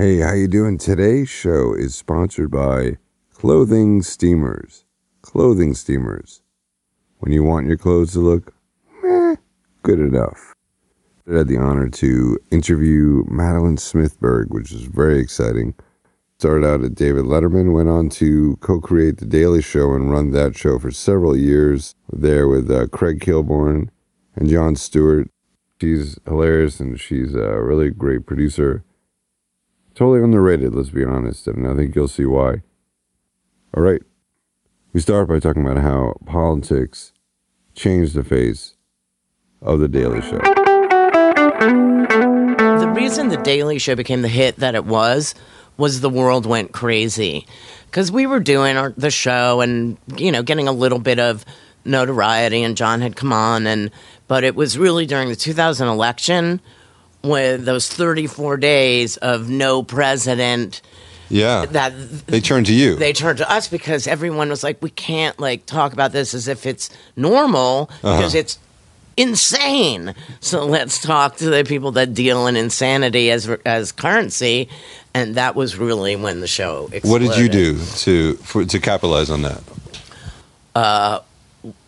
Hey, 0.00 0.20
how 0.20 0.32
you 0.32 0.48
doing? 0.48 0.78
Today's 0.78 1.28
show 1.28 1.74
is 1.74 1.94
sponsored 1.94 2.50
by 2.50 2.96
Clothing 3.34 4.00
Steamers. 4.00 4.86
Clothing 5.20 5.74
Steamers. 5.74 6.40
When 7.18 7.32
you 7.32 7.44
want 7.44 7.66
your 7.66 7.76
clothes 7.76 8.14
to 8.14 8.20
look 8.20 8.54
meh, 9.02 9.36
good 9.82 9.98
enough. 9.98 10.54
I 11.30 11.36
had 11.36 11.48
the 11.48 11.58
honor 11.58 11.90
to 11.90 12.38
interview 12.50 13.24
Madeleine 13.28 13.76
Smithberg, 13.76 14.48
which 14.48 14.72
is 14.72 14.84
very 14.84 15.18
exciting. 15.18 15.74
Started 16.38 16.66
out 16.66 16.82
at 16.82 16.94
David 16.94 17.26
Letterman, 17.26 17.74
went 17.74 17.90
on 17.90 18.08
to 18.08 18.56
co-create 18.62 19.18
The 19.18 19.26
Daily 19.26 19.60
Show 19.60 19.92
and 19.92 20.10
run 20.10 20.30
that 20.30 20.56
show 20.56 20.78
for 20.78 20.90
several 20.90 21.36
years. 21.36 21.94
There 22.10 22.48
with 22.48 22.70
uh, 22.70 22.86
Craig 22.86 23.20
Kilborn 23.20 23.90
and 24.34 24.48
Jon 24.48 24.76
Stewart. 24.76 25.28
She's 25.78 26.18
hilarious 26.24 26.80
and 26.80 26.98
she's 26.98 27.34
a 27.34 27.60
really 27.60 27.90
great 27.90 28.24
producer. 28.24 28.82
Totally 29.94 30.22
underrated, 30.22 30.74
let's 30.74 30.90
be 30.90 31.04
honest, 31.04 31.46
and 31.46 31.66
I 31.66 31.74
think 31.74 31.94
you'll 31.94 32.08
see 32.08 32.24
why. 32.24 32.62
All 33.76 33.82
right. 33.82 34.02
We 34.92 35.00
start 35.00 35.28
by 35.28 35.38
talking 35.38 35.64
about 35.64 35.82
how 35.82 36.14
politics 36.26 37.12
changed 37.74 38.14
the 38.14 38.24
face 38.24 38.74
of 39.62 39.78
The 39.78 39.88
Daily 39.88 40.20
Show. 40.20 40.38
The 42.78 42.92
reason 42.94 43.28
The 43.28 43.36
Daily 43.36 43.78
Show 43.78 43.94
became 43.94 44.22
the 44.22 44.28
hit 44.28 44.56
that 44.56 44.74
it 44.74 44.84
was 44.84 45.34
was 45.76 46.00
the 46.00 46.10
world 46.10 46.46
went 46.46 46.72
crazy. 46.72 47.46
Because 47.86 48.10
we 48.10 48.26
were 48.26 48.40
doing 48.40 48.76
our, 48.76 48.92
the 48.96 49.10
show 49.10 49.60
and, 49.60 49.96
you 50.16 50.32
know, 50.32 50.42
getting 50.42 50.68
a 50.68 50.72
little 50.72 50.98
bit 50.98 51.18
of 51.18 51.44
notoriety, 51.84 52.62
and 52.62 52.76
Jon 52.76 53.00
had 53.00 53.16
come 53.16 53.32
on. 53.32 53.66
and 53.66 53.90
But 54.28 54.44
it 54.44 54.54
was 54.54 54.78
really 54.78 55.06
during 55.06 55.28
the 55.28 55.36
2000 55.36 55.88
election 55.88 56.60
with 57.22 57.64
those 57.64 57.88
34 57.88 58.56
days 58.56 59.16
of 59.18 59.48
no 59.48 59.82
president 59.82 60.80
Yeah. 61.28 61.66
that 61.66 61.92
they 62.26 62.40
turned 62.40 62.66
to 62.66 62.74
you. 62.74 62.96
they 62.96 63.12
turned 63.12 63.38
to 63.38 63.50
us 63.50 63.68
because 63.68 64.06
everyone 64.06 64.48
was 64.48 64.62
like, 64.62 64.80
we 64.82 64.90
can't 64.90 65.38
like 65.38 65.66
talk 65.66 65.92
about 65.92 66.12
this 66.12 66.34
as 66.34 66.48
if 66.48 66.66
it's 66.66 66.90
normal 67.16 67.90
uh-huh. 68.02 68.16
because 68.16 68.34
it's 68.34 68.58
insane. 69.16 70.14
So 70.40 70.64
let's 70.64 71.00
talk 71.00 71.36
to 71.36 71.50
the 71.50 71.64
people 71.64 71.92
that 71.92 72.14
deal 72.14 72.46
in 72.46 72.56
insanity 72.56 73.30
as 73.30 73.48
as 73.66 73.92
currency, 73.92 74.68
and 75.14 75.34
that 75.34 75.54
was 75.54 75.76
really 75.76 76.16
when 76.16 76.40
the 76.40 76.46
show. 76.46 76.88
Exploded. 76.92 77.28
what 77.28 77.36
did 77.36 77.42
you 77.42 77.48
do 77.48 77.78
to 77.78 78.34
for, 78.36 78.64
to 78.64 78.80
capitalize 78.80 79.30
on 79.30 79.42
that? 79.42 79.62
Uh, 80.74 81.20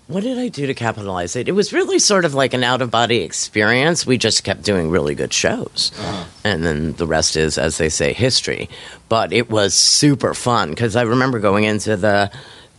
What 0.08 0.24
did 0.24 0.38
I 0.38 0.48
do 0.48 0.66
to 0.66 0.74
capitalize 0.74 1.36
it? 1.36 1.48
It 1.48 1.52
was 1.52 1.72
really 1.72 1.98
sort 1.98 2.24
of 2.24 2.34
like 2.34 2.52
an 2.54 2.64
out 2.64 2.82
of 2.82 2.90
body 2.90 3.18
experience. 3.22 4.04
We 4.04 4.18
just 4.18 4.44
kept 4.44 4.62
doing 4.62 4.90
really 4.90 5.14
good 5.14 5.32
shows. 5.32 5.90
And 6.44 6.66
then 6.66 6.92
the 6.94 7.06
rest 7.06 7.36
is, 7.36 7.56
as 7.56 7.78
they 7.78 7.88
say, 7.88 8.12
history. 8.12 8.68
But 9.08 9.32
it 9.32 9.48
was 9.48 9.74
super 9.74 10.34
fun 10.34 10.70
because 10.70 10.96
I 10.96 11.02
remember 11.02 11.38
going 11.38 11.64
into 11.64 11.96
the 11.96 12.30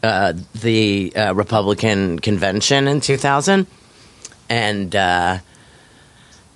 uh, 0.03 0.33
the 0.61 1.13
uh, 1.15 1.33
Republican 1.33 2.19
convention 2.19 2.89
in 2.89 2.99
2000 2.99 3.65
and 4.49 4.93
uh, 4.95 5.37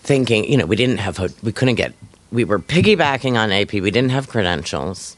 thinking, 0.01 0.43
you 0.51 0.57
know, 0.57 0.65
we 0.65 0.75
didn't 0.75 0.97
have, 0.97 1.15
ho- 1.15 1.29
we 1.41 1.53
couldn't 1.53 1.75
get, 1.75 1.93
we 2.29 2.43
were 2.43 2.59
piggybacking 2.59 3.37
on 3.39 3.51
AP. 3.53 3.71
We 3.71 3.89
didn't 3.89 4.09
have 4.09 4.27
credentials. 4.27 5.15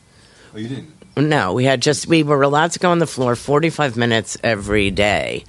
Oh, 0.54 0.60
you 0.60 0.68
didn't. 0.68 0.94
No, 1.18 1.54
we 1.54 1.66
had 1.66 1.82
just 1.82 2.08
we 2.08 2.24
were 2.24 2.44
allowed 2.44 2.72
to 2.72 2.80
go 2.80 2.92
on 2.92 3.00
the 3.00 3.08
floor 3.08 3.36
45 3.36 3.98
minutes 3.98 4.38
every 4.44 4.92
day 4.92 5.44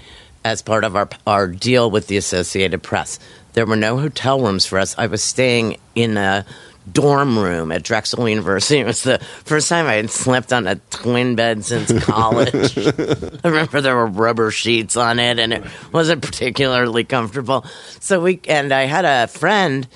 as 0.44 0.62
part 0.62 0.84
of 0.84 0.96
our 0.96 1.08
our 1.26 1.46
deal 1.46 1.90
with 1.90 2.06
the 2.06 2.16
Associated 2.16 2.82
Press. 2.82 3.18
There 3.52 3.66
were 3.66 3.76
no 3.76 3.98
hotel 3.98 4.40
rooms 4.40 4.66
for 4.66 4.78
us. 4.78 4.94
I 4.98 5.06
was 5.06 5.22
staying 5.22 5.76
in 5.94 6.16
a 6.16 6.44
dorm 6.90 7.38
room 7.38 7.72
at 7.72 7.82
Drexel 7.82 8.28
University. 8.28 8.78
It 8.78 8.86
was 8.86 9.02
the 9.02 9.18
first 9.44 9.68
time 9.68 9.86
I 9.86 9.94
had 9.94 10.10
slept 10.10 10.52
on 10.52 10.66
a 10.66 10.76
twin 10.90 11.36
bed 11.36 11.64
since 11.64 11.92
college. 12.04 12.76
I 13.44 13.48
remember 13.48 13.80
there 13.80 13.96
were 13.96 14.06
rubber 14.06 14.50
sheets 14.50 14.96
on 14.96 15.18
it 15.18 15.38
and 15.38 15.52
it 15.52 15.64
wasn't 15.92 16.22
particularly 16.22 17.04
comfortable. 17.04 17.64
So 18.00 18.20
we 18.20 18.40
and 18.48 18.72
I 18.72 18.86
had 18.86 19.04
a 19.04 19.28
friend 19.28 19.86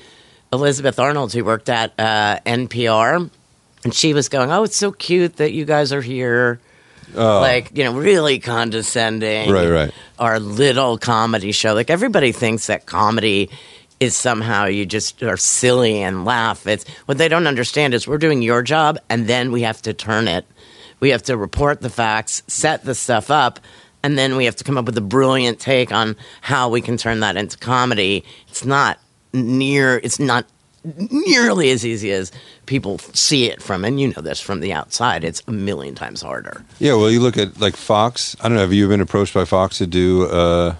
Elizabeth 0.52 0.98
Arnold 0.98 1.32
who 1.32 1.44
worked 1.44 1.68
at 1.68 1.92
uh, 1.98 2.38
NPR 2.46 3.30
and 3.84 3.94
she 3.94 4.14
was 4.14 4.28
going, 4.28 4.50
"Oh, 4.50 4.64
it's 4.64 4.76
so 4.76 4.90
cute 4.90 5.36
that 5.36 5.52
you 5.52 5.64
guys 5.64 5.92
are 5.92 6.02
here." 6.02 6.60
Oh. 7.14 7.40
Like 7.40 7.76
you 7.76 7.84
know, 7.84 7.96
really 7.96 8.38
condescending. 8.38 9.50
Right, 9.50 9.68
right. 9.68 9.94
Our 10.18 10.40
little 10.40 10.98
comedy 10.98 11.52
show. 11.52 11.74
Like 11.74 11.90
everybody 11.90 12.32
thinks 12.32 12.66
that 12.66 12.86
comedy 12.86 13.50
is 14.00 14.16
somehow 14.16 14.64
you 14.64 14.84
just 14.84 15.22
are 15.22 15.36
silly 15.36 16.02
and 16.02 16.24
laugh. 16.24 16.66
It's 16.66 16.88
what 17.06 17.18
they 17.18 17.28
don't 17.28 17.46
understand 17.46 17.94
is 17.94 18.08
we're 18.08 18.18
doing 18.18 18.42
your 18.42 18.62
job, 18.62 18.98
and 19.08 19.26
then 19.26 19.52
we 19.52 19.62
have 19.62 19.80
to 19.82 19.92
turn 19.92 20.26
it. 20.26 20.44
We 21.00 21.10
have 21.10 21.22
to 21.24 21.36
report 21.36 21.80
the 21.80 21.90
facts, 21.90 22.42
set 22.46 22.84
the 22.84 22.94
stuff 22.94 23.30
up, 23.30 23.60
and 24.02 24.18
then 24.18 24.36
we 24.36 24.46
have 24.46 24.56
to 24.56 24.64
come 24.64 24.78
up 24.78 24.86
with 24.86 24.96
a 24.98 25.02
brilliant 25.02 25.60
take 25.60 25.92
on 25.92 26.16
how 26.40 26.68
we 26.68 26.80
can 26.80 26.96
turn 26.96 27.20
that 27.20 27.36
into 27.36 27.58
comedy. 27.58 28.24
It's 28.48 28.64
not 28.64 28.98
near. 29.32 29.98
It's 29.98 30.18
not 30.18 30.46
nearly 31.10 31.70
as 31.70 31.84
easy 31.84 32.12
as 32.12 32.30
people 32.66 32.98
see 32.98 33.46
it 33.50 33.62
from, 33.62 33.84
and 33.84 34.00
you 34.00 34.08
know 34.08 34.20
this 34.22 34.40
from 34.40 34.60
the 34.60 34.72
outside. 34.72 35.24
It's 35.24 35.42
a 35.48 35.52
million 35.52 35.94
times 35.94 36.22
harder. 36.22 36.64
Yeah. 36.78 36.94
Well, 36.94 37.10
you 37.10 37.20
look 37.20 37.36
at 37.38 37.60
like 37.60 37.76
Fox. 37.76 38.36
I 38.40 38.44
don't 38.48 38.54
know. 38.56 38.60
Have 38.60 38.72
you 38.72 38.88
been 38.88 39.00
approached 39.00 39.34
by 39.34 39.44
Fox 39.44 39.78
to 39.78 39.86
do 39.86 40.24
uh, 40.26 40.74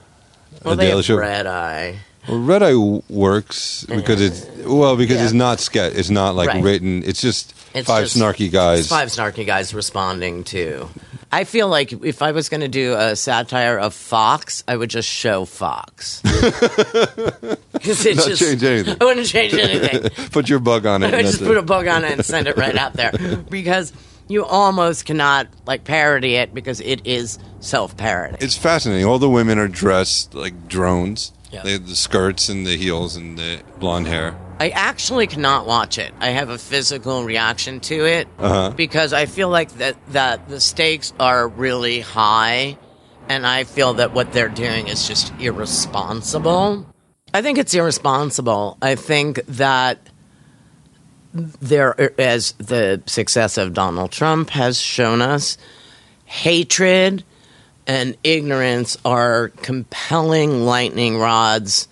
Well, 0.63 0.75
a 0.75 0.77
they 0.77 0.87
Daily 0.87 0.97
have 0.97 1.05
Show? 1.05 1.17
red 1.17 1.47
eye. 1.47 1.99
Well, 2.29 2.41
Red 2.41 2.63
Eye 2.63 2.75
works 3.11 3.85
because 3.85 4.21
it's 4.21 4.47
well 4.67 4.97
because 4.97 5.17
Yeah. 5.17 5.25
it's 5.25 5.33
not 5.35 5.61
sketch. 5.61 5.93
It's 5.95 6.09
not 6.09 6.35
like 6.35 6.49
Right. 6.49 6.63
written. 6.63 7.03
It's 7.05 7.21
just 7.21 7.53
It's 7.75 7.87
five 7.87 8.05
just- 8.05 8.17
snarky 8.17 8.51
guys. 8.51 8.89
Five 8.89 9.09
snarky 9.09 9.45
guys 9.47 9.75
responding 9.75 10.43
to. 10.45 10.89
I 11.35 11.43
feel 11.43 11.67
like 11.69 11.93
if 11.93 12.23
I 12.23 12.31
was 12.31 12.49
going 12.49 12.61
to 12.61 12.69
do 12.69 12.95
a 12.95 13.17
satire 13.17 13.77
of 13.77 13.93
Fox, 13.93 14.63
I 14.69 14.77
would 14.77 14.89
just 14.89 15.09
show 15.09 15.45
Fox. 15.45 16.23
it 16.25 17.59
Not 17.75 17.83
just- 17.83 18.41
change 18.41 18.63
anything. 18.63 18.97
I 19.01 19.05
wouldn't 19.05 19.27
change 19.27 19.53
anything. 19.55 20.29
Put 20.31 20.49
your 20.49 20.61
bug 20.61 20.87
on 20.87 21.03
it. 21.03 21.13
I 21.13 21.17
would 21.19 21.27
just 21.27 21.41
put 21.41 21.57
it. 21.57 21.57
a 21.57 21.63
bug 21.63 21.89
on 21.89 22.05
it 22.05 22.13
and 22.13 22.25
send 22.25 22.47
it 22.47 22.57
right 22.57 22.77
out 22.77 22.93
there 22.93 23.11
because 23.51 23.93
you 24.29 24.45
almost 24.45 25.07
cannot 25.07 25.49
like 25.67 25.83
parody 25.83 26.37
it 26.37 26.55
because 26.55 26.81
it 26.81 27.05
is 27.05 27.41
self-parody. 27.59 28.37
It's 28.41 28.57
fascinating. 28.57 29.05
All 29.05 29.19
the 29.19 29.29
women 29.29 29.59
are 29.59 29.69
dressed 29.69 30.35
like 30.35 30.69
drones. 30.69 31.33
Yeah. 31.51 31.63
They 31.63 31.73
have 31.73 31.89
the 31.89 31.97
skirts 31.97 32.49
and 32.49 32.65
the 32.65 32.77
heels 32.77 33.17
and 33.17 33.37
the 33.37 33.61
blonde 33.81 34.07
hair. 34.07 34.37
I 34.61 34.69
actually 34.71 35.27
cannot 35.27 35.67
watch 35.67 35.99
it. 35.99 36.13
I 36.21 36.29
have 36.31 36.49
a 36.49 36.59
physical 36.59 37.25
reaction 37.25 37.81
to 37.81 38.07
it 38.07 38.29
Uh-huh. 38.39 38.71
because 38.71 39.13
I 39.13 39.27
feel 39.27 39.49
like 39.49 39.71
that 39.79 39.97
that 40.13 40.49
the 40.49 40.61
stakes 40.61 41.13
are 41.19 41.49
really 41.49 42.01
high, 42.01 42.79
and 43.29 43.47
I 43.47 43.65
feel 43.65 43.95
that 43.95 44.13
what 44.15 44.33
they're 44.33 44.49
doing 44.49 44.87
is 44.89 45.07
just 45.09 45.33
irresponsible. 45.41 46.87
I 47.33 47.43
think 47.43 47.59
it's 47.59 47.75
irresponsible. 47.75 48.79
I 48.81 48.95
think 48.95 49.41
that 49.47 49.99
there, 51.33 52.13
as 52.21 52.53
the 52.59 53.03
success 53.07 53.59
of 53.59 53.73
Donald 53.75 54.13
Trump 54.13 54.51
has 54.51 54.79
shown 54.81 55.21
us, 55.21 55.59
hatred 56.27 57.25
and 57.89 58.17
ignorance 58.23 58.97
are 59.05 59.49
compelling 59.63 60.65
lightning 60.65 61.19
rods 61.19 61.89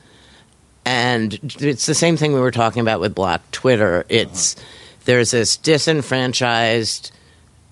and 0.84 1.38
it's 1.60 1.86
the 1.86 1.94
same 1.94 2.16
thing 2.16 2.32
we 2.32 2.40
were 2.40 2.50
talking 2.50 2.80
about 2.80 3.00
with 3.00 3.14
black 3.14 3.40
twitter 3.52 4.04
it's 4.08 4.56
there's 5.04 5.30
this 5.30 5.56
disenfranchised 5.56 7.10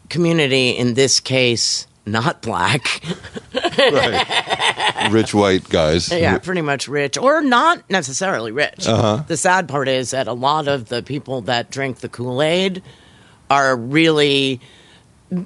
community 0.08 0.70
in 0.70 0.94
this 0.94 1.20
case 1.20 1.86
not 2.06 2.42
black 2.42 3.02
Right. 3.78 5.08
Rich 5.10 5.32
white 5.34 5.68
guys. 5.68 6.10
yeah 6.12 6.38
pretty 6.38 6.60
much 6.60 6.86
rich 6.88 7.16
or 7.18 7.40
not 7.40 7.88
necessarily 7.90 8.52
rich 8.52 8.86
uh-huh. 8.86 9.24
the 9.26 9.36
sad 9.36 9.68
part 9.68 9.88
is 9.88 10.10
that 10.10 10.26
a 10.28 10.32
lot 10.32 10.68
of 10.68 10.88
the 10.88 11.02
people 11.02 11.40
that 11.42 11.70
drink 11.70 11.98
the 11.98 12.08
kool-aid 12.08 12.82
are 13.50 13.76
really 13.76 14.60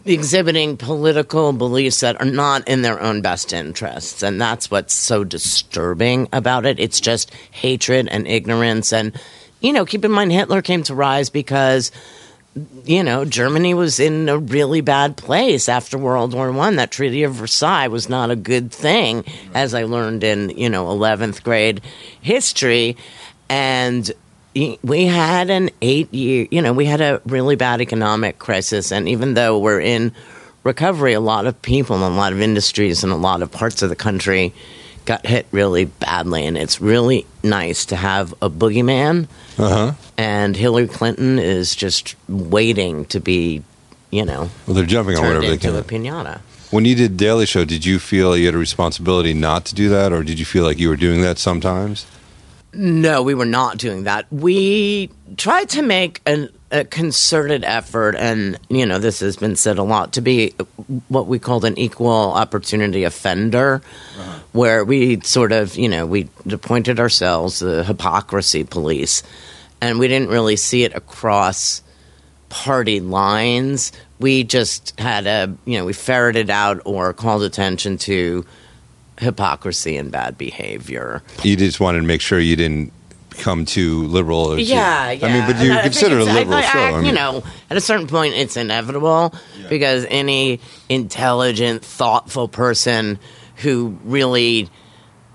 exhibiting 0.07 0.77
political 0.77 1.53
beliefs 1.53 2.01
that 2.01 2.19
are 2.21 2.27
not 2.27 2.67
in 2.67 2.83
their 2.83 3.01
own 3.03 3.21
best 3.21 3.53
interests 3.53 4.23
and 4.23 4.41
that's 4.41 4.71
what's 4.71 4.95
so 4.95 5.25
disturbing 5.25 6.29
about 6.33 6.65
it. 6.65 6.81
It's 6.81 7.01
just 7.01 7.33
hatred 7.51 8.09
and 8.09 8.27
ignorance 8.27 8.93
and 8.93 9.19
you 9.61 9.73
know 9.73 9.85
keep 9.85 10.05
in 10.05 10.11
mind 10.11 10.33
hitler 10.33 10.63
came 10.63 10.83
to 10.85 10.95
rise 10.95 11.29
because 11.29 11.93
you 12.85 13.03
know 13.03 13.25
germany 13.25 13.75
was 13.75 13.99
in 13.99 14.29
a 14.29 14.39
really 14.39 14.81
bad 14.81 15.17
place 15.17 15.69
after 15.69 15.99
world 15.99 16.33
war 16.33 16.51
one. 16.51 16.77
That 16.77 16.91
treaty 16.91 17.23
of 17.23 17.35
versailles 17.35 17.89
was 17.89 18.09
not 18.09 18.31
a 18.31 18.37
good 18.37 18.73
thing 18.73 19.25
as 19.55 19.75
i 19.75 19.85
learned 19.85 20.25
in 20.25 20.51
you 20.51 20.71
know 20.71 20.87
11th 20.87 21.43
grade 21.43 21.83
history. 22.23 22.97
And 23.51 24.11
we 24.83 25.07
had 25.07 25.51
an 25.51 25.71
eight 25.83 26.13
year, 26.15 26.47
you 26.51 26.63
know, 26.63 26.73
we 26.73 26.85
had 26.87 27.01
a 27.01 27.21
really 27.27 27.57
bad 27.57 27.81
economic 27.81 28.39
crisis. 28.39 28.93
And 28.93 29.09
even 29.09 29.35
though 29.35 29.59
we're 29.59 29.81
in 29.81 30.13
recovery, 30.63 31.13
a 31.13 31.21
lot 31.21 31.47
of 31.47 31.61
people 31.63 31.97
and 31.97 32.05
a 32.05 32.17
lot 32.17 32.33
of 32.33 32.41
industries 32.41 33.03
and 33.05 33.13
a 33.13 33.17
lot 33.17 33.43
of 33.43 33.51
parts 33.51 33.83
of 33.83 33.89
the 33.91 33.97
country 33.97 34.53
got 35.05 35.27
hit 35.27 35.47
really 35.53 35.85
badly, 35.85 36.47
and 36.47 36.57
it's 36.57 36.81
really 36.81 37.27
nice 37.43 37.85
to 37.87 37.97
have 37.97 38.33
a 38.41 38.49
boogeyman. 38.49 39.29
Uh 39.59 39.69
huh. 39.69 39.93
And 40.17 40.57
Hillary 40.57 40.89
Clinton 40.89 41.39
is 41.39 41.75
just 41.77 42.15
waiting 42.27 43.05
to 43.07 43.21
be, 43.21 43.63
you 44.11 44.25
know, 44.25 44.49
Well, 44.67 44.75
they're 44.75 44.87
jumping 44.87 45.19
on 45.19 45.25
whatever 45.27 45.47
they 45.47 45.59
can. 45.59 45.77
a 45.77 45.83
pinata. 45.83 46.41
When 46.71 46.87
you 46.87 46.95
did 46.95 47.17
Daily 47.19 47.45
Show, 47.45 47.65
did 47.67 47.85
you 47.85 47.99
feel 47.99 48.35
you 48.37 48.47
had 48.47 48.55
a 48.55 48.59
responsibility 48.59 49.35
not 49.35 49.67
to 49.67 49.75
do 49.75 49.91
that, 49.91 50.11
or 50.13 50.23
did 50.23 50.39
you 50.39 50.47
feel 50.47 50.65
like 50.65 50.79
you 50.79 50.89
were 50.89 50.97
doing 50.97 51.21
that 51.21 51.39
sometimes? 51.39 52.07
No, 52.77 53.23
we 53.23 53.35
were 53.35 53.45
not 53.47 53.79
doing 53.79 54.05
that. 54.05 54.27
We 54.33 55.11
tried 55.37 55.69
to 55.71 55.83
make 55.83 56.21
an, 56.27 56.51
a 56.71 56.85
concerted 56.85 57.65
effort, 57.65 58.17
and 58.17 58.59
you 58.69 58.87
know, 58.87 58.99
this 58.99 59.21
has 59.21 59.37
been 59.37 59.57
said 59.57 59.79
a 59.79 59.83
lot, 59.83 60.13
to 60.15 60.21
be 60.21 60.55
what 61.09 61.27
we 61.27 61.39
called 61.39 61.65
an 61.65 61.79
equal 61.79 62.33
opportunity 62.33 63.05
offender, 63.05 63.83
uh-huh. 64.19 64.39
where 64.53 64.85
we 64.85 65.21
sort 65.21 65.53
of, 65.53 65.77
you 65.77 65.89
know, 65.89 66.07
we 66.07 66.29
appointed 66.51 66.99
ourselves 66.99 67.61
the 67.61 67.85
hypocrisy 67.85 68.65
police, 68.65 69.23
and 69.81 69.99
we 69.99 70.09
didn't 70.09 70.29
really 70.29 70.57
see 70.57 70.85
it 70.85 70.95
across 70.95 71.83
party 72.49 73.01
lines. 73.01 73.93
We 74.19 74.45
just 74.45 74.99
had 74.99 75.27
a, 75.27 75.55
you 75.65 75.79
know, 75.79 75.85
we 75.85 75.93
ferreted 75.93 76.51
out 76.51 76.81
or 76.85 77.13
called 77.13 77.43
attention 77.43 77.99
to 77.99 78.45
hypocrisy 79.19 79.97
and 79.97 80.11
bad 80.11 80.37
behavior. 80.39 81.23
You 81.43 81.57
just 81.57 81.81
wanted 81.81 82.01
to 82.01 82.07
make 82.07 82.21
sure 82.21 82.39
you 82.41 82.57
didn't 82.57 82.93
become 83.31 83.65
too 83.65 84.05
liberal. 84.05 84.53
Or 84.53 84.57
too- 84.57 84.63
Yeah, 84.63 85.11
yeah. 85.11 85.27
I 85.27 85.33
mean, 85.33 85.47
but 85.53 85.65
you 85.65 85.73
I 85.73 85.83
consider 85.83 86.19
it 86.21 86.29
a 86.29 86.33
liberal 86.33 86.59
I- 86.59 86.63
show. 86.63 86.79
I- 86.79 86.89
I 86.91 86.97
mean, 86.97 87.07
you 87.07 87.13
know, 87.13 87.43
at 87.71 87.77
a 87.77 87.81
certain 87.81 88.07
point, 88.07 88.35
it's 88.35 88.57
inevitable 88.57 89.35
because 89.69 90.07
any 90.09 90.61
intelligent, 90.89 91.85
thoughtful 91.85 92.49
person 92.49 93.19
who 93.57 93.97
really, 94.05 94.69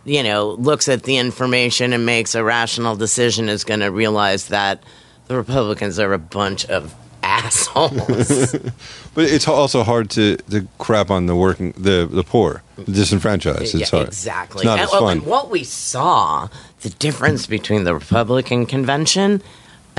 you 0.06 0.24
know, 0.24 0.52
looks 0.60 0.88
at 0.90 1.04
the 1.04 1.18
information 1.18 1.94
and 1.94 2.06
makes 2.06 2.36
a 2.36 2.44
rational 2.44 2.96
decision 2.96 3.50
is 3.50 3.64
going 3.64 3.81
to 3.81 3.88
realize 3.88 4.48
that 4.48 4.84
the 5.28 5.36
Republicans 5.36 6.00
are 6.00 6.14
a 6.14 6.18
bunch 6.20 6.66
of 6.66 6.94
assholes. 7.24 8.51
but 9.13 9.25
it's 9.25 9.48
also 9.48 9.83
hard 9.83 10.10
to, 10.12 10.38
to 10.38 10.68
crap 10.77 11.10
on 11.10 11.25
the 11.25 11.36
working, 11.36 11.74
the 11.77 12.07
the 12.10 12.24
poor, 12.24 12.63
the 12.75 12.92
disenfranchised. 12.92 13.75
It's 13.75 13.92
yeah, 13.92 13.98
hard. 13.98 14.07
exactly. 14.07 14.60
It's 14.60 14.66
not 14.66 14.80
and, 14.80 14.88
as 14.88 14.92
well, 14.92 15.01
fun. 15.01 15.18
and 15.18 15.25
what 15.25 15.50
we 15.50 15.63
saw, 15.63 16.50
the 16.81 16.89
difference 16.89 17.48
between 17.48 17.83
the 17.83 17.94
Republican 17.94 18.66
convention 18.66 19.42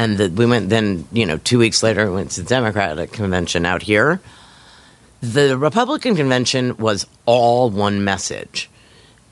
and 0.01 0.17
the, 0.17 0.31
we 0.31 0.47
went 0.47 0.71
then, 0.71 1.07
you 1.13 1.27
know, 1.27 1.37
two 1.37 1.59
weeks 1.59 1.83
later, 1.83 2.07
we 2.09 2.15
went 2.15 2.31
to 2.33 2.43
the 2.43 2.49
Democratic 2.49 3.13
convention 3.13 3.67
out 3.67 3.83
here. 3.83 4.21
The 5.21 5.59
Republican 5.59 6.17
convention 6.17 6.79
was 6.79 7.07
all 7.27 7.69
one 7.69 8.03
message. 8.03 8.71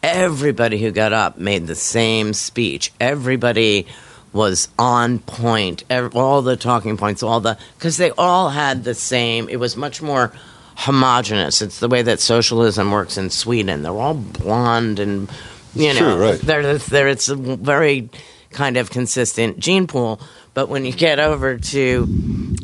Everybody 0.02 0.78
who 0.78 0.90
got 0.90 1.14
up 1.14 1.38
made 1.38 1.66
the 1.66 1.74
same 1.74 2.34
speech. 2.34 2.92
Everybody 3.00 3.86
was 4.32 4.68
on 4.78 5.18
point. 5.20 5.84
All 5.90 6.42
the 6.42 6.56
talking 6.56 6.96
points, 6.96 7.22
all 7.22 7.40
the 7.40 7.58
because 7.76 7.96
they 7.96 8.10
all 8.12 8.50
had 8.50 8.84
the 8.84 8.94
same. 8.94 9.48
It 9.48 9.56
was 9.56 9.76
much 9.76 10.02
more 10.02 10.32
homogenous. 10.76 11.60
It's 11.60 11.80
the 11.80 11.88
way 11.88 12.02
that 12.02 12.20
socialism 12.20 12.90
works 12.90 13.16
in 13.16 13.30
Sweden. 13.30 13.82
They're 13.82 13.92
all 13.92 14.14
blonde 14.14 14.98
and 14.98 15.30
you 15.74 15.92
know, 15.94 15.98
true, 15.98 16.16
right. 16.16 16.40
they're, 16.40 16.78
they're, 16.78 17.08
it's 17.08 17.28
a 17.28 17.36
very 17.36 18.08
kind 18.50 18.76
of 18.76 18.90
consistent 18.90 19.58
gene 19.58 19.86
pool. 19.86 20.20
But 20.54 20.68
when 20.68 20.84
you 20.84 20.92
get 20.92 21.18
over 21.20 21.58
to 21.58 22.04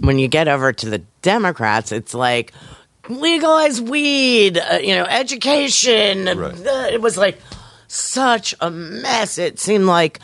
when 0.01 0.19
you 0.19 0.29
get 0.29 0.49
over 0.49 0.73
to 0.73 0.91
the 0.91 0.99
Democrats, 1.23 1.93
it's 1.93 2.15
like 2.15 2.53
legalize 3.09 3.81
weed, 3.81 4.59
uh, 4.59 4.79
you 4.83 4.95
know, 4.95 5.05
education. 5.05 6.25
Right. 6.25 6.67
uh, 6.67 6.89
it 6.91 7.01
was 7.01 7.17
like 7.17 7.39
such 7.87 8.55
a 8.61 8.71
mess. 8.71 9.39
It 9.39 9.59
seemed 9.59 9.87
like 9.87 10.21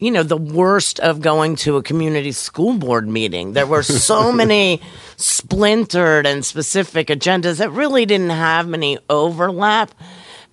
you 0.00 0.10
know 0.10 0.22
the 0.22 0.36
worst 0.36 0.98
of 0.98 1.20
going 1.20 1.54
to 1.56 1.76
a 1.76 1.82
community 1.82 2.32
school 2.32 2.74
board 2.74 3.06
meeting. 3.06 3.52
There 3.52 3.66
were 3.66 3.82
so 3.82 4.32
many 4.42 4.80
splintered 5.16 6.26
and 6.26 6.44
specific 6.44 7.08
agendas 7.08 7.58
that 7.58 7.70
really 7.70 8.06
didn't 8.06 8.30
have 8.30 8.66
many 8.66 8.98
overlap, 9.08 9.92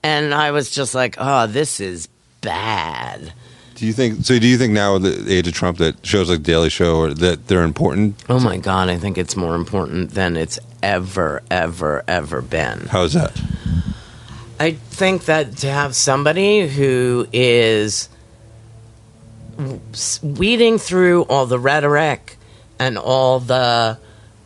and 0.04 0.34
I 0.34 0.52
was 0.52 0.70
just 0.70 0.94
like, 0.94 1.16
"Oh, 1.18 1.48
this 1.48 1.80
is 1.80 2.08
bad." 2.42 3.34
Do 3.76 3.86
you 3.86 3.94
think 3.94 4.26
so? 4.26 4.38
Do 4.38 4.48
you 4.48 4.58
think 4.58 4.74
now, 4.74 4.94
with 4.94 5.26
the 5.26 5.34
age 5.34 5.48
of 5.48 5.54
Trump, 5.54 5.78
that 5.78 6.06
shows 6.06 6.30
like 6.30 6.44
Daily 6.44 6.70
Show 6.70 6.98
or 6.98 7.14
that 7.14 7.48
they're 7.48 7.64
important? 7.64 8.22
Oh 8.28 8.40
my 8.40 8.58
god, 8.58 8.90
I 8.90 8.98
think 8.98 9.18
it's 9.18 9.36
more 9.36 9.56
important 9.56 10.12
than 10.12 10.36
it's 10.36 10.60
ever, 10.84 11.42
ever, 11.50 12.04
ever 12.08 12.42
been. 12.42 12.80
How 12.88 13.04
is 13.04 13.14
that? 13.14 13.40
I 14.60 14.72
think 14.72 15.26
that 15.26 15.58
to 15.58 15.68
have 15.70 15.96
somebody 15.96 16.68
who 16.68 17.28
is 17.32 18.10
weeding 20.24 20.78
through 20.78 21.24
all 21.24 21.46
the 21.46 21.60
rhetoric 21.60 22.38
and 22.80 22.98
all 22.98 23.40
the 23.40 23.98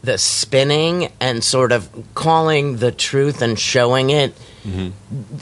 the 0.03 0.17
spinning 0.17 1.11
and 1.19 1.43
sort 1.43 1.71
of 1.71 1.87
calling 2.15 2.77
the 2.77 2.91
truth 2.91 3.41
and 3.41 3.59
showing 3.59 4.09
it 4.09 4.33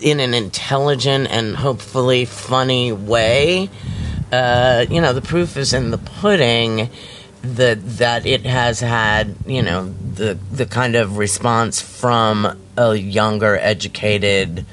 in 0.01 0.19
an 0.19 0.33
intelligent 0.33 1.27
and 1.29 1.55
hopefully 1.55 2.25
funny 2.25 2.91
way. 2.91 3.69
Uh, 4.31 4.85
you 4.89 4.99
know, 5.01 5.13
the 5.13 5.21
proof 5.21 5.55
is 5.57 5.73
in 5.73 5.91
the 5.91 5.97
pudding 5.97 6.89
that 7.41 7.79
that 7.97 8.25
it 8.25 8.45
has 8.45 8.81
had, 8.81 9.35
you 9.45 9.61
know, 9.61 9.93
the 10.15 10.37
the 10.51 10.65
kind 10.65 10.95
of 10.95 11.17
response 11.17 11.81
from 11.81 12.57
a 12.77 12.95
younger, 12.95 13.57
educated 13.57 14.65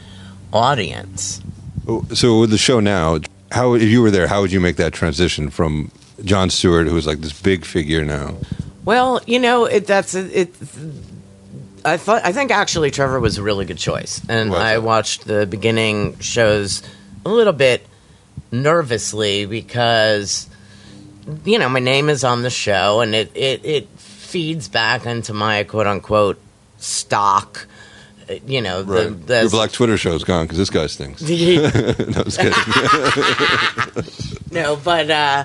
audience. 0.52 1.40
So 2.14 2.40
with 2.40 2.50
the 2.50 2.58
show 2.58 2.80
now, 2.80 3.18
how 3.56 3.74
if 3.74 3.82
you 3.88 4.02
were 4.02 4.10
there, 4.10 4.28
how 4.28 4.42
would 4.42 4.52
you 4.52 4.60
make 4.60 4.76
that 4.76 4.92
transition 4.92 5.50
from 5.50 5.90
Jon 6.22 6.50
Stewart, 6.50 6.86
who's 6.86 7.06
like 7.06 7.20
this 7.20 7.32
big 7.40 7.64
figure 7.64 8.04
now? 8.04 8.36
Well, 8.84 9.20
you 9.26 9.38
know, 9.40 9.64
it, 9.64 9.86
that's 9.86 10.14
it. 10.14 10.54
I 11.84 11.96
thought 11.96 12.24
I 12.24 12.32
think 12.32 12.50
actually 12.50 12.90
Trevor 12.90 13.18
was 13.18 13.38
a 13.38 13.42
really 13.42 13.64
good 13.64 13.78
choice, 13.78 14.20
and 14.28 14.50
Was 14.50 14.60
I 14.60 14.74
it? 14.74 14.82
watched 14.82 15.24
the 15.26 15.46
beginning 15.46 16.18
shows 16.20 16.82
a 17.24 17.30
little 17.30 17.52
bit 17.52 17.86
nervously 18.52 19.46
because 19.46 20.48
you 21.44 21.58
know 21.58 21.68
my 21.68 21.80
name 21.80 22.08
is 22.08 22.24
on 22.24 22.42
the 22.42 22.50
show, 22.50 23.00
and 23.00 23.14
it 23.14 23.30
it, 23.34 23.64
it 23.64 23.88
feeds 23.96 24.68
back 24.68 25.06
into 25.06 25.32
my 25.32 25.64
quote 25.64 25.86
unquote 25.86 26.38
stock. 26.78 27.66
Uh, 28.28 28.34
You 28.46 28.60
know, 28.60 28.82
the, 28.82 29.10
the 29.10 29.40
Your 29.42 29.50
Black 29.50 29.72
Twitter 29.72 29.96
show 29.96 30.12
is 30.14 30.24
gone 30.24 30.44
because 30.46 30.58
this 30.58 30.70
guy 30.70 30.86
stinks. 30.86 31.22
no, 31.22 31.28
I 31.28 32.22
was 32.24 32.36
kidding. 32.36 32.52
no, 34.52 34.76
but 34.84 35.10
uh, 35.10 35.44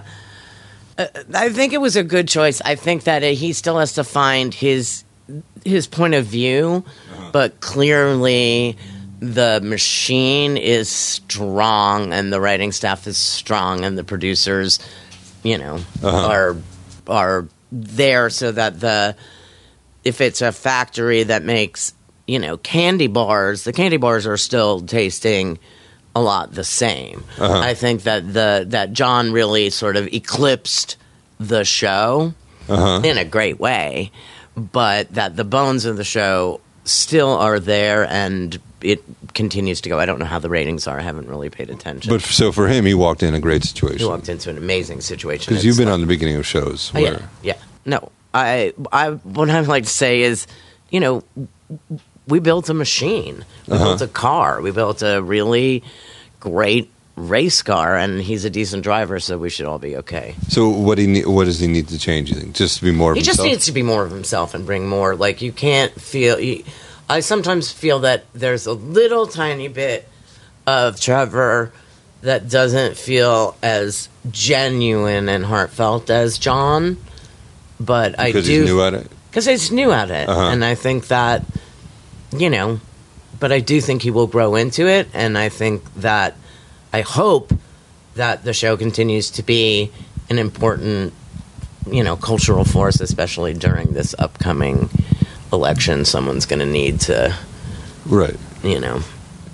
uh, 0.97 1.07
I 1.33 1.49
think 1.49 1.73
it 1.73 1.81
was 1.81 1.95
a 1.95 2.03
good 2.03 2.27
choice. 2.27 2.61
I 2.61 2.75
think 2.75 3.03
that 3.03 3.23
uh, 3.23 3.27
he 3.27 3.53
still 3.53 3.79
has 3.79 3.93
to 3.93 4.03
find 4.03 4.53
his 4.53 5.03
his 5.63 5.87
point 5.87 6.13
of 6.13 6.25
view, 6.25 6.83
but 7.31 7.59
clearly 7.61 8.77
the 9.19 9.61
machine 9.63 10.57
is 10.57 10.89
strong 10.89 12.11
and 12.11 12.33
the 12.33 12.41
writing 12.41 12.71
staff 12.71 13.05
is 13.05 13.17
strong 13.17 13.85
and 13.85 13.95
the 13.97 14.03
producers, 14.03 14.79
you 15.43 15.57
know, 15.57 15.79
are 16.03 16.57
are 17.07 17.47
there 17.71 18.29
so 18.29 18.51
that 18.51 18.79
the 18.79 19.15
if 20.03 20.19
it's 20.21 20.41
a 20.41 20.51
factory 20.51 21.23
that 21.23 21.43
makes 21.43 21.93
you 22.31 22.39
know 22.39 22.55
candy 22.55 23.07
bars, 23.07 23.65
the 23.65 23.73
candy 23.73 23.97
bars 23.97 24.25
are 24.25 24.37
still 24.37 24.79
tasting 24.79 25.59
a 26.15 26.21
lot 26.21 26.53
the 26.53 26.63
same. 26.63 27.25
Uh-huh. 27.37 27.59
I 27.59 27.73
think 27.73 28.03
that 28.03 28.33
the 28.33 28.65
that 28.69 28.93
Jon 28.93 29.33
really 29.33 29.69
sort 29.69 29.97
of 29.97 30.07
eclipsed 30.07 30.95
the 31.41 31.65
show 31.65 32.33
uh-huh. 32.69 33.01
in 33.03 33.17
a 33.17 33.25
great 33.25 33.59
way, 33.59 34.11
but 34.55 35.13
that 35.13 35.35
the 35.35 35.43
bones 35.43 35.83
of 35.83 35.97
the 35.97 36.05
show 36.05 36.61
still 36.85 37.31
are 37.31 37.59
there 37.59 38.07
and 38.07 38.57
it 38.81 39.03
continues 39.33 39.81
to 39.81 39.89
go. 39.89 39.99
I 39.99 40.05
don't 40.05 40.17
know 40.17 40.25
how 40.25 40.39
the 40.39 40.49
ratings 40.49 40.87
are. 40.87 40.97
I 40.97 41.01
haven't 41.01 41.27
really 41.27 41.49
paid 41.49 41.69
attention. 41.69 42.09
but 42.11 42.21
so 42.21 42.51
for 42.53 42.67
him, 42.67 42.85
he 42.85 42.93
walked 42.93 43.23
in 43.23 43.33
a 43.33 43.39
great 43.39 43.63
situation. 43.63 43.99
he 43.99 44.05
walked 44.05 44.29
into 44.29 44.49
an 44.49 44.57
amazing 44.57 45.01
situation. 45.01 45.51
because 45.51 45.65
you've 45.65 45.77
been 45.77 45.87
like- 45.87 45.95
on 45.95 46.01
the 46.01 46.07
beginning 46.07 46.37
of 46.37 46.47
shows 46.47 46.91
Oh, 46.95 47.01
where 47.01 47.13
yeah, 47.13 47.25
yeah. 47.43 47.57
No, 47.85 48.11
I, 48.33 48.73
I, 48.91 49.11
what 49.11 49.49
I'd 49.49 49.67
like 49.67 49.83
to 49.83 49.89
say 49.89 50.21
is, 50.21 50.47
you 50.89 50.99
know, 50.99 51.23
we 52.27 52.39
built 52.39 52.69
a 52.69 52.73
machine. 52.73 53.45
We 53.67 53.75
Uh-huh. 53.75 53.83
built 53.85 54.01
a 54.01 54.07
car. 54.07 54.61
We 54.61 54.71
built 54.71 55.01
a 55.01 55.21
really 55.21 55.83
great 56.39 56.89
race 57.17 57.61
car, 57.61 57.97
and 57.97 58.21
he's 58.21 58.45
a 58.45 58.49
decent 58.49 58.83
driver, 58.83 59.19
so 59.19 59.37
we 59.37 59.49
should 59.49 59.65
all 59.65 59.77
be 59.79 59.97
okay. 59.97 60.35
So 60.49 60.69
what 60.69 60.97
he 60.97 61.07
ne- 61.07 61.25
what 61.25 61.45
does 61.45 61.59
he 61.59 61.67
need 61.67 61.87
to 61.89 61.99
change? 61.99 62.29
You 62.29 62.35
think 62.37 62.55
just 62.55 62.77
to 62.79 62.83
be 62.85 62.91
more 62.91 63.11
of 63.11 63.17
He 63.17 63.23
just 63.23 63.41
needs 63.43 63.65
to 63.65 63.71
be 63.71 63.83
more 63.83 64.03
of 64.03 64.11
himself 64.11 64.53
and 64.53 64.65
bring 64.65 64.87
more. 64.87 65.15
Like 65.15 65.41
you 65.41 65.51
can't 65.51 65.91
feel. 65.99 66.39
You, 66.39 66.63
I 67.09 67.19
sometimes 67.19 67.71
feel 67.71 67.99
that 67.99 68.23
there's 68.33 68.65
a 68.65 68.73
little 68.73 69.27
tiny 69.27 69.67
bit 69.67 70.07
of 70.65 70.99
Trevor 70.99 71.73
that 72.21 72.47
doesn't 72.49 72.95
feel 72.97 73.55
as 73.61 74.07
genuine 74.31 75.27
and 75.27 75.43
heartfelt 75.45 76.09
as 76.09 76.37
Jon. 76.37 76.97
But 77.79 78.17
I 78.19 78.27
do. 78.31 78.33
because 78.33 78.47
he's 78.47 78.65
new 78.65 78.81
at 78.81 78.93
it. 78.93 79.07
because 79.29 79.45
he's 79.45 79.71
new 79.71 79.91
at 79.91 80.09
it, 80.11 80.29
Uh-huh. 80.29 80.39
and 80.53 80.63
I 80.63 80.75
think 80.75 81.07
that 81.07 81.43
you 82.31 82.49
know 82.49 82.79
but 83.39 83.51
I 83.51 83.59
do 83.59 83.81
think 83.81 84.01
he 84.03 84.11
will 84.11 84.27
grow 84.27 84.53
into 84.55 84.87
it, 84.87 85.07
and 85.13 85.35
I 85.37 85.49
think 85.49 85.81
that 85.95 86.35
I 86.93 87.01
hope 87.01 87.51
that 88.15 88.43
the 88.43 88.53
show 88.53 88.77
continues 88.77 89.31
to 89.31 89.41
be 89.41 89.89
an 90.29 90.37
important, 90.37 91.13
you 91.89 92.03
know, 92.03 92.15
cultural 92.17 92.65
force, 92.65 92.99
especially 92.99 93.53
during 93.55 93.93
this 93.93 94.13
upcoming 94.19 94.89
election. 95.51 96.05
Someone's 96.05 96.45
going 96.45 96.59
to 96.59 96.65
need 96.65 96.99
to, 97.01 97.35
Right. 98.05 98.35
you 98.63 98.79
know, 98.79 99.01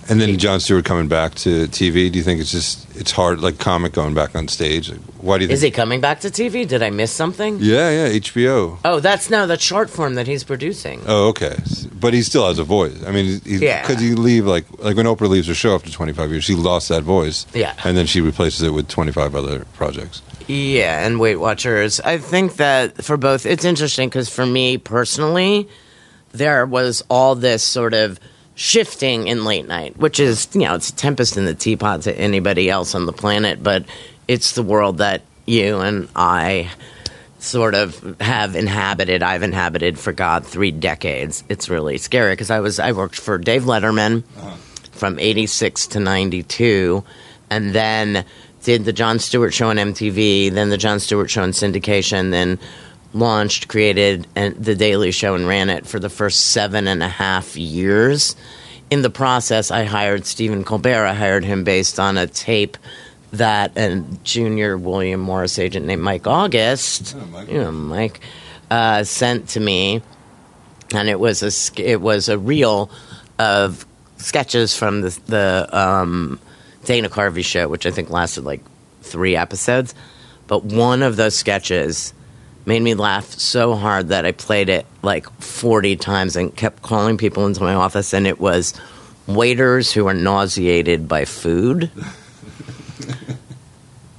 And 0.10 0.22
then 0.22 0.38
Jon 0.38 0.60
Stewart 0.60 0.86
coming 0.86 1.08
back 1.08 1.36
to 1.36 1.68
TV. 1.68 2.12
Do 2.12 2.18
you 2.18 2.24
think 2.24 2.40
it's 2.40 2.52
just 2.52 2.96
it's 2.96 3.12
hard, 3.12 3.42
like 3.42 3.60
comic 3.60 3.94
going 3.94 4.14
back 4.14 4.36
on 4.36 4.48
stage? 4.48 4.90
Like, 4.90 5.00
why 5.22 5.38
do 5.38 5.44
you 5.44 5.48
think? 5.48 5.56
is 5.56 5.62
he 5.62 5.72
coming 5.72 6.00
back 6.02 6.22
to 6.22 6.30
TV? 6.30 6.68
Did 6.68 6.82
I 6.82 6.90
miss 6.90 7.12
something? 7.12 7.58
Yeah, 7.60 7.90
yeah, 7.90 8.20
HBO. 8.20 8.78
Oh, 8.86 9.00
that's 9.00 9.30
no, 9.30 9.48
that's 9.48 9.64
short 9.64 9.90
form 9.90 10.16
that 10.16 10.28
he's 10.28 10.44
producing. 10.44 11.02
Oh, 11.08 11.28
okay. 11.30 11.58
But 12.00 12.14
he 12.14 12.22
still 12.22 12.48
has 12.48 12.60
a 12.60 12.64
voice. 12.64 13.04
I 13.06 13.12
mean, 13.12 13.42
he's, 13.44 13.62
Yeah. 13.62 13.84
Could 13.86 14.00
he 14.00 14.12
leave 14.16 14.46
like 14.46 14.66
like 14.80 14.96
when 14.96 15.06
Oprah 15.06 15.28
leaves 15.30 15.48
her 15.48 15.54
show 15.56 15.76
after 15.76 15.92
25 15.92 16.32
years, 16.32 16.44
she 16.44 16.56
lost 16.56 16.90
that 16.90 17.04
voice. 17.04 17.46
Yeah. 17.54 17.74
And 17.84 17.98
then 17.98 18.06
she 18.06 18.22
replaces 18.22 18.62
it 18.62 18.72
with 18.72 18.88
25 18.88 19.36
other 19.36 19.66
projects. 19.74 20.22
Yeah, 20.48 21.06
and 21.06 21.20
Weight 21.20 21.36
Watchers. 21.36 22.00
I 22.00 22.18
think 22.20 22.56
that 22.56 23.04
for 23.04 23.18
both, 23.18 23.46
it's 23.46 23.66
interesting 23.66 24.08
because 24.08 24.30
for 24.30 24.46
me 24.46 24.78
personally, 24.78 25.68
there 26.32 26.66
was 26.66 27.04
all 27.10 27.36
this 27.36 27.64
sort 27.64 27.94
of 27.94 28.18
shifting 28.58 29.28
in 29.28 29.46
late 29.46 29.68
night, 29.68 29.96
which 29.98 30.20
is, 30.20 30.48
you 30.54 30.62
know, 30.62 30.74
it's 30.74 30.90
a 30.90 30.96
tempest 30.96 31.38
in 31.38 31.46
the 31.46 31.54
teapot 31.54 32.02
to 32.02 32.20
anybody 32.20 32.72
else 32.72 32.96
on 32.96 33.06
the 33.06 33.14
planet, 33.14 33.62
but 33.62 33.86
it's 34.28 34.54
the 34.54 34.64
world 34.64 34.98
that 34.98 35.22
you 35.46 35.78
and 35.78 36.10
I 36.16 36.72
sort 37.38 37.76
of 37.76 38.20
have 38.20 38.56
inhabited. 38.56 39.22
I've 39.22 39.44
inhabited 39.44 40.00
for 40.00 40.12
God 40.12 40.44
three 40.44 40.72
decades. 40.72 41.44
It's 41.50 41.70
really 41.70 42.00
scary 42.00 42.34
because 42.34 42.50
I 42.50 42.60
was 42.60 42.80
I 42.80 42.94
worked 42.94 43.20
for 43.20 43.38
Dave 43.38 43.64
Letterman 43.64 44.24
uh-huh. 44.38 44.56
from 44.92 45.20
'86 45.20 45.86
to 45.88 46.00
'92, 46.00 47.04
and 47.52 47.74
then 47.74 48.26
did 48.64 48.86
the 48.86 48.92
Jon 48.92 49.20
Stewart 49.20 49.54
show 49.54 49.70
on 49.70 49.78
MTV, 49.78 50.52
then 50.52 50.70
the 50.70 50.78
Jon 50.78 51.00
Stewart 51.00 51.30
show 51.30 51.44
on 51.44 51.52
syndication, 51.52 52.32
then 52.32 52.58
launched, 53.20 53.68
created 53.68 54.28
and 54.36 54.56
the 54.56 54.76
Daily 54.76 55.12
Show 55.12 55.36
and 55.36 55.48
ran 55.48 55.70
it 55.70 55.86
for 55.86 56.00
the 56.00 56.10
first 56.10 56.48
seven 56.48 56.88
and 56.88 57.04
a 57.04 57.10
half 57.10 57.56
years. 57.56 58.36
In 58.90 59.02
the 59.02 59.10
process, 59.10 59.70
I 59.72 59.84
hired 59.84 60.26
Stephen 60.26 60.64
Colbert. 60.64 61.06
I 61.06 61.14
hired 61.14 61.44
him 61.44 61.64
based 61.64 62.00
on 62.00 62.18
a 62.18 62.28
tape 62.28 62.78
that 63.32 63.78
a 63.78 64.04
junior 64.24 64.78
William 64.78 65.20
Morris 65.20 65.60
agent 65.60 65.86
named 65.86 66.02
Mike 66.02 66.28
August, 66.28 67.16
you 67.48 67.58
know, 67.58 67.72
Mike, 67.72 68.22
uh, 68.72 69.04
sent 69.04 69.50
to 69.50 69.60
me, 69.60 70.02
and 70.94 71.10
it 71.10 71.20
was 71.20 71.44
a 71.44 71.82
it 71.84 72.00
was 72.00 72.30
a 72.30 72.38
reel 72.38 72.90
of 73.38 73.86
sketches 74.18 74.76
from 74.76 75.02
the 75.02 75.20
the 75.28 75.70
um, 75.78 76.40
Dana 76.86 77.10
Carvey 77.10 77.44
show, 77.44 77.68
which 77.68 77.86
I 77.86 77.92
think 77.92 78.10
lasted 78.10 78.46
like 78.46 78.62
three 79.02 79.36
episodes. 79.36 79.94
But 80.48 80.64
one 80.64 81.04
of 81.04 81.18
those 81.18 81.36
sketches 81.36 82.14
made 82.68 82.82
me 82.82 82.94
laugh 82.94 83.32
so 83.32 83.76
hard 83.76 84.10
that 84.10 84.26
I 84.26 84.34
played 84.34 84.68
it 84.68 84.86
like 85.02 85.28
40 85.42 85.96
times 85.96 86.36
and 86.36 86.56
kept 86.56 86.84
calling 86.84 87.18
people 87.18 87.48
into 87.48 87.64
my 87.64 87.74
office, 87.74 88.14
and 88.14 88.28
it 88.28 88.40
was 88.40 88.74
waiters 89.26 89.94
who 89.94 90.06
are 90.08 90.14
nauseated 90.14 91.08
by 91.08 91.24
food. 91.24 91.90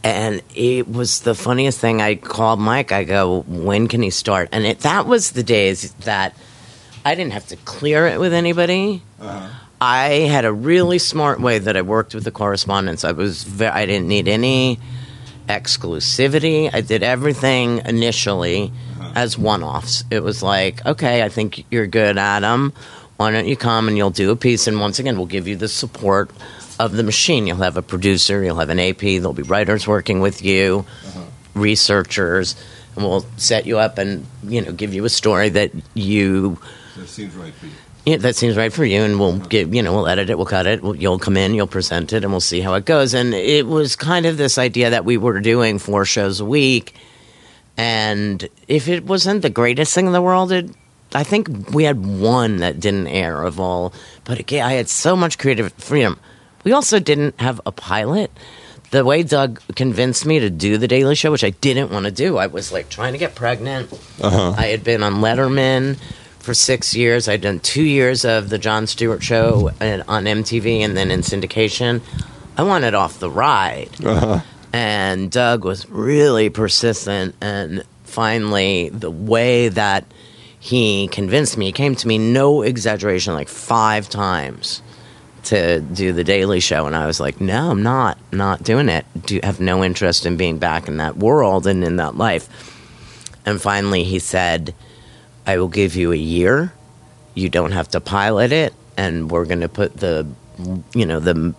and 0.03 0.41
it 0.55 0.89
was 0.89 1.21
the 1.21 1.35
funniest 1.35 1.79
thing. 1.79 2.01
I 2.01 2.15
called 2.15 2.59
Mike. 2.59 2.91
I 2.91 3.05
go, 3.05 3.45
"When 3.47 3.87
can 3.87 4.01
he 4.01 4.11
start?" 4.11 4.49
And 4.51 4.65
it 4.65 4.81
that 4.81 5.07
was 5.07 5.33
the 5.33 5.43
days 5.43 5.93
that 6.05 6.35
I 7.05 7.15
didn't 7.15 7.35
have 7.35 7.47
to 7.49 7.57
clear 7.57 8.07
it 8.07 8.19
with 8.19 8.33
anybody. 8.33 9.03
Uh-huh. 9.21 9.49
I 9.81 10.09
had 10.29 10.45
a 10.45 10.53
really 10.53 10.99
smart 10.99 11.41
way 11.41 11.59
that 11.59 11.77
I 11.77 11.83
worked 11.83 12.15
with 12.15 12.25
the 12.25 12.31
correspondence. 12.31 13.05
I 13.05 13.13
was 13.13 13.45
ve- 13.45 13.67
I 13.67 13.87
didn't 13.87 14.09
need 14.09 14.27
any 14.27 14.81
exclusivity. 15.49 16.71
I 16.73 16.81
did 16.81 17.03
everything 17.03 17.83
initially 17.85 18.73
uh-huh. 18.99 19.13
as 19.15 19.39
one-offs. 19.39 20.05
It 20.11 20.23
was 20.23 20.43
like, 20.43 20.85
okay, 20.87 21.23
I 21.23 21.29
think 21.29 21.65
you're 21.71 21.87
good, 21.87 22.19
Adam. 22.19 22.73
Why 23.17 23.33
don't 23.33 23.49
you 23.49 23.57
come 23.57 23.89
and 23.89 23.97
you'll 23.97 24.11
do 24.11 24.31
a 24.31 24.37
piece? 24.37 24.67
And 24.67 24.81
once 24.81 24.99
again, 24.99 25.17
we'll 25.17 25.27
give 25.27 25.49
you 25.49 25.57
the 25.57 25.69
support 25.69 26.31
of 26.79 26.93
the 26.93 27.03
machine. 27.03 27.47
You'll 27.47 27.57
have 27.57 27.77
a 27.77 27.83
producer, 27.83 28.45
you'll 28.45 28.59
have 28.59 28.71
an 28.71 28.79
AP, 28.79 29.01
there'll 29.01 29.33
be 29.33 29.43
writers 29.43 29.89
working 29.89 30.21
with 30.21 30.43
you, 30.43 30.85
uh-huh. 31.07 31.25
researchers, 31.55 32.55
and 32.95 33.05
we'll 33.05 33.27
set 33.37 33.67
you 33.67 33.79
up 33.79 33.99
and 33.99 34.27
you 34.45 34.61
know 34.61 34.73
give 34.73 34.95
you 34.95 35.05
a 35.05 35.09
story 35.09 35.49
that 35.51 35.73
you 35.95 36.59
That 36.97 37.09
seems 37.09 37.35
right 37.35 37.55
for 37.55 37.67
you. 37.67 37.73
Yeah, 38.09 38.17
that 38.17 38.37
seems 38.37 38.57
right 38.57 38.73
for 38.73 38.87
you, 38.87 39.03
and 39.03 39.21
we'll 39.21 39.39
give 39.39 39.75
you 39.75 39.83
know 39.83 39.93
we'll 39.93 40.09
edit 40.09 40.31
it, 40.31 40.39
we'll 40.39 40.47
cut 40.47 40.67
it, 40.67 40.83
we'll, 40.83 40.97
you'll 40.97 41.19
come 41.19 41.37
in, 41.37 41.53
you'll 41.53 41.67
present 41.67 42.15
it, 42.15 42.25
and 42.25 42.33
we'll 42.33 42.41
see 42.41 42.61
how 42.61 42.73
it 42.73 42.87
goes. 42.87 43.13
And 43.13 43.35
it 43.35 43.67
was 43.67 43.97
kind 43.97 44.25
of 44.25 44.39
this 44.39 44.57
idea 44.57 44.91
that 44.91 45.05
we 45.05 45.19
were 45.19 45.41
doing 45.41 45.79
four 45.79 46.07
shows 46.07 46.41
a 46.41 46.45
week, 46.45 46.95
and 47.77 48.49
if 48.67 48.89
it 48.89 49.05
wasn't 49.05 49.43
the 49.43 49.51
greatest 49.51 49.95
thing 49.95 50.07
in 50.07 50.13
the 50.13 50.23
world, 50.23 50.53
it 50.53 50.71
I 51.15 51.23
think 51.23 51.71
we 51.75 51.85
had 51.85 52.07
one 52.07 52.59
that 52.59 52.81
didn't 52.81 53.09
air 53.09 53.43
of 53.43 53.61
all, 53.61 53.93
but 54.25 54.39
again, 54.39 54.67
I 54.67 54.73
had 54.73 54.89
so 54.89 55.15
much 55.15 55.37
creative 55.37 55.73
freedom. 55.75 56.19
We 56.65 56.73
also 56.73 57.01
didn't 57.01 57.39
have 57.41 57.61
a 57.67 57.73
pilot. 57.73 58.31
The 58.91 59.05
way 59.05 59.23
Doug 59.23 59.61
convinced 59.75 60.25
me 60.25 60.39
to 60.39 60.49
do 60.49 60.79
the 60.79 60.89
Daily 60.89 61.15
Show, 61.15 61.31
which 61.31 61.45
I 61.45 61.51
didn't 61.51 61.91
want 61.91 62.07
to 62.07 62.11
do, 62.11 62.39
I 62.39 62.47
was 62.47 62.73
like 62.73 62.89
trying 62.89 63.13
to 63.13 63.19
get 63.19 63.35
pregnant. 63.35 63.93
Uh-huh. 64.23 64.55
I 64.57 64.67
had 64.69 64.83
been 64.83 65.03
on 65.03 65.17
Letterman 65.17 65.99
for 66.49 66.55
six 66.55 66.97
years. 66.97 67.29
I'd 67.29 67.43
done 67.43 67.61
two 67.61 67.83
years 67.83 68.25
of 68.25 68.49
the 68.49 68.57
Jon 68.57 68.87
Stewart 68.87 69.23
Show 69.23 69.71
and- 69.81 70.03
on 70.09 70.27
MTV 70.27 70.81
and 70.81 70.97
then 70.97 71.11
in 71.11 71.21
syndication. 71.21 72.01
I 72.57 72.63
wanted 72.63 72.95
off 72.95 73.19
the 73.19 73.29
ride. 73.29 73.91
Uh-huh. 74.03 74.41
And 74.73 75.31
Doug 75.31 75.67
was 75.67 75.87
really 75.91 76.49
persistent. 76.49 77.35
And 77.43 77.85
finally, 78.05 78.89
the 78.89 79.11
way 79.11 79.69
that 79.69 80.07
he 80.59 81.09
convinced 81.09 81.59
me, 81.59 81.67
he 81.67 81.73
came 81.73 81.95
to 81.97 82.09
me, 82.09 82.17
no 82.17 82.63
exaggeration, 82.63 83.35
like 83.35 83.49
five 83.49 84.09
times 84.09 84.81
to 85.45 85.81
do 85.81 86.15
the 86.15 86.25
Daily 86.25 86.61
Show, 86.61 86.87
and 86.87 86.97
I 86.97 87.07
was 87.07 87.21
like, 87.21 87.41
"No, 87.43 87.71
I'm 87.71 87.83
not, 87.83 88.19
not 88.33 88.63
doing 88.63 88.89
it. 88.89 89.05
Do 89.25 89.39
have 89.43 89.61
no 89.61 89.85
interest 89.85 90.25
in 90.27 90.37
being 90.39 90.59
back 90.59 90.89
in 90.89 90.97
that 90.97 91.17
world 91.19 91.67
and 91.67 91.85
in 91.85 91.97
that 91.97 92.17
life." 92.17 92.49
And 93.47 93.61
finally, 93.61 94.03
he 94.03 94.19
said, 94.19 94.75
"I 95.49 95.59
will 95.59 95.69
give 95.69 95.97
you 95.97 96.13
a 96.13 96.17
year. 96.37 96.73
You 97.35 97.49
don't 97.49 97.73
have 97.73 97.89
to 97.89 98.01
pilot 98.01 98.53
it, 98.53 98.75
and 98.97 99.31
we're 99.31 99.47
going 99.47 99.61
to 99.61 99.69
put 99.69 99.97
the, 99.97 100.27
you 100.95 101.07
know, 101.07 101.21
the 101.21 101.55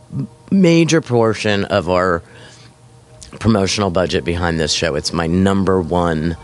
major 0.52 1.02
portion 1.02 1.66
of 1.66 1.90
our 1.90 2.22
promotional 3.40 3.90
budget 3.90 4.24
behind 4.24 4.60
this 4.60 4.72
show. 4.72 4.96
It's 4.96 5.12
my 5.12 5.28
number 5.28 5.82
one." 5.82 6.38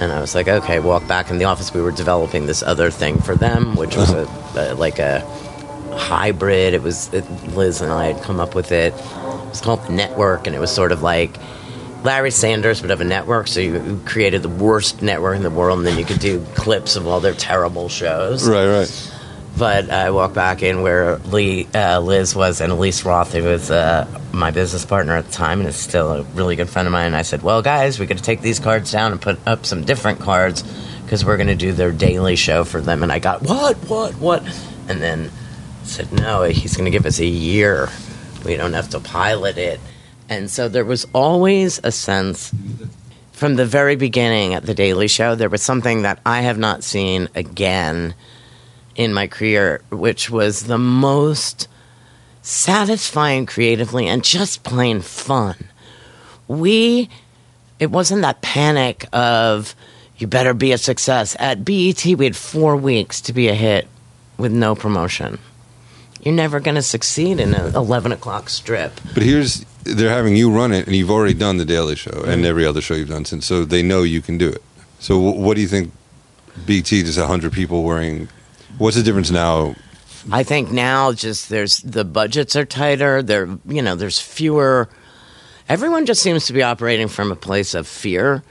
And 0.00 0.12
I 0.12 0.20
was 0.20 0.34
like, 0.34 0.48
"Okay." 0.48 0.78
Walk 0.80 1.06
back 1.08 1.30
in 1.30 1.38
the 1.38 1.44
office. 1.44 1.72
We 1.72 1.80
were 1.80 1.92
developing 1.92 2.46
this 2.46 2.62
other 2.62 2.90
thing 2.90 3.18
for 3.20 3.34
them, 3.34 3.76
which 3.76 3.96
was 3.96 4.10
a, 4.10 4.26
a 4.56 4.74
like 4.74 4.98
a 4.98 5.20
hybrid. 5.96 6.74
It 6.74 6.82
was 6.82 7.12
it, 7.14 7.24
Liz 7.56 7.80
and 7.80 7.92
I 7.92 8.12
had 8.12 8.22
come 8.22 8.40
up 8.40 8.54
with 8.54 8.72
it. 8.72 8.92
It 8.92 9.48
was 9.48 9.60
called 9.60 9.88
Network, 9.88 10.46
and 10.46 10.54
it 10.54 10.58
was 10.58 10.70
sort 10.70 10.92
of 10.92 11.02
like 11.02 11.36
Larry 12.02 12.30
Sanders 12.30 12.80
would 12.82 12.90
have 12.90 13.00
a 13.00 13.04
network. 13.04 13.48
So 13.48 13.60
you 13.60 14.00
created 14.04 14.42
the 14.42 14.48
worst 14.48 15.02
network 15.02 15.36
in 15.36 15.42
the 15.42 15.50
world, 15.50 15.78
and 15.78 15.86
then 15.86 15.98
you 15.98 16.04
could 16.04 16.20
do 16.20 16.44
clips 16.54 16.96
of 16.96 17.06
all 17.06 17.20
their 17.20 17.34
terrible 17.34 17.88
shows. 17.88 18.48
Right, 18.48 18.66
right. 18.66 19.12
But 19.58 19.88
I 19.88 20.10
walked 20.10 20.34
back 20.34 20.62
in 20.62 20.82
where 20.82 21.16
Lee, 21.16 21.66
uh, 21.74 22.00
Liz 22.00 22.36
was, 22.36 22.60
and 22.60 22.70
Elise 22.70 23.04
Roth, 23.06 23.32
who 23.32 23.42
was 23.42 23.70
uh, 23.70 24.06
my 24.32 24.50
business 24.50 24.84
partner 24.84 25.16
at 25.16 25.24
the 25.24 25.32
time, 25.32 25.60
and 25.60 25.68
is 25.68 25.76
still 25.76 26.12
a 26.12 26.22
really 26.34 26.56
good 26.56 26.68
friend 26.68 26.86
of 26.86 26.92
mine. 26.92 27.06
And 27.06 27.16
I 27.16 27.22
said, 27.22 27.42
"Well, 27.42 27.62
guys, 27.62 27.98
we 27.98 28.04
got 28.04 28.18
to 28.18 28.22
take 28.22 28.42
these 28.42 28.60
cards 28.60 28.92
down 28.92 29.12
and 29.12 29.20
put 29.20 29.38
up 29.46 29.64
some 29.64 29.82
different 29.84 30.20
cards 30.20 30.62
because 31.04 31.24
we're 31.24 31.38
going 31.38 31.46
to 31.46 31.54
do 31.54 31.72
their 31.72 31.90
daily 31.90 32.36
show 32.36 32.64
for 32.64 32.82
them." 32.82 33.02
And 33.02 33.10
I 33.10 33.18
got 33.18 33.42
what, 33.42 33.76
what, 33.88 34.12
what, 34.16 34.42
and 34.88 35.00
then 35.00 35.30
said, 35.84 36.12
"No, 36.12 36.42
he's 36.42 36.76
going 36.76 36.84
to 36.84 36.90
give 36.90 37.06
us 37.06 37.18
a 37.18 37.26
year. 37.26 37.88
We 38.44 38.56
don't 38.56 38.74
have 38.74 38.90
to 38.90 39.00
pilot 39.00 39.56
it." 39.56 39.80
And 40.28 40.50
so 40.50 40.68
there 40.68 40.84
was 40.84 41.06
always 41.12 41.80
a 41.84 41.92
sense 41.92 42.52
from 43.32 43.56
the 43.56 43.66
very 43.66 43.96
beginning 43.96 44.54
at 44.54 44.64
the 44.64 44.74
Daily 44.74 45.08
Show. 45.08 45.34
There 45.34 45.48
was 45.48 45.62
something 45.62 46.02
that 46.02 46.20
I 46.26 46.40
have 46.40 46.58
not 46.58 46.82
seen 46.82 47.28
again 47.34 48.14
in 48.94 49.12
my 49.12 49.26
career, 49.26 49.82
which 49.90 50.30
was 50.30 50.64
the 50.64 50.78
most 50.78 51.68
satisfying 52.42 53.44
creatively 53.46 54.06
and 54.06 54.24
just 54.24 54.64
plain 54.64 55.00
fun. 55.00 55.56
We, 56.48 57.10
it 57.78 57.90
wasn't 57.90 58.22
that 58.22 58.40
panic 58.40 59.06
of 59.12 59.74
you 60.18 60.26
better 60.26 60.54
be 60.54 60.72
a 60.72 60.78
success. 60.78 61.36
At 61.38 61.64
BET, 61.64 62.04
we 62.04 62.24
had 62.24 62.36
four 62.36 62.76
weeks 62.76 63.20
to 63.22 63.32
be 63.32 63.48
a 63.48 63.54
hit 63.54 63.86
with 64.38 64.52
no 64.52 64.74
promotion. 64.74 65.38
You're 66.22 66.34
never 66.34 66.58
going 66.58 66.74
to 66.76 66.82
succeed 66.82 67.38
in 67.38 67.54
an 67.54 67.74
11 67.74 68.12
o'clock 68.12 68.48
strip. 68.48 68.98
But 69.12 69.22
here's 69.22 69.64
they're 69.94 70.10
having 70.10 70.36
you 70.36 70.50
run 70.50 70.72
it, 70.72 70.86
and 70.86 70.94
you've 70.96 71.10
already 71.10 71.34
done 71.34 71.56
the 71.56 71.64
Daily 71.64 71.96
Show 71.96 72.22
and 72.26 72.44
every 72.44 72.66
other 72.66 72.80
show 72.80 72.94
you've 72.94 73.08
done 73.08 73.24
since, 73.24 73.46
so 73.46 73.64
they 73.64 73.82
know 73.82 74.02
you 74.02 74.20
can 74.20 74.38
do 74.38 74.48
it. 74.48 74.62
So 74.98 75.18
wh- 75.18 75.36
what 75.38 75.54
do 75.54 75.60
you 75.60 75.68
think? 75.68 75.92
BT 76.64 77.02
just 77.02 77.18
hundred 77.18 77.52
people 77.52 77.82
wearing. 77.82 78.28
What's 78.78 78.96
the 78.96 79.02
difference 79.02 79.30
now 79.30 79.74
I 80.32 80.42
think 80.42 80.72
now 80.72 81.12
just 81.12 81.48
there's 81.48 81.78
the 81.78 82.04
budgets 82.04 82.56
are 82.56 82.64
tighter. 82.64 83.22
There, 83.22 83.46
you 83.66 83.82
know, 83.82 83.94
there's 83.94 84.18
fewer. 84.20 84.88
Everyone 85.68 86.06
just 86.06 86.22
seems 86.22 86.46
to 86.46 86.52
be 86.52 86.62
operating 86.62 87.08
from 87.08 87.30
a 87.30 87.36
place 87.36 87.74
of 87.74 87.86
fear. 87.86 88.42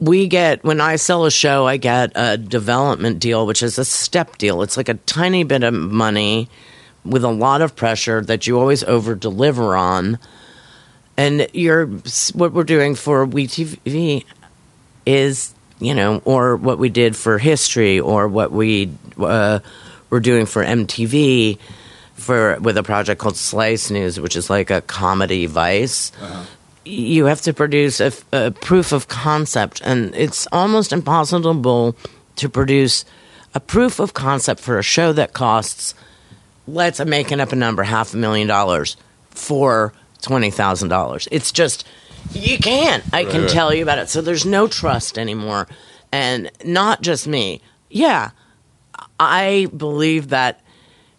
We 0.00 0.28
get 0.28 0.64
when 0.64 0.80
I 0.80 0.96
sell 0.96 1.24
a 1.26 1.30
show, 1.30 1.66
I 1.66 1.76
get 1.76 2.12
a 2.14 2.36
development 2.36 3.18
deal, 3.18 3.46
which 3.46 3.62
is 3.62 3.78
a 3.78 3.84
step 3.84 4.38
deal. 4.38 4.62
It's 4.62 4.76
like 4.76 4.88
a 4.88 4.94
tiny 4.94 5.44
bit 5.44 5.62
of 5.62 5.74
money 5.74 6.48
with 7.04 7.22
a 7.22 7.30
lot 7.30 7.60
of 7.60 7.76
pressure 7.76 8.22
that 8.22 8.46
you 8.46 8.58
always 8.58 8.82
over 8.84 9.14
deliver 9.14 9.76
on. 9.76 10.18
And 11.16 11.48
you're 11.52 11.86
what 12.34 12.52
we're 12.52 12.64
doing 12.64 12.94
for 12.94 13.26
WeTV 13.26 14.24
is 15.06 15.54
you 15.80 15.94
know, 15.94 16.22
or 16.24 16.56
what 16.56 16.78
we 16.78 16.88
did 16.88 17.16
for 17.16 17.38
history, 17.38 18.00
or 18.00 18.28
what 18.28 18.52
we 18.52 18.90
uh, 19.18 19.58
were 20.10 20.20
doing 20.20 20.46
for 20.46 20.64
MTV 20.64 21.58
for 22.14 22.58
with 22.60 22.78
a 22.78 22.82
project 22.82 23.20
called 23.20 23.36
Slice 23.36 23.90
News, 23.90 24.20
which 24.20 24.36
is 24.36 24.48
like 24.48 24.70
a 24.70 24.80
comedy 24.80 25.46
vice. 25.46 26.12
Uh-huh. 26.20 26.44
You 26.86 27.24
have 27.26 27.40
to 27.42 27.52
produce 27.52 28.00
a, 28.00 28.12
a 28.32 28.50
proof 28.50 28.92
of 28.92 29.08
concept, 29.08 29.80
and 29.84 30.14
it's 30.14 30.46
almost 30.52 30.92
impossible 30.92 31.96
to 32.36 32.48
produce 32.48 33.04
a 33.54 33.60
proof 33.60 34.00
of 34.00 34.14
concept 34.14 34.60
for 34.60 34.78
a 34.78 34.82
show 34.82 35.12
that 35.12 35.32
costs, 35.32 35.94
let's 36.66 37.00
I'm 37.00 37.08
making 37.08 37.40
up 37.40 37.52
a 37.52 37.56
number, 37.56 37.82
half 37.82 38.14
a 38.14 38.16
million 38.16 38.48
dollars 38.48 38.96
for 39.30 39.92
twenty 40.24 40.50
thousand 40.50 40.88
dollars. 40.88 41.28
It's 41.30 41.52
just 41.52 41.86
you 42.32 42.58
can't. 42.58 43.04
I 43.12 43.24
can 43.24 43.42
right. 43.42 43.50
tell 43.50 43.74
you 43.74 43.82
about 43.82 43.98
it. 43.98 44.08
So 44.08 44.20
there's 44.20 44.46
no 44.46 44.66
trust 44.66 45.18
anymore. 45.18 45.68
And 46.12 46.50
not 46.64 47.02
just 47.02 47.26
me. 47.26 47.60
Yeah, 47.90 48.30
I 49.18 49.68
believe 49.76 50.28
that 50.28 50.60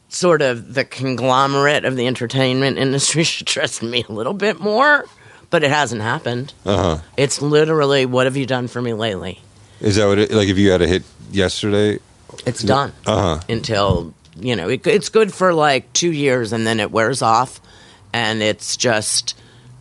sort 0.09 0.41
of 0.41 0.73
the 0.73 0.85
conglomerate 0.85 1.85
of 1.85 1.95
the 1.95 2.07
entertainment 2.07 2.77
industry 2.77 3.23
should 3.25 3.47
trust 3.47 3.83
me 3.83 4.05
a 4.07 4.11
little 4.11 4.33
bit 4.33 4.59
more, 4.59 5.05
but 5.49 5.63
it 5.63 5.71
hasn't 5.71 6.01
happened. 6.01 6.53
Uh-huh. 6.65 6.99
It's 7.17 7.41
literally, 7.41 8.05
what 8.05 8.25
have 8.25 8.37
you 8.37 8.45
done 8.45 8.67
for 8.67 8.81
me 8.81 8.93
lately? 8.93 9.41
Is 9.81 9.97
that 9.97 10.07
what 10.07 10.19
it, 10.19 10.31
like 10.31 10.47
if 10.47 10.57
you 10.57 10.71
had 10.71 10.81
a 10.81 10.87
hit 10.87 11.03
yesterday? 11.31 11.99
It's 12.45 12.61
done. 12.61 12.93
Uh-huh. 13.05 13.41
Until, 13.49 14.13
you 14.39 14.55
know, 14.55 14.69
it, 14.69 14.85
it's 14.87 15.09
good 15.09 15.33
for 15.33 15.53
like 15.53 15.91
two 15.93 16.11
years 16.11 16.53
and 16.53 16.65
then 16.65 16.79
it 16.79 16.91
wears 16.91 17.21
off 17.21 17.59
and 18.15 18.41
it's 18.41 18.77
just 18.77 19.35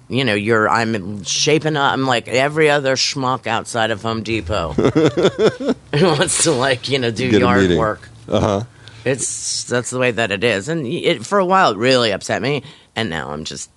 you 0.08 0.24
know, 0.24 0.34
you're 0.34 0.68
I'm 0.68 1.22
shaping 1.22 1.76
up. 1.76 1.92
I'm 1.92 2.06
like 2.06 2.28
every 2.28 2.68
other 2.68 2.94
schmuck 2.94 3.46
outside 3.46 3.90
of 3.90 4.02
Home 4.02 4.22
Depot 4.22 4.72
who 4.72 6.04
wants 6.04 6.42
to 6.44 6.50
like 6.50 6.88
you 6.88 6.98
know 6.98 7.10
do 7.10 7.30
Get 7.30 7.40
yard 7.40 7.70
work. 7.70 8.10
Uh 8.28 8.40
huh. 8.40 8.62
It's 9.04 9.64
that's 9.64 9.90
the 9.90 9.98
way 9.98 10.10
that 10.10 10.30
it 10.32 10.42
is, 10.42 10.68
and 10.68 10.86
it, 10.86 11.24
for 11.24 11.38
a 11.38 11.44
while 11.44 11.72
it 11.72 11.78
really 11.78 12.10
upset 12.10 12.42
me, 12.42 12.64
and 12.96 13.08
now 13.08 13.30
I'm 13.30 13.44
just 13.44 13.70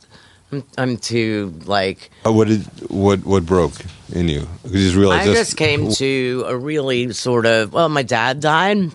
I'm, 0.51 0.63
I'm 0.77 0.97
too 0.97 1.53
like. 1.65 2.09
Uh, 2.25 2.33
what 2.33 2.47
did 2.47 2.63
what 2.89 3.23
what 3.25 3.45
broke 3.45 3.73
in 4.11 4.27
you? 4.27 4.47
You 4.65 4.71
just 4.71 4.95
realized 4.95 5.29
I 5.29 5.33
just 5.33 5.55
came 5.55 5.91
to 5.93 6.45
a 6.47 6.57
really 6.57 7.13
sort 7.13 7.45
of 7.45 7.73
well, 7.73 7.89
my 7.89 8.03
dad 8.03 8.39
died 8.39 8.91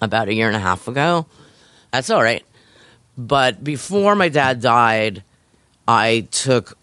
about 0.00 0.28
a 0.28 0.34
year 0.34 0.46
and 0.46 0.56
a 0.56 0.60
half 0.60 0.86
ago. 0.86 1.26
That's 1.92 2.10
all 2.10 2.22
right, 2.22 2.44
but 3.16 3.62
before 3.62 4.14
my 4.14 4.28
dad 4.28 4.60
died 4.60 5.22
I 5.86 6.28
took 6.30 6.78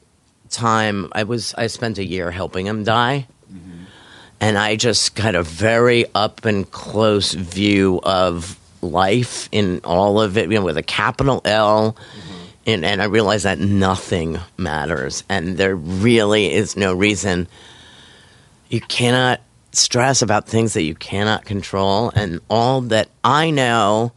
time. 0.52 1.10
I 1.14 1.24
was 1.24 1.54
I 1.56 1.68
spent 1.68 1.98
a 1.98 2.06
year 2.06 2.30
helping 2.30 2.68
him 2.68 2.84
die, 2.84 3.28
mm-hmm. 3.52 3.84
and 4.40 4.58
I 4.58 4.76
just 4.76 5.16
got 5.16 5.34
a 5.34 5.44
very 5.44 6.06
up 6.14 6.46
and 6.46 6.70
close 6.70 7.34
view 7.34 8.00
of 8.04 8.60
life 8.82 9.50
in 9.52 9.82
all 9.84 10.22
of 10.22 10.38
it, 10.38 10.52
you 10.52 10.60
know, 10.60 10.66
with 10.66 10.78
a 10.78 10.84
capital 10.84 11.42
L. 11.46 11.94
Mm-hmm. 11.94 12.38
And, 12.68 12.86
and 12.86 13.02
I 13.02 13.06
realized 13.06 13.46
that 13.46 13.58
nothing 13.58 14.40
matters, 14.56 15.24
and 15.28 15.58
there 15.58 15.76
really 15.76 16.54
is 16.54 16.78
no 16.78 16.94
reason. 16.94 17.48
You 18.70 18.82
cannot 18.82 19.42
stress 19.72 20.22
about 20.22 20.48
things 20.48 20.74
that 20.74 20.84
you 20.84 20.94
cannot 20.94 21.44
control, 21.44 22.12
and 22.14 22.40
all 22.52 22.82
that 22.82 23.10
I 23.24 23.50
know 23.50 24.12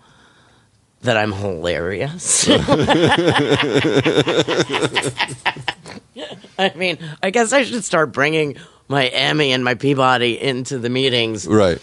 that 1.04 1.16
I'm 1.16 1.32
hilarious. 1.32 2.48
I 6.58 6.72
mean, 6.76 6.98
I 7.22 7.30
guess 7.30 7.52
I 7.52 7.64
should 7.64 7.84
start 7.84 8.12
bringing 8.12 8.56
my 8.88 9.08
Emmy 9.08 9.52
and 9.52 9.64
my 9.64 9.74
Peabody 9.74 10.40
into 10.40 10.78
the 10.78 10.88
meetings. 10.88 11.46
Right. 11.46 11.78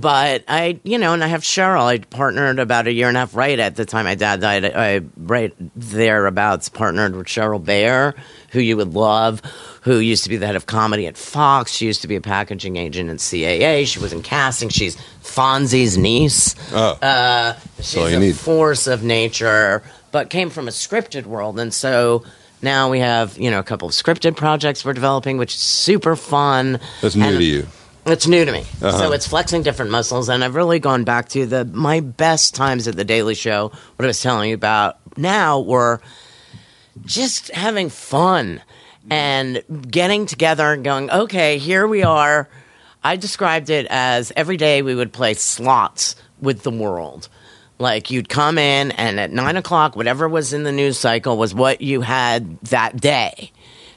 But 0.00 0.44
I, 0.46 0.78
you 0.82 0.98
know, 0.98 1.14
and 1.14 1.24
I 1.24 1.28
have 1.28 1.40
Cheryl. 1.40 1.84
I 1.84 1.98
partnered 1.98 2.58
about 2.58 2.86
a 2.86 2.92
year 2.92 3.08
and 3.08 3.16
a 3.16 3.20
half 3.20 3.34
right 3.34 3.58
at 3.58 3.76
the 3.76 3.86
time 3.86 4.04
my 4.04 4.14
dad 4.14 4.42
died. 4.42 4.64
I 4.66 5.00
right 5.16 5.54
thereabouts 5.74 6.68
partnered 6.68 7.16
with 7.16 7.26
Cheryl 7.26 7.64
Bayer, 7.64 8.14
who 8.50 8.60
you 8.60 8.76
would 8.76 8.92
love, 8.92 9.40
who 9.80 9.98
used 9.98 10.24
to 10.24 10.28
be 10.28 10.36
the 10.36 10.46
head 10.46 10.54
of 10.54 10.66
comedy 10.66 11.06
at 11.06 11.16
Fox. 11.16 11.72
She 11.72 11.86
used 11.86 12.02
to 12.02 12.08
be 12.08 12.16
a 12.16 12.20
packaging 12.20 12.76
agent 12.76 13.08
at 13.08 13.16
CAA. 13.16 13.86
She 13.86 13.98
was 13.98 14.12
in 14.12 14.22
casting. 14.22 14.68
She's 14.68 14.96
Fonzie's 15.22 15.96
niece. 15.96 16.54
Oh, 16.72 16.98
uh, 17.00 17.54
she's 17.80 18.12
a 18.12 18.20
need. 18.20 18.36
force 18.36 18.86
of 18.86 19.02
nature, 19.02 19.82
but 20.12 20.28
came 20.28 20.50
from 20.50 20.68
a 20.68 20.72
scripted 20.72 21.24
world, 21.24 21.58
and 21.58 21.72
so 21.72 22.22
now 22.60 22.90
we 22.90 22.98
have 22.98 23.38
you 23.38 23.50
know 23.50 23.60
a 23.60 23.64
couple 23.64 23.88
of 23.88 23.94
scripted 23.94 24.36
projects 24.36 24.84
we're 24.84 24.92
developing, 24.92 25.38
which 25.38 25.54
is 25.54 25.60
super 25.60 26.16
fun. 26.16 26.80
That's 27.00 27.16
new 27.16 27.24
and 27.24 27.38
to 27.38 27.44
you. 27.44 27.66
It's 28.06 28.28
new 28.28 28.44
to 28.44 28.52
me, 28.52 28.60
uh-huh. 28.60 28.92
so 28.92 29.12
it's 29.12 29.26
flexing 29.26 29.64
different 29.64 29.90
muscles, 29.90 30.28
and 30.28 30.44
I've 30.44 30.54
really 30.54 30.78
gone 30.78 31.02
back 31.02 31.28
to 31.30 31.44
the 31.44 31.64
my 31.64 31.98
best 31.98 32.54
times 32.54 32.86
at 32.86 32.94
the 32.94 33.04
Daily 33.04 33.34
Show. 33.34 33.72
What 33.96 34.04
I 34.04 34.06
was 34.06 34.22
telling 34.22 34.50
you 34.50 34.54
about 34.54 34.98
now 35.16 35.58
were 35.58 36.00
just 37.04 37.50
having 37.50 37.88
fun 37.88 38.62
and 39.10 39.62
getting 39.90 40.26
together 40.26 40.72
and 40.72 40.84
going, 40.84 41.10
okay, 41.10 41.58
here 41.58 41.86
we 41.86 42.04
are. 42.04 42.48
I 43.02 43.16
described 43.16 43.70
it 43.70 43.86
as 43.90 44.32
every 44.36 44.56
day 44.56 44.82
we 44.82 44.94
would 44.94 45.12
play 45.12 45.34
slots 45.34 46.14
with 46.40 46.62
the 46.62 46.70
world. 46.70 47.28
Like 47.80 48.12
you'd 48.12 48.28
come 48.28 48.56
in, 48.56 48.92
and 48.92 49.18
at 49.18 49.32
nine 49.32 49.56
o'clock, 49.56 49.96
whatever 49.96 50.28
was 50.28 50.52
in 50.52 50.62
the 50.62 50.72
news 50.72 50.96
cycle 50.96 51.36
was 51.36 51.54
what 51.54 51.80
you 51.80 52.02
had 52.02 52.60
that 52.60 53.00
day. 53.00 53.50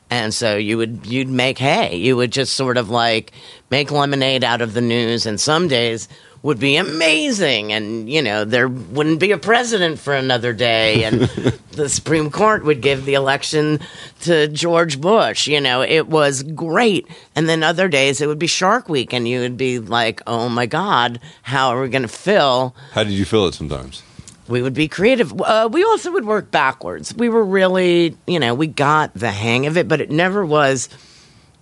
And 0.10 0.34
so 0.34 0.58
you 0.58 0.78
would 0.78 1.06
you'd 1.06 1.30
make 1.30 1.58
hay. 1.60 1.96
You 1.96 2.16
would 2.18 2.32
just 2.32 2.54
sort 2.54 2.78
of 2.78 2.90
like 2.90 3.32
make 3.70 3.92
lemonade 3.92 4.44
out 4.44 4.62
of 4.62 4.74
the 4.74 4.82
news. 4.82 5.26
And 5.26 5.40
some 5.40 5.68
days 5.68 6.08
would 6.42 6.60
be 6.60 6.78
amazing. 6.78 7.72
And 7.74 8.10
you 8.10 8.22
know 8.22 8.44
there 8.44 8.68
wouldn't 8.68 9.20
be 9.20 9.32
a 9.32 9.38
president 9.38 10.00
for 10.00 10.16
another 10.16 10.52
day. 10.54 11.04
And 11.04 11.22
the 11.72 11.90
supreme 11.90 12.32
court 12.32 12.66
would 12.66 12.82
give 12.82 13.06
the 13.06 13.14
election 13.14 13.80
to 14.22 14.48
george 14.48 15.00
bush. 15.00 15.48
You 15.48 15.62
know 15.62 15.82
it 15.84 16.08
was 16.08 16.42
great. 16.44 17.08
And 17.36 17.48
then 17.48 17.62
other 17.62 17.88
days 17.88 18.20
it 18.20 18.28
would 18.28 18.40
be 18.40 18.48
shark 18.48 18.90
week. 18.90 19.14
And 19.14 19.28
you 19.28 19.42
would 19.42 19.58
be 19.58 19.78
like 19.80 20.22
oh 20.26 20.50
my 20.50 20.66
god 20.66 21.20
how 21.44 21.70
are 21.70 21.82
we 21.82 21.90
going 21.90 22.02
to 22.02 22.08
fill 22.08 22.76
how 22.94 23.04
did 23.04 23.14
you 23.14 23.26
fill 23.26 23.46
it 23.48 23.54
sometimes 23.54 24.02
we 24.50 24.62
would 24.62 24.74
be 24.74 24.88
creative. 24.88 25.40
Uh, 25.40 25.70
we 25.72 25.84
also 25.84 26.12
would 26.12 26.26
work 26.26 26.52
backwards. 26.52 27.14
We 27.16 27.30
were 27.30 27.44
really, 27.44 28.18
you 28.28 28.40
know, 28.40 28.54
we 28.56 28.68
got 28.68 29.14
the 29.14 29.32
hang 29.32 29.68
of 29.68 29.78
it, 29.78 29.88
but 29.88 30.02
it 30.02 30.10
never 30.10 30.46
was, 30.46 30.90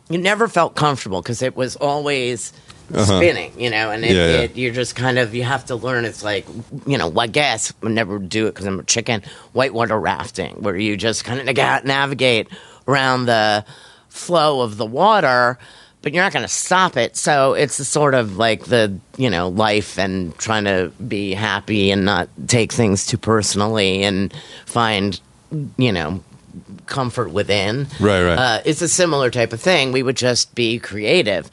it 0.09 0.19
never 0.19 0.47
felt 0.47 0.75
comfortable 0.75 1.21
because 1.21 1.41
it 1.41 1.55
was 1.55 1.75
always 1.75 2.53
uh-huh. 2.93 3.17
spinning, 3.17 3.59
you 3.59 3.69
know, 3.69 3.91
and 3.91 4.05
it, 4.05 4.15
yeah, 4.15 4.27
yeah. 4.27 4.37
It, 4.43 4.55
you're 4.55 4.73
just 4.73 4.95
kind 4.95 5.19
of 5.19 5.35
you 5.35 5.43
have 5.43 5.65
to 5.65 5.75
learn. 5.75 6.05
It's 6.05 6.23
like 6.23 6.45
you 6.85 6.97
know, 6.97 7.11
I 7.17 7.27
guess 7.27 7.73
I 7.83 7.89
never 7.89 8.19
do 8.19 8.47
it 8.47 8.51
because 8.51 8.65
I'm 8.65 8.79
a 8.79 8.83
chicken. 8.83 9.23
Whitewater 9.53 9.99
rafting, 9.99 10.61
where 10.61 10.77
you 10.77 10.95
just 10.95 11.25
kind 11.25 11.39
of 11.39 11.85
navigate 11.85 12.47
around 12.87 13.25
the 13.25 13.65
flow 14.07 14.61
of 14.61 14.77
the 14.77 14.85
water, 14.85 15.59
but 16.01 16.13
you're 16.13 16.23
not 16.23 16.33
going 16.33 16.45
to 16.45 16.49
stop 16.49 16.95
it. 16.95 17.17
So 17.17 17.53
it's 17.53 17.75
sort 17.87 18.13
of 18.13 18.37
like 18.37 18.65
the 18.65 18.97
you 19.17 19.29
know 19.29 19.49
life 19.49 19.97
and 19.97 20.37
trying 20.37 20.65
to 20.65 20.91
be 21.07 21.33
happy 21.33 21.91
and 21.91 22.05
not 22.05 22.29
take 22.47 22.71
things 22.71 23.05
too 23.05 23.17
personally 23.17 24.03
and 24.03 24.33
find 24.65 25.19
you 25.77 25.91
know 25.91 26.23
comfort 26.85 27.31
within. 27.31 27.87
Right, 27.99 28.23
right. 28.23 28.37
Uh, 28.37 28.61
it's 28.65 28.81
a 28.81 28.87
similar 28.87 29.29
type 29.29 29.53
of 29.53 29.61
thing. 29.61 29.91
We 29.91 30.03
would 30.03 30.17
just 30.17 30.55
be 30.55 30.79
creative 30.79 31.49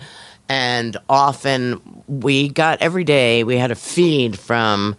and 0.48 0.96
often 1.08 1.80
we 2.06 2.48
got 2.48 2.80
every 2.82 3.04
day 3.04 3.44
we 3.44 3.56
had 3.56 3.70
a 3.70 3.74
feed 3.74 4.38
from 4.38 4.96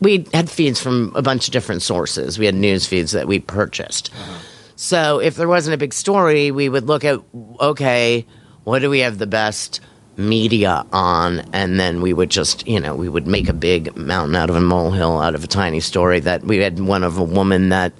we 0.00 0.26
had 0.34 0.50
feeds 0.50 0.80
from 0.80 1.12
a 1.14 1.22
bunch 1.22 1.48
of 1.48 1.52
different 1.52 1.82
sources 1.82 2.38
we 2.38 2.46
had 2.46 2.54
news 2.54 2.86
feeds 2.86 3.12
that 3.12 3.26
we 3.26 3.38
purchased 3.38 4.10
uh-huh. 4.12 4.38
so 4.76 5.18
if 5.18 5.36
there 5.36 5.48
wasn't 5.48 5.72
a 5.72 5.78
big 5.78 5.94
story 5.94 6.50
we 6.50 6.68
would 6.68 6.84
look 6.84 7.04
at 7.04 7.20
okay 7.60 8.26
what 8.66 8.80
do 8.80 8.90
we 8.90 8.98
have 8.98 9.18
the 9.18 9.26
best 9.28 9.80
media 10.16 10.84
on 10.92 11.40
and 11.52 11.78
then 11.78 12.00
we 12.02 12.12
would 12.12 12.30
just 12.30 12.66
you 12.66 12.80
know 12.80 12.94
we 12.94 13.08
would 13.08 13.26
make 13.26 13.48
a 13.48 13.52
big 13.52 13.94
mountain 13.96 14.34
out 14.34 14.48
of 14.50 14.56
a 14.56 14.60
molehill 14.60 15.20
out 15.20 15.34
of 15.34 15.44
a 15.44 15.46
tiny 15.46 15.78
story 15.78 16.20
that 16.20 16.42
we 16.42 16.56
had 16.56 16.80
one 16.80 17.04
of 17.04 17.16
a 17.18 17.22
woman 17.24 17.68
that 17.68 17.92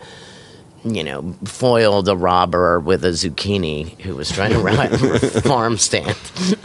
you 0.84 1.02
know, 1.02 1.34
foiled 1.44 2.08
a 2.08 2.16
robber 2.16 2.78
with 2.78 3.04
a 3.04 3.08
zucchini 3.08 4.00
who 4.02 4.14
was 4.14 4.30
trying 4.30 4.52
to 4.52 4.58
rob 4.60 4.92
a 4.92 5.18
farm 5.42 5.76
stand. 5.76 6.14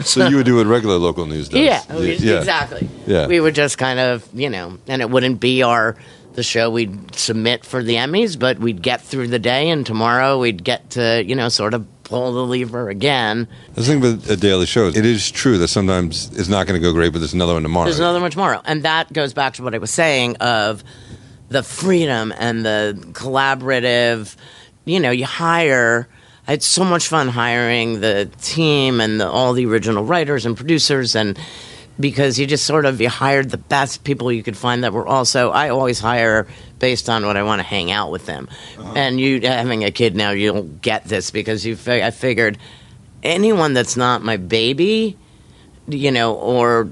So 0.04 0.28
you 0.28 0.36
would 0.36 0.46
do 0.46 0.56
what 0.58 0.66
regular 0.68 0.96
local 0.96 1.26
news 1.26 1.48
does. 1.48 1.58
Yeah, 1.60 1.82
we- 1.96 2.12
exactly. 2.12 2.88
Yeah. 3.04 3.26
We 3.26 3.40
would 3.40 3.56
just 3.56 3.78
kind 3.78 3.98
of, 3.98 4.24
you 4.32 4.48
know, 4.48 4.78
and 4.86 5.02
it 5.02 5.10
wouldn't 5.10 5.40
be 5.40 5.64
our 5.64 5.96
the 6.34 6.42
show 6.42 6.70
we'd 6.70 7.14
submit 7.14 7.64
for 7.64 7.82
the 7.82 7.94
Emmys, 7.94 8.38
but 8.38 8.58
we'd 8.58 8.82
get 8.82 9.00
through 9.00 9.28
the 9.28 9.38
day, 9.38 9.68
and 9.70 9.84
tomorrow 9.84 10.38
we'd 10.38 10.64
get 10.64 10.90
to, 10.90 11.22
you 11.24 11.34
know, 11.34 11.48
sort 11.48 11.74
of 11.74 11.86
pull 12.04 12.32
the 12.32 12.44
lever 12.44 12.88
again. 12.90 13.48
The 13.74 13.82
thing 13.82 14.00
with 14.00 14.30
a 14.30 14.36
daily 14.36 14.66
show, 14.66 14.86
it 14.88 14.96
is 14.96 15.30
true 15.30 15.58
that 15.58 15.68
sometimes 15.68 16.30
it's 16.38 16.48
not 16.48 16.66
going 16.66 16.80
to 16.80 16.86
go 16.86 16.92
great, 16.92 17.12
but 17.12 17.20
there's 17.20 17.34
another 17.34 17.54
one 17.54 17.62
tomorrow. 17.62 17.86
There's 17.86 17.98
another 17.98 18.20
one 18.20 18.30
tomorrow, 18.30 18.60
and 18.64 18.82
that 18.82 19.12
goes 19.12 19.32
back 19.32 19.54
to 19.54 19.62
what 19.62 19.74
I 19.74 19.78
was 19.78 19.90
saying 19.90 20.36
of 20.36 20.84
the 21.48 21.62
freedom 21.62 22.32
and 22.38 22.64
the 22.64 22.98
collaborative. 23.12 24.36
You 24.84 25.00
know, 25.00 25.10
you 25.10 25.26
hire. 25.26 26.08
I 26.48 26.52
had 26.52 26.62
so 26.62 26.84
much 26.84 27.06
fun 27.08 27.28
hiring 27.28 28.00
the 28.00 28.28
team 28.40 29.00
and 29.00 29.20
the, 29.20 29.30
all 29.30 29.52
the 29.52 29.64
original 29.66 30.04
writers 30.04 30.44
and 30.44 30.56
producers, 30.56 31.14
and 31.14 31.38
because 31.98 32.38
you 32.38 32.46
just 32.46 32.66
sort 32.66 32.86
of 32.86 33.00
you 33.00 33.08
hired 33.08 33.50
the 33.50 33.58
best 33.58 34.04
people 34.04 34.32
you 34.32 34.42
could 34.42 34.56
find 34.56 34.84
that 34.84 34.92
were 34.92 35.06
also. 35.06 35.50
I 35.50 35.68
always 35.68 36.00
hire 36.00 36.46
based 36.78 37.08
on 37.08 37.26
what 37.26 37.36
I 37.36 37.42
want 37.42 37.60
to 37.60 37.64
hang 37.64 37.90
out 37.90 38.10
with 38.10 38.26
them, 38.26 38.48
and 38.96 39.20
you 39.20 39.40
having 39.42 39.84
a 39.84 39.90
kid 39.90 40.16
now, 40.16 40.30
you'll 40.30 40.62
get 40.62 41.04
this 41.04 41.30
because 41.30 41.64
you. 41.64 41.76
I 41.86 42.10
figured 42.10 42.58
anyone 43.22 43.72
that's 43.72 43.96
not 43.96 44.22
my 44.22 44.36
baby 44.36 45.16
you 45.88 46.10
know, 46.10 46.34
or 46.34 46.88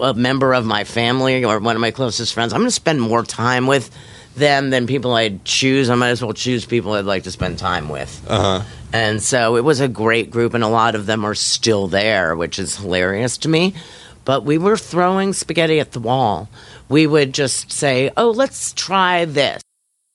a 0.00 0.14
member 0.14 0.54
of 0.54 0.64
my 0.64 0.84
family 0.84 1.44
or 1.44 1.58
one 1.58 1.76
of 1.76 1.80
my 1.80 1.90
closest 1.90 2.34
friends, 2.34 2.52
I'm 2.52 2.60
going 2.60 2.68
to 2.68 2.74
spend 2.74 3.00
more 3.00 3.24
time 3.24 3.66
with 3.66 3.90
them 4.36 4.70
than 4.70 4.86
people 4.86 5.12
I'd 5.14 5.44
choose. 5.44 5.90
I 5.90 5.96
might 5.96 6.10
as 6.10 6.22
well 6.22 6.32
choose 6.32 6.64
people 6.64 6.92
I'd 6.92 7.04
like 7.04 7.24
to 7.24 7.30
spend 7.30 7.58
time 7.58 7.88
with. 7.88 8.24
Uh 8.28 8.60
huh. 8.60 8.64
And 8.92 9.22
so 9.22 9.56
it 9.56 9.64
was 9.64 9.80
a 9.80 9.88
great 9.88 10.30
group, 10.30 10.54
and 10.54 10.64
a 10.64 10.68
lot 10.68 10.94
of 10.94 11.06
them 11.06 11.24
are 11.24 11.34
still 11.34 11.88
there, 11.88 12.36
which 12.36 12.58
is 12.58 12.76
hilarious 12.76 13.36
to 13.38 13.48
me. 13.48 13.74
But 14.28 14.44
we 14.44 14.58
were 14.58 14.76
throwing 14.76 15.32
spaghetti 15.32 15.80
at 15.80 15.92
the 15.92 16.00
wall. 16.00 16.50
We 16.90 17.06
would 17.06 17.32
just 17.32 17.72
say, 17.72 18.10
oh, 18.14 18.30
let's 18.30 18.74
try 18.74 19.24
this. 19.24 19.62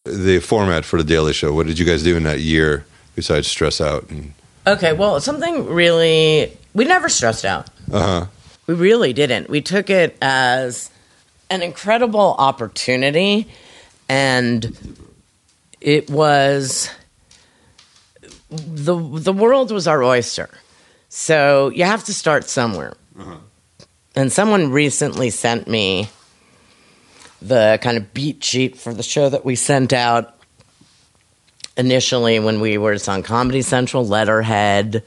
The 0.06 0.38
format 0.38 0.86
for 0.86 1.02
the 1.02 1.04
Daily 1.04 1.34
Show. 1.34 1.52
What 1.52 1.66
did 1.66 1.80
you 1.80 1.86
guys 1.86 2.04
do 2.04 2.16
in 2.16 2.22
that 2.22 2.40
year 2.40 2.86
besides 3.16 3.48
stress 3.48 3.82
out? 3.82 4.08
And 4.12 4.36
Okay, 4.68 4.94
well, 4.94 5.20
something 5.20 5.66
really. 5.66 6.56
We 6.76 6.86
never 6.86 7.10
stressed 7.10 7.44
out. 7.44 7.72
uh 7.92 8.02
huh. 8.22 8.26
We 8.68 8.76
really 8.76 9.14
didn't. 9.14 9.50
We 9.50 9.62
took 9.62 9.90
it 9.90 10.16
as 10.22 10.92
an 11.50 11.64
incredible 11.64 12.36
opportunity, 12.38 13.48
and 14.08 15.04
it 15.82 16.08
was 16.12 16.88
the 18.52 18.96
the 18.96 19.34
world 19.34 19.72
was 19.72 19.88
our 19.88 20.04
oyster. 20.04 20.52
So 21.10 21.70
you 21.70 21.86
have 21.86 22.04
to 22.04 22.14
start 22.14 22.48
somewhere. 22.48 22.94
And 24.16 24.32
someone 24.32 24.72
recently 24.72 25.30
sent 25.30 25.68
me 25.68 26.10
the 27.42 27.80
kind 27.82 27.98
of 27.98 28.14
beat 28.14 28.44
sheet 28.44 28.78
for 28.78 28.94
the 28.94 29.04
show 29.04 29.30
that 29.30 29.44
we 29.44 29.56
sent 29.56 29.92
out 29.92 30.36
initially 31.76 32.40
when 32.40 32.62
we 32.62 32.78
were 32.78 32.98
on 33.08 33.24
Comedy 33.24 33.62
Central, 33.62 34.06
Letterhead 34.08 35.04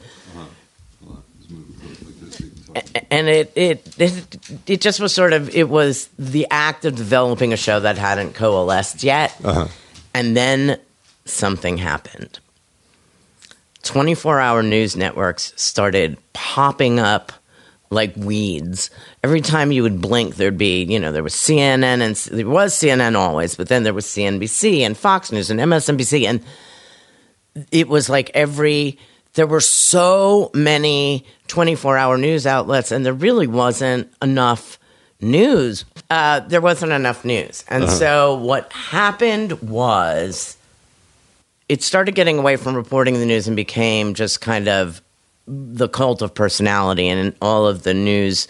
and 3.10 3.28
it, 3.28 3.52
it 3.54 3.94
it 3.98 4.36
it 4.66 4.80
just 4.80 5.00
was 5.00 5.14
sort 5.14 5.32
of 5.32 5.54
it 5.54 5.68
was 5.68 6.08
the 6.18 6.46
act 6.50 6.84
of 6.84 6.94
developing 6.94 7.52
a 7.52 7.56
show 7.56 7.80
that 7.80 7.96
hadn't 7.96 8.34
coalesced 8.34 9.02
yet, 9.02 9.34
Uh-huh. 9.42 9.68
and 10.14 10.36
then 10.36 10.78
something 11.24 11.78
happened. 11.78 12.38
Twenty 13.82 14.14
four 14.14 14.40
hour 14.40 14.62
news 14.62 14.96
networks 14.96 15.52
started 15.56 16.18
popping 16.32 16.98
up 16.98 17.32
like 17.96 18.14
weeds. 18.16 18.90
Every 19.24 19.40
time 19.40 19.72
you 19.72 19.82
would 19.82 20.00
blink, 20.00 20.36
there'd 20.36 20.56
be 20.56 20.84
you 20.84 21.00
know 21.00 21.10
there 21.10 21.24
was 21.24 21.34
CNN 21.34 22.00
and 22.00 22.14
there 22.14 22.48
was 22.48 22.74
CNN 22.74 23.16
always, 23.16 23.56
but 23.56 23.68
then 23.68 23.82
there 23.82 23.94
was 23.94 24.06
CNBC 24.06 24.82
and 24.82 24.96
Fox 24.96 25.32
News 25.32 25.50
and 25.50 25.58
MSNBC 25.58 26.24
and 26.28 26.44
it 27.72 27.88
was 27.88 28.08
like 28.08 28.30
every 28.34 28.98
there 29.34 29.46
were 29.46 29.60
so 29.60 30.50
many 30.54 31.26
24 31.48 31.98
hour 31.98 32.16
news 32.16 32.46
outlets 32.46 32.92
and 32.92 33.04
there 33.04 33.12
really 33.12 33.46
wasn't 33.46 34.12
enough 34.22 34.78
news. 35.20 35.84
Uh, 36.08 36.40
there 36.40 36.60
wasn't 36.60 36.92
enough 36.92 37.24
news. 37.24 37.64
And 37.68 37.88
so 37.88 38.36
what 38.36 38.72
happened 38.72 39.60
was 39.62 40.56
it 41.68 41.82
started 41.82 42.14
getting 42.14 42.38
away 42.38 42.56
from 42.56 42.74
reporting 42.74 43.14
the 43.14 43.26
news 43.26 43.46
and 43.46 43.56
became 43.56 44.14
just 44.14 44.40
kind 44.40 44.68
of 44.68 45.02
the 45.46 45.88
cult 45.88 46.22
of 46.22 46.34
personality 46.34 47.08
and 47.08 47.34
all 47.40 47.66
of 47.66 47.82
the 47.82 47.94
news 47.94 48.48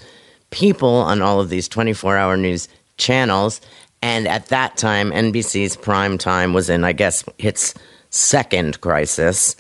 people 0.50 0.88
on 0.88 1.22
all 1.22 1.40
of 1.40 1.48
these 1.48 1.68
24 1.68 2.16
hour 2.16 2.37
news 2.37 2.68
channels. 2.96 3.61
And 4.02 4.28
at 4.28 4.46
that 4.46 4.76
time, 4.76 5.11
NBC's 5.11 5.76
prime 5.76 6.18
time 6.18 6.52
was 6.52 6.70
in, 6.70 6.85
I 6.85 6.92
guess, 6.92 7.24
its 7.38 7.74
second 8.11 8.80
crisis. 8.80 9.56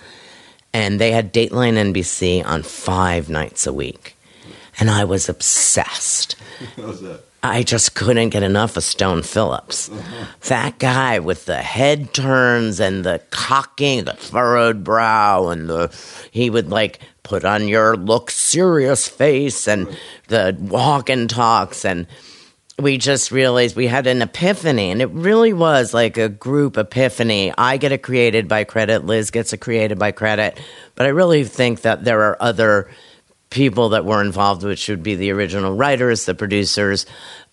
And 0.72 1.00
they 1.00 1.10
had 1.10 1.32
Dateline 1.32 1.92
NBC 1.92 2.44
on 2.44 2.62
five 2.62 3.28
nights 3.28 3.66
a 3.66 3.72
week. 3.72 4.16
And 4.78 4.90
I 4.90 5.04
was 5.04 5.28
obsessed. 5.28 6.36
I 7.42 7.62
just 7.62 7.94
couldn't 7.94 8.30
get 8.30 8.42
enough 8.42 8.76
of 8.76 8.82
Stone 8.82 9.22
Phillips. 9.22 9.88
Uh-huh. 9.88 10.26
That 10.48 10.78
guy 10.78 11.18
with 11.20 11.46
the 11.46 11.56
head 11.62 12.12
turns 12.12 12.80
and 12.80 13.04
the 13.04 13.22
cocking, 13.30 14.04
the 14.04 14.14
furrowed 14.14 14.82
brow, 14.82 15.48
and 15.48 15.68
the 15.68 15.96
he 16.30 16.50
would 16.50 16.70
like 16.70 17.00
put 17.26 17.44
on 17.44 17.66
your 17.66 17.96
look 17.96 18.30
serious 18.30 19.08
face 19.08 19.66
and 19.66 19.88
the 20.28 20.56
walk 20.60 21.10
and 21.10 21.28
talks 21.28 21.84
and 21.84 22.06
we 22.78 22.98
just 22.98 23.32
realized 23.32 23.74
we 23.74 23.88
had 23.88 24.06
an 24.06 24.22
epiphany 24.22 24.92
and 24.92 25.02
it 25.02 25.10
really 25.10 25.52
was 25.52 25.92
like 25.92 26.16
a 26.18 26.28
group 26.28 26.76
epiphany. 26.76 27.52
I 27.58 27.78
get 27.78 27.90
it 27.90 28.02
created 28.02 28.48
by 28.48 28.64
credit, 28.64 29.04
Liz 29.04 29.32
gets 29.32 29.52
it 29.52 29.58
created 29.58 29.98
by 29.98 30.12
credit, 30.12 30.60
but 30.94 31.06
I 31.06 31.08
really 31.08 31.42
think 31.42 31.80
that 31.80 32.04
there 32.04 32.22
are 32.22 32.36
other 32.40 32.88
people 33.50 33.90
that 33.90 34.04
were 34.04 34.20
involved, 34.22 34.62
which 34.62 34.88
would 34.88 35.02
be 35.02 35.14
the 35.14 35.30
original 35.30 35.74
writers, 35.74 36.24
the 36.24 36.34
producers. 36.34 37.06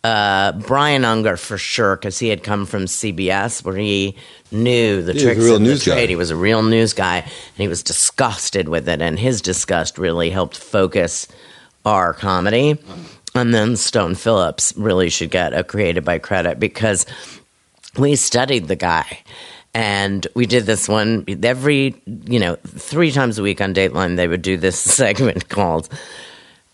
Uh, 0.03 0.51
Brian 0.53 1.05
Unger 1.05 1.37
for 1.37 1.57
sure, 1.57 1.95
because 1.95 2.19
he 2.19 2.27
had 2.27 2.43
come 2.43 2.65
from 2.65 2.85
CBS, 2.85 3.63
where 3.63 3.77
he 3.77 4.17
knew 4.51 5.01
the 5.01 5.13
Yeah, 5.15 5.23
tricks 5.23 5.39
a 5.39 5.43
real 5.43 5.55
of 5.55 5.61
the 5.61 5.67
news 5.69 5.85
guy. 5.85 5.93
trade. 5.93 6.09
He 6.09 6.15
was 6.17 6.29
a 6.29 6.35
real 6.35 6.61
news 6.61 6.91
guy, 6.93 7.19
and 7.19 7.31
he 7.55 7.67
was 7.69 7.83
disgusted 7.83 8.67
with 8.67 8.89
it. 8.89 9.01
And 9.01 9.17
his 9.17 9.41
disgust 9.41 9.97
really 9.97 10.29
helped 10.29 10.57
focus 10.57 11.27
our 11.85 12.13
comedy. 12.13 12.77
And 13.35 13.53
then 13.53 13.77
Stone 13.77 14.15
Phillips 14.15 14.73
really 14.75 15.09
should 15.09 15.31
get 15.31 15.53
a 15.53 15.63
created 15.63 16.03
by 16.03 16.19
credit 16.19 16.59
because 16.59 17.05
we 17.97 18.15
studied 18.15 18.67
the 18.67 18.75
guy 18.75 19.19
and 19.73 20.27
we 20.35 20.45
did 20.45 20.65
this 20.65 20.87
one 20.87 21.25
every 21.43 21.95
you 22.05 22.39
know 22.39 22.55
three 22.67 23.11
times 23.11 23.39
a 23.39 23.43
week 23.43 23.61
on 23.61 23.73
dateline 23.73 24.15
they 24.15 24.27
would 24.27 24.41
do 24.41 24.57
this 24.57 24.77
segment 24.99 25.49
called 25.49 25.89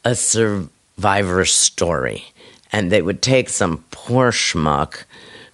a 0.03 0.15
survivor 0.15 1.45
story. 1.45 2.25
And 2.71 2.91
they 2.91 3.01
would 3.01 3.21
take 3.21 3.49
some 3.49 3.83
poor 3.91 4.31
schmuck 4.31 5.03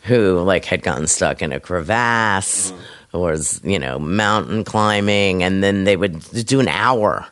who 0.04 0.40
like 0.42 0.66
had 0.66 0.84
gotten 0.84 1.08
stuck 1.08 1.42
in 1.42 1.52
a 1.52 1.60
crevasse 1.60 2.72
uh-huh. 2.72 3.18
or 3.18 3.32
was 3.32 3.62
you 3.64 3.80
know 3.80 3.98
mountain 4.00 4.64
climbing. 4.64 5.44
And 5.44 5.64
then 5.64 5.86
they 5.86 5.96
would 5.96 6.22
do 6.46 6.60
an 6.60 6.68
hour 6.68 7.26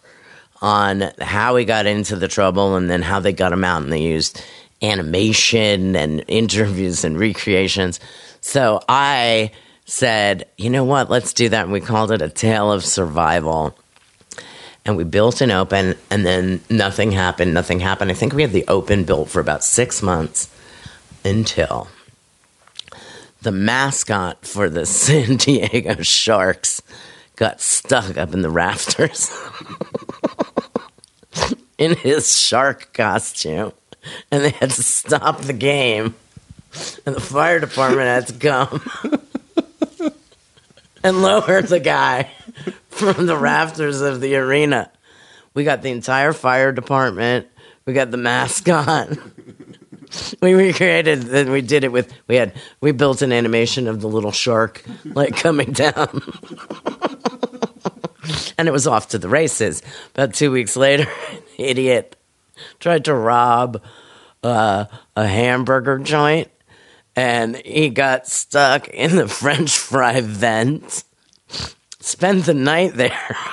on 0.62 1.12
how 1.20 1.56
he 1.58 1.66
got 1.66 1.86
into 1.86 2.16
the 2.16 2.30
trouble 2.30 2.76
and 2.76 2.90
then 2.90 3.02
how 3.02 3.20
they 3.20 3.34
got 3.34 3.52
him 3.52 3.64
out. 3.64 3.84
And 3.84 3.92
they 3.92 4.02
used 4.02 4.42
animation 4.82 5.96
and 5.96 6.24
interviews 6.28 7.04
and 7.04 7.20
recreations. 7.20 8.00
So 8.42 8.82
i 8.90 9.52
said 9.94 10.48
you 10.58 10.70
know 10.70 10.84
what? 10.84 11.10
Let's 11.10 11.34
do 11.34 11.50
that. 11.50 11.64
And 11.64 11.72
we 11.72 11.80
called 11.80 12.12
it 12.12 12.22
a 12.22 12.30
tale 12.30 12.72
of 12.72 12.84
survival. 12.84 13.78
And 14.86 14.98
we 14.98 15.04
built 15.04 15.40
an 15.40 15.52
open 15.52 15.96
and 16.10 16.26
then 16.26 16.62
nothing 16.70 17.12
happened 17.12 17.54
nothing 17.54 17.80
happened. 17.80 18.12
I 18.12 18.16
think 18.16 18.34
we 18.34 18.42
had 18.42 18.52
the 18.52 18.68
open 18.68 19.06
built 19.06 19.30
for 19.30 19.40
about 19.40 19.64
six 19.64 20.02
months 20.02 20.50
until 21.24 21.88
the 23.44 23.52
mascot 23.52 24.46
for 24.46 24.70
the 24.70 24.86
san 25.06 25.38
diego 25.38 26.02
sharks 26.02 26.82
got 27.36 27.62
stuck 27.62 28.18
up 28.18 28.34
in 28.34 28.42
the 28.42 28.50
rafters 28.50 29.32
in 31.78 31.96
his 31.96 32.38
shark 32.38 32.94
costume. 32.94 33.72
And 34.32 34.44
they 34.44 34.50
had 34.50 34.72
to 34.72 34.84
stop 34.84 35.42
the 35.42 35.54
game. 35.54 36.16
And 37.06 37.16
the 37.16 37.22
fire 37.22 37.60
department 37.60 38.08
had 38.08 38.28
to 38.28 38.34
come 38.34 39.22
and 41.04 41.22
lower 41.22 41.62
the 41.62 41.80
guy 41.80 42.30
from 42.90 43.26
the 43.26 43.38
rafters 43.38 44.02
of 44.02 44.22
the 44.22 44.36
arena. 44.36 44.92
We 45.54 45.64
got 45.64 45.82
the 45.82 45.92
entire 45.92 46.34
fire 46.34 46.72
department. 46.72 47.48
We 47.86 47.94
got 47.94 48.12
the 48.12 48.18
mascot. 48.18 49.18
we 50.42 50.54
recreated 50.54 51.22
then 51.24 51.52
we 51.52 51.62
did 51.62 51.84
it 51.84 51.92
with 51.92 52.14
we 52.28 52.36
had 52.36 52.54
we 52.82 52.92
built 52.92 53.22
an 53.22 53.32
animation 53.32 53.88
of 53.88 54.00
the 54.02 54.08
little 54.08 54.32
shark 54.32 54.84
like 55.06 55.36
coming 55.36 55.72
down 55.72 55.94
and 58.58 58.68
it 58.68 58.72
was 58.72 58.86
off 58.86 59.10
to 59.10 59.18
the 59.18 59.30
races 59.30 59.82
about 60.14 60.34
two 60.34 60.52
weeks 60.52 60.76
later 60.76 61.08
idiot 61.58 62.16
tried 62.80 63.06
to 63.06 63.14
rob 63.14 63.82
uh, 64.44 64.86
a 65.16 65.26
hamburger 65.26 65.98
joint 65.98 66.52
and 67.16 67.56
he 67.58 67.90
got 67.90 68.28
stuck 68.28 68.88
in 68.90 69.16
the 69.16 69.28
french 69.28 69.78
fry 69.78 70.22
vent. 70.22 71.04
Spent 72.00 72.46
the 72.46 72.54
night 72.54 72.96
there. 72.96 73.38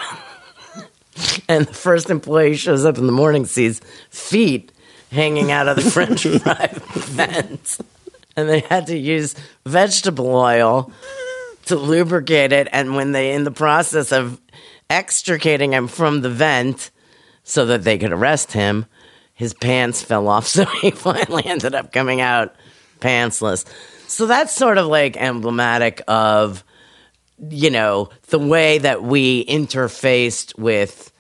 And 1.49 1.66
the 1.66 1.75
first 1.75 2.09
employee 2.09 2.57
shows 2.57 2.87
up 2.87 2.96
in 2.96 3.05
the 3.05 3.12
morning 3.12 3.44
sees 3.44 3.81
feet 4.09 4.73
hanging 5.12 5.51
out 5.51 5.68
of 5.68 5.77
the 5.77 5.83
french 5.83 6.27
fry 6.42 6.70
vent. 6.73 7.79
And 8.37 8.49
they 8.49 8.61
had 8.61 8.87
to 8.87 8.96
use 8.96 9.35
vegetable 9.66 10.35
oil 10.35 10.90
to 11.66 11.77
lubricate 11.77 12.53
it. 12.53 12.68
And 12.73 12.96
when 12.96 13.12
they 13.12 13.35
in 13.35 13.44
the 13.44 13.51
process 13.51 14.12
of 14.12 14.40
extricating 14.88 15.75
him 15.75 15.88
from 15.88 16.23
the 16.23 16.31
vent 16.31 16.90
so 17.44 17.66
that 17.66 17.85
they 17.85 17.99
could 17.99 18.12
arrest 18.12 18.53
him 18.53 18.87
his 19.40 19.55
pants 19.55 20.03
fell 20.03 20.29
off. 20.29 20.46
So 20.51 20.66
he 20.66 20.90
finally 20.90 21.46
ended 21.46 21.75
up 21.75 21.92
coming 21.92 22.20
out 22.20 22.55
pantsless 23.00 23.64
so 24.06 24.26
that's 24.26 24.54
sort 24.54 24.78
of 24.78 24.86
like 24.86 25.16
emblematic 25.16 26.02
of 26.08 26.62
you 27.48 27.70
know 27.70 28.10
the 28.28 28.38
way 28.38 28.78
that 28.78 29.02
we 29.02 29.44
interfaced 29.46 30.58
with 30.58 31.10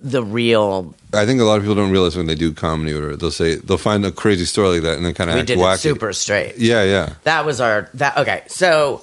the 0.00 0.22
real 0.22 0.94
I 1.12 1.26
think 1.26 1.40
a 1.40 1.44
lot 1.44 1.56
of 1.56 1.62
people 1.62 1.74
don't 1.74 1.90
realize 1.90 2.16
when 2.16 2.26
they 2.26 2.36
do 2.36 2.52
comedy 2.52 2.92
or 2.92 3.16
they'll 3.16 3.30
say 3.32 3.56
they'll 3.56 3.78
find 3.78 4.06
a 4.06 4.12
crazy 4.12 4.44
story 4.44 4.68
like 4.74 4.82
that 4.82 4.96
and 4.96 5.04
then 5.04 5.12
kind 5.14 5.28
of 5.30 5.34
we 5.34 5.40
act 5.40 5.48
did 5.48 5.58
wacky. 5.58 5.74
it 5.74 5.78
super 5.78 6.12
straight 6.12 6.56
Yeah, 6.56 6.84
yeah. 6.84 7.14
that 7.24 7.44
was 7.44 7.60
our 7.60 7.90
that 7.94 8.16
okay 8.18 8.44
so 8.46 9.02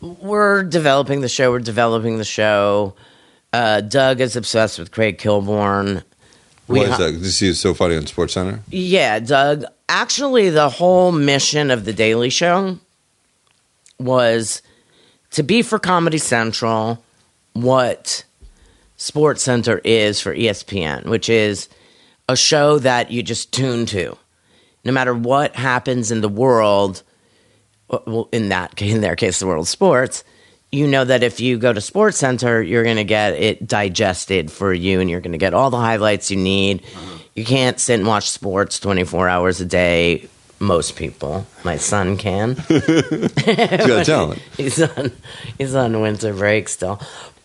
we're 0.00 0.62
developing 0.62 1.22
the 1.22 1.28
show 1.28 1.50
we're 1.50 1.58
developing 1.58 2.18
the 2.18 2.24
show 2.24 2.94
uh, 3.52 3.80
doug 3.80 4.20
is 4.20 4.36
obsessed 4.36 4.78
with 4.78 4.90
craig 4.90 5.18
kilborn 5.18 6.02
We 6.68 6.80
What 6.80 6.84
is 6.88 6.92
ha- 6.92 6.98
that? 6.98 7.12
This 7.12 7.40
is 7.42 7.58
so 7.58 7.72
funny 7.74 7.96
on 7.96 8.06
Sports 8.06 8.34
Center. 8.34 8.60
yeah 8.68 9.18
doug 9.20 9.64
actually 9.88 10.50
the 10.50 10.68
whole 10.68 11.12
mission 11.12 11.70
of 11.70 11.84
the 11.84 11.92
daily 11.92 12.30
show 12.30 12.78
was 13.98 14.62
to 15.30 15.42
be 15.42 15.62
for 15.62 15.78
comedy 15.78 16.18
central 16.18 17.02
what 17.54 18.24
sports 18.96 19.42
center 19.42 19.80
is 19.84 20.20
for 20.20 20.34
espn 20.34 21.04
which 21.06 21.28
is 21.28 21.68
a 22.28 22.36
show 22.36 22.78
that 22.78 23.10
you 23.10 23.22
just 23.22 23.52
tune 23.52 23.86
to 23.86 24.16
no 24.84 24.92
matter 24.92 25.14
what 25.14 25.54
happens 25.56 26.10
in 26.10 26.20
the 26.20 26.28
world 26.28 27.02
well, 27.88 28.28
in 28.32 28.50
that 28.50 28.80
in 28.82 29.00
their 29.00 29.16
case, 29.16 29.38
the 29.38 29.46
world 29.46 29.62
of 29.62 29.68
sports, 29.68 30.24
you 30.70 30.86
know 30.86 31.04
that 31.04 31.22
if 31.22 31.40
you 31.40 31.58
go 31.58 31.72
to 31.72 31.80
Sports 31.80 32.18
Center, 32.18 32.62
you're 32.62 32.84
going 32.84 32.96
to 32.96 33.04
get 33.04 33.32
it 33.34 33.66
digested 33.66 34.50
for 34.50 34.72
you, 34.72 35.00
and 35.00 35.08
you're 35.08 35.20
going 35.20 35.32
to 35.32 35.38
get 35.38 35.54
all 35.54 35.70
the 35.70 35.78
highlights 35.78 36.30
you 36.30 36.36
need. 36.36 36.82
Uh-huh. 36.82 37.17
You 37.38 37.44
can't 37.44 37.78
sit 37.78 37.94
and 38.00 38.06
watch 38.06 38.28
sports 38.28 38.80
24 38.80 39.28
hours 39.28 39.60
a 39.60 39.64
day. 39.64 40.28
Most 40.58 40.96
people, 40.96 41.46
my 41.62 41.76
son 41.76 42.16
can. 42.16 42.56
He's 42.68 43.86
got 43.86 44.04
talent. 44.06 44.42
he's 44.56 44.82
on 44.82 45.12
he's 45.56 45.72
on 45.76 46.00
winter 46.00 46.34
break 46.34 46.68
still. 46.68 47.00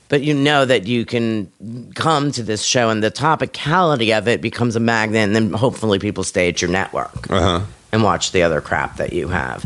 But 0.09 0.23
you 0.23 0.33
know 0.33 0.65
that 0.65 0.87
you 0.87 1.05
can 1.05 1.51
come 1.93 2.31
to 2.31 2.41
this 2.41 2.63
show, 2.63 2.89
and 2.89 3.03
the 3.03 3.11
topicality 3.11 4.17
of 4.17 4.27
it 4.27 4.41
becomes 4.41 4.75
a 4.75 4.79
magnet, 4.79 5.21
and 5.25 5.35
then 5.35 5.53
hopefully 5.53 5.99
people 5.99 6.23
stay 6.23 6.49
at 6.49 6.59
your 6.59 6.71
network 6.71 7.29
Uh 7.29 7.41
huh. 7.59 7.61
and 7.91 8.01
watch 8.03 8.31
the 8.31 8.41
other 8.41 8.61
crap 8.61 8.97
that 8.97 9.13
you 9.13 9.27
have. 9.27 9.63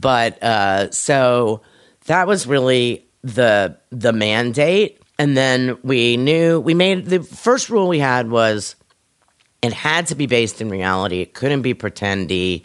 But 0.00 0.42
uh, 0.42 0.90
so 0.90 1.60
that 2.06 2.26
was 2.26 2.48
really 2.48 3.04
the 3.22 3.76
the 3.90 4.12
mandate, 4.12 5.00
and 5.20 5.36
then 5.36 5.78
we 5.84 6.16
knew 6.16 6.58
we 6.58 6.74
made 6.74 7.06
the 7.06 7.22
first 7.22 7.70
rule 7.70 7.86
we 7.86 8.00
had 8.00 8.28
was 8.28 8.74
it 9.62 9.72
had 9.72 10.08
to 10.08 10.14
be 10.16 10.26
based 10.26 10.60
in 10.60 10.68
reality. 10.68 11.20
It 11.20 11.34
couldn't 11.34 11.62
be 11.62 11.72
pretendy. 11.72 12.64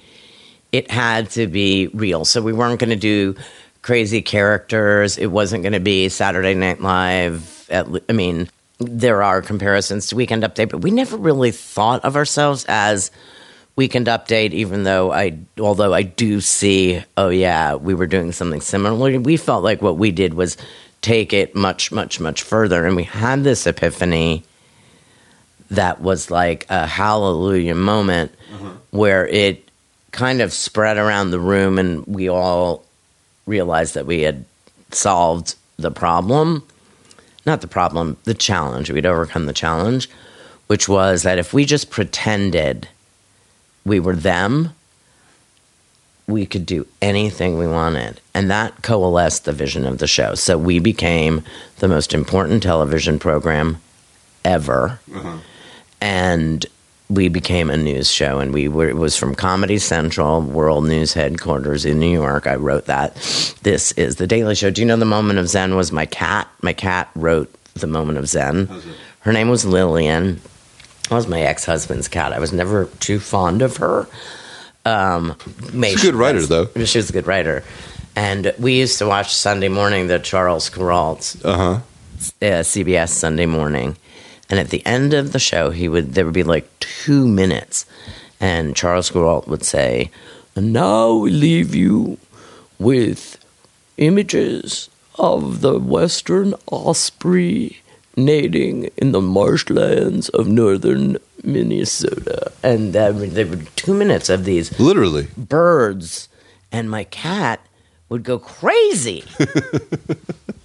It 0.72 0.90
had 0.90 1.30
to 1.32 1.48
be 1.48 1.88
real. 1.94 2.26
So 2.26 2.42
we 2.42 2.54
weren't 2.54 2.80
going 2.80 2.90
to 2.90 2.96
do 2.96 3.36
crazy 3.84 4.22
characters. 4.22 5.18
It 5.18 5.28
wasn't 5.28 5.64
going 5.64 5.74
to 5.74 5.80
be 5.80 6.10
Saturday 6.10 6.56
Night 6.56 6.82
Live. 6.82 7.68
At, 7.70 7.88
I 8.10 8.14
mean, 8.14 8.50
there 8.80 9.22
are 9.24 9.42
comparisons 9.42 10.08
to 10.08 10.16
Weekend 10.16 10.44
Update, 10.44 10.70
but 10.70 10.80
we 10.80 10.92
never 10.92 11.18
really 11.18 11.52
thought 11.52 12.04
of 12.04 12.16
ourselves 12.16 12.66
as 12.68 13.12
Weekend 13.76 14.08
Update. 14.08 14.52
Even 14.52 14.84
though 14.84 15.14
I, 15.14 15.38
although 15.60 15.94
I 15.94 16.02
do 16.02 16.42
see, 16.42 17.04
oh 17.16 17.30
yeah, 17.30 17.76
we 17.76 17.94
were 17.94 18.08
doing 18.08 18.32
something 18.32 18.62
similar. 18.62 19.20
We 19.20 19.38
felt 19.38 19.64
like 19.64 19.82
what 19.82 19.98
we 19.98 20.12
did 20.12 20.34
was 20.34 20.58
take 21.02 21.32
it 21.32 21.56
much, 21.56 21.92
much, 21.92 22.20
much 22.20 22.42
further, 22.42 22.86
and 22.86 22.96
we 22.96 23.04
had 23.04 23.44
this 23.44 23.68
epiphany 23.68 24.44
that 25.72 26.02
was 26.02 26.32
like 26.32 26.66
a 26.70 26.88
hallelujah 26.88 27.76
moment 27.76 28.34
mm-hmm. 28.52 28.70
where 28.92 29.28
it 29.28 29.70
kind 30.12 30.42
of 30.42 30.54
spread 30.54 30.98
around 30.98 31.32
the 31.32 31.40
room 31.40 31.78
and 31.78 32.06
we 32.08 32.30
all 32.30 32.86
realized 33.46 33.94
that 33.94 34.06
we 34.06 34.22
had 34.22 34.46
solved 34.92 35.56
the 35.78 35.92
problem. 35.92 36.64
Not 37.46 37.62
the 37.62 37.68
problem 37.68 38.18
the 38.24 38.34
challenge. 38.34 38.92
We'd 38.92 39.06
overcome 39.06 39.46
the 39.46 39.54
challenge 39.54 40.10
which 40.68 40.88
was 40.88 41.24
that 41.24 41.40
if 41.40 41.54
we 41.54 41.66
just 41.66 41.90
pretended 41.90 42.88
we 43.84 44.00
were 44.00 44.16
them 44.16 44.74
we 46.28 46.46
could 46.46 46.66
do 46.66 46.86
anything 47.02 47.58
we 47.58 47.68
wanted. 47.68 48.20
And 48.34 48.52
that 48.52 48.82
coalesced 48.82 49.46
the 49.46 49.54
vision 49.54 49.86
of 49.86 50.00
the 50.00 50.08
show. 50.08 50.36
So 50.36 50.58
we 50.58 50.78
became 50.78 51.42
the 51.80 51.88
most 51.88 52.14
important 52.14 52.62
television 52.62 53.18
program 53.18 53.78
ever 54.44 55.00
mm-hmm. 55.10 55.38
And 56.02 56.66
we 57.10 57.30
became 57.30 57.70
a 57.70 57.78
news 57.78 58.12
show 58.12 58.40
and 58.40 58.54
we 58.54 58.68
were 58.68 58.90
it 58.90 58.98
was 58.98 59.16
from 59.16 59.34
comedy 59.34 59.78
central 59.78 60.42
world 60.42 60.86
news 60.86 61.14
headquarters 61.14 61.86
in 61.86 62.00
new 62.00 62.12
york. 62.12 62.46
I 62.48 62.56
wrote 62.56 62.86
that. 62.88 63.16
This 63.64 63.94
is 63.94 64.18
the 64.18 64.28
daily 64.28 64.56
show. 64.56 64.70
Do 64.70 64.82
you 64.82 64.86
know 64.88 64.98
the 64.98 65.06
moment 65.06 65.40
of 65.40 65.48
zen 65.48 65.76
was 65.76 65.92
my 65.92 66.06
cat? 66.06 66.48
My 66.62 66.74
cat 66.74 67.10
wrote 67.16 67.50
the 67.76 67.88
moment 67.88 68.18
of 68.18 68.28
zen. 68.28 68.70
Her 69.22 69.32
name 69.32 69.48
was 69.50 69.66
lillian. 69.66 70.42
That 71.10 71.16
was 71.16 71.28
my 71.28 71.40
ex-husband's 71.42 72.10
cat. 72.10 72.34
I 72.34 72.40
was 72.40 72.52
never 72.52 72.86
too 73.00 73.20
fond 73.20 73.62
of 73.62 73.78
her. 73.78 74.08
Um 74.86 75.36
She's 75.72 76.04
a 76.04 76.08
good 76.12 76.16
writer, 76.16 76.42
though. 76.46 76.66
she 76.86 76.98
was 76.98 77.10
a 77.10 77.14
good 77.14 77.28
writer. 77.28 77.64
And 78.18 78.54
we 78.60 78.78
used 78.80 78.98
to 78.98 79.06
watch 79.08 79.34
sunday 79.34 79.70
morning 79.70 80.08
the 80.08 80.20
charles 80.20 80.70
Kuralt 80.70 81.38
Uh 81.46 81.56
huh. 81.58 81.80
uh, 82.42 82.64
CBS 82.64 83.10
Sunday 83.10 83.46
morning, 83.46 83.96
and 84.50 84.60
at 84.60 84.70
the 84.70 84.86
end 84.86 85.14
of 85.14 85.32
the 85.34 85.40
show, 85.40 85.72
he 85.72 85.88
would 85.90 86.14
there 86.14 86.26
would 86.26 86.34
be 86.34 86.44
like 86.44 86.68
two 86.80 87.28
minutes, 87.28 87.86
and 88.40 88.76
Charles 88.76 89.10
Kuralt 89.12 89.48
would 89.48 89.64
say, 89.64 90.10
"And 90.56 90.72
now 90.74 91.14
we 91.14 91.32
leave 91.32 91.76
you 91.76 92.18
with 92.80 93.38
images 93.98 94.90
of 95.18 95.62
the 95.62 95.80
western 95.80 96.54
osprey 96.72 97.82
nading 98.16 98.90
in 98.98 99.12
the 99.12 99.22
marshlands 99.22 100.30
of 100.30 100.48
northern 100.48 101.18
Minnesota," 101.44 102.52
and 102.64 102.94
that, 102.94 103.12
there 103.34 103.48
were 103.48 103.60
two 103.76 103.94
minutes 103.94 104.30
of 104.30 104.46
these 104.46 104.78
Literally. 104.80 105.28
birds, 105.38 106.30
and 106.72 106.90
my 106.90 107.04
cat 107.04 107.60
would 108.10 108.24
go 108.24 108.40
crazy. 108.40 109.24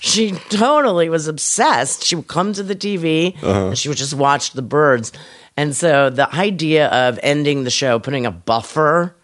she 0.00 0.32
totally 0.32 1.08
was 1.08 1.28
obsessed. 1.28 2.04
She 2.04 2.16
would 2.16 2.26
come 2.26 2.52
to 2.54 2.62
the 2.62 2.74
TV 2.74 3.40
and 3.42 3.78
she 3.78 3.88
would 3.88 3.98
just 3.98 4.14
watch 4.14 4.52
the 4.52 4.62
birds. 4.62 5.12
And 5.56 5.76
so 5.76 6.10
the 6.10 6.34
idea 6.34 6.88
of 6.88 7.20
ending 7.22 7.64
the 7.64 7.70
show, 7.70 7.98
putting 7.98 8.24
a 8.24 8.30
buffer, 8.30 9.14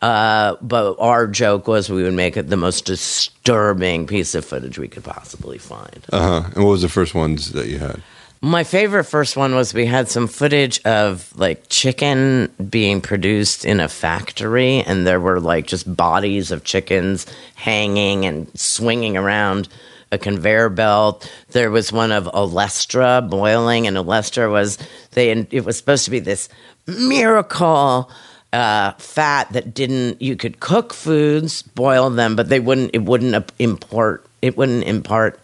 uh, 0.00 0.56
but 0.62 0.96
our 0.98 1.26
joke 1.26 1.68
was 1.68 1.90
we 1.90 2.02
would 2.02 2.14
make 2.14 2.38
it 2.38 2.48
the 2.48 2.56
most 2.56 2.86
disturbing 2.86 4.06
piece 4.06 4.34
of 4.34 4.44
footage 4.44 4.78
we 4.78 4.88
could 4.88 5.04
possibly 5.04 5.58
find. 5.58 6.06
Uh 6.10 6.42
huh. 6.42 6.50
And 6.54 6.64
what 6.64 6.70
was 6.70 6.82
the 6.82 6.88
first 6.88 7.14
ones 7.14 7.52
that 7.52 7.66
you 7.66 7.78
had? 7.78 8.02
My 8.42 8.64
favorite 8.64 9.04
first 9.04 9.36
one 9.36 9.54
was 9.54 9.74
we 9.74 9.84
had 9.84 10.08
some 10.08 10.26
footage 10.26 10.80
of 10.86 11.30
like 11.36 11.68
chicken 11.68 12.50
being 12.70 13.02
produced 13.02 13.66
in 13.66 13.80
a 13.80 13.88
factory, 13.88 14.80
and 14.80 15.06
there 15.06 15.20
were 15.20 15.40
like 15.40 15.66
just 15.66 15.94
bodies 15.94 16.50
of 16.50 16.64
chickens 16.64 17.26
hanging 17.54 18.24
and 18.24 18.50
swinging 18.58 19.18
around 19.18 19.68
a 20.12 20.18
conveyor 20.18 20.68
belt. 20.70 21.30
There 21.50 21.70
was 21.70 21.92
one 21.92 22.12
of 22.12 22.24
Olestra 22.26 23.28
boiling, 23.28 23.86
and 23.86 23.96
Olestra 23.96 24.50
was 24.50 24.78
they. 25.12 25.30
It 25.30 25.64
was 25.64 25.76
supposed 25.76 26.04
to 26.04 26.10
be 26.10 26.18
this 26.18 26.48
miracle 26.86 28.10
uh, 28.52 28.92
fat 28.92 29.52
that 29.52 29.74
didn't. 29.74 30.20
You 30.20 30.36
could 30.36 30.60
cook 30.60 30.92
foods, 30.92 31.62
boil 31.62 32.10
them, 32.10 32.36
but 32.36 32.48
they 32.48 32.60
wouldn't. 32.60 32.90
It 32.94 33.02
wouldn't 33.02 33.52
import. 33.58 34.26
It 34.42 34.56
wouldn't 34.56 34.84
impart 34.84 35.38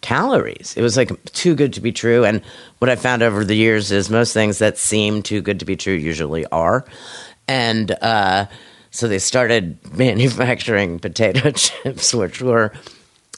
calories. 0.00 0.74
It 0.76 0.82
was 0.82 0.96
like 0.96 1.10
too 1.32 1.54
good 1.54 1.72
to 1.74 1.80
be 1.80 1.92
true. 1.92 2.24
And 2.24 2.42
what 2.78 2.88
I 2.88 2.96
found 2.96 3.22
over 3.22 3.44
the 3.44 3.56
years 3.56 3.90
is 3.90 4.10
most 4.10 4.32
things 4.32 4.58
that 4.58 4.78
seem 4.78 5.22
too 5.22 5.40
good 5.42 5.58
to 5.60 5.64
be 5.64 5.76
true 5.76 5.94
usually 5.94 6.46
are. 6.46 6.84
And 7.48 7.90
uh, 8.02 8.46
so 8.90 9.08
they 9.08 9.18
started 9.18 9.78
manufacturing 9.96 10.98
potato 10.98 11.50
chips, 11.54 12.14
which 12.14 12.40
were 12.40 12.72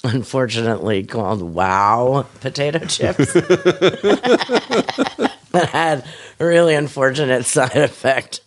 unfortunately 0.05 1.05
called 1.05 1.43
Wow 1.43 2.27
potato 2.41 2.79
chips. 2.81 3.33
that 5.53 5.69
had 5.73 6.05
a 6.39 6.45
really 6.45 6.75
unfortunate 6.75 7.45
side 7.45 7.77
effect, 7.77 8.41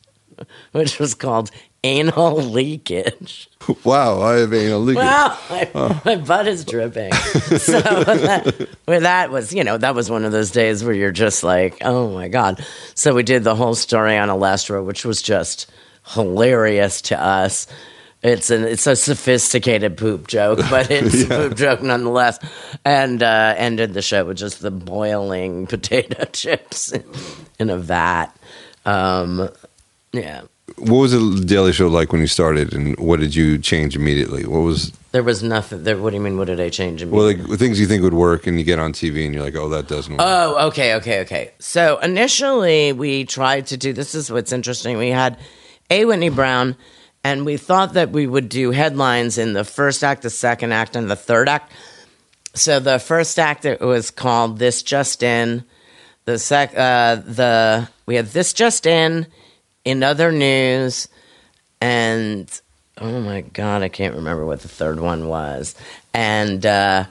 which 0.71 0.99
was 0.99 1.13
called 1.13 1.51
anal 1.83 2.37
leakage. 2.37 3.49
Wow, 3.83 4.21
I 4.21 4.35
have 4.37 4.53
anal 4.53 4.79
leakage. 4.81 5.03
Wow, 5.03 5.37
my, 5.49 6.01
my 6.05 6.15
butt 6.15 6.47
is 6.47 6.65
dripping. 6.65 7.13
so 7.13 7.79
that, 7.81 8.69
well, 8.87 9.01
that 9.01 9.31
was, 9.31 9.53
you 9.53 9.63
know, 9.63 9.77
that 9.77 9.93
was 9.95 10.09
one 10.09 10.25
of 10.25 10.31
those 10.31 10.51
days 10.51 10.83
where 10.83 10.93
you're 10.93 11.11
just 11.11 11.43
like, 11.43 11.77
oh 11.81 12.09
my 12.09 12.29
god. 12.29 12.65
So 12.95 13.13
we 13.13 13.23
did 13.23 13.43
the 13.43 13.55
whole 13.55 13.75
story 13.75 14.17
on 14.17 14.29
Olestra, 14.29 14.83
which 14.83 15.05
was 15.05 15.21
just 15.21 15.69
hilarious 16.07 17.01
to 17.03 17.21
us. 17.21 17.67
It's 18.23 18.49
an 18.49 18.63
it's 18.63 18.87
a 18.87 18.95
sophisticated 18.95 19.97
poop 19.97 20.27
joke, 20.27 20.59
but 20.69 20.89
it's 20.89 21.23
a 21.23 21.27
poop 21.27 21.55
joke 21.55 21.81
nonetheless. 21.81 22.39
And 22.85 23.21
uh, 23.21 23.53
ended 23.57 23.93
the 23.93 24.01
show 24.01 24.25
with 24.25 24.37
just 24.37 24.61
the 24.61 24.71
boiling 24.71 25.67
potato 25.73 26.25
chips 26.25 26.91
in, 26.91 27.03
in 27.59 27.69
a 27.69 27.77
vat. 27.77 28.27
Um, 28.85 29.49
yeah, 30.13 30.41
What 30.77 30.97
was 30.97 31.11
the 31.11 31.43
Daily 31.45 31.71
Show 31.73 31.87
like 31.87 32.11
when 32.11 32.21
you 32.21 32.27
started, 32.27 32.73
and 32.73 32.97
what 32.97 33.19
did 33.19 33.33
you 33.33 33.57
change 33.57 33.95
immediately? 33.95 34.45
What 34.45 34.59
was 34.59 34.91
there 35.11 35.23
was 35.23 35.43
nothing. 35.43 35.83
There, 35.83 35.97
what 35.97 36.09
do 36.11 36.15
you 36.15 36.21
mean? 36.21 36.37
What 36.37 36.47
did 36.47 36.59
I 36.59 36.69
change? 36.69 37.03
well, 37.03 37.25
like 37.25 37.39
things 37.59 37.79
you 37.79 37.87
think 37.87 38.03
would 38.03 38.13
work, 38.13 38.47
and 38.47 38.57
you 38.57 38.63
get 38.65 38.79
on 38.79 38.93
TV, 38.93 39.25
and 39.25 39.33
you're 39.33 39.43
like, 39.43 39.55
oh, 39.55 39.69
that 39.69 39.87
doesn't 39.87 40.13
work. 40.13 40.21
Oh, 40.25 40.67
okay, 40.67 40.95
okay, 40.95 41.21
okay. 41.21 41.51
So 41.59 41.99
initially, 41.99 42.93
we 42.93 43.25
tried 43.25 43.67
to 43.67 43.77
do 43.77 43.93
this. 43.93 44.15
Is 44.15 44.31
what's 44.31 44.51
interesting. 44.51 44.97
We 44.97 45.09
had 45.09 45.37
a 45.89 46.05
Whitney 46.05 46.29
Brown, 46.29 46.75
and 47.23 47.45
we 47.45 47.57
thought 47.57 47.93
that 47.93 48.11
we 48.11 48.27
would 48.27 48.49
do 48.49 48.71
headlines 48.71 49.37
in 49.37 49.53
the 49.53 49.63
first 49.63 50.03
act, 50.03 50.21
the 50.21 50.29
second 50.29 50.71
act, 50.71 50.95
and 50.95 51.09
the 51.09 51.15
third 51.15 51.47
act. 51.47 51.71
So 52.53 52.79
the 52.79 52.99
first 52.99 53.39
act 53.39 53.65
it 53.65 53.81
was 53.81 54.11
called 54.11 54.59
"This 54.59 54.83
Just 54.83 55.23
In." 55.23 55.63
The 56.25 56.39
sec, 56.39 56.73
uh, 56.77 57.15
the 57.15 57.89
we 58.05 58.15
had 58.15 58.27
"This 58.27 58.53
Just 58.53 58.85
In," 58.85 59.27
in 59.83 60.03
other 60.03 60.31
news, 60.31 61.07
and 61.81 62.49
oh 62.99 63.21
my 63.21 63.41
god, 63.41 63.81
I 63.81 63.89
can't 63.89 64.15
remember 64.15 64.45
what 64.45 64.61
the 64.61 64.69
third 64.69 64.99
one 64.99 65.27
was, 65.27 65.75
and. 66.13 66.65
uh 66.65 67.05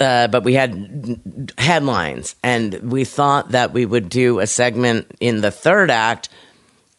uh, 0.00 0.28
but 0.28 0.44
we 0.44 0.54
had 0.54 1.20
headlines, 1.58 2.36
and 2.44 2.74
we 2.92 3.04
thought 3.04 3.50
that 3.50 3.72
we 3.72 3.84
would 3.84 4.08
do 4.08 4.38
a 4.38 4.46
segment 4.46 5.10
in 5.18 5.40
the 5.40 5.50
third 5.50 5.90
act 5.90 6.28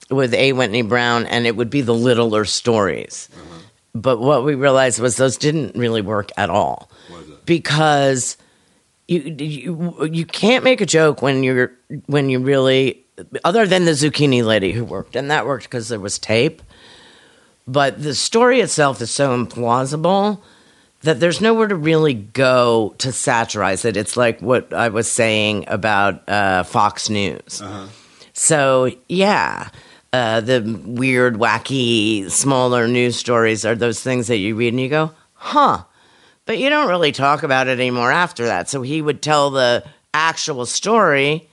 with 0.10 0.34
A. 0.34 0.54
Whitney 0.54 0.82
Brown, 0.82 1.26
and 1.26 1.45
it 1.45 1.56
would 1.56 1.69
be 1.69 1.82
the 1.82 1.93
littler 1.93 2.45
stories. 2.45 3.30
But 3.93 4.19
what 4.19 4.43
we 4.43 4.56
realized 4.56 5.00
was 5.00 5.17
those 5.17 5.38
didn't 5.38 5.76
really 5.76 6.02
work 6.02 6.32
at 6.38 6.50
all 6.50 6.89
because 7.45 8.38
you, 9.08 9.36
you 9.39 10.10
you 10.12 10.26
can't 10.26 10.63
make 10.63 10.82
a 10.82 10.86
joke 10.86 11.22
when 11.22 11.43
you're 11.43 11.72
when 12.06 12.30
you 12.30 12.39
really 12.39 13.04
other 13.43 13.65
than 13.65 13.86
the 13.86 13.91
zucchini 13.91 14.43
lady 14.45 14.72
who 14.72 14.86
worked, 14.86 15.15
and 15.15 15.32
that 15.32 15.45
worked 15.45 15.63
because 15.65 15.89
there 15.89 16.00
was 16.00 16.19
tape. 16.19 16.62
But 17.67 18.02
the 18.02 18.15
story 18.15 18.62
itself 18.62 19.02
is 19.02 19.12
so 19.12 19.36
implausible 19.36 20.39
that 21.02 21.19
there's 21.19 21.39
nowhere 21.41 21.67
to 21.67 21.76
really 21.76 22.13
go 22.13 22.93
to 23.00 23.12
satirize 23.12 23.86
it. 23.86 23.95
It's 23.98 24.17
like 24.17 24.41
what 24.41 24.74
I 24.74 24.89
was 24.89 25.10
saying 25.10 25.65
about 25.67 26.28
uh, 26.30 26.63
Fox 26.63 27.10
News. 27.10 27.62
So 28.34 28.91
yeah, 29.08 29.69
uh, 30.13 30.41
the 30.41 30.82
weird, 30.86 31.36
wacky, 31.36 32.30
smaller 32.30 32.88
news 32.88 33.15
stories 33.15 33.65
are 33.65 33.76
those 33.76 34.02
things 34.02 34.28
that 34.28 34.38
you 34.38 34.56
read 34.56 34.74
and 34.74 34.80
you 34.82 34.89
go, 34.89 35.12
huh. 35.34 35.84
But 36.45 36.58
you 36.58 36.69
don't 36.69 36.89
really 36.89 37.12
talk 37.12 37.43
about 37.43 37.67
it 37.67 37.80
anymore 37.80 38.12
after 38.12 38.45
that. 38.45 38.69
So 38.69 38.82
he 38.82 39.02
would 39.02 39.22
tell 39.22 39.52
the 39.52 39.84
actual 40.13 40.65
story, 40.65 41.48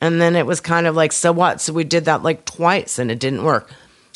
and 0.00 0.20
then 0.20 0.34
it 0.34 0.46
was 0.46 0.60
kind 0.60 0.86
of 0.88 0.96
like, 0.96 1.12
so 1.12 1.30
what? 1.30 1.60
So 1.60 1.72
we 1.72 1.84
did 1.84 2.06
that 2.06 2.24
like 2.24 2.44
twice, 2.44 2.98
and 2.98 3.10
it 3.10 3.20
didn't 3.20 3.44
work. 3.44 3.70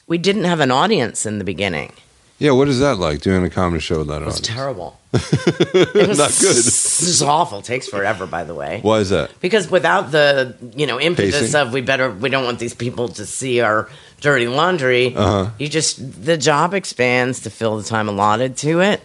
We 0.09 0.19
didn't 0.19 0.45
have 0.45 0.59
an 0.61 0.71
audience 0.73 1.27
in 1.27 1.39
the 1.39 1.45
beginning. 1.45 1.93
yeah, 2.39 2.51
what 2.51 2.67
is 2.69 2.81
that 2.81 2.97
like 2.99 3.21
doing 3.21 3.45
a 3.45 3.51
comedy 3.51 3.81
show 3.81 3.99
with 3.99 4.09
that 4.09 4.23
It 4.23 4.25
was 4.25 4.35
audience? 4.41 4.49
terrible. 4.49 4.99
it 5.13 6.09
was 6.09 6.19
Not 6.19 6.37
good. 6.41 6.57
This 7.01 7.09
is 7.09 7.23
awful. 7.23 7.59
It 7.59 7.65
takes 7.65 7.89
forever, 7.89 8.27
by 8.27 8.45
the 8.45 8.55
way. 8.55 8.81
Why 8.83 8.99
is 8.99 9.11
that? 9.11 9.31
Because 9.41 9.71
without 9.71 10.11
the 10.11 10.57
you 10.75 10.87
know 10.87 11.01
impetus 11.01 11.41
Pacing? 11.41 11.61
of 11.61 11.73
we 11.73 11.81
better 11.81 12.11
we 12.11 12.29
don't 12.29 12.45
want 12.45 12.59
these 12.59 12.75
people 12.75 13.09
to 13.09 13.27
see 13.27 13.61
our 13.61 13.89
dirty 14.21 14.49
laundry. 14.49 15.15
Uh-huh. 15.15 15.51
You 15.59 15.69
just 15.69 16.25
the 16.25 16.37
job 16.37 16.75
expands 16.75 17.41
to 17.41 17.51
fill 17.51 17.77
the 17.77 17.85
time 17.85 18.09
allotted 18.09 18.57
to 18.59 18.81
it, 18.81 19.03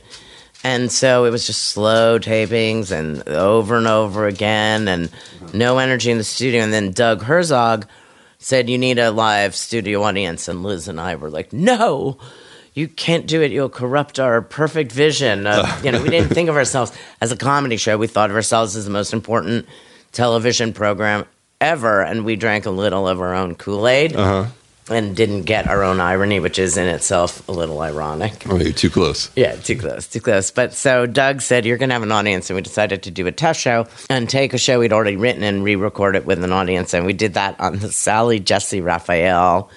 and 0.64 0.92
so 0.92 1.26
it 1.26 1.32
was 1.32 1.46
just 1.48 1.64
slow 1.64 2.20
tapings 2.20 2.92
and 2.92 3.28
over 3.28 3.78
and 3.78 3.88
over 3.88 4.28
again, 4.28 4.88
and 4.88 5.10
no 5.54 5.78
energy 5.78 6.12
in 6.12 6.18
the 6.18 6.24
studio. 6.24 6.62
And 6.64 6.72
then 6.74 6.92
Doug 6.92 7.24
Herzog 7.24 7.88
said, 8.40 8.70
"You 8.70 8.78
need 8.78 9.00
a 9.00 9.12
live 9.12 9.56
studio 9.56 10.04
audience," 10.04 10.48
and 10.48 10.64
Liz 10.64 10.88
and 10.88 11.00
I 11.00 11.16
were 11.16 11.30
like, 11.30 11.52
"No." 11.54 12.18
You 12.74 12.88
can't 12.88 13.28
do 13.28 13.42
it. 13.42 13.52
You'll 13.52 13.70
corrupt 13.70 14.18
our 14.20 14.42
perfect 14.42 14.92
vision. 14.94 15.46
Of, 15.46 15.84
you 15.84 15.92
know, 15.92 16.02
we 16.02 16.10
didn't 16.10 16.30
think 16.34 16.48
of 16.50 16.56
ourselves 16.56 16.94
as 17.20 17.32
a 17.32 17.36
comedy 17.38 17.76
show. 17.78 17.98
We 17.98 18.08
thought 18.08 18.30
of 18.30 18.36
ourselves 18.36 18.76
as 18.78 18.86
the 18.86 18.92
most 18.92 19.12
important 19.14 19.66
television 20.14 20.72
program 20.74 21.26
ever, 21.60 22.02
and 22.02 22.24
we 22.26 22.36
drank 22.36 22.66
a 22.66 22.72
little 22.72 23.08
of 23.08 23.20
our 23.22 23.36
own 23.36 23.56
Kool 23.56 23.88
Aid 23.88 24.16
Uh 24.16 24.46
huh. 24.46 24.50
and 24.96 25.16
didn't 25.16 25.44
get 25.44 25.68
our 25.68 25.84
own 25.84 26.00
irony, 26.00 26.40
which 26.40 26.58
is 26.58 26.76
in 26.78 26.88
itself 26.88 27.48
a 27.48 27.52
little 27.52 27.82
ironic. 27.82 28.44
Oh, 28.50 28.58
you're 28.58 28.72
too 28.74 28.90
close. 28.90 29.30
Yeah, 29.36 29.56
too 29.58 29.78
close, 29.78 30.08
too 30.08 30.22
close. 30.22 30.50
But 30.50 30.74
so 30.74 31.06
Doug 31.06 31.42
said, 31.42 31.66
You're 31.66 31.78
going 31.78 31.90
to 31.90 31.94
have 31.94 32.04
an 32.04 32.12
audience. 32.12 32.50
And 32.50 32.56
we 32.56 32.62
decided 32.62 33.04
to 33.04 33.12
do 33.12 33.28
a 33.28 33.32
test 33.32 33.60
show 33.60 33.86
and 34.10 34.30
take 34.30 34.54
a 34.54 34.58
show 34.58 34.80
we'd 34.80 34.94
already 34.94 35.18
written 35.18 35.44
and 35.44 35.64
re 35.64 35.76
record 35.76 36.16
it 36.16 36.26
with 36.26 36.44
an 36.44 36.52
audience. 36.52 36.94
And 36.94 37.06
we 37.06 37.14
did 37.14 37.34
that 37.36 37.60
on 37.60 37.80
the 37.80 37.92
Sally 37.92 38.40
Jessy 38.40 38.82
Raphael 38.82 39.70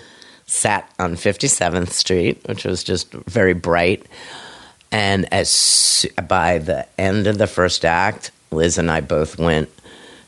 sat 0.46 0.88
on 0.98 1.14
57th 1.14 1.90
Street, 1.90 2.40
which 2.46 2.64
was 2.64 2.84
just 2.84 3.10
very 3.12 3.54
bright. 3.54 4.04
And 4.92 5.32
as 5.32 6.06
by 6.28 6.58
the 6.58 6.86
end 6.98 7.26
of 7.26 7.38
the 7.38 7.46
first 7.46 7.84
act, 7.84 8.30
Liz 8.50 8.78
and 8.78 8.90
I 8.90 9.00
both 9.00 9.38
went 9.38 9.68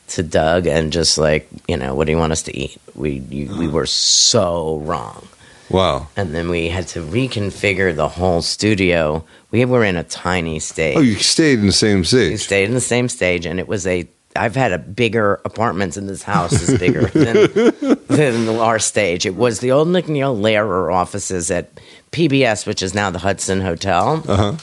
to 0.09 0.23
Doug 0.23 0.67
and 0.67 0.91
just 0.91 1.17
like, 1.17 1.47
you 1.67 1.77
know, 1.77 1.95
what 1.95 2.05
do 2.05 2.11
you 2.11 2.17
want 2.17 2.31
us 2.33 2.41
to 2.43 2.57
eat? 2.57 2.77
We 2.95 3.19
you, 3.29 3.55
we 3.57 3.67
were 3.67 3.85
so 3.85 4.77
wrong 4.79 5.27
Wow. 5.69 6.07
and 6.15 6.33
then 6.33 6.49
we 6.49 6.69
had 6.69 6.87
to 6.89 7.01
reconfigure 7.01 7.93
the 7.95 8.07
whole 8.07 8.41
studio. 8.41 9.23
We 9.51 9.65
were 9.65 9.83
in 9.83 9.95
a 9.97 10.03
tiny 10.03 10.59
stage. 10.59 10.95
Oh, 10.97 11.01
you 11.01 11.15
stayed 11.15 11.59
in 11.59 11.65
the 11.67 11.71
same 11.73 11.99
we 11.99 12.03
stage. 12.05 12.39
stayed 12.41 12.65
in 12.65 12.73
the 12.73 12.79
same 12.81 13.07
stage, 13.09 13.45
and 13.45 13.59
it 13.59 13.67
was 13.67 13.85
a. 13.87 14.07
I've 14.37 14.55
had 14.55 14.71
a 14.71 14.77
bigger 14.77 15.41
apartments 15.45 15.97
in 15.97 16.07
this 16.07 16.23
house 16.23 16.53
is 16.53 16.79
bigger 16.79 17.01
than, 17.13 17.97
than 18.07 18.49
our 18.59 18.79
stage. 18.79 19.25
It 19.25 19.35
was 19.35 19.59
the 19.59 19.71
old 19.71 19.87
MacNeil 19.87 20.39
Lehrer 20.39 20.93
offices 20.93 21.51
at 21.51 21.69
PBS, 22.11 22.65
which 22.65 22.81
is 22.81 22.93
now 22.93 23.09
the 23.09 23.19
Hudson 23.19 23.61
Hotel. 23.61 24.23
Uh 24.27 24.37
huh. 24.37 24.55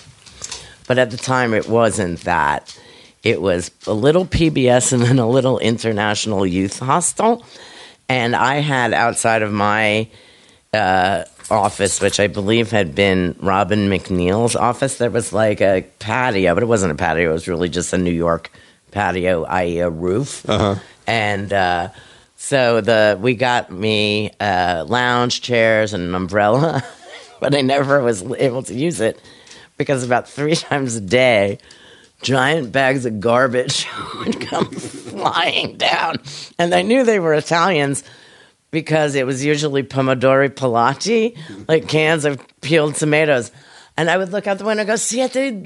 But 0.86 0.98
at 0.98 1.10
the 1.10 1.16
time, 1.16 1.54
it 1.54 1.68
wasn't 1.68 2.20
that. 2.20 2.78
It 3.22 3.40
was 3.40 3.70
a 3.86 3.94
little 3.94 4.26
PBS 4.26 4.92
and 4.92 5.02
then 5.02 5.18
a 5.18 5.28
little 5.28 5.58
international 5.58 6.46
youth 6.46 6.78
hostel. 6.78 7.44
And 8.08 8.36
I 8.36 8.56
had 8.56 8.92
outside 8.92 9.40
of 9.40 9.50
my 9.50 10.08
uh, 10.74 11.24
office, 11.50 12.00
which 12.00 12.20
I 12.20 12.26
believe 12.26 12.70
had 12.70 12.94
been 12.94 13.34
Robin 13.40 13.88
MacNeil's 13.88 14.56
office, 14.56 14.98
there 14.98 15.10
was 15.10 15.32
like 15.32 15.60
a 15.60 15.86
patio, 16.00 16.52
but 16.54 16.62
it 16.62 16.66
wasn't 16.66 16.92
a 16.92 16.96
patio. 16.96 17.30
It 17.30 17.32
was 17.32 17.48
really 17.48 17.68
just 17.70 17.92
a 17.92 17.98
New 17.98 18.12
York 18.12 18.50
patio, 18.94 19.44
i.e., 19.44 19.80
a 19.80 19.90
roof. 19.90 20.48
Uh-huh. 20.48 20.76
And 21.06 21.52
uh, 21.52 21.90
so 22.36 22.80
the 22.80 23.18
we 23.20 23.34
got 23.34 23.70
me 23.70 24.30
uh, 24.40 24.86
lounge 24.88 25.42
chairs 25.42 25.92
and 25.92 26.04
an 26.04 26.14
umbrella, 26.14 26.82
but 27.40 27.54
I 27.54 27.60
never 27.60 28.00
was 28.00 28.22
able 28.22 28.62
to 28.62 28.74
use 28.74 29.00
it 29.00 29.20
because 29.76 30.04
about 30.04 30.28
three 30.28 30.54
times 30.68 30.96
a 30.96 31.00
day, 31.00 31.58
giant 32.22 32.72
bags 32.72 33.04
of 33.04 33.20
garbage 33.20 33.86
would 34.18 34.40
come 34.40 34.70
flying 34.70 35.76
down. 35.76 36.16
And 36.58 36.74
I 36.74 36.82
knew 36.82 37.04
they 37.04 37.20
were 37.20 37.34
Italians 37.34 38.04
because 38.70 39.14
it 39.14 39.26
was 39.26 39.44
usually 39.44 39.82
pomodori 39.82 40.48
pelati, 40.48 41.36
like 41.68 41.88
cans 41.88 42.24
of 42.24 42.40
peeled 42.60 42.94
tomatoes. 42.96 43.52
And 43.96 44.10
I 44.10 44.16
would 44.16 44.32
look 44.32 44.48
out 44.48 44.58
the 44.58 44.64
window 44.64 44.80
and 44.80 44.88
go, 44.88 44.96
Siete 44.96 45.62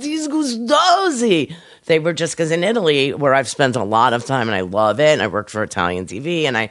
disgustosi. 0.00 1.52
They 1.86 1.98
were 1.98 2.12
just 2.12 2.34
because 2.34 2.50
in 2.50 2.62
Italy, 2.64 3.12
where 3.12 3.34
I've 3.34 3.48
spent 3.48 3.76
a 3.76 3.82
lot 3.84 4.12
of 4.12 4.24
time 4.24 4.48
and 4.48 4.54
I 4.54 4.60
love 4.60 5.00
it, 5.00 5.08
and 5.08 5.22
I 5.22 5.26
worked 5.26 5.50
for 5.50 5.62
Italian 5.62 6.06
TV 6.06 6.44
and 6.44 6.56
I 6.56 6.70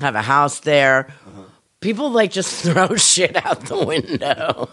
have 0.00 0.14
a 0.14 0.22
house 0.22 0.60
there, 0.60 1.12
people 1.80 2.10
like 2.10 2.30
just 2.30 2.64
throw 2.64 2.94
shit 2.96 3.36
out 3.44 3.60
the 3.66 3.84
window. 3.84 4.68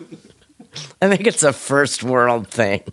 I 1.01 1.09
think 1.09 1.25
it's 1.27 1.43
a 1.43 1.51
first 1.53 2.03
world 2.03 2.47
thing. 2.47 2.83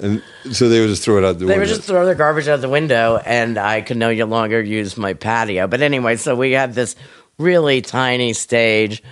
And 0.00 0.22
so 0.52 0.68
they 0.68 0.80
would 0.80 0.90
just 0.90 1.02
throw 1.02 1.18
it 1.18 1.24
out 1.24 1.32
the 1.40 1.46
They 1.46 1.46
window. 1.46 1.58
would 1.60 1.68
just 1.68 1.82
throw 1.82 2.06
their 2.06 2.14
garbage 2.14 2.46
out 2.46 2.60
the 2.60 2.68
window, 2.68 3.20
and 3.26 3.58
I 3.58 3.80
could 3.80 3.96
no 3.96 4.12
longer 4.12 4.60
use 4.62 4.96
my 4.96 5.12
patio. 5.14 5.66
But 5.66 5.82
anyway, 5.82 6.14
so 6.16 6.36
we 6.36 6.52
had 6.52 6.72
this 6.74 6.94
really 7.36 7.82
tiny 7.82 8.32
stage, 8.32 9.02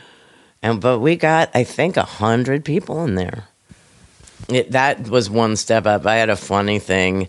and 0.63 0.81
but 0.81 1.01
we 1.01 1.17
got 1.17 1.51
I 1.55 1.65
think 1.65 1.97
a 1.97 2.05
hundred 2.05 2.65
people 2.65 3.03
in 3.05 3.17
there. 3.17 3.49
It, 4.49 4.73
that 4.73 5.09
was 5.09 5.29
one 5.29 5.57
step 5.57 5.87
up. 5.87 6.07
I 6.07 6.17
had 6.17 6.31
a 6.31 6.37
funny 6.37 6.79
thing, 6.79 7.29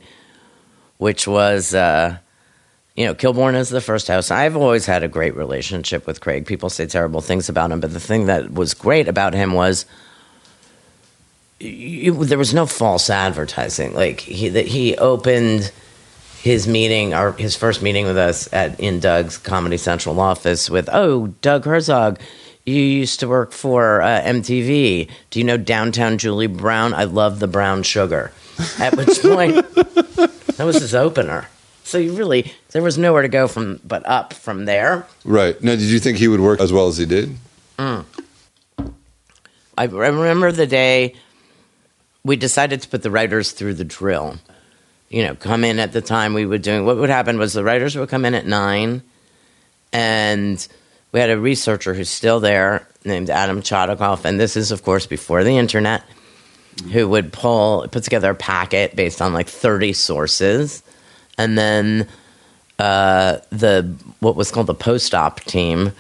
which 0.98 1.28
was, 1.28 1.74
uh, 1.74 2.18
you 2.96 3.06
know, 3.06 3.16
Kilborn 3.16 3.56
is 3.56 3.70
the 3.70 3.82
first 3.82 4.08
house. 4.08 4.32
I've 4.32 4.56
always 4.56 4.86
had 4.86 5.04
a 5.04 5.08
great 5.08 5.36
relationship 5.36 6.06
with 6.06 6.22
Craig. 6.22 6.46
People 6.46 6.70
say 6.70 6.86
terrible 6.86 7.22
things 7.22 7.50
about 7.50 7.72
him, 7.72 7.80
but 7.80 7.94
the 7.94 8.00
thing 8.00 8.26
that 8.26 8.54
was 8.54 8.74
great 8.74 9.08
about 9.08 9.34
him 9.34 9.54
was 9.54 9.86
you, 11.60 12.24
there 12.26 12.38
was 12.38 12.54
no 12.54 12.66
false 12.66 13.10
advertising. 13.10 13.94
Like 13.94 14.20
he 14.20 14.50
that 14.50 14.68
he 14.68 14.96
opened 14.98 15.72
his 16.42 16.68
meeting, 16.68 17.14
our 17.14 17.32
his 17.34 17.56
first 17.56 17.82
meeting 17.82 18.06
with 18.06 18.18
us 18.18 18.52
at 18.54 18.80
in 18.80 19.00
Doug's 19.00 19.38
Comedy 19.38 19.78
Central 19.78 20.20
office 20.20 20.70
with, 20.70 20.90
"Oh, 20.92 21.28
Doug 21.42 21.66
Herzog, 21.66 22.20
you 22.68 22.84
used 22.84 23.20
to 23.22 23.28
work 23.28 23.52
for 23.54 24.02
uh, 24.02 24.22
MTV. 24.22 25.10
Do 25.30 25.40
you 25.40 25.46
know 25.46 25.58
Downtown 25.58 26.18
Julie 26.18 26.48
Brown? 26.48 26.94
I 26.94 27.06
love 27.06 27.40
the 27.40 27.48
brown 27.48 27.84
sugar." 27.84 28.32
At 28.80 28.98
which 28.98 29.22
point, 29.22 29.56
that 29.74 30.64
was 30.66 30.82
his 30.82 30.94
opener. 30.94 31.48
So 31.84 31.98
you 31.98 32.14
really 32.14 32.52
there 32.72 32.84
was 32.84 32.98
nowhere 32.98 33.22
to 33.22 33.30
go 33.30 33.48
from 33.48 33.80
but 33.86 34.06
up 34.06 34.34
from 34.34 34.66
there. 34.66 35.08
right. 35.24 35.62
Now, 35.64 35.72
did 35.72 35.84
you 35.84 36.00
think 36.00 36.18
he 36.18 36.28
would 36.28 36.42
work 36.42 36.60
as 36.60 36.74
well 36.74 36.88
as 36.88 36.98
he 36.98 37.06
did? 37.06 37.38
I 39.78 39.86
remember 39.86 40.52
the 40.52 40.66
day 40.68 41.14
we 42.24 42.36
decided 42.36 42.82
to 42.82 42.90
put 42.90 43.04
the 43.04 43.12
writers 43.12 43.52
through 43.52 43.76
the 43.76 43.86
drill. 43.86 44.38
You 45.10 45.24
know, 45.24 45.36
come 45.36 45.64
in 45.64 45.80
at 45.80 45.94
the 45.94 46.02
time 46.02 46.34
we 46.34 46.46
were 46.46 46.58
doing. 46.58 46.86
What 46.86 46.98
would 46.98 47.10
happen 47.10 47.38
was 47.38 47.54
the 47.54 47.64
writers 47.64 47.96
would 47.96 48.10
come 48.10 48.26
in 48.26 48.34
at 48.34 48.46
nine, 48.46 49.04
and 49.94 50.68
we 51.18 51.22
had 51.22 51.32
a 51.32 51.40
researcher 51.40 51.96
who's 51.96 52.12
still 52.12 52.40
there 52.40 52.88
named 53.04 53.32
Adam 53.32 53.64
Chodikoff, 53.64 54.24
and 54.24 54.40
this 54.40 54.56
is, 54.56 54.72
of 54.72 54.84
course, 54.84 55.08
before 55.08 55.44
the 55.44 55.58
internet, 55.58 56.04
who 56.94 57.10
would 57.10 57.34
pull 57.34 57.88
put 57.88 58.04
together 58.04 58.30
a 58.30 58.36
packet 58.36 58.96
based 58.96 59.20
on 59.20 59.34
like 59.34 59.48
thirty 59.48 59.94
sources, 59.94 60.84
and 61.36 61.58
then 61.58 62.08
uh, 62.78 63.38
the 63.50 63.92
what 64.20 64.36
was 64.36 64.52
called 64.52 64.68
the 64.68 64.76
post 64.76 65.16
op 65.16 65.40
team 65.40 65.92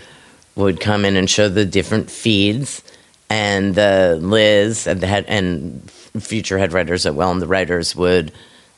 would 0.55 0.79
come 0.79 1.03
in 1.03 1.15
and 1.15 1.27
show 1.27 1.49
the 1.49 1.65
different 1.65 2.11
feeds, 2.11 2.83
and 3.27 3.75
uh, 3.79 4.19
Liz 4.19 4.85
and 4.85 5.01
the 5.01 5.07
head 5.07 5.25
and 5.27 5.89
future 6.19 6.59
head 6.59 6.73
writers 6.73 7.07
at 7.07 7.15
Well 7.15 7.31
and 7.31 7.41
the 7.41 7.47
writers 7.47 7.95
would 7.95 8.31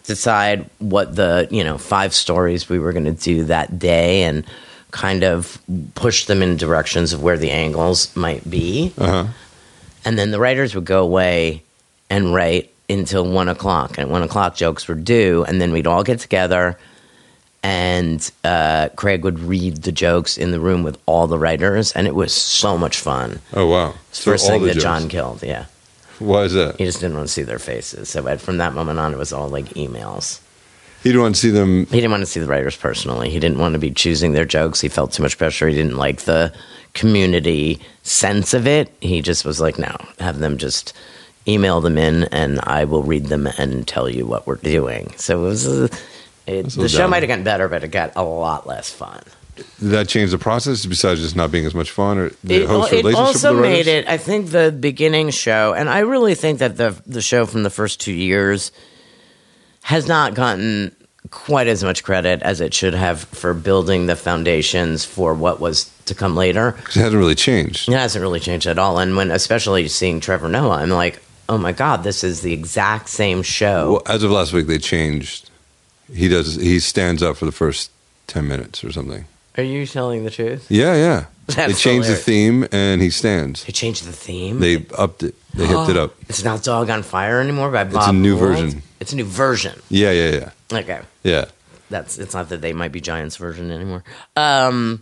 decide 0.06 0.70
what 0.80 1.18
the 1.18 1.50
you 1.52 1.66
know 1.66 1.78
five 1.78 2.14
stories 2.14 2.70
we 2.70 2.80
were 2.80 2.94
going 2.94 3.04
to 3.04 3.12
do 3.12 3.44
that 3.44 3.78
day 3.78 4.24
and 4.24 4.46
kind 4.92 5.24
of 5.24 5.60
push 5.96 6.26
them 6.26 6.42
in 6.42 6.58
directions 6.58 7.14
of 7.14 7.22
where 7.22 7.38
the 7.38 7.52
angles 7.52 8.16
might 8.16 8.50
be 8.50 8.92
Uh 8.98 9.06
huh. 9.08 9.26
and 10.06 10.18
then 10.18 10.32
the 10.32 10.40
writers 10.40 10.74
would 10.76 10.86
go 10.86 11.04
away 11.04 11.62
and 12.10 12.34
write 12.34 12.72
until 12.90 13.24
one 13.30 13.48
o'clock. 13.50 13.92
And 14.00 14.08
at 14.08 14.10
one 14.10 14.24
o'clock, 14.24 14.56
jokes 14.56 14.88
were 14.88 14.96
due, 14.96 15.44
and 15.48 15.62
then 15.62 15.72
we'd 15.72 15.86
all 15.86 16.04
get 16.04 16.20
together, 16.20 16.76
and 17.62 18.32
uh, 18.44 18.90
Craig 18.96 19.24
would 19.24 19.38
read 19.40 19.78
the 19.84 19.92
jokes 19.92 20.38
in 20.38 20.52
the 20.52 20.60
room 20.60 20.82
with 20.84 20.98
all 21.06 21.28
the 21.28 21.38
writers, 21.38 21.92
and 21.92 22.08
it 22.08 22.16
was 22.16 22.34
so 22.34 22.78
much 22.78 22.98
fun. 23.00 23.40
Oh 23.54 23.68
wow. 23.68 23.94
It's 24.10 24.24
the 24.24 24.32
first 24.32 24.48
thing 24.48 24.62
the 24.62 24.68
that 24.70 24.74
jokes. 24.76 24.84
Jon 24.84 25.10
killed. 25.10 25.44
Yeah, 25.44 25.66
Why 26.20 26.44
is 26.44 26.54
that? 26.54 26.78
he 26.78 26.86
just 26.86 27.00
didn't 27.02 27.18
want 27.18 27.28
to 27.28 27.34
see 27.34 27.44
their 27.44 27.60
faces. 27.60 28.10
So 28.10 28.38
from 28.38 28.58
that 28.58 28.74
moment 28.74 28.98
on, 29.00 29.14
it 29.14 29.18
was 29.18 29.34
all 29.34 29.50
like 29.50 29.66
emails. 29.76 30.40
He 31.04 31.10
didn't 31.10 31.22
want 31.22 31.36
to 31.36 31.41
see 31.41 31.50
them. 31.50 31.86
He 31.86 31.97
didn't 31.97 32.12
want 32.12 32.22
to 32.22 32.26
see 32.26 32.39
the 32.39 32.47
writers 32.47 32.76
personally. 32.76 33.30
He 33.30 33.39
didn't 33.39 33.58
want 33.58 33.74
to 33.74 33.80
be 33.80 33.91
choosing 33.91 34.34
their 34.34 34.45
jokes. 34.45 34.82
He 34.82 34.89
felt 34.89 35.14
too 35.14 35.24
much 35.24 35.38
pressure. 35.38 35.68
He 35.68 35.76
didn't 35.76 35.97
like 35.97 36.22
the 36.22 36.54
community 36.93 37.80
sense 38.04 38.54
of 38.54 38.68
it. 38.68 38.91
He 39.00 39.22
just 39.22 39.45
was 39.45 39.62
like, 39.62 39.80
no, 39.80 39.95
have 40.20 40.39
them 40.39 40.58
just 40.58 40.93
email 41.47 41.80
them 41.82 41.97
in 41.97 42.26
and 42.26 42.60
I 42.64 42.84
will 42.84 43.04
read 43.04 43.28
them 43.28 43.47
and 43.58 43.88
tell 43.88 44.10
you 44.10 44.26
what 44.26 44.45
we're 44.45 44.56
doing. 44.56 45.14
So 45.16 45.45
it 45.45 45.47
was, 45.47 45.68
uh, 45.68 45.88
it, 46.45 46.68
the 46.70 46.89
show 46.89 47.08
might 47.08 47.24
have 47.24 47.28
gotten 47.28 47.43
better, 47.43 47.68
but 47.68 47.84
it 47.84 47.89
got 47.89 48.12
a 48.16 48.24
lot 48.24 48.68
less 48.68 48.91
fun. 48.91 49.24
Did 49.56 49.89
that 49.91 50.08
change 50.08 50.32
the 50.32 50.38
process 50.38 50.86
besides 50.86 51.22
just 51.22 51.36
not 51.36 51.52
being 51.52 51.66
as 51.66 51.76
much 51.76 51.91
fun, 51.91 52.18
or 52.18 52.30
the 52.43 52.64
It, 52.64 52.68
host 52.68 52.93
it 52.93 52.97
relationship 52.97 53.26
also 53.26 53.54
with 53.54 53.64
the 53.64 53.70
made 53.70 53.88
it, 53.88 54.08
I 54.08 54.18
think, 54.18 54.52
the 54.52 54.72
beginning 54.72 55.32
show, 55.32 55.74
and 55.74 55.89
I 55.89 56.00
really 56.00 56.34
think 56.34 56.60
that 56.60 56.78
the 56.78 56.95
the 57.06 57.22
show 57.22 57.45
from 57.45 57.64
the 57.64 57.70
first 57.70 58.00
two 58.00 58.14
years 58.14 58.72
has 59.84 60.07
not 60.07 60.34
gotten 60.34 60.95
quite 61.32 61.67
as 61.67 61.84
much 61.84 62.03
credit 62.03 62.41
as 62.41 62.61
it 62.61 62.73
should 62.73 62.93
have 62.93 63.21
for 63.21 63.53
building 63.53 64.07
the 64.07 64.15
foundations 64.15 65.05
for 65.05 65.34
what 65.34 65.59
was 65.59 65.91
to 66.05 66.15
come 66.15 66.36
later. 66.36 66.69
it 66.69 66.93
hasn't 66.93 67.15
really 67.15 67.36
changed. 67.36 67.89
It 67.89 67.93
hasn't 67.93 68.21
really 68.21 68.39
changed 68.39 68.67
at 68.67 68.80
all. 68.80 68.99
And 68.99 69.15
when, 69.15 69.30
especially 69.32 69.88
seeing 69.88 70.19
Trevor 70.19 70.49
Noah, 70.49 70.77
I'm 70.77 70.89
like, 70.89 71.21
oh 71.47 71.57
my 71.57 71.71
god, 71.71 72.03
this 72.03 72.23
is 72.23 72.41
the 72.41 72.53
exact 72.53 73.09
same 73.09 73.43
show. 73.43 73.93
Well, 73.93 74.01
as 74.07 74.23
of 74.23 74.32
last 74.32 74.53
week, 74.53 74.67
they 74.67 74.77
changed. 74.77 75.49
He 76.13 76.27
does. 76.27 76.55
He 76.55 76.80
stands 76.80 77.21
up 77.21 77.38
for 77.38 77.45
the 77.45 77.51
first 77.51 77.91
ten 78.27 78.47
minutes 78.47 78.84
or 78.84 78.91
something. 78.91 79.25
Are 79.60 79.64
you 79.64 79.86
telling 79.86 80.24
the 80.24 80.30
truth? 80.32 80.66
Yeah, 80.70 80.95
yeah. 80.95 81.26
they 81.47 81.74
changed 81.74 81.84
hilarious. 81.84 82.07
the 82.07 82.16
theme, 82.16 82.68
and 82.72 83.01
he 83.01 83.10
stands. 83.10 83.66
They 83.66 83.72
changed 83.74 84.05
the 84.05 84.12
theme. 84.14 84.60
They 84.60 84.86
upped 84.97 85.24
it. 85.24 85.36
They 85.53 85.66
hipped 85.68 85.89
it 85.89 85.97
up. 85.97 86.14
It's 86.30 86.43
not 86.43 86.64
Dog 86.64 86.89
on 86.89 87.03
Fire 87.03 87.39
anymore 87.41 87.72
by 87.72 87.84
Bob. 87.84 88.10
a 88.10 88.14
new 88.14 88.36
Mould. 88.38 88.39
version. 88.57 88.84
It's 88.99 89.14
a 89.14 89.16
new 89.16 89.26
version. 89.26 89.80
Yeah, 89.89 90.12
yeah, 90.12 90.32
yeah, 90.72 90.78
Okay. 90.80 90.99
yeah. 91.24 91.45
that's 91.89 92.18
it's 92.20 92.34
not 92.36 92.49
that 92.49 92.62
they 92.62 92.72
might 92.74 92.91
be 92.91 93.01
Giants 93.01 93.36
version 93.38 93.72
anymore. 93.72 94.03
Um, 94.36 95.01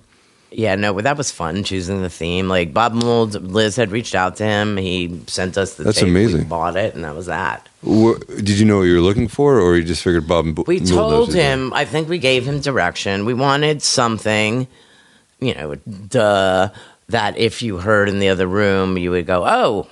yeah, 0.51 0.76
no, 0.76 0.93
but 0.93 1.03
that 1.03 1.18
was 1.18 1.30
fun 1.32 1.64
choosing 1.66 2.01
the 2.01 2.10
theme. 2.10 2.47
Like 2.47 2.74
Bob 2.74 2.93
Mould, 2.93 3.34
Liz 3.51 3.76
had 3.76 3.91
reached 3.91 4.16
out 4.16 4.38
to 4.38 4.45
him. 4.45 4.78
He 4.78 5.22
sent 5.28 5.58
us 5.58 5.74
the 5.76 5.84
That's 5.84 5.99
tape. 5.99 6.08
amazing. 6.08 6.39
We 6.39 6.45
bought 6.45 6.78
it, 6.78 6.95
and 6.95 7.03
that 7.03 7.14
was 7.16 7.26
that. 7.26 7.68
Wha- 7.84 8.17
did 8.38 8.49
you 8.59 8.65
know 8.65 8.78
what 8.78 8.84
you 8.84 8.95
were 8.95 9.01
looking 9.01 9.28
for, 9.28 9.59
or 9.59 9.75
you 9.78 9.84
just 9.84 10.03
figured 10.03 10.28
Bob? 10.28 10.57
We 10.67 10.80
told 10.80 11.30
what 11.30 11.36
him. 11.36 11.71
I 11.73 11.86
think 11.86 12.09
we 12.09 12.17
gave 12.17 12.45
him 12.45 12.59
direction. 12.59 13.25
We 13.25 13.34
wanted 13.34 13.82
something, 13.82 14.67
you 15.39 15.53
know, 15.53 15.75
duh, 15.75 16.69
that 17.09 17.38
if 17.38 17.61
you 17.61 17.78
heard 17.78 18.09
in 18.09 18.19
the 18.19 18.30
other 18.30 18.47
room, 18.47 18.97
you 18.97 19.11
would 19.11 19.28
go, 19.28 19.45
"Oh, 19.45 19.88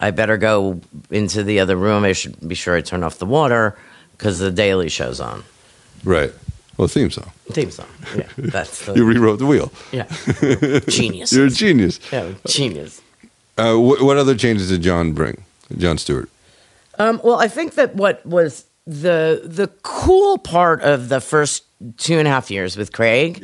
I 0.00 0.10
better 0.12 0.36
go 0.38 0.80
into 1.10 1.42
the 1.42 1.60
other 1.60 1.76
room. 1.76 2.04
I 2.04 2.12
should 2.12 2.48
be 2.48 2.54
sure 2.54 2.74
I 2.76 2.80
turn 2.80 3.02
off 3.02 3.18
the 3.18 3.26
water 3.26 3.76
because 4.16 4.38
the 4.38 4.50
Daily 4.50 4.88
Show's 4.88 5.20
on." 5.20 5.44
Right. 6.04 6.32
Well, 6.78 6.88
theme 6.88 7.10
song. 7.10 7.30
Theme 7.52 7.70
song. 7.70 7.86
Yeah, 8.16 8.28
that's 8.38 8.84
the, 8.84 8.94
You 8.94 9.04
rewrote 9.06 9.38
the 9.38 9.46
wheel. 9.46 9.72
yeah, 9.92 10.04
genius. 10.88 11.32
You're 11.32 11.46
a 11.46 11.50
genius. 11.50 12.00
Yeah, 12.12 12.32
genius. 12.46 13.00
Uh, 13.56 13.76
what, 13.76 14.02
what 14.02 14.16
other 14.18 14.34
changes 14.34 14.68
did 14.68 14.82
Jon 14.82 15.12
bring? 15.12 15.42
Jon 15.78 15.96
Stewart. 15.98 16.28
Um, 16.98 17.20
well, 17.22 17.36
I 17.36 17.48
think 17.48 17.74
that 17.74 17.94
what 17.94 18.24
was 18.24 18.64
the 18.86 19.42
the 19.44 19.68
cool 19.82 20.38
part 20.38 20.80
of 20.82 21.08
the 21.08 21.20
first 21.20 21.64
two 21.96 22.18
and 22.18 22.26
a 22.28 22.30
half 22.30 22.50
years 22.50 22.76
with 22.76 22.92
Craig 22.92 23.42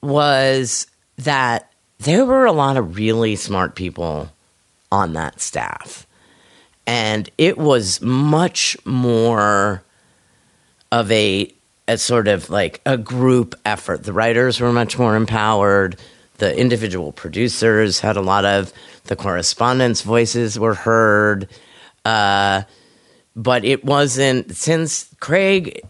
was 0.00 0.86
that 1.18 1.70
there 1.98 2.24
were 2.24 2.46
a 2.46 2.52
lot 2.52 2.76
of 2.76 2.96
really 2.96 3.36
smart 3.36 3.74
people 3.74 4.32
on 4.90 5.12
that 5.12 5.40
staff, 5.40 6.06
and 6.86 7.30
it 7.38 7.58
was 7.58 8.00
much 8.00 8.76
more 8.84 9.82
of 10.90 11.10
a 11.12 11.52
a 11.88 11.98
sort 11.98 12.28
of 12.28 12.48
like 12.50 12.80
a 12.86 12.96
group 12.96 13.54
effort. 13.64 14.04
The 14.04 14.12
writers 14.12 14.60
were 14.60 14.72
much 14.72 14.98
more 14.98 15.16
empowered. 15.16 15.96
The 16.38 16.56
individual 16.58 17.12
producers 17.12 18.00
had 18.00 18.16
a 18.16 18.20
lot 18.22 18.44
of 18.44 18.72
the 19.04 19.16
correspondents' 19.16 20.02
voices 20.02 20.58
were 20.58 20.74
heard. 20.74 21.48
Uh, 22.04 22.62
but 23.34 23.64
it 23.64 23.84
wasn't 23.84 24.54
since 24.54 25.14
Craig 25.20 25.80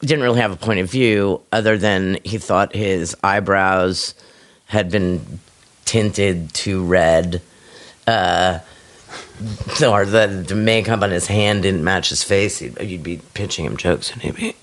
didn't 0.00 0.22
really 0.22 0.40
have 0.40 0.52
a 0.52 0.56
point 0.56 0.80
of 0.80 0.90
view 0.90 1.40
other 1.50 1.76
than 1.76 2.18
he 2.24 2.38
thought 2.38 2.74
his 2.74 3.16
eyebrows 3.22 4.14
had 4.66 4.90
been 4.90 5.40
tinted 5.84 6.52
too 6.54 6.84
red. 6.84 7.42
Uh, 8.06 8.60
or 9.86 10.04
the, 10.04 10.44
the 10.46 10.54
makeup 10.54 11.02
on 11.02 11.10
his 11.10 11.26
hand 11.26 11.62
didn't 11.62 11.84
match 11.84 12.10
his 12.10 12.22
face. 12.22 12.58
He'd, 12.58 12.80
you'd 12.80 13.02
be 13.02 13.20
pitching 13.34 13.64
him 13.64 13.76
jokes 13.76 14.12
and 14.12 14.22
he'd 14.22 14.36
be 14.36 14.54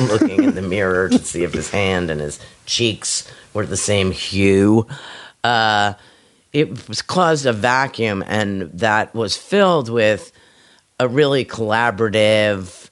looking 0.00 0.42
in 0.42 0.54
the 0.54 0.62
mirror 0.62 1.08
to 1.08 1.18
see 1.18 1.44
if 1.44 1.52
his 1.52 1.70
hand 1.70 2.10
and 2.10 2.20
his 2.20 2.38
cheeks 2.66 3.30
were 3.52 3.66
the 3.66 3.76
same 3.76 4.10
hue. 4.10 4.86
Uh, 5.42 5.94
it 6.54 6.88
was 6.88 7.02
caused 7.02 7.44
a 7.46 7.52
vacuum, 7.52 8.24
and 8.26 8.70
that 8.72 9.12
was 9.12 9.36
filled 9.36 9.90
with 9.90 10.32
a 11.00 11.08
really 11.08 11.44
collaborative 11.44 12.88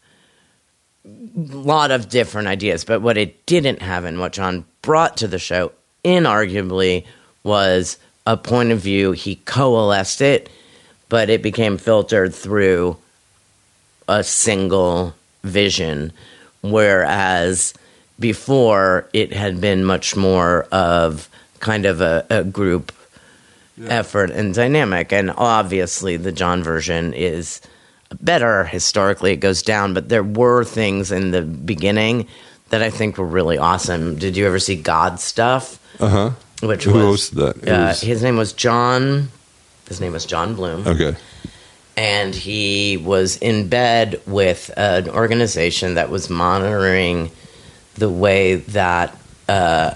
lot 1.34 1.92
of 1.92 2.08
different 2.08 2.48
ideas. 2.48 2.84
But 2.84 3.00
what 3.00 3.16
it 3.16 3.46
didn't 3.46 3.80
have, 3.80 4.04
and 4.04 4.18
what 4.18 4.32
Jon 4.32 4.66
brought 4.82 5.16
to 5.18 5.28
the 5.28 5.38
show, 5.38 5.70
inarguably, 6.04 7.06
was 7.44 7.98
a 8.26 8.36
point 8.36 8.72
of 8.72 8.80
view. 8.80 9.12
He 9.12 9.36
coalesced 9.36 10.20
it, 10.20 10.50
but 11.08 11.30
it 11.30 11.40
became 11.40 11.78
filtered 11.78 12.34
through 12.34 12.96
a 14.08 14.24
single 14.24 15.14
vision, 15.44 16.12
whereas 16.62 17.74
before 18.18 19.08
it 19.12 19.32
had 19.32 19.60
been 19.60 19.84
much 19.84 20.16
more 20.16 20.64
of 20.72 21.28
kind 21.60 21.86
of 21.86 22.00
a, 22.00 22.26
a 22.28 22.42
group 22.42 22.92
effort 23.86 24.30
and 24.30 24.54
dynamic. 24.54 25.12
And 25.12 25.30
obviously, 25.36 26.16
the 26.16 26.32
Jon 26.32 26.62
version 26.62 27.14
is 27.14 27.60
better 28.20 28.64
historically. 28.64 29.32
It 29.32 29.36
goes 29.36 29.62
down, 29.62 29.94
but 29.94 30.08
there 30.08 30.22
were 30.22 30.64
things 30.64 31.10
in 31.10 31.30
the 31.30 31.42
beginning 31.42 32.26
that 32.70 32.82
I 32.82 32.90
think 32.90 33.18
were 33.18 33.26
really 33.26 33.58
awesome. 33.58 34.16
Did 34.18 34.36
you 34.36 34.46
ever 34.46 34.58
see 34.58 34.76
God 34.76 35.20
stuff? 35.20 35.78
Uh 36.00 36.08
huh. 36.08 36.30
Which 36.62 36.84
Who 36.84 36.92
was 36.92 37.30
that? 37.30 37.56
Uh, 37.68 37.88
was- 37.88 38.00
his 38.00 38.22
name 38.22 38.36
was 38.36 38.52
John. 38.52 39.30
His 39.88 40.00
name 40.00 40.12
was 40.12 40.24
John 40.24 40.54
Bloom 40.54 40.86
okay. 40.86 41.14
and 41.98 42.34
he 42.34 42.96
was 42.96 43.36
in 43.38 43.68
bed 43.68 44.22
with 44.26 44.70
an 44.76 45.10
organization 45.10 45.94
that 45.96 46.08
was 46.08 46.30
monitoring 46.30 47.30
the 47.96 48.08
way 48.08 48.54
that 48.54 49.14
uh, 49.50 49.94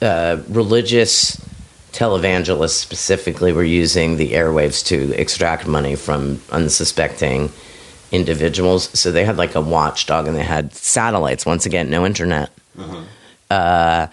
uh, 0.00 0.42
religious 0.48 1.40
televangelists 1.94 2.70
specifically 2.70 3.52
were 3.52 3.64
using 3.64 4.16
the 4.16 4.32
airwaves 4.32 4.84
to 4.86 5.12
extract 5.18 5.66
money 5.66 5.94
from 5.94 6.42
unsuspecting 6.50 7.50
individuals. 8.10 8.90
So 8.98 9.12
they 9.12 9.24
had 9.24 9.36
like 9.36 9.54
a 9.54 9.60
watchdog 9.60 10.26
and 10.26 10.36
they 10.36 10.42
had 10.42 10.74
satellites. 10.74 11.46
Once 11.46 11.66
again, 11.66 11.88
no 11.90 12.04
internet. 12.04 12.50
Uh, 13.50 14.08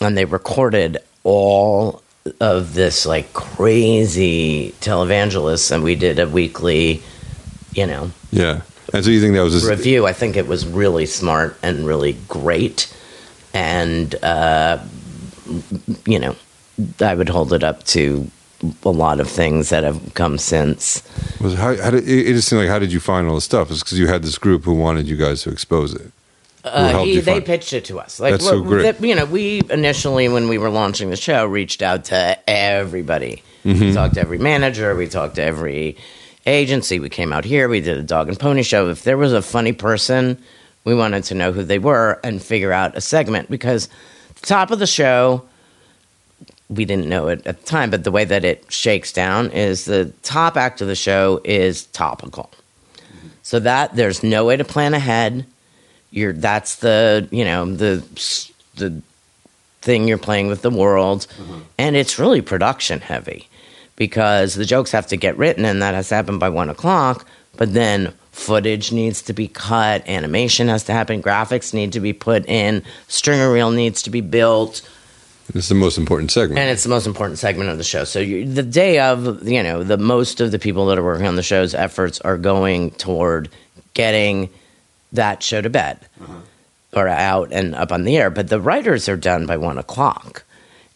and 0.00 0.16
they 0.16 0.24
recorded 0.24 0.98
all 1.22 2.02
of 2.40 2.74
this 2.74 3.06
like 3.06 3.32
crazy 3.32 4.72
televangelists 4.80 5.70
and 5.70 5.82
we 5.82 5.94
did 5.94 6.18
a 6.18 6.28
weekly 6.28 7.02
you 7.72 7.86
know 7.86 8.10
Yeah. 8.30 8.62
And 8.92 9.04
so 9.04 9.10
you 9.10 9.20
think 9.20 9.34
that 9.34 9.42
was 9.42 9.54
just, 9.54 9.68
review 9.68 10.06
i 10.06 10.12
think 10.12 10.36
it 10.36 10.46
was 10.46 10.66
really 10.66 11.06
smart 11.06 11.56
and 11.62 11.86
really 11.86 12.16
great 12.28 12.92
and 13.54 14.14
uh 14.22 14.78
you 16.06 16.18
know 16.18 16.36
i 17.00 17.14
would 17.14 17.28
hold 17.28 17.52
it 17.52 17.62
up 17.64 17.84
to 17.84 18.30
a 18.84 18.90
lot 18.90 19.20
of 19.20 19.28
things 19.28 19.70
that 19.70 19.84
have 19.84 20.12
come 20.14 20.36
since 20.36 21.02
was 21.40 21.54
how, 21.54 21.74
how 21.76 21.90
did, 21.90 22.06
it, 22.06 22.28
it 22.28 22.32
just 22.34 22.48
seemed 22.48 22.60
like 22.60 22.68
how 22.68 22.78
did 22.78 22.92
you 22.92 23.00
find 23.00 23.26
all 23.26 23.36
this 23.36 23.44
stuff? 23.44 23.70
It's 23.70 23.82
because 23.82 23.98
you 23.98 24.06
had 24.06 24.22
this 24.22 24.36
group 24.36 24.64
who 24.64 24.74
wanted 24.74 25.08
you 25.08 25.16
guys 25.16 25.42
to 25.44 25.50
expose 25.50 25.94
it. 25.94 26.12
Uh, 26.62 27.02
he, 27.02 27.20
they 27.20 27.40
pitched 27.40 27.72
it 27.72 27.86
to 27.86 27.98
us. 27.98 28.20
Like, 28.20 28.32
That's 28.32 28.44
so 28.44 28.62
great. 28.62 28.82
that- 28.82 29.02
you 29.02 29.14
know, 29.14 29.24
we 29.24 29.62
initially, 29.70 30.28
when 30.28 30.46
we 30.48 30.58
were 30.58 30.68
launching 30.68 31.08
the 31.08 31.16
show, 31.16 31.46
reached 31.46 31.80
out 31.80 32.04
to 32.06 32.38
everybody. 32.46 33.42
Mm-hmm. 33.64 33.80
We 33.80 33.92
talked 33.94 34.14
to 34.16 34.20
every 34.20 34.36
manager. 34.36 34.94
We 34.94 35.08
talked 35.08 35.36
to 35.36 35.42
every 35.42 35.96
agency. 36.44 37.00
We 37.00 37.08
came 37.08 37.32
out 37.32 37.46
here. 37.46 37.66
We 37.66 37.80
did 37.80 37.96
a 37.96 38.02
dog 38.02 38.28
and 38.28 38.38
pony 38.38 38.62
show. 38.62 38.90
If 38.90 39.04
there 39.04 39.16
was 39.16 39.32
a 39.32 39.40
funny 39.40 39.72
person, 39.72 40.36
we 40.84 40.94
wanted 40.94 41.24
to 41.24 41.34
know 41.34 41.52
who 41.52 41.62
they 41.64 41.78
were 41.78 42.20
and 42.22 42.42
figure 42.42 42.72
out 42.72 42.94
a 42.94 43.00
segment 43.00 43.50
because 43.50 43.88
the 44.34 44.46
top 44.46 44.70
of 44.70 44.78
the 44.78 44.86
show. 44.86 45.46
We 46.70 46.84
didn't 46.84 47.08
know 47.08 47.28
it 47.28 47.46
at 47.46 47.60
the 47.60 47.66
time, 47.66 47.90
but 47.90 48.04
the 48.04 48.10
way 48.10 48.24
that 48.24 48.44
it 48.44 48.70
shakes 48.70 49.12
down 49.12 49.50
is 49.50 49.84
the 49.84 50.12
top 50.22 50.56
act 50.56 50.80
of 50.80 50.88
the 50.88 50.94
show 50.94 51.40
is 51.44 51.86
topical. 51.86 52.50
So 53.42 53.58
that 53.60 53.96
there's 53.96 54.22
no 54.22 54.44
way 54.44 54.56
to 54.56 54.64
plan 54.64 54.94
ahead. 54.94 55.44
You're 56.12 56.32
that's 56.32 56.76
the 56.76 57.28
you 57.30 57.44
know 57.44 57.64
the 57.74 58.04
the 58.76 59.02
thing 59.82 60.06
you're 60.06 60.18
playing 60.18 60.46
with 60.46 60.62
the 60.62 60.70
world. 60.70 61.26
Mm-hmm. 61.36 61.60
And 61.78 61.96
it's 61.96 62.18
really 62.18 62.40
production 62.40 63.00
heavy 63.00 63.48
because 64.00 64.54
the 64.54 64.64
jokes 64.64 64.92
have 64.92 65.06
to 65.08 65.16
get 65.16 65.36
written 65.36 65.66
and 65.66 65.82
that 65.82 65.94
has 65.94 66.08
to 66.08 66.14
happen 66.14 66.38
by 66.38 66.48
one 66.48 66.70
o'clock 66.70 67.26
but 67.58 67.74
then 67.74 68.10
footage 68.32 68.92
needs 68.92 69.20
to 69.20 69.34
be 69.34 69.46
cut 69.46 70.02
animation 70.08 70.68
has 70.68 70.82
to 70.82 70.92
happen 70.94 71.22
graphics 71.22 71.74
need 71.74 71.92
to 71.92 72.00
be 72.00 72.14
put 72.14 72.48
in 72.48 72.82
stringer 73.08 73.52
reel 73.52 73.70
needs 73.70 74.00
to 74.00 74.08
be 74.08 74.22
built 74.22 74.80
Is 75.54 75.68
the 75.68 75.74
most 75.74 75.98
important 75.98 76.30
segment. 76.30 76.58
and 76.58 76.70
it's 76.70 76.82
the 76.82 76.88
most 76.88 77.06
important 77.06 77.38
segment 77.38 77.70
of 77.70 77.78
the 77.78 77.84
show. 77.84 78.04
So 78.04 78.20
you, 78.20 78.46
the 78.46 78.62
day 78.62 79.00
of, 79.00 79.46
you 79.46 79.62
know, 79.62 79.82
the 79.82 79.98
most 79.98 80.40
of 80.40 80.50
the 80.50 80.58
people 80.58 80.86
that 80.86 80.98
are 80.98 81.04
working 81.04 81.26
on 81.26 81.36
the 81.36 81.42
show's 81.42 81.74
efforts 81.74 82.20
are 82.20 82.36
going 82.36 82.92
toward 82.92 83.48
getting 83.94 84.50
that 85.12 85.42
show 85.42 85.60
to 85.60 85.70
bed 85.70 85.98
uh-huh. 86.20 86.40
or 86.92 87.08
out 87.08 87.52
and 87.52 87.74
up 87.74 87.90
on 87.92 88.04
the 88.04 88.16
air. 88.16 88.30
But 88.30 88.48
the 88.48 88.60
writers 88.60 89.08
are 89.08 89.16
done 89.16 89.46
by 89.46 89.56
one 89.56 89.78
o'clock, 89.78 90.44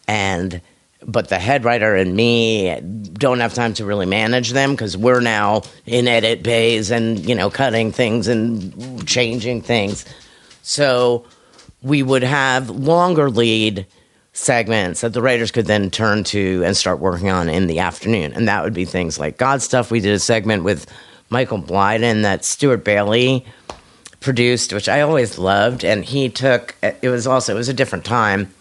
and 0.07 0.61
but 1.07 1.29
the 1.29 1.39
head 1.39 1.65
writer 1.65 1.95
and 1.95 2.15
me 2.15 2.79
don't 2.81 3.41
have 3.41 3.55
time 3.55 3.75
to 3.75 3.85
really 3.85 4.07
manage 4.07 4.53
them 4.53 4.71
because 4.71 4.97
we're 4.97 5.21
now 5.21 5.63
in 5.87 6.09
edit 6.09 6.43
bays 6.43 6.91
and 6.91 7.19
you 7.29 7.35
know 7.35 7.51
cutting 7.51 7.93
things 7.93 8.29
and 8.29 9.07
changing 9.07 9.63
things. 9.63 10.05
So 10.63 11.27
we 11.83 12.03
would 12.03 12.23
have 12.23 12.71
longer 12.71 13.31
lead 13.31 13.87
segments 14.35 15.01
that 15.01 15.13
the 15.13 15.23
writers 15.23 15.53
could 15.53 15.67
then 15.67 15.91
turn 15.91 16.25
to 16.25 16.63
and 16.65 16.77
start 16.77 16.99
working 16.99 17.31
on 17.31 17.49
in 17.49 17.69
the 17.69 17.79
afternoon. 17.79 18.33
And 18.35 18.49
that 18.49 18.63
would 18.65 18.75
be 18.75 18.85
things 18.85 19.19
like 19.19 19.39
God 19.39 19.63
stuff. 19.63 19.91
We 19.91 20.01
did 20.01 20.13
a 20.13 20.19
segment 20.19 20.65
with 20.65 20.87
Michael 21.31 21.63
Blieden 21.63 22.23
that 22.23 22.45
Stuart 22.45 22.85
Bailey 22.85 23.47
produced, 24.21 24.73
which 24.73 24.89
I 24.89 25.01
always 25.01 25.39
loved. 25.39 25.85
And 25.85 26.05
he 26.05 26.29
took 26.29 26.75
it 26.83 27.09
was 27.09 27.27
also 27.27 27.55
it 27.55 27.59
was 27.59 27.69
a 27.69 27.75
different 27.75 28.05
time. 28.05 28.53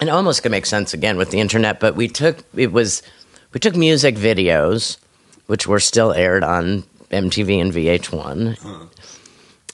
And 0.00 0.08
it 0.08 0.12
almost 0.12 0.42
could 0.42 0.52
make 0.52 0.66
sense 0.66 0.92
again 0.92 1.16
with 1.16 1.30
the 1.30 1.40
internet, 1.40 1.80
but 1.80 1.96
we 1.96 2.08
took 2.08 2.38
it 2.54 2.72
was 2.72 3.02
we 3.52 3.60
took 3.60 3.76
music 3.76 4.16
videos, 4.16 4.98
which 5.46 5.66
were 5.66 5.80
still 5.80 6.12
aired 6.12 6.44
on 6.44 6.84
MTV 7.10 7.60
and 7.60 7.72
VH1, 7.72 8.90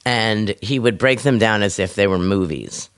and 0.07 0.55
he 0.63 0.79
would 0.79 0.99
break 0.99 1.23
them 1.23 1.39
down 1.39 1.63
as 1.63 1.79
if 1.79 1.95
they 1.95 2.07
were 2.07 2.19
movies. 2.19 2.89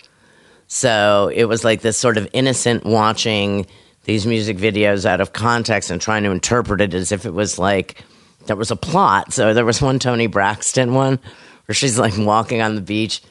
So 0.68 1.30
it 1.34 1.44
was 1.44 1.64
like 1.64 1.80
this 1.82 1.96
sort 1.96 2.16
of 2.18 2.28
innocent 2.32 2.84
watching 2.84 3.66
these 4.04 4.26
music 4.26 4.56
videos 4.56 5.04
out 5.04 5.20
of 5.20 5.32
context 5.32 5.90
and 5.90 6.00
trying 6.00 6.22
to 6.24 6.30
interpret 6.30 6.80
it 6.80 6.94
as 6.94 7.12
if 7.12 7.24
it 7.26 7.32
was 7.34 7.58
like 7.58 8.02
there 8.46 8.56
was 8.56 8.70
a 8.70 8.76
plot. 8.76 9.32
So 9.32 9.54
there 9.54 9.64
was 9.64 9.80
one 9.82 9.98
Toni 9.98 10.26
Braxton 10.28 10.94
one 10.94 11.18
where 11.66 11.74
she's 11.74 11.98
like 11.98 12.14
walking 12.16 12.62
on 12.62 12.74
the 12.76 12.80
beach, 12.80 13.22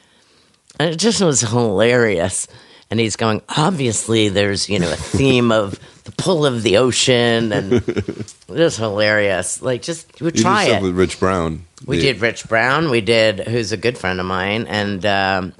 and 0.78 0.90
it 0.90 0.96
just 0.98 1.20
was 1.22 1.40
hilarious. 1.40 2.48
And 2.88 3.00
he's 3.00 3.16
going, 3.16 3.42
obviously, 3.48 4.28
there's 4.28 4.68
you 4.68 4.78
know 4.78 4.90
a 4.92 4.96
theme 4.96 5.50
of 5.50 5.80
the 6.04 6.12
pull 6.12 6.46
of 6.46 6.62
the 6.62 6.76
ocean, 6.76 7.50
and 7.52 7.72
it 7.72 8.34
was 8.48 8.76
hilarious. 8.76 9.60
Like, 9.60 9.82
just 9.82 10.20
we 10.20 10.30
try 10.30 10.66
it. 10.66 10.82
with 10.82 10.94
Rich 10.94 11.18
Brown. 11.18 11.64
We 11.84 11.96
The- 11.96 12.02
did 12.12 12.20
Rich 12.20 12.48
Brown. 12.48 12.90
We 12.90 13.00
did 13.00 13.40
who's 13.40 13.72
a 13.72 13.76
good 13.76 13.98
friend 13.98 14.20
of 14.20 14.26
mine, 14.26 14.66
and 14.68 15.04
um, 15.04 15.52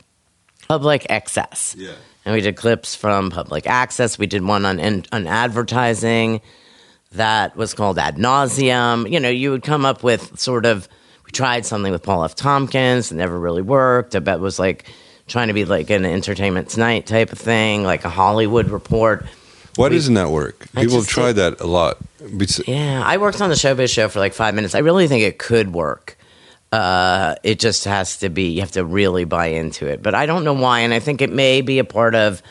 Public 0.69 1.07
Access. 1.11 1.75
Yeah. 1.79 1.93
And 2.25 2.35
we 2.35 2.41
did 2.41 2.57
clips 2.57 2.95
from 2.95 3.31
Public 3.31 3.67
Access. 3.67 4.19
We 4.19 4.27
did 4.27 4.43
one 4.43 4.65
on 4.65 4.81
on 5.13 5.27
advertising 5.27 6.41
that 7.13 7.57
was 7.57 7.73
called 7.75 7.99
Ad 7.99 8.17
Nauseum. 8.17 9.11
You 9.11 9.21
know, 9.21 9.29
you 9.29 9.51
would 9.53 9.63
come 9.63 9.85
up 9.85 10.03
with 10.03 10.39
sort 10.39 10.67
of. 10.67 10.89
We 11.25 11.33
tried 11.33 11.67
something 11.67 11.91
with 11.93 12.03
Paul 12.05 12.25
F. 12.25 12.35
Tompkins. 12.37 13.11
It 13.11 13.17
never 13.17 13.39
really 13.39 13.63
worked. 13.63 14.15
I 14.15 14.21
bet 14.21 14.37
it 14.39 14.41
was 14.41 14.59
like 14.59 14.85
trying 15.27 15.49
to 15.49 15.55
be 15.55 15.65
like 15.65 15.91
an 15.91 16.05
Entertainment 16.05 16.69
Tonight 16.69 17.07
type 17.07 17.33
of 17.33 17.39
thing, 17.39 17.83
like 17.83 18.05
a 18.05 18.09
Hollywood 18.09 18.71
report. 18.71 19.27
Why 19.77 19.89
we- 19.89 19.97
doesn't 19.97 20.15
that 20.15 20.31
work? 20.31 20.67
I 20.77 20.83
People 20.83 20.99
have 20.99 21.09
tried 21.09 21.33
that 21.33 21.61
a 21.61 21.67
lot. 21.67 21.99
Yeah, 22.67 23.03
I 23.05 23.19
worked 23.19 23.41
on 23.41 23.51
the 23.51 23.57
Showbiz 23.57 23.93
show 23.93 24.09
for 24.09 24.19
like 24.21 24.33
five 24.35 24.55
minutes. 24.55 24.75
I 24.75 24.79
really 24.81 25.07
think 25.07 25.23
it 25.23 25.39
could 25.39 25.73
work. 25.73 26.17
Uh, 26.73 27.37
it 27.43 27.59
just 27.59 27.85
has 27.85 28.19
to 28.19 28.29
be, 28.29 28.51
you 28.51 28.61
have 28.61 28.73
to 28.73 28.85
really 28.85 29.25
buy 29.25 29.47
into 29.47 29.87
it. 29.87 30.03
But 30.03 30.15
I 30.15 30.27
don't 30.27 30.45
know 30.45 30.53
why. 30.53 30.81
And 30.81 30.93
I 30.93 30.99
think 30.99 31.23
it 31.23 31.33
may 31.33 31.61
be 31.61 31.79
a 31.79 31.85
part 31.85 32.15
of 32.15 32.43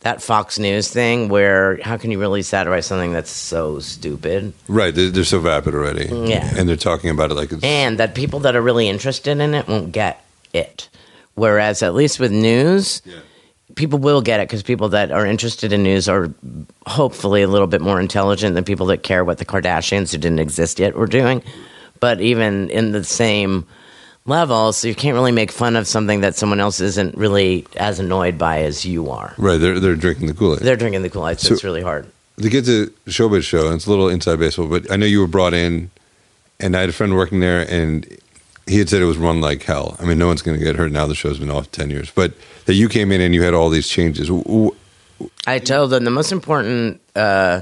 that 0.00 0.22
Fox 0.22 0.58
News 0.58 0.90
thing 0.90 1.28
where 1.28 1.78
how 1.82 1.96
can 1.96 2.10
you 2.10 2.18
really 2.18 2.42
satirize 2.42 2.86
something 2.86 3.12
that's 3.12 3.30
so 3.30 3.78
stupid? 3.80 4.52
Right, 4.66 4.94
they're, 4.94 5.10
they're 5.10 5.24
so 5.24 5.40
vapid 5.40 5.74
already. 5.74 6.06
Yeah. 6.06 6.50
and 6.56 6.68
they're 6.68 6.76
talking 6.76 7.10
about 7.10 7.30
it 7.30 7.34
like 7.34 7.52
it's 7.52 7.62
And 7.62 7.98
that 7.98 8.14
people 8.14 8.40
that 8.40 8.56
are 8.56 8.62
really 8.62 8.88
interested 8.88 9.38
in 9.38 9.54
it 9.54 9.68
won't 9.68 9.92
get 9.92 10.24
it. 10.52 10.88
Whereas, 11.34 11.82
at 11.82 11.94
least 11.94 12.18
with 12.18 12.32
news, 12.32 13.02
people 13.76 13.98
will 13.98 14.20
get 14.20 14.40
it 14.40 14.48
because 14.48 14.62
people 14.62 14.88
that 14.90 15.12
are 15.12 15.24
interested 15.26 15.72
in 15.72 15.82
news 15.82 16.08
are 16.08 16.32
hopefully 16.86 17.42
a 17.42 17.48
little 17.48 17.66
bit 17.66 17.80
more 17.80 18.00
intelligent 18.00 18.54
than 18.54 18.64
people 18.64 18.86
that 18.86 19.02
care 19.02 19.24
what 19.24 19.38
the 19.38 19.44
Kardashians, 19.44 20.12
who 20.12 20.18
didn't 20.18 20.40
exist 20.40 20.78
yet, 20.78 20.96
were 20.96 21.06
doing. 21.06 21.42
But 22.00 22.20
even 22.20 22.70
in 22.70 22.92
the 22.92 23.04
same 23.04 23.66
level, 24.26 24.72
so 24.72 24.88
you 24.88 24.94
can't 24.94 25.14
really 25.14 25.32
make 25.32 25.52
fun 25.52 25.76
of 25.76 25.86
something 25.86 26.20
that 26.22 26.34
someone 26.34 26.60
else 26.60 26.80
isn't 26.80 27.16
really 27.16 27.66
as 27.76 27.98
annoyed 27.98 28.38
by 28.38 28.62
as 28.62 28.84
you 28.84 29.10
are. 29.10 29.34
right. 29.38 29.58
They're 29.58 29.78
they're 29.80 29.96
drinking 29.96 30.26
the 30.28 30.34
Kool 30.34 30.54
Aid. 30.54 30.60
They're 30.60 30.76
drinking 30.76 31.02
the 31.02 31.10
Kool 31.10 31.28
Aid, 31.28 31.40
so, 31.40 31.48
So- 31.48 31.54
it's 31.54 31.64
really 31.64 31.82
hard. 31.82 32.06
to 32.40 32.48
get 32.48 32.64
to 32.66 32.90
showbiz 33.06 33.42
show, 33.42 33.66
and 33.66 33.74
it's 33.76 33.86
a 33.86 33.90
little 33.90 34.08
inside 34.08 34.38
baseball, 34.38 34.66
but 34.66 34.90
I 34.90 34.96
know 34.96 35.06
you 35.06 35.20
were 35.20 35.26
brought 35.26 35.52
in, 35.54 35.90
and 36.58 36.74
I 36.76 36.80
had 36.80 36.88
a 36.88 36.92
friend 36.92 37.14
working 37.14 37.40
there, 37.40 37.66
and 37.70 38.06
he 38.66 38.78
had 38.78 38.88
said 38.88 39.02
it 39.02 39.06
was 39.06 39.18
run 39.18 39.40
like 39.42 39.62
hell. 39.62 39.96
I 40.00 40.04
mean, 40.06 40.18
no 40.18 40.26
one's 40.26 40.42
going 40.42 40.58
to 40.58 40.64
get 40.64 40.76
hurt 40.76 40.92
now. 40.92 41.06
The 41.06 41.14
show's 41.14 41.38
been 41.38 41.50
off 41.50 41.70
ten 41.70 41.90
years, 41.90 42.10
but 42.14 42.32
that 42.66 42.74
you 42.74 42.88
came 42.88 43.12
in 43.12 43.20
and 43.20 43.34
you 43.34 43.42
had 43.42 43.52
all 43.52 43.68
these 43.68 43.88
changes. 43.88 44.30
I 45.46 45.58
told 45.58 45.90
them 45.90 46.04
the 46.04 46.10
most 46.10 46.32
important 46.32 47.00
uh, 47.16 47.60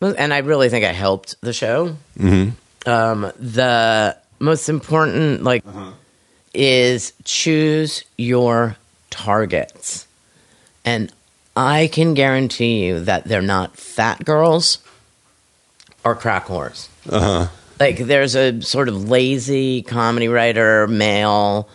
And 0.00 0.32
I 0.34 0.38
really 0.38 0.68
think 0.68 0.84
I 0.84 0.92
helped 0.92 1.34
the 1.40 1.52
show. 1.52 1.96
Mm-hmm. 2.18 2.50
Um, 2.88 3.32
the 3.38 4.16
most 4.38 4.68
important, 4.68 5.44
like, 5.44 5.62
is 6.54 7.12
choose 7.24 8.04
your 8.16 8.76
targets. 9.10 10.06
And 10.84 11.12
I 11.56 11.88
can 11.92 12.14
guarantee 12.14 12.86
you 12.86 13.00
that 13.00 13.24
they're 13.24 13.42
not 13.42 13.76
fat 13.76 14.24
girls 14.24 14.78
or 16.04 16.14
crack 16.14 16.46
whores. 16.46 16.88
Uh-huh. 17.10 17.48
Like, 17.78 17.98
there's 17.98 18.34
a 18.34 18.62
sort 18.62 18.88
of 18.88 19.08
lazy 19.08 19.82
comedy 19.82 20.28
writer, 20.28 20.86
male 20.86 21.68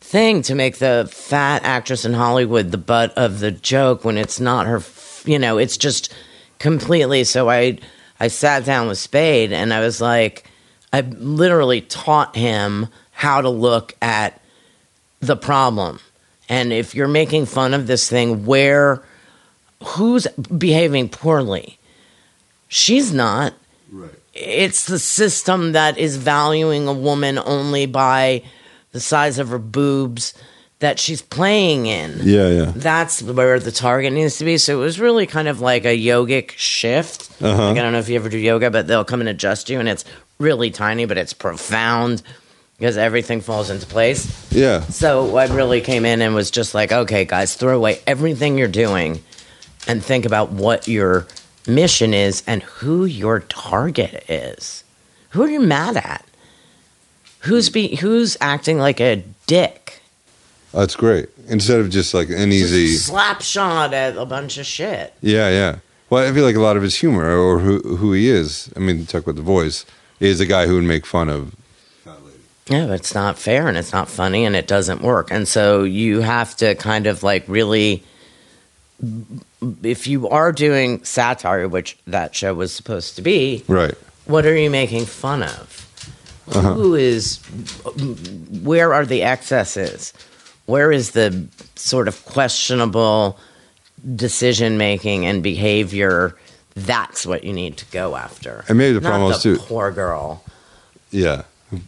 thing 0.00 0.42
to 0.42 0.54
make 0.54 0.78
the 0.78 1.08
fat 1.10 1.62
actress 1.64 2.04
in 2.04 2.14
Hollywood 2.14 2.70
the 2.70 2.78
butt 2.78 3.12
of 3.16 3.40
the 3.40 3.50
joke 3.50 4.04
when 4.04 4.16
it's 4.16 4.40
not 4.40 4.66
her, 4.66 4.78
f- 4.78 5.22
you 5.26 5.38
know, 5.38 5.58
it's 5.58 5.76
just 5.76 6.12
completely. 6.58 7.24
So 7.24 7.50
I, 7.50 7.78
I 8.20 8.28
sat 8.28 8.64
down 8.64 8.88
with 8.88 8.98
Spade 8.98 9.52
and 9.52 9.72
I 9.72 9.80
was 9.80 10.00
like, 10.00 10.50
I 10.92 11.00
literally 11.00 11.82
taught 11.82 12.34
him 12.36 12.88
how 13.12 13.40
to 13.40 13.48
look 13.48 13.94
at 14.00 14.40
the 15.20 15.36
problem. 15.36 16.00
And 16.48 16.72
if 16.72 16.94
you're 16.94 17.08
making 17.08 17.46
fun 17.46 17.74
of 17.74 17.86
this 17.86 18.08
thing, 18.08 18.46
where, 18.46 19.02
who's 19.82 20.26
behaving 20.26 21.10
poorly? 21.10 21.78
She's 22.68 23.12
not 23.12 23.54
Right. 23.90 24.10
it's 24.34 24.84
the 24.84 24.98
system 24.98 25.72
that 25.72 25.96
is 25.96 26.16
valuing 26.16 26.86
a 26.86 26.92
woman 26.92 27.38
only 27.38 27.86
by 27.86 28.42
the 28.92 29.00
size 29.00 29.38
of 29.38 29.48
her 29.48 29.58
boobs 29.58 30.34
that 30.80 30.98
she's 30.98 31.22
playing 31.22 31.86
in. 31.86 32.20
Yeah, 32.22 32.48
yeah. 32.48 32.72
That's 32.74 33.22
where 33.22 33.58
the 33.58 33.72
target 33.72 34.12
needs 34.12 34.38
to 34.38 34.44
be. 34.44 34.58
So 34.58 34.80
it 34.80 34.84
was 34.84 35.00
really 35.00 35.26
kind 35.26 35.48
of 35.48 35.60
like 35.60 35.84
a 35.84 35.98
yogic 35.98 36.52
shift. 36.52 37.30
Uh-huh. 37.42 37.68
Like, 37.68 37.78
I 37.78 37.82
don't 37.82 37.92
know 37.92 37.98
if 37.98 38.08
you 38.08 38.16
ever 38.16 38.28
do 38.28 38.38
yoga, 38.38 38.70
but 38.70 38.86
they'll 38.86 39.04
come 39.04 39.20
and 39.20 39.28
adjust 39.28 39.68
you, 39.70 39.80
and 39.80 39.88
it's 39.88 40.04
really 40.38 40.70
tiny, 40.70 41.04
but 41.04 41.18
it's 41.18 41.32
profound 41.32 42.22
because 42.78 42.96
everything 42.96 43.40
falls 43.40 43.70
into 43.70 43.86
place. 43.86 44.52
Yeah. 44.52 44.82
So 44.82 45.36
I 45.36 45.46
really 45.46 45.80
came 45.80 46.04
in 46.06 46.22
and 46.22 46.34
was 46.34 46.50
just 46.50 46.74
like, 46.74 46.92
okay, 46.92 47.24
guys, 47.24 47.56
throw 47.56 47.76
away 47.76 48.00
everything 48.06 48.56
you're 48.56 48.68
doing 48.68 49.22
and 49.88 50.04
think 50.04 50.24
about 50.24 50.52
what 50.52 50.86
your 50.86 51.26
mission 51.66 52.14
is 52.14 52.44
and 52.46 52.62
who 52.62 53.04
your 53.04 53.40
target 53.40 54.30
is. 54.30 54.84
Who 55.30 55.42
are 55.42 55.50
you 55.50 55.60
mad 55.60 55.96
at? 55.96 56.24
Who's 57.40 57.68
be 57.68 57.96
who's 57.96 58.36
acting 58.40 58.78
like 58.78 59.00
a 59.00 59.24
dick? 59.46 59.97
That's 60.72 60.94
great. 60.96 61.28
Instead 61.48 61.80
of 61.80 61.88
just 61.90 62.12
like 62.14 62.28
an 62.28 62.52
easy. 62.52 62.88
slap 62.96 63.40
shot 63.42 63.94
at 63.94 64.16
a 64.16 64.26
bunch 64.26 64.58
of 64.58 64.66
shit. 64.66 65.14
Yeah, 65.22 65.48
yeah. 65.48 65.76
Well, 66.10 66.26
I 66.28 66.32
feel 66.34 66.44
like 66.44 66.56
a 66.56 66.60
lot 66.60 66.76
of 66.76 66.82
his 66.82 66.96
humor 66.96 67.36
or 67.38 67.58
who 67.60 67.80
who 67.96 68.12
he 68.12 68.28
is. 68.28 68.70
I 68.76 68.80
mean, 68.80 69.06
talk 69.06 69.22
about 69.22 69.36
the 69.36 69.42
voice. 69.42 69.84
Is 70.20 70.40
a 70.40 70.46
guy 70.46 70.66
who 70.66 70.74
would 70.74 70.84
make 70.84 71.06
fun 71.06 71.28
of. 71.28 71.54
Yeah, 72.66 72.86
but 72.86 72.94
it's 73.00 73.14
not 73.14 73.38
fair 73.38 73.66
and 73.66 73.78
it's 73.78 73.92
not 73.94 74.10
funny 74.10 74.44
and 74.44 74.54
it 74.54 74.66
doesn't 74.66 75.00
work. 75.00 75.30
And 75.30 75.48
so 75.48 75.84
you 75.84 76.20
have 76.20 76.54
to 76.58 76.74
kind 76.74 77.06
of 77.06 77.22
like 77.22 77.44
really, 77.48 78.02
if 79.82 80.06
you 80.06 80.28
are 80.28 80.52
doing 80.52 81.02
satire, 81.04 81.66
which 81.66 81.96
that 82.06 82.34
show 82.34 82.52
was 82.52 82.70
supposed 82.72 83.16
to 83.16 83.22
be, 83.22 83.64
Right. 83.68 83.94
what 84.26 84.44
are 84.44 84.54
you 84.56 84.68
making 84.68 85.06
fun 85.06 85.42
of? 85.44 86.44
Uh-huh. 86.54 86.74
Who 86.74 86.94
is, 86.94 87.38
where 88.62 88.92
are 88.92 89.06
the 89.06 89.22
excesses? 89.22 90.12
Where 90.68 90.92
is 90.92 91.12
the 91.12 91.46
sort 91.76 92.08
of 92.08 92.22
questionable 92.26 93.38
decision 94.14 94.76
making 94.76 95.24
and 95.24 95.42
behavior? 95.42 96.36
That's 96.74 97.24
what 97.24 97.42
you 97.42 97.54
need 97.54 97.78
to 97.78 97.86
go 97.86 98.16
after. 98.16 98.66
And 98.68 98.76
maybe 98.76 98.92
the 98.92 99.00
Not 99.00 99.08
problem 99.08 99.30
the 99.30 99.36
is, 99.36 99.42
too- 99.42 99.56
Poor 99.56 99.90
girl. 99.90 100.44
Yeah. 101.10 101.44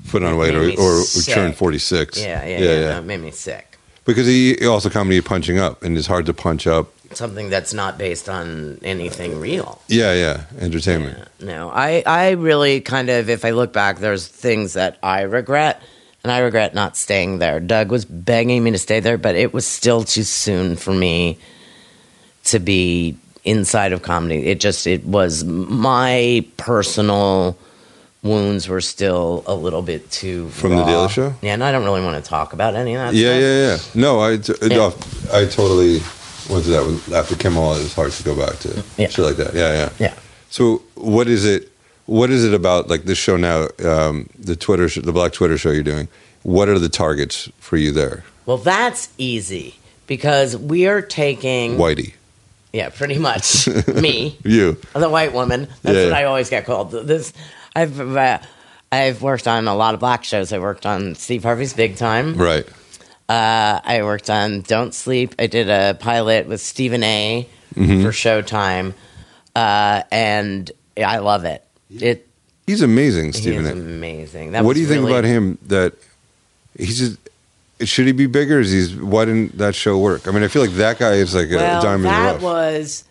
Put 0.09 0.23
on 0.23 0.39
weight 0.39 0.55
or, 0.55 0.71
or 0.81 1.03
turn 1.27 1.53
46. 1.53 2.19
Yeah, 2.19 2.43
yeah, 2.47 2.59
yeah. 2.59 2.81
That 2.87 3.05
made 3.05 3.21
me 3.21 3.31
sick. 3.33 3.77
Because 4.07 4.27
he 4.27 4.67
also 4.67 4.89
comedy 4.89 5.21
punching 5.21 5.59
up, 5.59 5.83
and 5.83 5.97
it's 5.99 6.07
hard 6.07 6.25
to 6.27 6.33
punch 6.35 6.67
up. 6.67 6.91
Something 7.13 7.51
that's 7.51 7.75
not 7.75 7.99
based 7.99 8.31
on 8.31 8.79
anything 8.83 9.39
real. 9.41 9.83
Yeah, 9.89 10.15
yeah. 10.15 10.45
Entertainment. 10.59 11.29
No, 11.39 11.69
I, 11.71 12.03
I 12.07 12.31
really 12.31 12.81
kind 12.81 13.11
of, 13.11 13.29
if 13.29 13.45
I 13.45 13.51
look 13.51 13.75
back, 13.75 13.99
there's 13.99 14.27
things 14.27 14.73
that 14.73 14.97
I 15.03 15.23
regret, 15.23 15.83
and 16.23 16.31
I 16.33 16.39
regret 16.41 16.75
not 16.75 16.97
staying 16.97 17.39
there. 17.39 17.61
Doug 17.61 17.91
was 17.91 18.05
begging 18.05 18.63
me 18.63 18.71
to 18.73 18.79
stay 18.79 19.01
there, 19.01 19.19
but 19.19 19.35
it 19.35 19.53
was 19.55 19.67
still 19.67 20.05
too 20.05 20.23
soon 20.23 20.77
for 20.77 20.93
me 20.93 21.39
to 22.45 22.59
be 22.59 23.17
inside 23.45 23.93
of 23.93 24.03
comedy. 24.03 24.47
It 24.47 24.61
just, 24.61 24.87
it 24.87 25.05
was 25.05 25.45
my 25.45 26.45
personal 26.57 27.57
wounds 28.23 28.69
were 28.69 28.83
still 28.83 29.43
a 29.47 29.55
little 29.55 29.81
bit 29.81 30.11
too 30.11 30.51
From 30.51 30.71
The 30.73 30.83
raw. 30.83 30.87
Daily 30.87 31.09
Show? 31.09 31.35
Yeah, 31.41 31.55
and 31.55 31.65
I 31.65 31.73
don't 31.73 31.85
really 31.85 32.03
want 32.03 32.23
to 32.23 32.29
talk 32.29 32.53
about 32.53 32.75
any 32.75 32.95
of 32.95 33.01
that. 33.01 33.15
Yeah, 33.15 33.31
stuff. 33.31 33.41
yeah, 33.43 33.99
yeah. 33.99 34.03
No, 34.03 34.21
I, 34.21 34.37
t- 34.37 34.53
Yeah. 34.61 34.77
no, 34.77 34.87
I 35.33 35.47
totally 35.47 36.01
went 36.51 36.65
to 36.65 36.71
that 36.71 36.85
with, 36.87 37.13
after 37.15 37.35
Kimmel. 37.35 37.75
It 37.77 37.83
was 37.83 37.95
hard 37.95 38.13
to 38.13 38.23
go 38.23 38.37
back 38.37 38.59
to 38.61 38.85
Yeah. 38.99 39.09
shit 39.09 39.25
like 39.25 39.37
that. 39.37 39.55
Yeah, 39.55 39.73
yeah. 39.73 39.89
Yeah. 39.99 40.15
So, 40.51 40.83
what 40.97 41.29
is 41.29 41.47
it? 41.47 41.70
What 42.11 42.31
is 42.31 42.45
it 42.45 42.53
about 42.55 42.89
like 42.89 43.05
this 43.05 43.19
show 43.19 43.37
now? 43.37 43.69
Um, 43.85 44.29
the 44.37 44.57
Twitter, 44.57 44.89
sh- 44.89 44.99
the 45.05 45.13
Black 45.13 45.33
Twitter 45.33 45.57
show 45.57 45.71
you're 45.71 45.85
doing. 45.85 46.09
What 46.43 46.69
are 46.69 46.79
the 46.79 46.89
targets 46.89 47.49
for 47.61 47.77
you 47.77 47.93
there, 47.93 48.25
Well, 48.47 48.57
that's 48.59 49.11
easy 49.17 49.77
because 50.09 50.57
we 50.57 50.89
are 50.89 51.03
taking. 51.03 51.77
Whitey? 51.77 52.15
Yeah, 52.73 52.89
pretty 52.89 53.19
much. 53.19 53.69
me. 53.89 54.37
You? 54.43 54.77
the 54.95 55.09
white 55.09 55.33
woman. 55.33 55.69
That's 55.83 55.97
Yeah, 55.97 56.05
what 56.07 56.11
yeah. 56.13 56.19
I 56.19 56.25
always 56.25 56.51
get 56.51 56.65
called. 56.67 56.91
This, 56.91 57.33
I've 57.77 58.01
uh, 58.01 58.39
I've 58.91 59.23
worked 59.23 59.47
on 59.47 59.69
a 59.69 59.75
lot 59.77 59.95
of 59.95 60.01
black 60.01 60.25
shows. 60.25 60.53
I 60.53 60.59
worked 60.59 60.87
on 60.87 61.15
Steve 61.15 61.45
Harvey's 61.45 61.75
Big 61.75 61.97
Time. 61.97 62.35
Right. 62.37 62.67
Uh, 63.29 63.81
I 63.85 64.03
worked 64.03 64.29
on 64.31 64.63
Don't 64.63 64.93
Sleep. 64.95 65.37
I 65.39 65.47
did 65.47 65.69
a 65.71 65.95
pilot 66.01 66.49
with 66.49 66.61
Stephen 66.61 67.05
A. 67.05 67.49
Mm-hmm. 67.77 68.03
for 68.03 68.09
Showtime, 68.11 68.95
uh, 69.55 70.03
and 70.11 70.69
I 70.97 71.19
love 71.19 71.45
it. 71.45 71.65
It 71.99 72.27
He's 72.67 72.83
amazing, 72.83 73.27
he 73.27 73.33
Stephen. 73.33 73.67
A. 73.67 73.73
amazing. 73.73 74.53
That 74.53 74.65
What 74.65 74.75
do 74.75 74.81
you 74.81 74.87
think 74.87 75.01
really- 75.01 75.13
about 75.13 75.25
him? 75.25 75.59
That 75.67 75.95
he's 76.77 76.99
just. 76.99 77.19
Should 77.83 78.07
he 78.07 78.13
be 78.13 78.27
bigger? 78.27 78.61
Is 78.61 78.71
he's 78.71 78.95
why 78.95 79.25
didn't 79.25 79.57
that 79.59 79.75
show 79.75 79.97
work? 79.99 80.29
I 80.29 80.33
mean, 80.33 80.43
I 80.43 80.49
feel 80.49 80.61
like 80.63 80.73
that 80.73 80.99
guy 80.99 81.15
is 81.15 81.35
like 81.35 81.51
a 81.51 81.57
well, 81.57 81.83
diamond 81.83 82.05
in 82.05 82.11
the 82.13 82.17
that 82.19 82.33
rough. 82.35 82.43
was, 82.43 83.05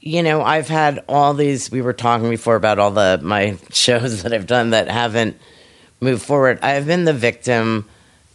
you 0.00 0.22
know, 0.22 0.40
I've 0.42 0.66
had 0.68 1.04
all 1.08 1.34
these. 1.34 1.70
We 1.70 1.82
were 1.82 1.92
talking 1.92 2.30
before 2.30 2.56
about 2.56 2.78
all 2.78 2.90
the 2.90 3.20
my 3.22 3.58
shows 3.72 4.22
that 4.22 4.32
I've 4.32 4.46
done 4.46 4.70
that 4.70 4.88
haven't 4.90 5.38
moved 6.00 6.22
forward. 6.22 6.58
I've 6.62 6.86
been 6.86 7.04
the 7.04 7.12
victim, 7.12 7.84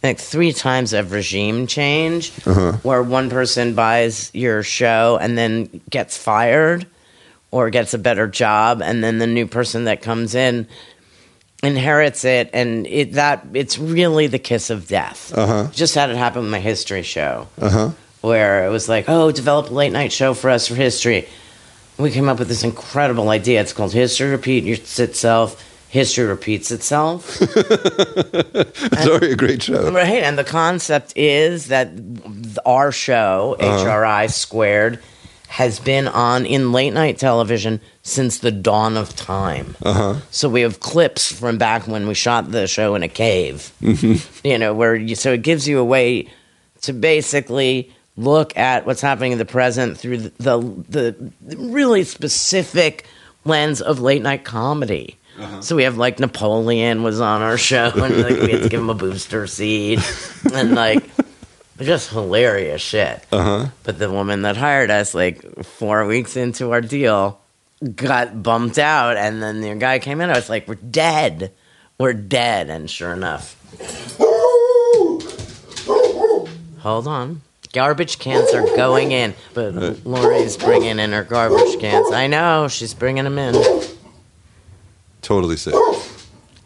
like 0.04 0.18
three 0.20 0.52
times 0.52 0.92
of 0.92 1.10
regime 1.10 1.66
change, 1.66 2.30
Uh-huh. 2.46 2.72
where 2.84 3.02
one 3.02 3.28
person 3.28 3.74
buys 3.74 4.30
your 4.32 4.62
show 4.62 5.18
and 5.20 5.36
then 5.36 5.80
gets 5.90 6.16
fired, 6.16 6.86
or 7.54 7.70
gets 7.70 7.94
a 7.94 7.98
better 7.98 8.26
job, 8.26 8.82
and 8.82 9.04
then 9.04 9.18
the 9.18 9.28
new 9.28 9.46
person 9.46 9.84
that 9.84 10.02
comes 10.02 10.34
in 10.34 10.66
inherits 11.62 12.24
it, 12.24 12.50
and 12.52 12.84
it 12.88 13.12
that 13.12 13.46
it's 13.54 13.78
really 13.78 14.26
the 14.26 14.40
kiss 14.40 14.70
of 14.70 14.88
death. 14.88 15.32
Uh-huh. 15.36 15.68
Just 15.72 15.94
had 15.94 16.10
it 16.10 16.16
happen 16.16 16.42
with 16.42 16.50
my 16.50 16.58
history 16.58 17.02
show 17.02 17.46
Uh 17.60 17.70
huh. 17.70 17.90
where 18.22 18.66
it 18.66 18.70
was 18.70 18.88
like, 18.88 19.04
oh, 19.08 19.30
develop 19.30 19.70
a 19.70 19.72
late 19.74 19.92
night 19.92 20.12
show 20.12 20.34
for 20.34 20.50
us 20.50 20.66
for 20.66 20.74
history. 20.74 21.28
We 21.96 22.10
came 22.10 22.28
up 22.28 22.40
with 22.40 22.48
this 22.48 22.64
incredible 22.64 23.28
idea. 23.28 23.60
It's 23.60 23.72
called 23.72 23.92
History 23.92 24.28
Repeats 24.30 24.98
Itself. 24.98 25.62
History 25.90 26.24
repeats 26.26 26.72
itself. 26.72 27.38
It's 27.40 29.06
already 29.06 29.30
a 29.32 29.36
great 29.36 29.62
show. 29.62 29.92
right. 29.92 30.22
And 30.24 30.36
the 30.36 30.42
concept 30.44 31.12
is 31.16 31.66
that 31.68 31.88
our 32.66 32.90
show, 32.90 33.56
HRI 33.60 34.28
Squared, 34.32 34.98
has 35.54 35.78
been 35.78 36.08
on 36.08 36.44
in 36.44 36.72
late 36.72 36.92
night 36.92 37.16
television 37.16 37.80
since 38.02 38.38
the 38.38 38.50
dawn 38.50 38.96
of 38.96 39.14
time. 39.14 39.76
Uh 39.84 39.92
huh. 39.92 40.14
So 40.32 40.48
we 40.48 40.62
have 40.62 40.80
clips 40.80 41.30
from 41.30 41.58
back 41.58 41.86
when 41.86 42.08
we 42.08 42.14
shot 42.14 42.50
the 42.50 42.66
show 42.66 42.96
in 42.96 43.04
a 43.04 43.08
cave. 43.08 43.70
You 44.42 44.58
know, 44.58 44.74
where 44.74 44.96
you, 44.96 45.14
so 45.14 45.32
it 45.32 45.42
gives 45.42 45.68
you 45.68 45.78
a 45.78 45.84
way 45.84 46.26
to 46.82 46.92
basically 46.92 47.92
look 48.16 48.56
at 48.56 48.84
what's 48.84 49.00
happening 49.00 49.30
in 49.30 49.38
the 49.38 49.44
present 49.44 49.96
through 49.96 50.18
the 50.18 50.58
the, 50.88 51.32
the 51.40 51.56
really 51.56 52.02
specific 52.02 53.06
lens 53.44 53.80
of 53.80 54.00
late 54.00 54.22
night 54.22 54.44
comedy. 54.44 55.16
So 55.60 55.76
we 55.76 55.84
have 55.84 55.96
like 55.96 56.18
Napoleon 56.18 57.04
was 57.04 57.20
on 57.20 57.42
our 57.42 57.58
show, 57.58 57.92
and 57.94 58.22
like 58.22 58.40
we 58.40 58.50
had 58.50 58.62
to 58.64 58.68
give 58.68 58.80
him 58.80 58.90
a 58.90 58.94
booster 58.94 59.46
seat, 59.46 60.00
and 60.52 60.74
like 60.74 61.04
just 61.80 62.10
hilarious 62.10 62.80
shit. 62.82 63.24
Uh 63.32 63.42
huh. 63.42 63.66
But 63.82 63.98
the 63.98 64.10
woman 64.10 64.42
that 64.42 64.56
hired 64.56 64.90
us, 64.90 65.14
like 65.14 65.64
four 65.64 66.06
weeks 66.06 66.36
into 66.36 66.72
our 66.72 66.80
deal, 66.80 67.40
got 67.94 68.42
bumped 68.42 68.78
out, 68.78 69.16
and 69.16 69.42
then 69.42 69.60
the 69.60 69.74
guy 69.74 69.98
came 69.98 70.20
in. 70.20 70.30
I 70.30 70.34
was 70.34 70.48
like, 70.48 70.68
"We're 70.68 70.74
dead, 70.76 71.52
we're 71.98 72.12
dead." 72.12 72.70
And 72.70 72.90
sure 72.90 73.12
enough, 73.12 73.56
hold 76.80 77.06
on. 77.08 77.42
Garbage 77.72 78.20
cans 78.20 78.54
are 78.54 78.64
going 78.76 79.10
in, 79.10 79.34
but 79.52 79.74
Lori's 80.06 80.56
bringing 80.56 81.00
in 81.00 81.10
her 81.10 81.24
garbage 81.24 81.80
cans. 81.80 82.12
I 82.12 82.28
know 82.28 82.68
she's 82.68 82.94
bringing 82.94 83.24
them 83.24 83.36
in. 83.36 83.54
Totally 85.22 85.56
safe. 85.56 85.74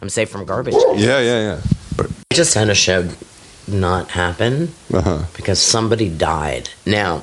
I'm 0.02 0.10
safe 0.10 0.28
from 0.28 0.44
garbage. 0.44 0.74
cans. 0.74 1.02
Yeah, 1.02 1.20
yeah, 1.20 1.40
yeah. 1.40 1.60
I 1.98 2.34
just 2.34 2.52
had 2.52 2.68
a 2.68 2.74
show 2.74 3.08
not 3.68 4.10
happen 4.10 4.72
Uh 4.92 5.00
huh. 5.00 5.22
because 5.36 5.60
somebody 5.60 6.08
died. 6.08 6.70
Now, 6.86 7.22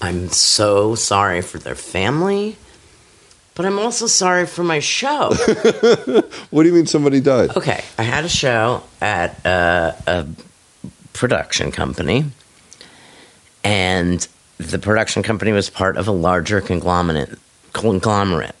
I'm 0.00 0.28
so 0.28 0.94
sorry 0.94 1.40
for 1.42 1.58
their 1.58 1.74
family, 1.74 2.56
but 3.54 3.64
I'm 3.64 3.78
also 3.78 4.06
sorry 4.06 4.46
for 4.46 4.64
my 4.64 4.80
show. 4.80 5.32
What 6.50 6.62
do 6.62 6.68
you 6.68 6.74
mean 6.74 6.86
somebody 6.86 7.20
died? 7.20 7.56
Okay, 7.56 7.82
I 7.98 8.02
had 8.02 8.24
a 8.24 8.28
show 8.28 8.82
at 9.00 9.44
uh, 9.46 9.92
a 10.06 10.26
production 11.12 11.70
company, 11.72 12.24
and 13.62 14.26
the 14.58 14.78
production 14.78 15.22
company 15.22 15.52
was 15.52 15.70
part 15.70 15.96
of 15.96 16.06
a 16.08 16.12
larger 16.12 16.60
conglomerate. 16.60 17.38
Conglomerate. 17.72 18.54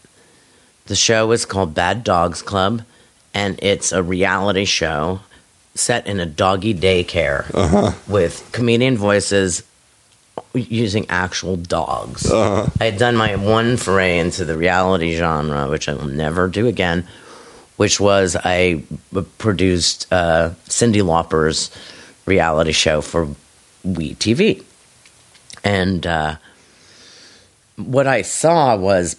The 0.86 0.96
show 0.96 1.26
was 1.26 1.44
called 1.46 1.74
Bad 1.74 2.04
Dogs 2.04 2.42
Club, 2.42 2.82
and 3.32 3.58
it's 3.62 3.92
a 3.92 4.02
reality 4.02 4.64
show 4.64 5.20
set 5.74 6.06
in 6.06 6.20
a 6.20 6.26
doggy 6.26 6.74
daycare 6.74 7.44
with 8.08 8.48
comedian 8.52 8.96
voices 8.96 9.62
using 10.54 11.06
actual 11.08 11.56
dogs. 11.56 12.30
I 12.80 12.84
had 12.84 12.98
done 12.98 13.16
my 13.16 13.36
one 13.36 13.76
foray 13.76 14.18
into 14.18 14.44
the 14.44 14.56
reality 14.56 15.16
genre, 15.16 15.68
which 15.68 15.88
I 15.88 15.94
will 15.94 16.06
never 16.06 16.48
do 16.48 16.66
again, 16.66 17.06
which 17.76 17.98
was 18.00 18.36
I 18.36 18.82
produced 19.38 20.06
uh, 20.12 20.50
Cyndi 20.66 21.02
Lauper's 21.02 21.70
reality 22.26 22.72
show 22.72 23.00
for 23.00 23.28
We 23.82 24.14
TV. 24.14 24.62
And 25.64 26.06
uh, 26.06 26.36
what 27.76 28.06
I 28.06 28.22
saw 28.22 28.76
was 28.76 29.16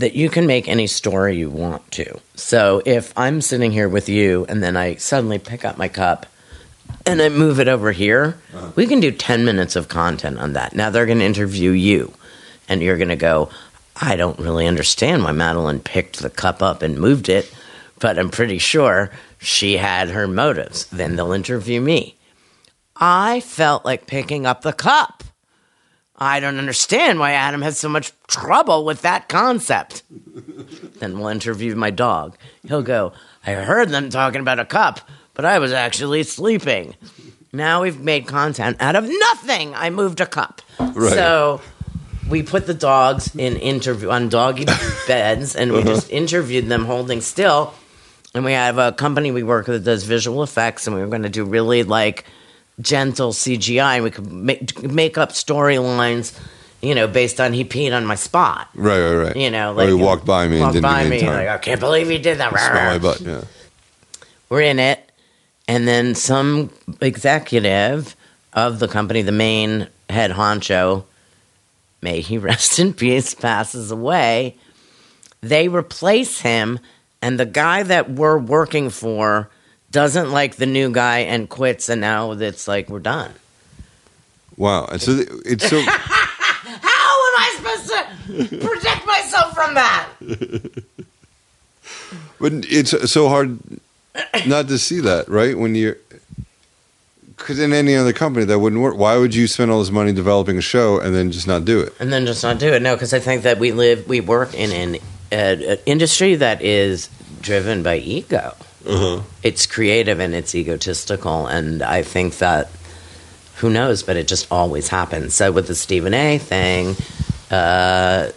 that 0.00 0.14
you 0.14 0.30
can 0.30 0.46
make 0.46 0.66
any 0.66 0.86
story 0.86 1.36
you 1.36 1.50
want 1.50 1.88
to. 1.92 2.20
So 2.34 2.82
if 2.86 3.12
I'm 3.18 3.40
sitting 3.40 3.70
here 3.70 3.88
with 3.88 4.08
you 4.08 4.46
and 4.48 4.62
then 4.62 4.76
I 4.76 4.94
suddenly 4.96 5.38
pick 5.38 5.64
up 5.64 5.76
my 5.76 5.88
cup 5.88 6.26
and 7.04 7.20
I 7.20 7.28
move 7.28 7.60
it 7.60 7.68
over 7.68 7.92
here, 7.92 8.38
uh-huh. 8.54 8.72
we 8.76 8.86
can 8.86 9.00
do 9.00 9.10
10 9.10 9.44
minutes 9.44 9.76
of 9.76 9.88
content 9.88 10.38
on 10.38 10.54
that. 10.54 10.74
Now 10.74 10.88
they're 10.88 11.06
going 11.06 11.18
to 11.18 11.24
interview 11.24 11.70
you 11.70 12.14
and 12.68 12.82
you're 12.82 12.96
going 12.96 13.08
to 13.08 13.16
go, 13.16 13.50
I 13.94 14.16
don't 14.16 14.38
really 14.38 14.66
understand 14.66 15.22
why 15.22 15.32
Madeleine 15.32 15.80
picked 15.80 16.20
the 16.20 16.30
cup 16.30 16.62
up 16.62 16.80
and 16.80 16.98
moved 16.98 17.28
it, 17.28 17.52
but 17.98 18.18
I'm 18.18 18.30
pretty 18.30 18.58
sure 18.58 19.10
she 19.38 19.76
had 19.76 20.08
her 20.08 20.26
motives. 20.26 20.86
Then 20.86 21.16
they'll 21.16 21.32
interview 21.32 21.80
me. 21.80 22.16
I 22.96 23.40
felt 23.40 23.84
like 23.84 24.06
picking 24.06 24.46
up 24.46 24.62
the 24.62 24.72
cup. 24.72 25.24
I 26.20 26.38
don't 26.38 26.58
understand 26.58 27.18
why 27.18 27.32
Adam 27.32 27.62
has 27.62 27.78
so 27.78 27.88
much 27.88 28.12
trouble 28.26 28.84
with 28.84 29.02
that 29.02 29.28
concept. 29.28 30.02
then 30.98 31.18
we'll 31.18 31.28
interview 31.28 31.74
my 31.74 31.90
dog. 31.90 32.36
He'll 32.66 32.82
go, 32.82 33.12
I 33.46 33.52
heard 33.52 33.88
them 33.88 34.10
talking 34.10 34.42
about 34.42 34.58
a 34.58 34.66
cup, 34.66 35.00
but 35.32 35.46
I 35.46 35.58
was 35.58 35.72
actually 35.72 36.22
sleeping. 36.24 36.94
Now 37.52 37.82
we've 37.82 37.98
made 37.98 38.26
content 38.26 38.76
out 38.80 38.96
of 38.96 39.08
nothing. 39.08 39.74
I 39.74 39.88
moved 39.88 40.20
a 40.20 40.26
cup. 40.26 40.60
Right. 40.78 41.12
So 41.12 41.62
we 42.28 42.42
put 42.42 42.66
the 42.66 42.74
dogs 42.74 43.34
in 43.34 43.56
interview 43.56 44.10
on 44.10 44.28
doggy 44.28 44.66
beds 45.06 45.56
and 45.56 45.72
we 45.72 45.78
uh-huh. 45.78 45.88
just 45.88 46.10
interviewed 46.10 46.66
them 46.66 46.84
holding 46.84 47.22
still. 47.22 47.72
And 48.34 48.44
we 48.44 48.52
have 48.52 48.78
a 48.78 48.92
company 48.92 49.32
we 49.32 49.42
work 49.42 49.66
with 49.66 49.82
that 49.82 49.90
does 49.90 50.04
visual 50.04 50.44
effects, 50.44 50.86
and 50.86 50.94
we 50.94 51.02
were 51.02 51.08
going 51.08 51.24
to 51.24 51.28
do 51.28 51.44
really 51.44 51.82
like 51.82 52.26
gentle 52.80 53.32
CGI, 53.32 53.96
and 53.96 54.04
we 54.04 54.10
could 54.10 54.30
make, 54.30 54.82
make 54.82 55.18
up 55.18 55.30
storylines, 55.30 56.38
you 56.80 56.94
know, 56.94 57.06
based 57.06 57.40
on 57.40 57.52
he 57.52 57.64
peed 57.64 57.94
on 57.94 58.04
my 58.06 58.14
spot. 58.14 58.68
Right, 58.74 59.00
right, 59.00 59.24
right. 59.24 59.36
You 59.36 59.50
know, 59.50 59.72
or 59.72 59.74
like 59.74 59.88
he 59.88 59.94
walked 59.94 60.24
by 60.24 60.48
me 60.48 60.56
and 60.56 60.62
walked 60.62 60.74
didn't 60.74 60.82
by 60.82 61.08
me 61.08 61.22
like 61.22 61.48
I 61.48 61.58
can't 61.58 61.80
believe 61.80 62.08
he 62.08 62.18
did 62.18 62.38
that. 62.38 62.50
Smell 62.50 62.92
my 62.92 62.98
butt. 62.98 63.20
Yeah. 63.20 63.44
We're 64.48 64.62
in 64.62 64.78
it, 64.78 65.10
and 65.68 65.86
then 65.86 66.14
some 66.14 66.70
executive 67.00 68.16
of 68.52 68.78
the 68.78 68.88
company, 68.88 69.22
the 69.22 69.32
main 69.32 69.88
head 70.08 70.32
honcho, 70.32 71.04
may 72.02 72.20
he 72.20 72.38
rest 72.50 72.78
in 72.78 72.92
peace, 72.92 73.34
passes 73.34 73.90
away. 73.90 74.56
They 75.40 75.68
replace 75.68 76.40
him, 76.40 76.78
and 77.22 77.38
the 77.38 77.46
guy 77.46 77.82
that 77.82 78.10
we're 78.10 78.38
working 78.38 78.90
for 78.90 79.48
doesn't 79.92 80.30
like 80.30 80.56
the 80.56 80.66
new 80.66 80.90
guy 80.90 81.20
and 81.20 81.48
quits, 81.48 81.88
and 81.88 82.00
now 82.00 82.32
it's 82.32 82.68
like 82.68 82.88
we're 82.88 83.00
done. 83.00 83.32
Wow. 84.56 84.86
And 84.86 85.00
so 85.00 85.16
th- 85.16 85.28
it's 85.44 85.68
so. 85.68 85.80
How 85.86 87.26
am 87.28 87.36
I 87.38 87.54
supposed 87.56 88.50
to 88.50 88.58
protect 88.58 89.06
myself 89.06 89.54
from 89.54 89.74
that? 89.74 90.08
But 92.40 92.52
it's 92.68 93.10
so 93.10 93.28
hard 93.28 93.58
not 94.46 94.68
to 94.68 94.78
see 94.78 95.00
that, 95.00 95.28
right? 95.28 95.56
When 95.58 95.74
you're, 95.74 95.96
because 97.36 97.58
in 97.58 97.72
any 97.72 97.94
other 97.96 98.12
company 98.12 98.44
that 98.46 98.58
wouldn't 98.58 98.80
work. 98.80 98.96
Why 98.96 99.16
would 99.16 99.34
you 99.34 99.46
spend 99.46 99.70
all 99.70 99.78
this 99.80 99.90
money 99.90 100.12
developing 100.12 100.58
a 100.58 100.62
show 100.62 100.98
and 101.00 101.14
then 101.14 101.30
just 101.32 101.46
not 101.46 101.64
do 101.64 101.80
it? 101.80 101.94
and 101.98 102.12
then 102.12 102.26
just 102.26 102.42
not 102.42 102.58
do 102.58 102.72
it. 102.72 102.82
No, 102.82 102.94
because 102.94 103.12
I 103.14 103.18
think 103.18 103.42
that 103.42 103.58
we 103.58 103.72
live, 103.72 104.08
we 104.08 104.20
work 104.20 104.54
in 104.54 104.72
an, 104.72 104.94
uh, 105.32 105.72
an 105.72 105.78
industry 105.86 106.34
that 106.36 106.62
is 106.62 107.08
driven 107.40 107.82
by 107.82 107.96
ego. 107.96 108.54
Uh-huh. 108.86 109.22
It's 109.42 109.66
creative 109.66 110.20
and 110.20 110.34
it's 110.34 110.54
egotistical, 110.54 111.46
and 111.46 111.82
I 111.82 112.02
think 112.02 112.38
that 112.38 112.70
who 113.56 113.68
knows, 113.68 114.02
but 114.02 114.16
it 114.16 114.26
just 114.26 114.50
always 114.50 114.88
happens. 114.88 115.34
So 115.34 115.52
with 115.52 115.66
the 115.66 115.74
Stephen 115.74 116.14
A. 116.14 116.38
thing, 116.38 116.96
uh, 117.50 118.30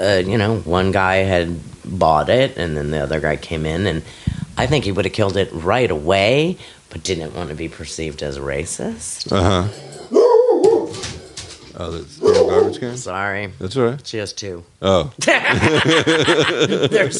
uh, 0.00 0.22
you 0.24 0.38
know, 0.38 0.58
one 0.60 0.90
guy 0.90 1.16
had 1.16 1.60
bought 1.84 2.28
it, 2.30 2.56
and 2.56 2.76
then 2.76 2.90
the 2.90 3.00
other 3.00 3.20
guy 3.20 3.36
came 3.36 3.66
in, 3.66 3.86
and 3.86 4.02
I 4.56 4.66
think 4.66 4.84
he 4.84 4.92
would 4.92 5.04
have 5.04 5.14
killed 5.14 5.36
it 5.36 5.50
right 5.52 5.90
away, 5.90 6.56
but 6.90 7.02
didn't 7.02 7.34
want 7.34 7.50
to 7.50 7.54
be 7.54 7.68
perceived 7.68 8.22
as 8.22 8.38
racist. 8.38 9.30
Uh 9.30 9.66
huh. 9.68 9.97
Oh, 11.80 11.92
that's 11.92 12.16
the 12.16 12.46
garbage 12.50 12.80
can. 12.80 12.96
Sorry, 12.96 13.46
That's 13.60 13.76
all 13.76 13.84
right. 13.84 14.04
she 14.06 14.16
has 14.18 14.32
two. 14.32 14.64
Oh, 14.82 15.12
There's 15.18 15.38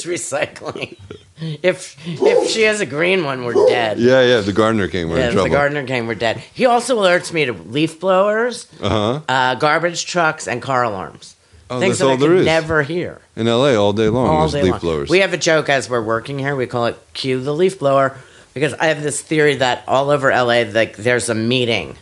recycling. 0.05 0.97
If 1.41 1.97
if 2.07 2.51
she 2.51 2.63
has 2.63 2.81
a 2.81 2.87
green 2.87 3.25
one, 3.25 3.45
we're 3.45 3.55
dead. 3.69 3.99
yeah, 4.01 4.23
yeah. 4.23 4.41
The 4.41 4.53
gardener 4.53 4.89
came. 4.89 5.09
We're 5.11 5.19
Yeah, 5.19 5.23
in 5.25 5.29
if 5.29 5.35
trouble. 5.35 5.51
the 5.51 5.55
gardener 5.57 5.87
came, 5.87 6.07
we're 6.09 6.17
dead. 6.17 6.39
He 6.53 6.67
also 6.67 6.99
alerts 7.01 7.33
me 7.33 7.45
to 7.45 7.53
leaf 7.53 8.01
blowers, 8.01 8.67
Uh 8.83 8.89
huh. 8.89 9.21
uh, 9.29 9.55
garbage 9.55 10.07
trucks, 10.07 10.49
and 10.49 10.61
car 10.61 10.83
alarms. 10.83 11.37
Oh, 11.71 11.79
Things 11.79 11.99
that's 11.99 12.01
that 12.01 12.07
all 12.07 12.13
I 12.15 12.17
there 12.17 12.35
is. 12.37 12.47
never 12.47 12.83
hear. 12.83 13.21
In 13.37 13.47
L.A. 13.47 13.77
all 13.77 13.93
day 13.93 14.09
long. 14.09 14.27
all 14.27 14.41
there's 14.49 14.53
day 14.55 14.63
leaf 14.63 14.71
long. 14.73 14.81
blowers. 14.81 15.11
We 15.11 15.21
have 15.21 15.33
a 15.35 15.39
joke 15.39 15.69
as 15.69 15.89
we're 15.89 16.03
working 16.03 16.39
here. 16.41 16.57
We 16.57 16.67
call 16.67 16.87
it 16.87 16.99
"cue 17.15 17.41
the 17.41 17.55
leaf 17.55 17.79
blower" 17.79 18.17
because 18.55 18.75
I 18.75 18.87
have 18.87 19.03
this 19.03 19.21
theory 19.21 19.55
that 19.57 19.85
all 19.87 20.11
over 20.11 20.31
LA, 20.31 20.63
like 20.65 20.97
there's 20.97 21.29
a 21.29 21.35
meeting 21.37 21.97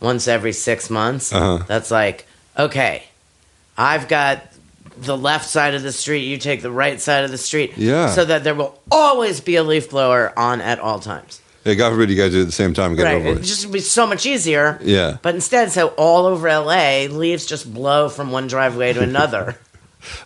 once 0.00 0.28
every 0.28 0.52
six 0.52 0.90
months. 0.90 1.32
Uh-huh. 1.32 1.64
That's 1.66 1.90
like, 1.90 2.26
okay, 2.58 3.04
I've 3.76 4.08
got 4.08 4.42
the 4.98 5.16
left 5.16 5.46
side 5.48 5.74
of 5.74 5.82
the 5.82 5.92
street. 5.92 6.24
You 6.24 6.38
take 6.38 6.62
the 6.62 6.70
right 6.70 7.00
side 7.00 7.24
of 7.24 7.30
the 7.30 7.38
street. 7.38 7.76
Yeah. 7.76 8.08
So 8.10 8.24
that 8.24 8.44
there 8.44 8.54
will 8.54 8.78
always 8.90 9.40
be 9.40 9.56
a 9.56 9.62
leaf 9.62 9.90
blower 9.90 10.32
on 10.38 10.60
at 10.60 10.78
all 10.78 11.00
times. 11.00 11.40
yeah, 11.64 11.74
God 11.74 11.90
forbid 11.90 12.08
you 12.10 12.16
guys 12.16 12.32
do 12.32 12.38
it 12.38 12.42
at 12.42 12.46
the 12.46 12.52
same 12.52 12.72
time 12.72 12.92
and 12.92 12.96
get 12.96 13.06
it 13.12 13.16
right. 13.16 13.26
over 13.26 13.40
It 13.40 13.42
just 13.42 13.66
would 13.66 13.72
be 13.72 13.80
so 13.80 14.06
much 14.06 14.24
easier. 14.24 14.78
Yeah. 14.82 15.18
But 15.20 15.34
instead, 15.34 15.70
so 15.72 15.88
all 15.98 16.24
over 16.26 16.48
LA, 16.48 17.06
leaves 17.10 17.44
just 17.44 17.72
blow 17.72 18.08
from 18.08 18.30
one 18.30 18.46
driveway 18.46 18.92
to 18.94 19.02
another. 19.02 19.56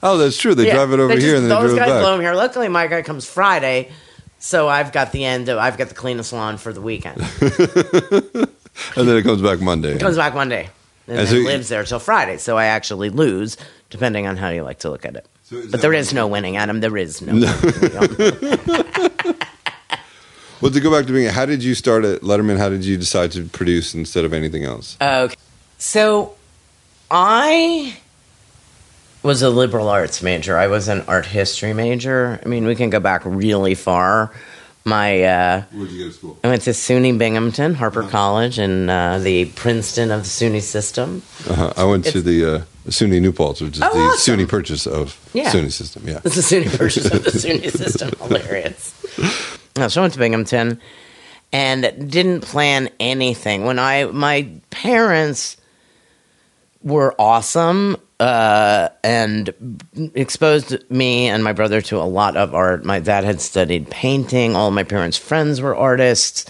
Oh, 0.03 0.19
that's 0.19 0.37
true. 0.37 0.55
They 0.55 0.67
Yeah, 0.67 0.75
drive 0.75 0.93
it 0.93 1.01
over 1.01 1.17
here 1.17 1.37
and 1.37 1.45
then 1.45 1.49
they 1.49 1.69
those 1.69 1.75
guys 1.79 1.89
it 1.89 2.01
blow 2.01 2.13
them 2.13 2.21
here. 2.21 2.35
Luckily, 2.35 2.69
my 2.69 2.87
guy 2.87 3.01
comes 3.01 3.27
Friday, 3.27 3.91
so 4.39 4.69
I've 4.69 4.93
got 4.93 5.11
the 5.13 5.25
end. 5.25 5.49
Of, 5.49 5.57
I've 5.57 5.79
got 5.79 5.89
the 5.89 5.95
cleanest 5.95 6.35
lawn 6.35 6.59
for 6.59 6.71
the 6.75 6.83
weekend. 6.83 7.23
And 8.97 9.09
then 9.09 9.17
it 9.17 9.23
comes 9.23 9.43
back 9.43 9.61
Monday. 9.61 9.95
It 9.95 10.01
comes 10.01 10.17
back 10.17 10.35
Monday 10.35 10.69
and, 11.07 11.19
And 11.19 11.29
then 11.29 11.45
so- 11.45 11.51
lives 11.51 11.69
there 11.69 11.85
till 11.85 11.99
Friday. 11.99 12.39
So 12.39 12.57
I 12.57 12.67
actually 12.67 13.11
lose, 13.11 13.57
depending 13.91 14.27
on 14.27 14.37
how 14.37 14.49
you 14.51 14.63
like 14.63 14.81
to 14.81 14.91
look 14.91 15.05
at 15.05 15.17
it. 15.17 15.27
So 15.45 15.57
is 15.57 15.63
but 15.65 15.73
that- 15.73 15.81
there 15.83 15.93
is 15.93 16.13
no 16.13 16.27
winning, 16.27 16.57
Adam. 16.57 16.81
There 16.81 16.97
is 16.97 17.21
no. 17.23 17.33
winning. 17.33 19.37
Well, 20.61 20.71
to 20.71 20.81
go 20.81 20.91
back 20.91 21.07
to 21.07 21.13
being, 21.15 21.33
how 21.33 21.47
did 21.47 21.65
you 21.65 21.75
start 21.75 22.05
at 22.05 22.21
Letterman? 22.21 22.59
How 22.59 22.69
did 22.69 22.85
you 22.85 22.99
decide 22.99 23.33
to 23.33 23.45
produce 23.47 23.95
instead 23.95 24.27
of 24.27 24.35
anything 24.35 24.65
else? 24.65 24.95
Okay. 25.01 25.35
So 25.79 26.35
I 27.11 27.97
was 29.23 29.41
a 29.41 29.49
liberal 29.49 29.89
arts 29.89 30.23
major. 30.23 30.59
I 30.59 30.67
was 30.67 30.89
an 30.89 31.03
art 31.09 31.25
history 31.25 31.73
major. 31.73 32.39
I 32.45 32.49
mean, 32.49 32.67
we 32.67 32.75
can 32.75 32.91
go 32.91 33.01
back 33.01 33.23
really 33.25 33.75
far. 33.75 34.33
My 34.91 35.23
uh, 35.23 35.63
Where'd 35.73 35.91
you 35.93 35.99
go 36.05 36.07
to 36.09 36.13
school? 36.13 36.39
I 36.43 36.49
went 36.49 36.63
to 36.63 36.71
SUNY 36.71 37.17
Binghamton, 37.17 37.77
Harpur 37.77 38.09
College, 38.11 38.59
and 38.59 38.91
uh, 38.91 39.19
the 39.21 39.45
Princeton 39.55 40.11
of 40.11 40.23
the 40.23 40.29
SUNY 40.29 40.61
system. 40.61 41.23
Uh-huh. 41.49 41.73
I 41.77 41.85
went 41.85 42.05
to 42.07 42.21
the 42.21 42.39
uh, 42.57 42.63
SUNY 42.89 43.21
New 43.21 43.31
Paltz, 43.33 43.61
which 43.61 43.77
is 43.77 43.83
Oh, 43.83 43.95
the 43.95 44.01
awesome. 44.01 44.39
SUNY 44.39 44.49
purchase 44.49 44.87
of 44.89 45.17
Yeah. 45.33 45.53
SUNY 45.53 45.71
system. 45.71 46.09
Yeah. 46.09 46.21
It's 46.25 46.35
the 46.35 46.43
SUNY 46.43 46.77
purchase 46.83 47.07
of 47.07 47.23
the 47.23 47.31
SUNY 47.31 47.71
system. 47.71 48.11
Hilarious. 48.21 48.93
No, 49.77 49.87
so 49.87 50.01
I 50.01 50.03
went 50.03 50.15
to 50.15 50.19
Binghamton 50.19 50.81
and 51.53 52.11
didn't 52.11 52.41
plan 52.41 52.91
anything. 52.99 53.65
When 53.65 53.79
I 53.79 54.07
my 54.07 54.49
parents 54.71 55.57
were 56.83 57.15
awesome 57.17 57.97
uh, 58.21 58.91
and 59.03 59.83
exposed 60.15 60.77
me 60.91 61.29
and 61.29 61.43
my 61.43 61.55
brother 61.55 61.81
to 61.81 61.97
a 61.97 62.05
lot 62.05 62.37
of 62.37 62.55
art. 62.55 62.85
My 62.85 63.01
dad 63.01 63.25
had 63.25 63.41
studied 63.41 63.91
painting. 63.91 64.55
All 64.55 64.71
my 64.71 64.85
parents' 64.85 65.17
friends 65.17 65.61
were 65.61 65.75
artists. 65.75 66.45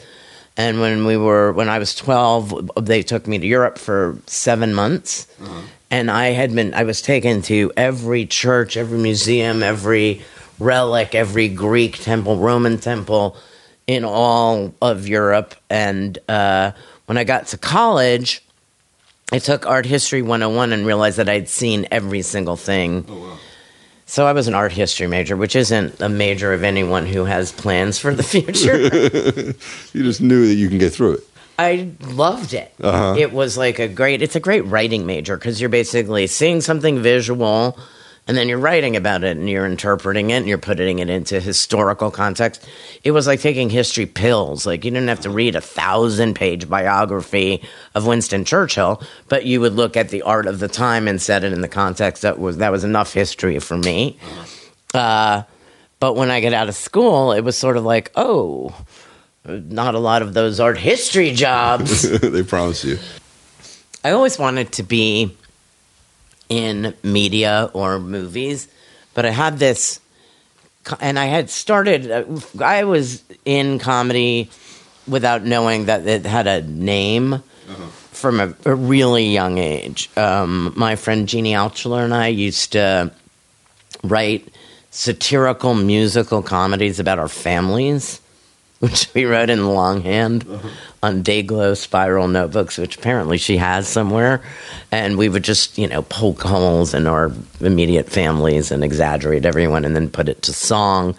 And 0.56 0.80
when 0.80 1.06
we 1.06 1.16
were, 1.16 1.52
when 1.52 1.68
I 1.68 1.78
was 1.78 1.94
12, 1.94 2.72
they 2.82 3.02
took 3.02 3.28
me 3.28 3.38
to 3.38 3.46
Europe 3.46 3.78
for 3.78 4.18
seven 4.26 4.74
months. 4.74 5.28
And 5.92 6.10
I 6.10 6.28
had 6.28 6.54
been, 6.54 6.74
I 6.74 6.82
was 6.82 7.00
taken 7.00 7.40
to 7.42 7.72
every 7.76 8.26
church, 8.26 8.76
every 8.76 8.98
museum, 8.98 9.62
every 9.62 10.22
relic, 10.58 11.14
every 11.14 11.48
Greek 11.48 11.98
temple, 11.98 12.36
Roman 12.36 12.78
temple 12.78 13.36
in 13.86 14.04
all 14.04 14.74
of 14.82 15.08
Europe. 15.08 15.54
And 15.70 16.18
uh, 16.28 16.72
when 17.06 17.16
I 17.16 17.24
got 17.24 17.46
to 17.48 17.58
college, 17.58 18.44
I 19.32 19.38
took 19.38 19.66
art 19.66 19.86
history 19.86 20.22
101 20.22 20.72
and 20.72 20.86
realized 20.86 21.18
that 21.18 21.28
I'd 21.28 21.48
seen 21.48 21.86
every 21.90 22.22
single 22.22 22.56
thing. 22.56 23.04
Oh, 23.08 23.18
wow. 23.18 23.36
So 24.06 24.26
I 24.26 24.32
was 24.32 24.48
an 24.48 24.54
art 24.54 24.72
history 24.72 25.06
major, 25.06 25.36
which 25.36 25.54
isn't 25.54 26.00
a 26.00 26.08
major 26.08 26.52
of 26.52 26.64
anyone 26.64 27.06
who 27.06 27.24
has 27.26 27.52
plans 27.52 27.98
for 27.98 28.12
the 28.12 28.22
future. 28.34 28.76
You 29.92 30.02
just 30.04 30.20
knew 30.20 30.46
that 30.48 30.54
you 30.54 30.68
can 30.68 30.78
get 30.78 30.92
through 30.92 31.14
it. 31.14 31.20
I 31.58 31.90
loved 32.00 32.54
it. 32.54 32.72
Uh-huh. 32.80 33.16
It 33.18 33.32
was 33.32 33.58
like 33.58 33.78
a 33.78 33.86
great 33.86 34.22
it's 34.22 34.34
a 34.34 34.40
great 34.40 34.64
writing 34.64 35.04
major 35.04 35.36
because 35.36 35.60
you're 35.60 35.68
basically 35.68 36.26
seeing 36.26 36.60
something 36.60 37.02
visual 37.02 37.78
and 38.28 38.36
then 38.36 38.48
you're 38.48 38.58
writing 38.58 38.96
about 38.96 39.24
it 39.24 39.36
and 39.36 39.48
you're 39.48 39.66
interpreting 39.66 40.30
it 40.30 40.36
and 40.36 40.46
you're 40.46 40.58
putting 40.58 40.98
it 41.00 41.10
into 41.10 41.40
historical 41.40 42.10
context. 42.10 42.66
It 43.02 43.10
was 43.10 43.26
like 43.26 43.40
taking 43.40 43.70
history 43.70 44.06
pills. 44.06 44.66
Like 44.66 44.84
you 44.84 44.90
didn't 44.90 45.08
have 45.08 45.20
to 45.20 45.30
read 45.30 45.56
a 45.56 45.60
thousand 45.60 46.34
page 46.34 46.68
biography 46.68 47.62
of 47.94 48.06
Winston 48.06 48.44
Churchill, 48.44 49.02
but 49.28 49.46
you 49.46 49.60
would 49.60 49.72
look 49.72 49.96
at 49.96 50.10
the 50.10 50.22
art 50.22 50.46
of 50.46 50.60
the 50.60 50.68
time 50.68 51.08
and 51.08 51.20
set 51.20 51.44
it 51.44 51.52
in 51.52 51.60
the 51.60 51.68
context 51.68 52.22
that 52.22 52.38
was 52.38 52.58
that 52.58 52.70
was 52.70 52.84
enough 52.84 53.12
history 53.12 53.58
for 53.58 53.76
me. 53.76 54.18
Uh, 54.94 55.42
but 55.98 56.14
when 56.14 56.30
I 56.30 56.40
got 56.40 56.52
out 56.52 56.68
of 56.68 56.74
school, 56.74 57.32
it 57.32 57.42
was 57.42 57.56
sort 57.56 57.76
of 57.76 57.84
like, 57.84 58.10
oh, 58.16 58.74
not 59.44 59.94
a 59.94 59.98
lot 59.98 60.22
of 60.22 60.34
those 60.34 60.60
art 60.60 60.78
history 60.78 61.32
jobs. 61.32 62.02
they 62.20 62.42
promise 62.42 62.84
you. 62.84 62.98
I 64.02 64.12
always 64.12 64.38
wanted 64.38 64.72
to 64.72 64.82
be 64.82 65.36
in 66.50 66.94
media 67.02 67.70
or 67.72 67.98
movies, 67.98 68.68
but 69.14 69.24
I 69.24 69.30
had 69.30 69.58
this, 69.58 70.00
and 71.00 71.18
I 71.18 71.26
had 71.26 71.48
started, 71.48 72.10
uh, 72.10 72.24
I 72.62 72.84
was 72.84 73.22
in 73.46 73.78
comedy 73.78 74.50
without 75.08 75.44
knowing 75.44 75.86
that 75.86 76.06
it 76.06 76.26
had 76.26 76.46
a 76.46 76.60
name 76.62 77.42
from 78.10 78.40
a, 78.40 78.54
a 78.66 78.74
really 78.74 79.24
young 79.24 79.56
age. 79.56 80.10
Um, 80.16 80.74
my 80.76 80.96
friend 80.96 81.26
Jeannie 81.26 81.54
Altschuler 81.54 82.04
and 82.04 82.12
I 82.12 82.26
used 82.26 82.72
to 82.72 83.10
write 84.04 84.52
satirical 84.90 85.74
musical 85.74 86.42
comedies 86.42 87.00
about 87.00 87.18
our 87.18 87.28
families, 87.28 88.20
which 88.90 89.12
we 89.14 89.24
wrote 89.24 89.50
in 89.50 89.66
longhand 89.66 90.44
on 91.02 91.22
Dayglow 91.22 91.76
spiral 91.76 92.28
notebooks, 92.28 92.78
which 92.78 92.96
apparently 92.96 93.38
she 93.38 93.58
has 93.58 93.86
somewhere. 93.86 94.42
And 94.90 95.16
we 95.16 95.28
would 95.28 95.44
just, 95.44 95.78
you 95.78 95.86
know, 95.86 96.02
poke 96.02 96.42
holes 96.42 96.94
in 96.94 97.06
our 97.06 97.30
immediate 97.60 98.08
families 98.08 98.70
and 98.70 98.82
exaggerate 98.82 99.44
everyone 99.44 99.84
and 99.84 99.94
then 99.94 100.10
put 100.10 100.28
it 100.28 100.42
to 100.42 100.52
song. 100.52 101.14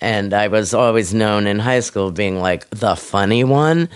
And 0.00 0.34
I 0.34 0.48
was 0.48 0.74
always 0.74 1.14
known 1.14 1.46
in 1.46 1.58
high 1.58 1.80
school 1.80 2.10
being 2.10 2.40
like 2.40 2.68
the 2.70 2.96
funny 2.96 3.44
one 3.44 3.88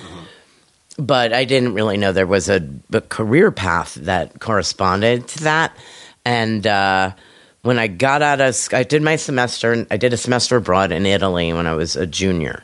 but 0.99 1.33
I 1.33 1.45
didn't 1.45 1.75
really 1.75 1.97
know 1.97 2.13
there 2.13 2.27
was 2.27 2.49
a, 2.49 2.69
a 2.93 3.01
career 3.01 3.51
path 3.51 3.95
that 3.95 4.41
corresponded 4.41 5.27
to 5.29 5.45
that. 5.45 5.77
And 6.25 6.67
uh, 6.67 7.13
when 7.63 7.79
I 7.79 7.87
got 7.87 8.23
out 8.23 8.41
of, 8.41 8.57
I 8.73 8.83
did 8.83 9.03
my 9.03 9.17
semester, 9.17 9.87
I 9.91 9.97
did 9.97 10.13
a 10.13 10.17
semester 10.17 10.57
abroad 10.57 10.93
in 10.93 11.07
Italy 11.07 11.53
when 11.53 11.67
I 11.67 11.75
was 11.75 11.97
a 11.97 12.07
junior. 12.07 12.63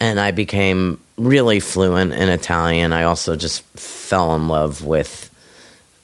And 0.00 0.18
I 0.18 0.30
became 0.30 0.98
really 1.18 1.60
fluent 1.60 2.12
in 2.14 2.28
Italian. 2.28 2.92
I 2.92 3.04
also 3.04 3.36
just 3.36 3.62
fell 3.78 4.34
in 4.34 4.48
love 4.48 4.84
with 4.84 5.30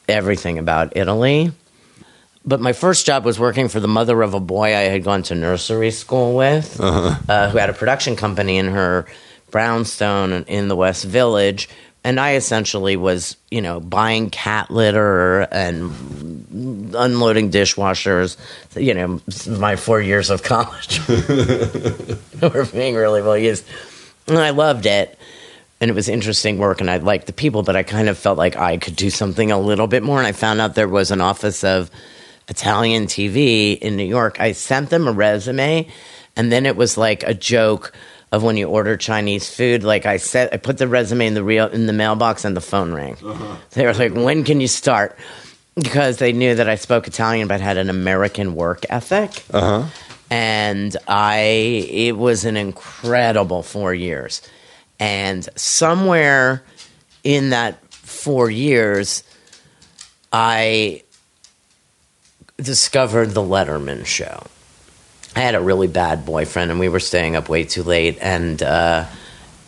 everything 0.09 0.59
about 0.59 0.97
Italy. 0.97 1.51
But 2.44 2.61
my 2.61 2.72
first 2.72 3.07
job 3.07 3.24
was 3.24 3.40
working 3.40 3.68
for 3.68 3.80
the 3.80 3.88
mother 3.88 4.22
of 4.22 4.34
a 4.34 4.40
boy 4.40 4.66
I 4.76 4.82
had 4.82 5.03
gone 5.03 5.22
to 5.24 5.34
nursery 5.34 5.90
school 5.90 6.36
with, 6.36 6.78
uh, 6.80 7.51
who 7.51 7.59
had 7.59 7.70
a 7.70 7.72
production 7.72 8.14
company 8.14 8.59
in 8.59 8.66
her 8.66 9.07
brownstone 9.51 10.44
in 10.44 10.68
the 10.68 10.76
West 10.76 11.05
Village. 11.05 11.68
And 12.07 12.20
I 12.20 12.36
essentially 12.36 12.94
was, 12.96 13.36
you 13.50 13.61
know, 13.61 13.80
buying 13.80 14.30
cat 14.30 14.70
litter 14.70 15.40
and 15.40 16.94
unloading 16.94 17.50
dishwashers. 17.50 18.36
You 18.80 18.94
know, 18.94 19.20
my 19.59 19.74
four 19.74 20.00
years 20.00 20.30
of 20.30 20.44
college 20.44 21.00
were 22.40 22.64
being 22.66 22.94
really 22.94 23.22
well 23.22 23.36
used. 23.36 23.64
And 24.28 24.38
I 24.38 24.50
loved 24.50 24.86
it. 24.86 25.18
And 25.80 25.90
it 25.90 25.94
was 25.94 26.09
interesting 26.09 26.59
work, 26.59 26.80
and 26.80 26.88
I 26.88 26.98
liked 26.98 27.26
the 27.26 27.32
people, 27.32 27.64
but 27.64 27.74
I 27.74 27.82
kind 27.82 28.09
of 28.09 28.16
felt 28.16 28.38
like 28.38 28.54
I 28.54 28.76
could 28.76 28.94
do 28.94 29.11
something 29.11 29.50
a 29.50 29.59
little 29.59 29.88
bit 29.88 30.04
more. 30.04 30.18
And 30.18 30.28
I 30.28 30.32
found 30.32 30.61
out 30.61 30.76
there 30.76 30.86
was 30.86 31.11
an 31.11 31.20
office 31.20 31.64
of 31.64 31.90
Italian 32.46 33.07
TV 33.07 33.76
in 33.76 33.96
New 33.96 34.07
York. 34.07 34.40
I 34.40 34.52
sent 34.52 34.90
them 34.90 35.09
a 35.09 35.12
resume, 35.12 35.88
and 36.36 36.52
then 36.52 36.66
it 36.66 36.76
was 36.76 36.96
like 36.96 37.24
a 37.24 37.34
joke 37.34 37.92
of 38.33 38.43
when 38.43 38.57
you 38.57 38.68
order 38.68 38.97
Chinese 38.97 39.49
food. 39.49 39.85
Like 39.85 40.07
I 40.07 40.16
said, 40.16 40.51
I 40.53 40.57
put 40.57 40.79
the 40.79 40.89
resume 40.89 41.27
in 41.27 41.35
the 41.35 41.45
real 41.45 41.66
in 41.68 41.87
the 41.87 41.93
mailbox, 41.93 42.45
and 42.45 42.57
the 42.57 42.61
phone 42.61 42.93
rang. 42.93 43.16
Uh-huh. 43.24 43.57
They 43.70 43.87
were 43.87 43.95
like, 43.95 44.14
"When 44.14 44.45
can 44.45 44.61
you 44.61 44.68
start?" 44.68 45.16
Because 45.74 46.16
they 46.16 46.33
knew 46.33 46.55
that 46.55 46.68
I 46.68 46.77
spoke 46.77 47.07
Italian, 47.07 47.49
but 47.49 47.61
had 47.61 47.77
an 47.77 47.91
American 47.91 48.55
work 48.55 48.85
ethic. 48.89 49.45
Uh-huh. 49.53 49.85
And 50.31 50.97
I, 51.07 51.39
it 51.89 52.16
was 52.16 52.45
an 52.45 52.57
incredible 52.57 53.62
four 53.62 53.95
years. 53.95 54.41
And 54.99 55.47
somewhere 55.55 56.64
in 57.22 57.51
that 57.51 57.85
four 57.93 58.51
years, 58.51 59.22
I 60.33 61.03
discovered 62.57 63.33
the 63.33 63.43
Letterman 63.43 64.07
show. 64.07 64.43
I 65.37 65.41
had 65.41 65.55
a 65.55 65.61
really 65.61 65.87
bad 65.87 66.24
boyfriend, 66.24 66.70
and 66.70 66.80
we 66.80 66.89
were 66.89 66.99
staying 66.99 67.37
up 67.37 67.51
way 67.51 67.62
too 67.64 67.82
late 67.82 68.16
and 68.22 68.62
uh, 68.62 69.05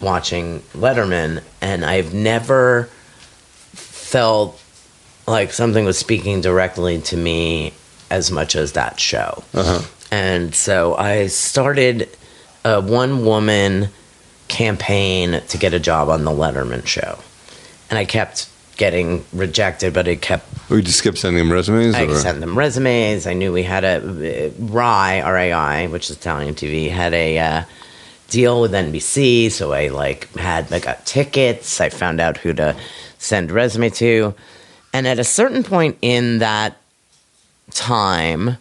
watching 0.00 0.60
Letterman. 0.74 1.42
And 1.60 1.84
I've 1.84 2.14
never 2.14 2.88
felt 3.72 4.60
like 5.26 5.52
something 5.52 5.84
was 5.84 5.98
speaking 5.98 6.40
directly 6.40 7.02
to 7.02 7.16
me 7.18 7.74
as 8.10 8.30
much 8.30 8.56
as 8.56 8.72
that 8.72 8.98
show. 8.98 9.44
And 10.10 10.54
so 10.54 10.94
I 10.94 11.26
started 11.26 12.08
a 12.64 12.80
one 12.80 13.26
woman 13.26 13.90
campaign 14.48 15.42
to 15.48 15.58
get 15.58 15.74
a 15.74 15.78
job 15.78 16.08
on 16.08 16.24
the 16.24 16.30
Letterman 16.30 16.86
show. 16.86 17.18
And 17.90 17.98
I 17.98 18.06
kept 18.06 18.48
getting 18.78 19.26
rejected, 19.34 19.92
but 19.92 20.08
it 20.08 20.22
kept 20.22 20.46
We 20.68 20.82
just 20.82 21.02
kept 21.02 21.18
sending 21.18 21.38
them 21.42 21.52
resumes? 21.52 21.94
I 21.94 22.04
or? 22.04 22.14
sent 22.14 22.40
them 22.40 22.56
resumes. 22.56 23.26
I 23.26 23.32
knew 23.32 23.52
we 23.52 23.62
had 23.62 23.84
a 23.84 24.52
RAI, 24.58 25.22
R-A-I, 25.22 25.86
which 25.86 26.10
is 26.10 26.16
Italian 26.16 26.54
TV, 26.54 26.90
had 26.90 27.14
a 27.14 27.38
uh, 27.38 27.62
deal 28.28 28.60
with 28.60 28.72
NBC. 28.72 29.50
So 29.50 29.72
I 29.72 29.88
like 29.88 30.30
had 30.34 30.70
I 30.72 30.78
got 30.78 31.06
tickets. 31.06 31.80
I 31.80 31.88
found 31.88 32.20
out 32.20 32.36
who 32.36 32.52
to 32.54 32.76
send 33.18 33.50
resume 33.50 33.90
to, 33.90 34.34
and 34.92 35.06
at 35.06 35.18
a 35.18 35.24
certain 35.24 35.62
point 35.62 35.96
in 36.02 36.38
that 36.38 36.76
time, 37.70 38.58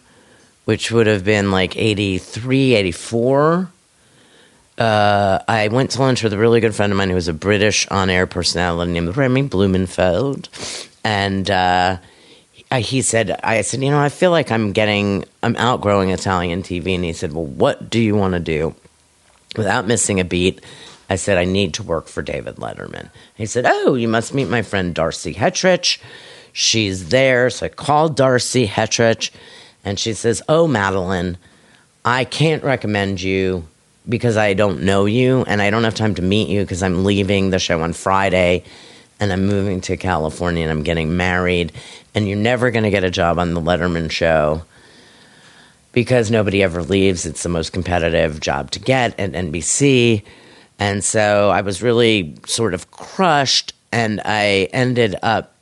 which 0.64 0.90
would 0.90 1.06
have 1.06 1.24
been 1.24 1.50
like 1.50 1.76
83, 1.76 2.74
84, 2.74 3.70
uh, 4.78 5.38
I 5.48 5.68
went 5.68 5.92
to 5.92 6.00
lunch 6.00 6.22
with 6.22 6.32
a 6.32 6.38
really 6.38 6.60
good 6.60 6.74
friend 6.74 6.92
of 6.92 6.96
mine 6.96 7.08
who 7.08 7.14
was 7.14 7.28
a 7.28 7.32
British 7.32 7.88
on-air 7.88 8.26
personality 8.26 8.92
named 8.92 9.16
Remy 9.16 9.42
Blumenfeld, 9.42 10.48
and 11.04 11.50
uh, 11.50 11.98
he 12.76 13.02
said, 13.02 13.38
"I 13.42 13.60
said, 13.62 13.82
you 13.82 13.90
know, 13.90 14.00
I 14.00 14.08
feel 14.08 14.30
like 14.30 14.50
I'm 14.50 14.72
getting, 14.72 15.24
I'm 15.42 15.56
outgrowing 15.56 16.10
Italian 16.10 16.62
TV." 16.62 16.94
And 16.94 17.04
he 17.04 17.12
said, 17.12 17.32
"Well, 17.32 17.44
what 17.44 17.90
do 17.90 18.00
you 18.00 18.14
want 18.14 18.34
to 18.34 18.40
do?" 18.40 18.74
Without 19.56 19.86
missing 19.86 20.20
a 20.20 20.24
beat, 20.24 20.62
I 21.08 21.16
said, 21.16 21.38
"I 21.38 21.44
need 21.44 21.74
to 21.74 21.82
work 21.82 22.08
for 22.08 22.22
David 22.22 22.56
Letterman." 22.56 23.10
He 23.34 23.46
said, 23.46 23.64
"Oh, 23.66 23.94
you 23.94 24.08
must 24.08 24.34
meet 24.34 24.48
my 24.48 24.62
friend 24.62 24.94
Darcy 24.94 25.34
Hetrich. 25.34 25.98
She's 26.52 27.08
there." 27.08 27.48
So 27.50 27.66
I 27.66 27.68
called 27.70 28.16
Darcy 28.16 28.66
Hetrich, 28.66 29.30
and 29.84 29.98
she 29.98 30.12
says, 30.12 30.42
"Oh, 30.48 30.66
Madeleine, 30.66 31.38
I 32.04 32.24
can't 32.24 32.62
recommend 32.62 33.22
you." 33.22 33.64
because 34.08 34.36
I 34.36 34.54
don't 34.54 34.82
know 34.82 35.04
you 35.04 35.44
and 35.46 35.60
I 35.60 35.70
don't 35.70 35.84
have 35.84 35.94
time 35.94 36.14
to 36.14 36.22
meet 36.22 36.48
you 36.48 36.62
because 36.62 36.82
I'm 36.82 37.04
leaving 37.04 37.50
the 37.50 37.58
show 37.58 37.82
on 37.82 37.92
Friday 37.92 38.64
and 39.20 39.32
I'm 39.32 39.46
moving 39.46 39.80
to 39.82 39.96
California 39.96 40.62
and 40.62 40.70
I'm 40.70 40.82
getting 40.82 41.16
married 41.16 41.72
and 42.14 42.28
you're 42.28 42.36
never 42.36 42.70
going 42.70 42.84
to 42.84 42.90
get 42.90 43.04
a 43.04 43.10
job 43.10 43.38
on 43.38 43.54
the 43.54 43.60
Letterman 43.60 44.10
show 44.10 44.62
because 45.92 46.30
nobody 46.30 46.62
ever 46.62 46.82
leaves. 46.82 47.26
It's 47.26 47.42
the 47.42 47.48
most 47.48 47.72
competitive 47.72 48.40
job 48.40 48.70
to 48.72 48.80
get 48.80 49.18
at 49.18 49.32
NBC. 49.32 50.22
And 50.78 51.02
so 51.02 51.50
I 51.50 51.60
was 51.62 51.82
really 51.82 52.36
sort 52.46 52.74
of 52.74 52.90
crushed 52.90 53.72
and 53.92 54.20
I 54.24 54.68
ended 54.72 55.16
up 55.22 55.54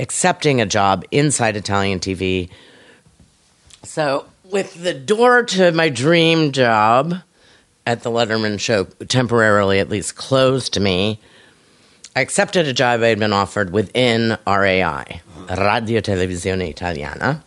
accepting 0.00 0.60
a 0.60 0.66
job 0.66 1.04
inside 1.10 1.56
Italian 1.56 1.98
TV. 1.98 2.48
So, 3.82 4.26
with 4.44 4.82
the 4.82 4.94
door 4.94 5.42
to 5.42 5.72
my 5.72 5.88
dream 5.88 6.52
job 6.52 7.16
at 7.86 8.02
the 8.02 8.10
Letterman 8.10 8.58
show 8.58 8.84
temporarily 8.84 9.78
at 9.78 9.88
least 9.88 10.16
closed 10.16 10.72
to 10.74 10.80
me, 10.80 11.20
I 12.16 12.20
accepted 12.20 12.66
a 12.66 12.72
job 12.72 13.02
I 13.02 13.08
had 13.08 13.18
been 13.18 13.32
offered 13.32 13.70
within 13.72 14.36
RAI, 14.46 15.20
Radio 15.48 16.00
Televisione 16.00 16.68
Italiana, 16.70 17.44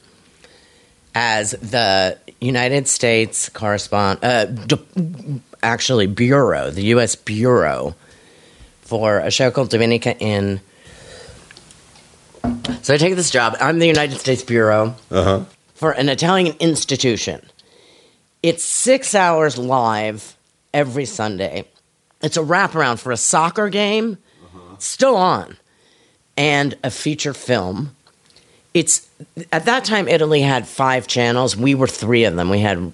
as 1.13 1.51
the 1.51 2.17
United 2.39 2.87
States 2.87 3.49
correspond, 3.49 4.19
uh, 4.23 4.45
d- 4.45 5.41
actually 5.61 6.07
bureau, 6.07 6.71
the 6.71 6.83
U.S. 6.95 7.15
bureau 7.15 7.95
for 8.81 9.19
a 9.19 9.29
show 9.31 9.51
called 9.51 9.69
Domenica 9.71 10.15
in. 10.19 10.61
So 12.81 12.93
I 12.93 12.97
take 12.97 13.15
this 13.15 13.29
job. 13.29 13.55
I'm 13.59 13.79
the 13.79 13.87
United 13.87 14.19
States 14.19 14.41
bureau 14.43 14.95
Uh 15.11 15.23
huh. 15.23 15.39
for 15.75 15.91
an 15.91 16.07
Italian 16.09 16.55
institution. 16.59 17.41
It's 18.41 18.63
six 18.63 19.13
hours 19.13 19.57
live 19.57 20.35
every 20.73 21.05
Sunday. 21.05 21.65
It's 22.23 22.37
a 22.37 22.41
wraparound 22.41 22.99
for 22.99 23.11
a 23.11 23.17
soccer 23.17 23.69
game, 23.69 24.17
still 24.81 25.15
on, 25.15 25.57
and 26.37 26.77
a 26.83 26.91
feature 26.91 27.33
film. 27.33 27.95
It's 28.73 29.09
at 29.51 29.65
that 29.65 29.83
time 29.83 30.07
Italy 30.07 30.41
had 30.41 30.67
five 30.67 31.07
channels. 31.07 31.57
We 31.57 31.75
were 31.75 31.87
three 31.87 32.23
of 32.23 32.35
them. 32.35 32.49
We 32.49 32.59
had 32.59 32.91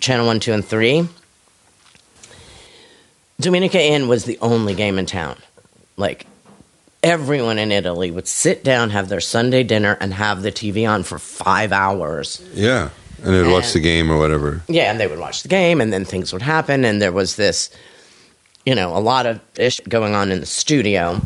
channel 0.00 0.26
one, 0.26 0.40
two, 0.40 0.52
and 0.52 0.64
three. 0.64 1.08
Domenica 3.40 3.80
in 3.80 4.08
was 4.08 4.24
the 4.24 4.38
only 4.40 4.74
game 4.74 4.98
in 4.98 5.06
town. 5.06 5.36
Like 5.96 6.26
everyone 7.02 7.58
in 7.58 7.72
Italy 7.72 8.10
would 8.10 8.28
sit 8.28 8.62
down, 8.64 8.90
have 8.90 9.08
their 9.08 9.20
Sunday 9.20 9.62
dinner, 9.62 9.96
and 10.00 10.12
have 10.12 10.42
the 10.42 10.52
TV 10.52 10.88
on 10.88 11.02
for 11.02 11.18
five 11.18 11.72
hours. 11.72 12.42
Yeah. 12.52 12.90
And 13.22 13.34
they'd 13.34 13.50
watch 13.50 13.72
the 13.72 13.80
game 13.80 14.10
or 14.10 14.18
whatever. 14.18 14.62
Yeah, 14.68 14.90
and 14.90 14.98
they 14.98 15.06
would 15.06 15.18
watch 15.18 15.42
the 15.42 15.48
game, 15.48 15.80
and 15.80 15.92
then 15.92 16.04
things 16.04 16.32
would 16.32 16.42
happen, 16.42 16.84
and 16.84 17.02
there 17.02 17.12
was 17.12 17.36
this, 17.36 17.70
you 18.64 18.74
know, 18.74 18.96
a 18.96 18.98
lot 18.98 19.26
of 19.26 19.40
ish 19.58 19.80
going 19.80 20.14
on 20.14 20.30
in 20.30 20.40
the 20.40 20.46
studio. 20.46 21.20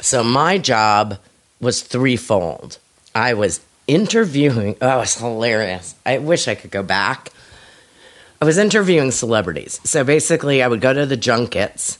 So 0.00 0.24
my 0.24 0.58
job 0.58 1.18
was 1.60 1.82
threefold. 1.82 2.78
I 3.14 3.34
was 3.34 3.60
interviewing. 3.86 4.76
Oh, 4.80 4.96
it 4.96 5.00
was 5.00 5.14
hilarious. 5.14 5.94
I 6.04 6.18
wish 6.18 6.48
I 6.48 6.54
could 6.54 6.70
go 6.70 6.82
back. 6.82 7.30
I 8.40 8.44
was 8.44 8.58
interviewing 8.58 9.12
celebrities. 9.12 9.80
So 9.84 10.02
basically, 10.02 10.62
I 10.62 10.68
would 10.68 10.80
go 10.80 10.92
to 10.92 11.06
the 11.06 11.16
junkets, 11.16 11.98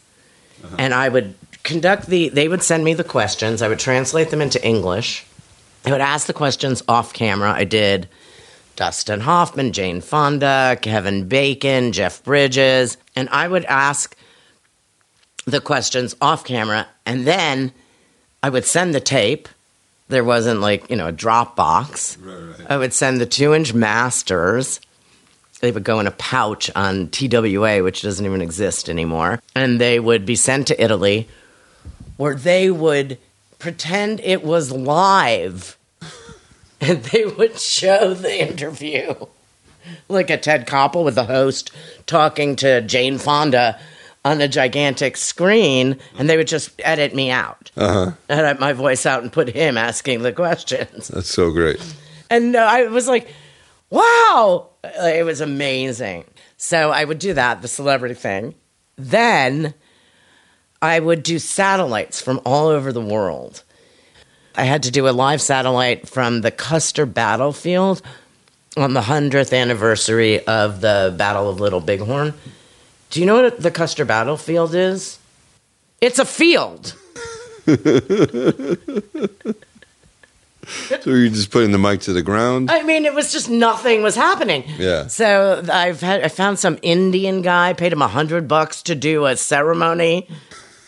uh-huh. 0.64 0.76
and 0.78 0.92
I 0.92 1.08
would 1.08 1.34
conduct 1.62 2.06
the. 2.06 2.30
They 2.30 2.48
would 2.48 2.62
send 2.62 2.82
me 2.82 2.94
the 2.94 3.04
questions. 3.04 3.62
I 3.62 3.68
would 3.68 3.78
translate 3.78 4.30
them 4.30 4.40
into 4.40 4.64
English. 4.66 5.24
I 5.84 5.90
would 5.90 6.00
ask 6.00 6.26
the 6.26 6.32
questions 6.32 6.82
off 6.88 7.12
camera. 7.12 7.52
I 7.52 7.64
did. 7.64 8.08
Dustin 8.74 9.20
Hoffman, 9.20 9.72
Jane 9.72 10.00
Fonda, 10.00 10.78
Kevin 10.80 11.28
Bacon, 11.28 11.92
Jeff 11.92 12.24
Bridges, 12.24 12.96
and 13.14 13.28
I 13.28 13.46
would 13.46 13.66
ask 13.66 14.16
the 15.44 15.60
questions 15.60 16.14
off 16.20 16.44
camera, 16.44 16.86
and 17.04 17.26
then 17.26 17.72
I 18.42 18.48
would 18.48 18.64
send 18.64 18.94
the 18.94 19.00
tape. 19.00 19.48
There 20.08 20.24
wasn't 20.24 20.60
like, 20.60 20.88
you 20.90 20.96
know, 20.96 21.08
a 21.08 21.12
Dropbox. 21.12 22.18
I 22.68 22.76
would 22.76 22.92
send 22.92 23.20
the 23.20 23.26
two 23.26 23.54
inch 23.54 23.72
masters. 23.72 24.80
They 25.60 25.70
would 25.70 25.84
go 25.84 26.00
in 26.00 26.06
a 26.06 26.12
pouch 26.12 26.70
on 26.74 27.08
TWA, 27.08 27.82
which 27.82 28.02
doesn't 28.02 28.26
even 28.26 28.42
exist 28.42 28.88
anymore. 28.88 29.40
And 29.54 29.80
they 29.80 30.00
would 30.00 30.26
be 30.26 30.34
sent 30.34 30.66
to 30.68 30.82
Italy, 30.82 31.28
where 32.16 32.34
they 32.34 32.70
would 32.70 33.18
pretend 33.58 34.20
it 34.20 34.42
was 34.42 34.72
live 34.72 35.78
and 36.80 37.04
they 37.04 37.24
would 37.24 37.58
show 37.60 38.12
the 38.12 38.48
interview 38.48 39.14
like 40.08 40.30
a 40.30 40.36
Ted 40.36 40.66
Koppel 40.66 41.04
with 41.04 41.14
the 41.14 41.24
host 41.24 41.70
talking 42.06 42.56
to 42.56 42.80
Jane 42.80 43.18
Fonda 43.18 43.78
on 44.24 44.40
a 44.40 44.48
gigantic 44.48 45.16
screen, 45.16 45.98
and 46.16 46.30
they 46.30 46.36
would 46.36 46.46
just 46.46 46.70
edit 46.84 47.14
me 47.14 47.30
out, 47.30 47.70
uh-huh. 47.76 48.12
edit 48.28 48.60
my 48.60 48.72
voice 48.72 49.04
out, 49.04 49.22
and 49.22 49.32
put 49.32 49.48
him 49.48 49.76
asking 49.76 50.22
the 50.22 50.32
questions. 50.32 51.08
That's 51.08 51.32
so 51.32 51.50
great. 51.50 51.80
And 52.30 52.54
uh, 52.54 52.60
I 52.60 52.86
was 52.86 53.08
like, 53.08 53.28
wow, 53.90 54.70
it 54.84 55.24
was 55.24 55.40
amazing. 55.40 56.24
So 56.56 56.90
I 56.90 57.04
would 57.04 57.18
do 57.18 57.34
that, 57.34 57.62
the 57.62 57.68
celebrity 57.68 58.14
thing. 58.14 58.54
Then 58.96 59.74
I 60.80 61.00
would 61.00 61.22
do 61.22 61.38
satellites 61.38 62.20
from 62.20 62.40
all 62.44 62.68
over 62.68 62.92
the 62.92 63.00
world. 63.00 63.64
I 64.54 64.64
had 64.64 64.84
to 64.84 64.90
do 64.90 65.08
a 65.08 65.10
live 65.10 65.40
satellite 65.40 66.08
from 66.08 66.42
the 66.42 66.50
Custer 66.50 67.06
battlefield 67.06 68.02
on 68.76 68.94
the 68.94 69.00
100th 69.00 69.56
anniversary 69.56 70.44
of 70.46 70.80
the 70.80 71.14
Battle 71.16 71.48
of 71.48 71.60
Little 71.60 71.80
Bighorn. 71.80 72.34
Do 73.12 73.20
you 73.20 73.26
know 73.26 73.42
what 73.42 73.60
the 73.60 73.70
Custer 73.70 74.06
battlefield 74.06 74.74
is? 74.74 75.18
It's 76.00 76.18
a 76.18 76.24
field. 76.24 76.96
So 77.66 77.76
you're 81.10 81.28
just 81.28 81.50
putting 81.50 81.72
the 81.72 81.78
mic 81.78 82.00
to 82.02 82.14
the 82.14 82.22
ground? 82.22 82.70
I 82.70 82.82
mean, 82.84 83.04
it 83.04 83.12
was 83.12 83.30
just 83.30 83.50
nothing 83.50 84.02
was 84.02 84.14
happening. 84.14 84.64
Yeah. 84.78 85.08
So 85.08 85.62
I've 85.70 86.00
had 86.00 86.22
I 86.22 86.28
found 86.28 86.58
some 86.58 86.78
Indian 86.80 87.42
guy, 87.42 87.74
paid 87.74 87.92
him 87.92 88.00
a 88.00 88.08
hundred 88.08 88.48
bucks 88.48 88.82
to 88.84 88.94
do 88.94 89.26
a 89.26 89.36
ceremony. 89.36 90.26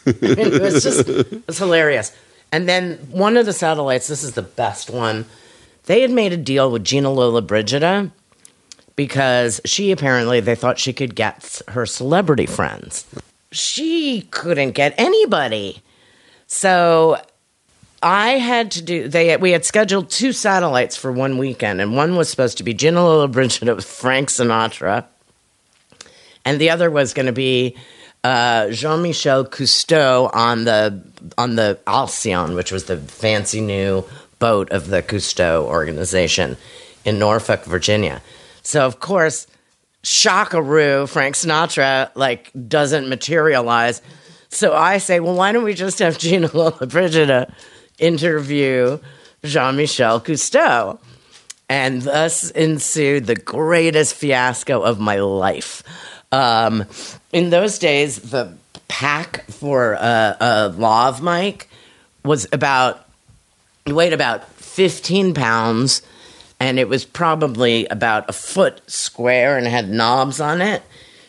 I 0.07 0.11
mean, 0.23 0.39
it 0.39 0.63
was 0.63 0.83
just 0.83 1.07
it 1.07 1.47
was 1.47 1.59
hilarious. 1.59 2.17
And 2.53 2.67
then 2.67 2.95
one 3.11 3.37
of 3.37 3.45
the 3.45 3.53
satellites, 3.53 4.07
this 4.07 4.23
is 4.23 4.33
the 4.33 4.43
best 4.43 4.89
one. 4.89 5.27
They 5.85 6.01
had 6.01 6.11
made 6.11 6.33
a 6.33 6.39
deal 6.39 6.71
with 6.71 6.85
Gina 6.85 7.09
Lollobrigida 7.09 8.13
because 8.97 9.61
she 9.65 9.91
apparently 9.91 10.41
they 10.41 10.55
thought 10.55 10.79
she 10.79 10.93
could 10.93 11.15
get 11.15 11.61
her 11.69 11.87
celebrity 11.87 12.47
friends. 12.47 13.07
She 13.51 14.23
couldn't 14.31 14.73
get 14.73 14.95
anybody. 14.99 15.83
So 16.47 17.21
I 18.03 18.33
had 18.33 18.71
to 18.73 18.83
do 18.83 19.09
they 19.09 19.37
we 19.37 19.53
had 19.53 19.65
scheduled 19.65 20.11
two 20.11 20.33
satellites 20.33 20.97
for 20.97 21.11
one 21.11 21.39
weekend, 21.39 21.81
and 21.81 21.97
one 21.97 22.17
was 22.17 22.29
supposed 22.29 22.59
to 22.59 22.65
be 22.65 22.75
Gina 22.75 23.03
Lola 23.03 23.27
with 23.29 23.85
Frank 23.85 24.29
Sinatra, 24.29 25.05
and 26.45 26.61
the 26.61 26.71
other 26.71 26.91
was 26.91 27.15
going 27.15 27.27
to 27.27 27.33
be 27.33 27.77
uh, 28.23 28.71
Jean 28.71 29.03
Michel 29.03 29.45
Cousteau 29.45 30.31
on 30.35 30.65
the 30.65 31.03
on 31.39 31.57
the 31.57 31.79
Alcyone, 31.87 32.55
which 32.55 32.73
was 32.73 32.85
the 32.85 32.97
fancy 32.97 33.61
new 33.61 34.05
boat 34.39 34.71
of 34.71 34.89
the 34.89 35.03
Cousteau 35.03 35.65
organization 35.65 36.57
in 37.05 37.19
Norfolk, 37.19 37.65
Virginia. 37.65 38.23
So 38.65 38.85
of 38.85 38.99
course, 38.99 39.47
shockaroo, 40.03 41.07
Frank 41.07 41.37
Sinatra 41.37 42.11
like 42.17 42.51
doesn't 42.69 43.09
materialize. 43.09 44.03
So 44.49 44.75
I 44.75 44.99
say, 44.99 45.21
well, 45.21 45.35
why 45.35 45.53
don't 45.53 45.65
we 45.65 45.75
just 45.75 45.99
have 46.01 46.19
Gina 46.19 46.49
Lollobrigida 46.51 47.53
interview 47.99 48.99
Jean 49.45 49.77
Michel 49.77 50.21
Cousteau? 50.21 50.99
And 51.69 52.03
thus 52.03 52.51
ensued 52.51 53.27
the 53.27 53.37
greatest 53.37 54.15
fiasco 54.15 54.83
of 54.83 55.01
my 55.01 55.17
life. 55.17 55.83
Um, 56.31 56.85
in 57.33 57.51
those 57.51 57.79
days, 57.79 58.19
the 58.31 58.53
pack 58.87 59.45
for 59.51 59.95
a, 59.95 60.37
a 60.41 60.69
lav 60.69 61.23
mic 61.23 61.69
was 62.23 62.47
about, 62.53 63.09
weighed 63.87 64.13
about 64.13 64.47
15 64.55 65.33
pounds, 65.33 66.03
and 66.65 66.79
it 66.79 66.89
was 66.89 67.05
probably 67.05 67.85
about 67.89 68.31
a 68.31 68.33
foot 68.33 68.81
square 68.87 69.59
and 69.59 69.67
had 69.67 69.91
knobs 69.91 70.41
on 70.41 70.63
it. 70.63 70.83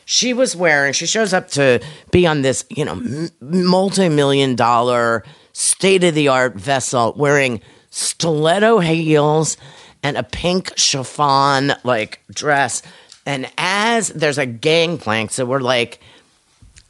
She 0.05 0.31
was 0.33 0.55
wearing 0.55 0.93
she 0.93 1.05
shows 1.05 1.33
up 1.33 1.49
to 1.51 1.81
be 2.09 2.25
on 2.25 2.41
this 2.41 2.63
you 2.69 2.85
know 2.85 2.93
m- 2.93 3.29
multi-million 3.41 4.55
dollar 4.55 5.25
state-of-the-art 5.51 6.55
vessel 6.55 7.13
wearing 7.17 7.59
stiletto 7.89 8.79
heels 8.79 9.57
and 10.03 10.15
a 10.15 10.23
pink 10.23 10.71
chiffon 10.77 11.73
like 11.83 12.21
dress. 12.31 12.81
And 13.25 13.51
as 13.57 14.09
there's 14.09 14.37
a 14.37 14.45
gangplank 14.45 15.31
so 15.31 15.43
we're 15.45 15.59
like 15.59 15.99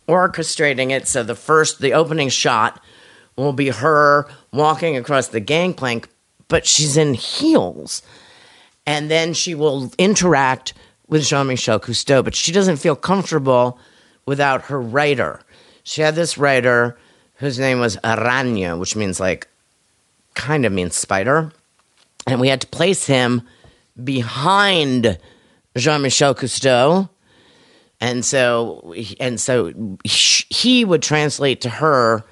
orchestrating 0.08 0.92
it 0.92 1.08
so 1.08 1.24
the 1.24 1.34
first 1.34 1.80
the 1.80 1.94
opening 1.94 2.30
shot 2.30 2.80
will 3.38 3.54
be 3.54 3.70
her 3.70 4.28
walking 4.54 4.96
across 4.98 5.30
the 5.30 5.40
gangplank 5.40 6.08
but 6.48 6.68
she's 6.68 6.96
in 6.96 7.16
heels 7.16 8.04
and 8.86 9.10
then 9.10 9.34
she 9.34 9.56
will 9.56 9.92
interact 9.98 10.74
with 11.08 11.24
Jean 11.24 11.48
Michel 11.48 11.80
Cousteau, 11.80 12.24
but 12.24 12.36
she 12.36 12.52
doesn't 12.52 12.78
feel 12.78 12.96
comfortable 12.96 13.80
without 14.26 14.64
her 14.64 14.82
writer. 14.82 15.42
She 15.84 16.02
had 16.02 16.16
this 16.16 16.38
writer 16.38 16.98
whose 17.36 17.60
name 17.60 17.80
was 17.80 17.98
Aranya, 17.98 18.80
which 18.80 18.96
means 18.96 19.20
like 19.20 19.48
kind 20.34 20.66
of 20.66 20.72
means 20.72 20.96
spider. 20.96 21.52
And 22.28 22.40
we 22.40 22.48
had 22.48 22.62
to 22.62 22.68
place 22.68 23.06
him 23.06 23.44
behind 24.04 25.18
Jean 25.78 26.02
Michel 26.02 26.34
Cousteau. 26.34 27.10
And 28.02 28.26
so, 28.26 28.94
and 29.20 29.40
so 29.40 29.98
he 30.04 30.84
would 30.84 31.02
translate 31.02 31.62
to 31.62 31.70
her 31.70 32.24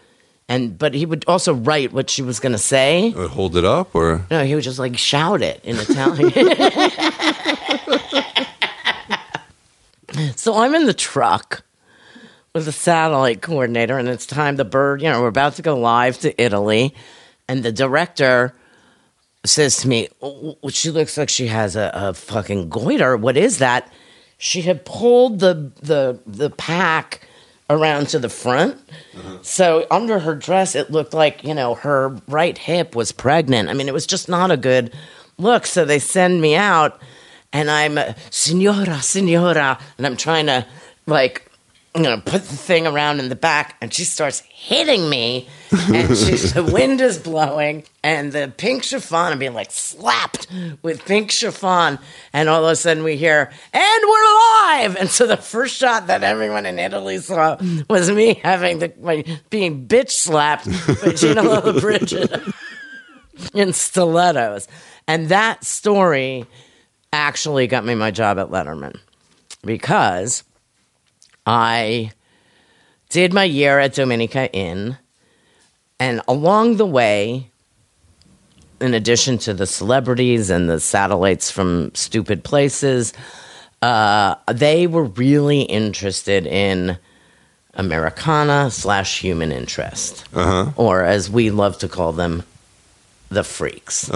And 0.50 0.78
but 0.78 0.94
he 0.94 1.06
would 1.06 1.24
also 1.28 1.54
write 1.54 1.94
what 1.94 2.10
she 2.10 2.22
was 2.22 2.40
going 2.40 2.52
to 2.52 2.58
say. 2.58 3.14
Uh, 3.16 3.28
Hold 3.30 3.56
it 3.56 3.66
up, 3.66 3.96
or 3.96 4.26
No, 4.30 4.44
he 4.44 4.56
would 4.56 4.64
just 4.64 4.80
like 4.80 4.98
shout 4.98 5.42
it 5.42 5.62
in 5.64 5.78
Italian. 5.78 6.32
so 10.36 10.58
I'm 10.58 10.76
in 10.76 10.86
the 10.86 10.94
truck 10.94 11.64
with 12.54 12.66
the 12.66 12.72
satellite 12.72 13.42
coordinator, 13.42 13.98
and 13.98 14.08
it's 14.08 14.26
time 14.26 14.58
the 14.58 14.66
bird, 14.66 15.02
you 15.02 15.10
know, 15.10 15.22
we're 15.22 15.28
about 15.28 15.56
to 15.56 15.62
go 15.62 15.78
live 15.78 16.20
to 16.20 16.40
Italy. 16.42 16.94
And 17.48 17.64
the 17.64 17.72
director 17.72 18.54
says 19.46 19.78
to 19.78 19.88
me, 19.88 20.10
"Oh, 20.22 20.58
She 20.70 20.92
looks 20.92 21.18
like 21.18 21.30
she 21.30 21.48
has 21.48 21.76
a, 21.76 21.92
a 21.94 22.14
fucking 22.14 22.70
goiter. 22.70 23.18
What 23.18 23.38
is 23.38 23.58
that? 23.58 23.92
She 24.38 24.62
had 24.62 24.86
pulled 24.86 25.40
the, 25.40 25.72
the, 25.82 26.20
the 26.28 26.50
pack 26.50 27.28
around 27.74 28.08
to 28.10 28.20
the 28.20 28.30
front. 28.30 28.78
Mm-hmm. 29.14 29.38
So 29.42 29.86
under 29.90 30.20
her 30.20 30.36
dress, 30.36 30.76
it 30.76 30.92
looked 30.92 31.14
like, 31.14 31.44
you 31.44 31.54
know, 31.54 31.76
her 31.76 32.22
right 32.28 32.58
hip 32.58 32.96
was 32.96 33.12
pregnant. 33.12 33.70
I 33.70 33.74
mean, 33.74 33.88
it 33.88 33.94
was 33.94 34.06
just 34.06 34.30
not 34.30 34.52
a 34.52 34.58
good 34.58 34.94
look. 35.38 35.66
So 35.66 35.84
they 35.84 36.00
send 36.00 36.42
me 36.42 36.56
out, 36.56 37.02
and 37.52 37.70
I'm, 37.70 37.98
Senora, 38.30 39.02
Signora, 39.02 39.80
and 39.98 40.06
I'm 40.06 40.18
trying 40.18 40.46
to, 40.46 40.66
like, 41.08 41.50
you 41.96 42.02
know, 42.04 42.20
put 42.20 42.44
the 42.44 42.56
thing 42.56 42.88
around 42.88 43.20
in 43.20 43.30
the 43.30 43.36
back, 43.36 43.76
and 43.80 43.94
she 43.94 44.04
starts 44.04 44.40
hitting 44.50 45.08
me, 45.10 45.48
and 45.72 46.08
she's, 46.18 46.54
the 46.56 46.64
wind 46.64 47.00
is 47.02 47.20
blowing, 47.20 47.84
and 48.04 48.32
the 48.32 48.52
pink 48.58 48.84
chiffon, 48.84 49.32
I'm 49.32 49.40
being 49.40 49.54
like 49.54 49.70
slapped 49.70 50.48
with 50.82 51.06
pink 51.06 51.30
chiffon, 51.30 52.00
and 52.34 52.50
all 52.50 52.66
of 52.66 52.72
a 52.72 52.76
sudden 52.76 53.04
we 53.04 53.16
hear, 53.16 53.52
and 53.74 54.04
we're 54.04 54.24
live! 54.24 54.96
And 55.00 55.10
so 55.10 55.28
the 55.28 55.38
first 55.38 55.76
shot 55.76 56.08
that 56.08 56.24
everyone 56.24 56.66
in 56.66 56.80
Italy 56.80 57.20
saw 57.20 57.58
was 57.88 58.10
me 58.10 58.36
having 58.44 58.80
the, 58.80 58.92
my, 59.00 59.24
being 59.52 59.88
bitch 59.88 60.10
slapped 60.10 60.66
by 60.66 61.12
Gina 61.12 61.44
Lollobrigida 61.44 62.54
in 63.54 63.72
stilettos. 63.72 64.68
And 65.08 65.30
that 65.30 65.64
story 65.64 66.46
actually 67.12 67.68
got 67.68 67.86
me 67.86 67.94
my 67.94 68.10
job 68.10 68.40
at 68.40 68.48
Letterman 68.48 69.00
because 69.64 70.44
I 71.46 72.12
did 73.10 73.34
my 73.34 73.44
year 73.44 73.80
at 73.80 73.94
Domenica 73.94 74.50
in, 74.54 74.98
and 76.00 76.22
along 76.28 76.78
the 76.78 76.86
way, 76.86 77.50
in 78.82 78.94
addition 78.94 79.38
to 79.40 79.54
the 79.54 79.68
celebrities 79.68 80.50
and 80.50 80.70
the 80.70 80.80
satellites 80.80 81.52
from 81.52 81.94
stupid 81.96 82.44
places, 82.44 83.14
uh, 83.82 84.36
they 84.52 84.88
were 84.88 85.04
really 85.04 85.62
interested 85.62 86.46
in 86.48 86.98
Americana 87.76 88.70
slash 88.72 89.20
human 89.20 89.52
interest, 89.52 90.26
or 90.76 91.04
as 91.04 91.30
we 91.30 91.50
love 91.50 91.78
to 91.80 91.88
call 91.88 92.14
them, 92.14 92.44
the 93.30 93.44
freaks. 93.44 94.10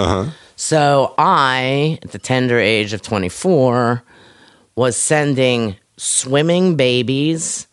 So 0.55 1.13
I, 1.17 1.99
at 2.03 2.11
the 2.11 2.19
tender 2.19 2.59
age 2.59 2.93
of 2.93 3.01
24, 3.01 4.03
was 4.75 4.95
sending 4.95 5.75
swimming 5.97 6.75
babies, 6.75 7.67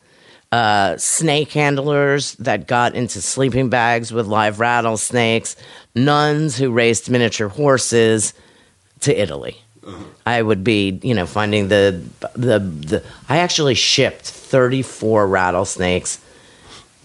uh, 0.53 0.97
snake 0.97 1.53
handlers 1.53 2.35
that 2.37 2.66
got 2.66 2.95
into 2.95 3.20
sleeping 3.20 3.68
bags 3.68 4.12
with 4.12 4.27
live 4.27 4.61
rattlesnakes, 4.61 5.57
nuns 5.95 6.57
who 6.57 6.70
raced 6.70 7.11
miniature 7.11 7.49
horses 7.49 8.35
to 9.01 9.18
Italy. 9.20 9.57
I 10.25 10.41
would 10.41 10.64
be, 10.64 10.99
you 11.03 11.12
know, 11.14 11.27
finding 11.27 11.68
the 11.68 12.03
the 12.35 12.59
the. 12.61 13.05
I 13.29 13.37
actually 13.39 13.75
shipped 13.75 14.25
34 14.25 15.27
rattlesnakes 15.27 16.18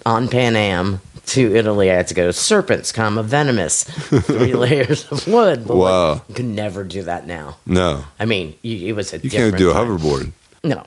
on 0.06 0.30
Pan 0.30 0.56
Am 0.56 1.02
to 1.26 1.54
Italy. 1.56 1.92
I 1.92 1.96
had 1.96 2.08
to 2.08 2.14
go 2.14 2.28
to 2.28 2.32
serpents, 2.32 2.94
comma 2.94 3.22
venomous, 3.22 3.84
three 3.84 4.54
layers 4.66 5.12
of 5.12 5.28
wood. 5.28 5.68
But 5.68 5.76
like, 5.76 5.90
Wow. 5.92 6.22
you 6.30 6.36
can 6.36 6.56
never 6.56 6.86
do 6.86 7.04
that 7.04 7.28
now. 7.28 7.58
no? 7.66 8.06
I 8.18 8.24
mean, 8.24 8.56
you, 8.62 8.88
it 8.88 8.94
was 8.96 9.12
a 9.12 9.18
You 9.18 9.30
different 9.30 9.52
can't 9.56 9.58
do 9.58 9.72
a 9.72 9.74
time. 9.74 9.88
hoverboard. 9.88 10.32
No, 10.64 10.86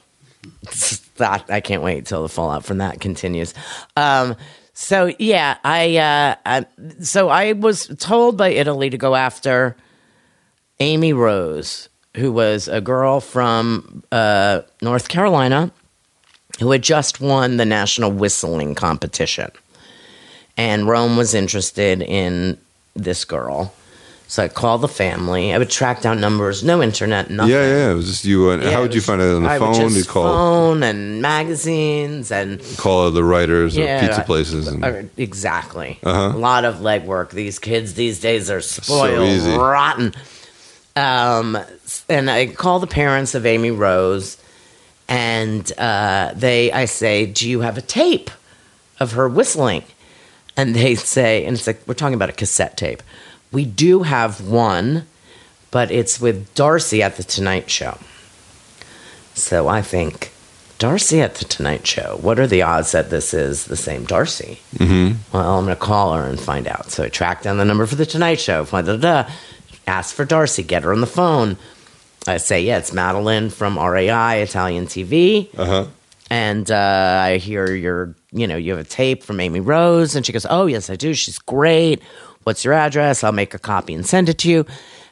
I 1.20 1.60
can't 1.60 1.82
wait 1.82 2.06
till 2.06 2.22
the 2.22 2.28
fallout 2.28 2.64
from 2.64 2.78
that 2.78 3.00
continues. 3.00 3.54
Um, 3.96 4.36
so 4.74 5.12
yeah, 5.18 5.58
I, 5.64 5.96
uh, 5.96 6.34
I 6.44 6.66
so 7.00 7.28
I 7.28 7.52
was 7.52 7.88
told 7.98 8.36
by 8.36 8.48
Italy 8.48 8.90
to 8.90 8.98
go 8.98 9.14
after 9.14 9.76
Amy 10.80 11.12
Rose, 11.12 11.88
who 12.16 12.32
was 12.32 12.68
a 12.68 12.80
girl 12.80 13.20
from 13.20 14.02
uh, 14.10 14.62
North 14.80 15.08
Carolina 15.08 15.70
who 16.58 16.70
had 16.70 16.82
just 16.82 17.20
won 17.20 17.56
the 17.56 17.64
national 17.64 18.12
whistling 18.12 18.74
competition, 18.74 19.50
and 20.56 20.86
Rome 20.86 21.16
was 21.16 21.34
interested 21.34 22.02
in 22.02 22.58
this 22.94 23.24
girl. 23.24 23.74
So 24.32 24.42
I 24.42 24.48
called 24.48 24.80
the 24.80 24.88
family. 24.88 25.52
I 25.52 25.58
would 25.58 25.68
track 25.68 26.00
down 26.00 26.18
numbers, 26.18 26.64
no 26.64 26.82
internet, 26.82 27.28
nothing. 27.28 27.52
Yeah, 27.52 27.66
yeah. 27.66 27.90
It 27.90 27.94
was 27.94 28.06
just 28.06 28.24
you. 28.24 28.48
And 28.48 28.62
Yeah, 28.62 28.70
how 28.70 28.80
would 28.80 28.94
you 28.94 29.02
find 29.02 29.20
it 29.20 29.26
on 29.26 29.42
the 29.42 29.48
I 29.50 29.58
would 29.58 29.76
phone? 29.76 29.90
just 29.90 29.94
You 29.94 30.04
call 30.04 30.24
phone 30.24 30.82
and 30.82 31.20
magazines 31.20 32.32
and 32.32 32.58
call 32.78 33.10
the 33.10 33.22
writers 33.22 33.76
yeah, 33.76 33.98
or 33.98 34.06
pizza 34.06 34.22
places. 34.22 34.68
And, 34.68 35.10
exactly. 35.18 35.98
Uh-huh. 36.02 36.34
A 36.34 36.38
lot 36.38 36.64
of 36.64 36.76
legwork. 36.76 37.32
These 37.32 37.58
kids 37.58 37.92
these 37.92 38.20
days 38.20 38.50
are 38.50 38.62
spoiled, 38.62 39.28
easy. 39.28 39.54
rotten. 39.54 40.14
Um, 40.96 41.58
and 42.08 42.30
I 42.30 42.46
call 42.46 42.80
the 42.80 42.86
parents 42.86 43.34
of 43.34 43.44
Amy 43.44 43.70
Rose, 43.70 44.38
and 45.10 45.70
uh, 45.76 46.32
they, 46.34 46.72
I 46.72 46.86
say, 46.86 47.26
"Do 47.26 47.46
you 47.46 47.60
have 47.60 47.76
a 47.76 47.82
tape 47.82 48.30
of 48.98 49.12
her 49.12 49.28
whistling?" 49.28 49.84
And 50.56 50.74
they 50.74 50.94
say, 51.16 51.44
and 51.44 51.54
it's 51.54 51.66
like 51.66 51.82
we're 51.86 51.92
talking 51.92 52.14
about 52.14 52.30
a 52.30 52.32
cassette 52.32 52.78
tape. 52.78 53.02
We 53.52 53.64
do 53.64 54.02
have 54.02 54.40
one, 54.40 55.06
but 55.70 55.90
it's 55.90 56.20
with 56.20 56.52
Darcy 56.54 57.02
at 57.02 57.16
the 57.16 57.22
Tonight 57.22 57.70
Show. 57.70 57.98
So 59.34 59.68
I 59.68 59.82
think 59.82 60.32
Darcy 60.78 61.20
at 61.20 61.36
the 61.36 61.44
Tonight 61.44 61.86
Show. 61.86 62.18
What 62.20 62.38
are 62.38 62.46
the 62.46 62.62
odds 62.62 62.92
that 62.92 63.10
this 63.10 63.32
is 63.32 63.66
the 63.66 63.76
same 63.76 64.04
Darcy? 64.04 64.60
Mm-hmm. 64.76 65.16
Well, 65.32 65.58
I'm 65.58 65.64
going 65.64 65.76
to 65.76 65.80
call 65.80 66.14
her 66.14 66.24
and 66.24 66.40
find 66.40 66.66
out. 66.66 66.90
So 66.90 67.04
I 67.04 67.08
track 67.08 67.42
down 67.42 67.58
the 67.58 67.64
number 67.64 67.86
for 67.86 67.94
the 67.94 68.06
Tonight 68.06 68.40
Show. 68.40 68.64
Da, 68.64 68.96
da, 68.96 69.30
ask 69.86 70.14
for 70.14 70.24
Darcy. 70.24 70.62
Get 70.62 70.82
her 70.82 70.92
on 70.92 71.00
the 71.00 71.06
phone. 71.06 71.56
I 72.26 72.38
say, 72.38 72.62
yeah, 72.62 72.78
it's 72.78 72.92
Madeleine 72.92 73.50
from 73.50 73.78
RAI 73.78 74.40
Italian 74.42 74.86
TV. 74.86 75.48
uh 75.58 75.64
huh. 75.66 75.86
And 76.30 76.70
uh, 76.70 77.20
I 77.26 77.36
hear 77.36 77.74
your, 77.74 78.14
you 78.32 78.46
know, 78.46 78.56
you 78.56 78.70
have 78.70 78.80
a 78.80 78.88
tape 78.88 79.22
from 79.22 79.38
Amy 79.38 79.60
Rose. 79.60 80.16
And 80.16 80.24
she 80.24 80.32
goes, 80.32 80.46
Oh, 80.48 80.64
yes, 80.64 80.88
I 80.88 80.96
do. 80.96 81.12
She's 81.12 81.38
great. 81.38 82.00
What's 82.44 82.64
your 82.64 82.74
address? 82.74 83.22
I'll 83.22 83.32
make 83.32 83.54
a 83.54 83.58
copy 83.58 83.94
and 83.94 84.06
send 84.06 84.28
it 84.28 84.38
to 84.38 84.50
you. 84.50 84.66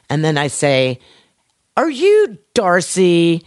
And 0.09 0.23
then 0.23 0.37
I 0.37 0.47
say, 0.47 0.99
Are 1.77 1.89
you 1.89 2.37
Darcy 2.53 3.45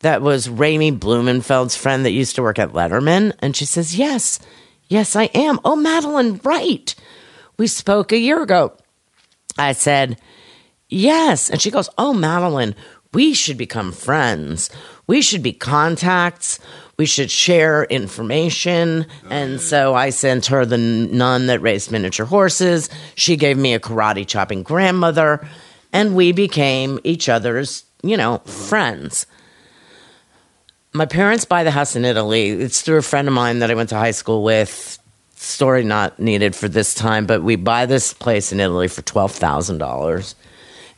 that 0.00 0.22
was 0.22 0.48
Rami 0.48 0.92
Blumenfeld's 0.92 1.76
friend 1.76 2.04
that 2.04 2.12
used 2.12 2.36
to 2.36 2.42
work 2.42 2.58
at 2.58 2.72
Letterman? 2.72 3.32
And 3.40 3.56
she 3.56 3.64
says, 3.64 3.96
Yes, 3.96 4.38
yes, 4.88 5.16
I 5.16 5.24
am. 5.34 5.58
Oh, 5.64 5.76
Madeleine, 5.76 6.40
right. 6.44 6.94
We 7.58 7.66
spoke 7.66 8.12
a 8.12 8.18
year 8.18 8.42
ago. 8.42 8.76
I 9.58 9.72
said, 9.72 10.20
Yes. 10.88 11.50
And 11.50 11.60
she 11.60 11.70
goes, 11.70 11.88
Oh, 11.98 12.14
Madeleine, 12.14 12.74
we 13.12 13.34
should 13.34 13.58
become 13.58 13.92
friends. 13.92 14.70
We 15.06 15.22
should 15.22 15.42
be 15.42 15.52
contacts. 15.52 16.58
We 16.96 17.06
should 17.06 17.30
share 17.30 17.84
information. 17.84 19.06
and 19.30 19.60
so 19.60 19.94
I 19.94 20.10
sent 20.10 20.46
her 20.46 20.64
the 20.64 20.78
nun 20.78 21.46
that 21.46 21.60
raised 21.60 21.90
miniature 21.90 22.26
horses. 22.26 22.88
She 23.16 23.36
gave 23.36 23.58
me 23.58 23.74
a 23.74 23.80
karate 23.80 24.26
chopping 24.26 24.62
grandmother. 24.62 25.46
And 25.92 26.14
we 26.16 26.32
became 26.32 26.98
each 27.04 27.28
other's, 27.28 27.84
you 28.02 28.16
know, 28.16 28.34
uh-huh. 28.34 28.50
friends. 28.50 29.26
My 30.92 31.06
parents 31.06 31.44
buy 31.44 31.64
the 31.64 31.72
house 31.72 31.96
in 31.96 32.04
Italy. 32.04 32.50
It's 32.50 32.82
through 32.82 32.98
a 32.98 33.02
friend 33.02 33.26
of 33.26 33.34
mine 33.34 33.58
that 33.58 33.70
I 33.70 33.74
went 33.74 33.88
to 33.88 33.96
high 33.96 34.12
school 34.12 34.44
with. 34.44 34.98
Story 35.34 35.84
not 35.84 36.18
needed 36.20 36.54
for 36.54 36.68
this 36.68 36.94
time, 36.94 37.26
but 37.26 37.42
we 37.42 37.56
buy 37.56 37.86
this 37.86 38.14
place 38.14 38.52
in 38.52 38.60
Italy 38.60 38.88
for 38.88 39.02
twelve 39.02 39.32
thousand 39.32 39.78
dollars, 39.78 40.36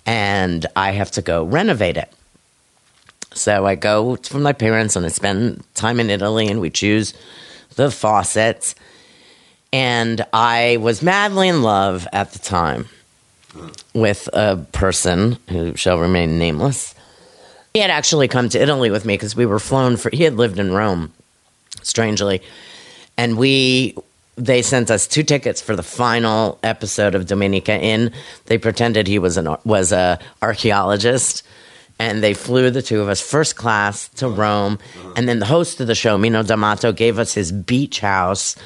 and 0.04 0.66
I 0.76 0.92
have 0.92 1.10
to 1.12 1.22
go 1.22 1.44
renovate 1.44 1.96
it. 1.96 2.12
So 3.36 3.66
I 3.66 3.74
go 3.74 4.16
from 4.16 4.42
my 4.42 4.52
parents 4.52 4.96
and 4.96 5.04
I 5.04 5.10
spend 5.10 5.62
time 5.74 6.00
in 6.00 6.10
Italy, 6.10 6.48
and 6.48 6.60
we 6.60 6.70
choose 6.70 7.14
the 7.74 7.90
faucets. 7.90 8.74
And 9.72 10.24
I 10.32 10.78
was 10.78 11.02
madly 11.02 11.48
in 11.48 11.62
love 11.62 12.08
at 12.12 12.32
the 12.32 12.38
time 12.38 12.88
with 13.94 14.28
a 14.32 14.56
person 14.72 15.38
who 15.50 15.76
shall 15.76 15.98
remain 15.98 16.38
nameless. 16.38 16.94
He 17.74 17.80
had 17.80 17.90
actually 17.90 18.28
come 18.28 18.48
to 18.48 18.60
Italy 18.60 18.90
with 18.90 19.04
me 19.04 19.14
because 19.14 19.36
we 19.36 19.44
were 19.44 19.58
flown 19.58 19.96
for. 19.96 20.10
He 20.10 20.22
had 20.24 20.34
lived 20.34 20.58
in 20.58 20.72
Rome, 20.72 21.12
strangely, 21.82 22.42
and 23.16 23.36
we. 23.36 23.94
They 24.38 24.60
sent 24.60 24.90
us 24.90 25.06
two 25.06 25.22
tickets 25.22 25.62
for 25.62 25.74
the 25.74 25.82
final 25.82 26.58
episode 26.62 27.14
of 27.14 27.24
Domenica 27.24 27.80
in. 27.80 28.12
They 28.46 28.58
pretended 28.58 29.06
he 29.06 29.18
was 29.18 29.38
an 29.38 29.56
was 29.64 29.92
a 29.92 30.18
archaeologist, 30.42 31.42
and 31.98 32.22
they 32.22 32.34
flew 32.34 32.70
the 32.70 32.82
two 32.82 33.00
of 33.00 33.08
us 33.08 33.20
first 33.20 33.56
class 33.56 34.08
to 34.08 34.26
uh-huh. 34.26 34.36
Rome. 34.36 34.78
Uh-huh. 34.98 35.12
And 35.16 35.28
then 35.28 35.38
the 35.38 35.46
host 35.46 35.80
of 35.80 35.86
the 35.86 35.94
show, 35.94 36.18
Mino 36.18 36.42
D'Amato, 36.42 36.92
gave 36.92 37.18
us 37.18 37.34
his 37.34 37.52
beach 37.52 38.00
house 38.00 38.56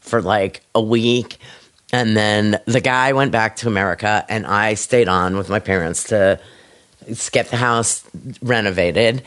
for 0.00 0.20
like 0.20 0.62
a 0.74 0.82
week. 0.82 1.38
And 1.92 2.16
then 2.16 2.60
the 2.66 2.80
guy 2.80 3.12
went 3.12 3.32
back 3.32 3.56
to 3.56 3.68
America, 3.68 4.24
and 4.28 4.46
I 4.46 4.74
stayed 4.74 5.08
on 5.08 5.36
with 5.36 5.48
my 5.48 5.58
parents 5.58 6.04
to 6.04 6.40
get 7.32 7.50
the 7.50 7.56
house 7.56 8.04
renovated. 8.42 9.22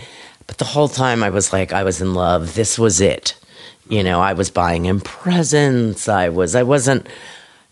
But 0.47 0.57
the 0.57 0.65
whole 0.65 0.87
time 0.87 1.23
I 1.23 1.29
was 1.29 1.51
like, 1.51 1.73
I 1.73 1.83
was 1.83 2.01
in 2.01 2.13
love. 2.13 2.55
This 2.55 2.77
was 2.79 3.01
it. 3.01 3.35
You 3.89 3.99
uh-huh. 3.99 4.09
know, 4.09 4.21
I 4.21 4.33
was 4.33 4.49
buying 4.49 4.85
him 4.85 5.01
presents. 5.01 6.07
I 6.07 6.29
was, 6.29 6.55
I 6.55 6.63
wasn't, 6.63 7.07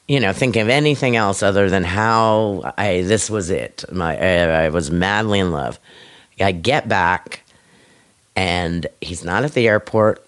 you 0.08 0.20
know, 0.20 0.34
think 0.34 0.56
of 0.56 0.70
anything 0.70 1.16
else 1.16 1.42
other 1.44 1.70
than 1.70 1.84
how 1.84 2.74
I, 2.78 3.02
this 3.02 3.30
was 3.30 3.50
it. 3.50 3.86
My, 3.92 4.18
I, 4.18 4.66
I 4.66 4.70
was 4.70 4.92
madly 4.92 5.40
in 5.40 5.52
love. 5.52 5.80
I 6.40 6.52
get 6.52 6.88
back, 6.88 7.44
and 8.36 8.88
he's 9.00 9.24
not 9.24 9.44
at 9.44 9.54
the 9.54 9.68
airport, 9.68 10.26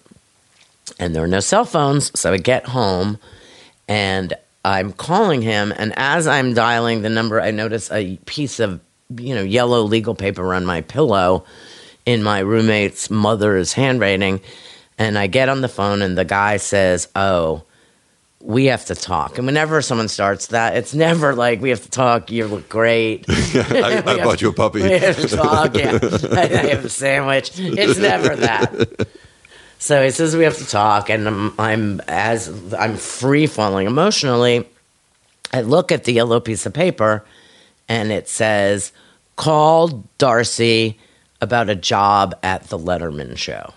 and 0.98 1.14
there 1.14 1.24
are 1.24 1.28
no 1.28 1.40
cell 1.40 1.64
phones. 1.64 2.18
So 2.18 2.32
I 2.32 2.36
get 2.38 2.66
home, 2.66 3.18
and 3.88 4.32
I'm 4.64 4.92
calling 4.92 5.42
him, 5.42 5.72
and 5.76 5.92
as 5.96 6.26
I'm 6.26 6.54
dialing 6.54 7.02
the 7.02 7.10
number, 7.10 7.40
I 7.40 7.50
notice 7.50 7.90
a 7.90 8.16
piece 8.26 8.60
of 8.60 8.80
you 9.16 9.34
know 9.34 9.42
yellow 9.42 9.82
legal 9.82 10.14
paper 10.14 10.54
on 10.54 10.64
my 10.64 10.80
pillow 10.80 11.44
in 12.06 12.22
my 12.22 12.38
roommate's 12.40 13.10
mother's 13.10 13.72
handwriting, 13.72 14.40
and 14.98 15.18
I 15.18 15.26
get 15.26 15.48
on 15.48 15.60
the 15.60 15.68
phone, 15.68 16.00
and 16.00 16.16
the 16.16 16.24
guy 16.24 16.58
says, 16.58 17.08
"Oh." 17.16 17.64
We 18.46 18.66
have 18.66 18.84
to 18.86 18.94
talk, 18.94 19.38
and 19.38 19.46
whenever 19.46 19.80
someone 19.80 20.08
starts 20.08 20.48
that, 20.48 20.76
it's 20.76 20.92
never 20.92 21.34
like 21.34 21.62
we 21.62 21.70
have 21.70 21.82
to 21.82 21.90
talk. 21.90 22.30
You 22.30 22.46
look 22.46 22.68
great. 22.68 23.24
I, 23.28 24.02
I 24.04 24.22
bought 24.22 24.42
you 24.42 24.50
a 24.50 24.52
puppy. 24.52 24.82
We 24.82 24.90
have 24.90 25.16
to 25.16 25.28
talk. 25.28 25.74
Yeah, 25.74 25.98
I, 26.30 26.42
I 26.42 26.66
have 26.66 26.84
a 26.84 26.90
sandwich. 26.90 27.52
It's 27.58 27.98
never 27.98 28.36
that. 28.36 29.08
So 29.78 30.04
he 30.04 30.10
says 30.10 30.36
we 30.36 30.44
have 30.44 30.58
to 30.58 30.66
talk, 30.66 31.08
and 31.08 31.26
I'm, 31.26 31.58
I'm 31.58 32.00
as 32.06 32.74
I'm 32.74 32.96
free 32.96 33.46
falling 33.46 33.86
emotionally. 33.86 34.68
I 35.54 35.62
look 35.62 35.90
at 35.90 36.04
the 36.04 36.12
yellow 36.12 36.38
piece 36.38 36.66
of 36.66 36.74
paper, 36.74 37.24
and 37.88 38.12
it 38.12 38.28
says, 38.28 38.92
"Call 39.36 40.04
Darcy 40.18 40.98
about 41.40 41.70
a 41.70 41.74
job 41.74 42.34
at 42.42 42.64
the 42.64 42.78
Letterman 42.78 43.38
show." 43.38 43.72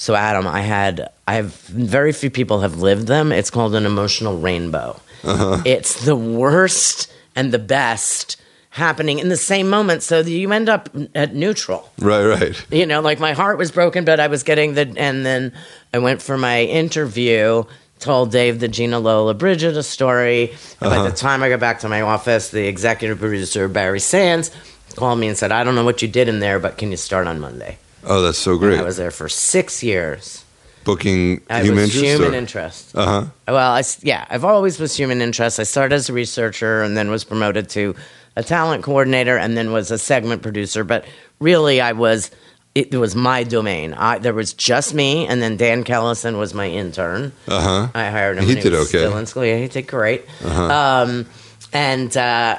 So 0.00 0.14
Adam, 0.14 0.46
I 0.46 0.62
had 0.62 1.10
I 1.28 1.34
have 1.34 1.54
very 1.66 2.12
few 2.12 2.30
people 2.30 2.62
have 2.62 2.80
lived 2.80 3.06
them. 3.06 3.32
It's 3.32 3.50
called 3.50 3.74
an 3.74 3.84
emotional 3.84 4.38
rainbow. 4.38 4.98
Uh-huh. 5.22 5.62
It's 5.66 6.06
the 6.06 6.16
worst 6.16 7.12
and 7.36 7.52
the 7.52 7.58
best 7.58 8.40
happening 8.70 9.18
in 9.18 9.28
the 9.28 9.36
same 9.36 9.68
moment, 9.68 10.02
so 10.02 10.20
you 10.20 10.50
end 10.52 10.70
up 10.70 10.88
at 11.14 11.34
neutral 11.34 11.92
Right, 11.98 12.24
right. 12.24 12.66
you 12.70 12.86
know, 12.86 13.02
like 13.02 13.20
my 13.20 13.34
heart 13.34 13.58
was 13.58 13.70
broken, 13.70 14.06
but 14.06 14.20
I 14.20 14.28
was 14.28 14.42
getting 14.42 14.72
the, 14.72 14.90
and 14.96 15.26
then 15.26 15.52
I 15.92 15.98
went 15.98 16.22
for 16.22 16.38
my 16.38 16.62
interview, 16.62 17.64
told 17.98 18.32
Dave 18.32 18.58
the 18.58 18.68
Gina 18.68 18.98
Lollobrigida 18.98 19.84
story. 19.84 20.52
And 20.80 20.88
by 20.88 20.96
the 20.96 21.08
uh-huh. 21.08 21.10
time 21.10 21.42
I 21.42 21.50
got 21.50 21.60
back 21.60 21.80
to 21.80 21.90
my 21.90 22.00
office, 22.00 22.48
the 22.48 22.66
executive 22.66 23.18
producer, 23.18 23.68
Barry 23.68 24.00
Sands, 24.00 24.50
called 24.96 25.18
me 25.18 25.28
and 25.28 25.36
said, 25.36 25.52
I 25.52 25.62
don't 25.62 25.74
know 25.74 25.84
what 25.84 26.00
you 26.00 26.08
did 26.08 26.26
in 26.28 26.40
there, 26.40 26.58
but 26.58 26.78
can 26.78 26.90
you 26.90 26.96
start 26.96 27.26
on 27.26 27.38
Monday? 27.38 27.76
Oh, 28.04 28.22
that's 28.22 28.38
so 28.38 28.52
And 28.52 28.60
great. 28.60 28.78
I 28.78 28.82
was 28.82 28.96
there 28.96 29.10
for 29.10 29.28
six 29.28 29.82
years. 29.82 30.44
Booking 30.84 31.42
I 31.50 31.62
human 31.62 31.82
was 31.82 31.94
interest. 31.94 32.04
human 32.16 32.34
or- 32.34 32.38
interest. 32.38 32.96
Uh-huh. 32.96 33.24
Well, 33.46 33.72
I, 33.72 33.82
yeah, 34.02 34.24
I've 34.30 34.44
always 34.44 34.80
was 34.80 34.96
human 34.96 35.20
interest. 35.20 35.60
I 35.60 35.64
started 35.64 35.94
as 35.94 36.08
a 36.08 36.12
researcher 36.14 36.82
and 36.82 36.96
then 36.96 37.10
was 37.10 37.22
promoted 37.24 37.68
to 37.70 37.94
a 38.36 38.42
talent 38.42 38.82
coordinator 38.82 39.36
and 39.36 39.56
then 39.56 39.72
was 39.72 39.90
a 39.90 39.98
segment 39.98 40.40
producer. 40.42 40.82
But 40.82 41.04
really, 41.38 41.80
I 41.82 41.92
was 41.92 42.30
it 42.74 42.94
was 42.94 43.14
my 43.14 43.42
domain. 43.42 43.92
I, 43.94 44.18
there 44.18 44.32
was 44.32 44.54
just 44.54 44.94
me, 44.94 45.26
and 45.26 45.42
then 45.42 45.56
Dan 45.58 45.82
Kellison 45.84 46.38
was 46.38 46.54
my 46.54 46.66
intern. 46.68 47.32
Uh-huh. 47.48 47.88
I 47.94 48.06
hired 48.10 48.38
him. 48.38 48.44
He 48.46 48.54
did 48.54 48.72
was 48.72 48.88
okay. 48.88 48.98
Still 49.04 49.18
in 49.18 49.26
school. 49.26 49.44
Yeah, 49.44 49.58
he 49.58 49.68
did 49.68 49.86
great. 49.88 50.24
Uh 50.42 51.02
Um, 51.04 51.26
and 51.74 52.16
uh, 52.16 52.58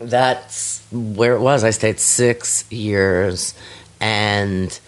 that's 0.00 0.82
where 0.92 1.34
it 1.34 1.40
was. 1.40 1.64
I 1.64 1.70
stayed 1.70 1.98
six 2.00 2.70
years, 2.70 3.54
and 4.04 4.78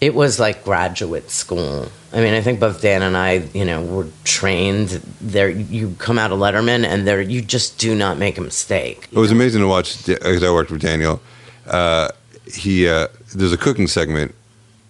it 0.00 0.14
was 0.14 0.38
like 0.38 0.62
graduate 0.62 1.28
school. 1.28 1.88
I 2.12 2.20
mean, 2.20 2.34
I 2.34 2.40
think 2.40 2.60
both 2.60 2.80
Dan 2.80 3.02
and 3.02 3.16
I, 3.16 3.32
you 3.52 3.64
know, 3.64 3.84
were 3.84 4.06
trained 4.22 4.90
there. 5.20 5.50
You 5.50 5.96
come 5.98 6.20
out 6.20 6.30
of 6.30 6.38
Letterman, 6.38 6.84
and 6.86 7.06
there 7.06 7.20
you 7.20 7.42
just 7.42 7.78
do 7.78 7.96
not 7.96 8.16
make 8.16 8.38
a 8.38 8.40
mistake. 8.40 9.08
It 9.10 9.18
was 9.18 9.32
amazing 9.32 9.60
to 9.62 9.66
watch 9.66 10.06
because 10.06 10.44
I 10.44 10.50
worked 10.52 10.70
with 10.70 10.80
Daniel. 10.82 11.20
Uh, 11.66 12.10
he 12.46 12.88
uh, 12.88 13.08
there's 13.34 13.52
a 13.52 13.58
cooking 13.58 13.88
segment, 13.88 14.36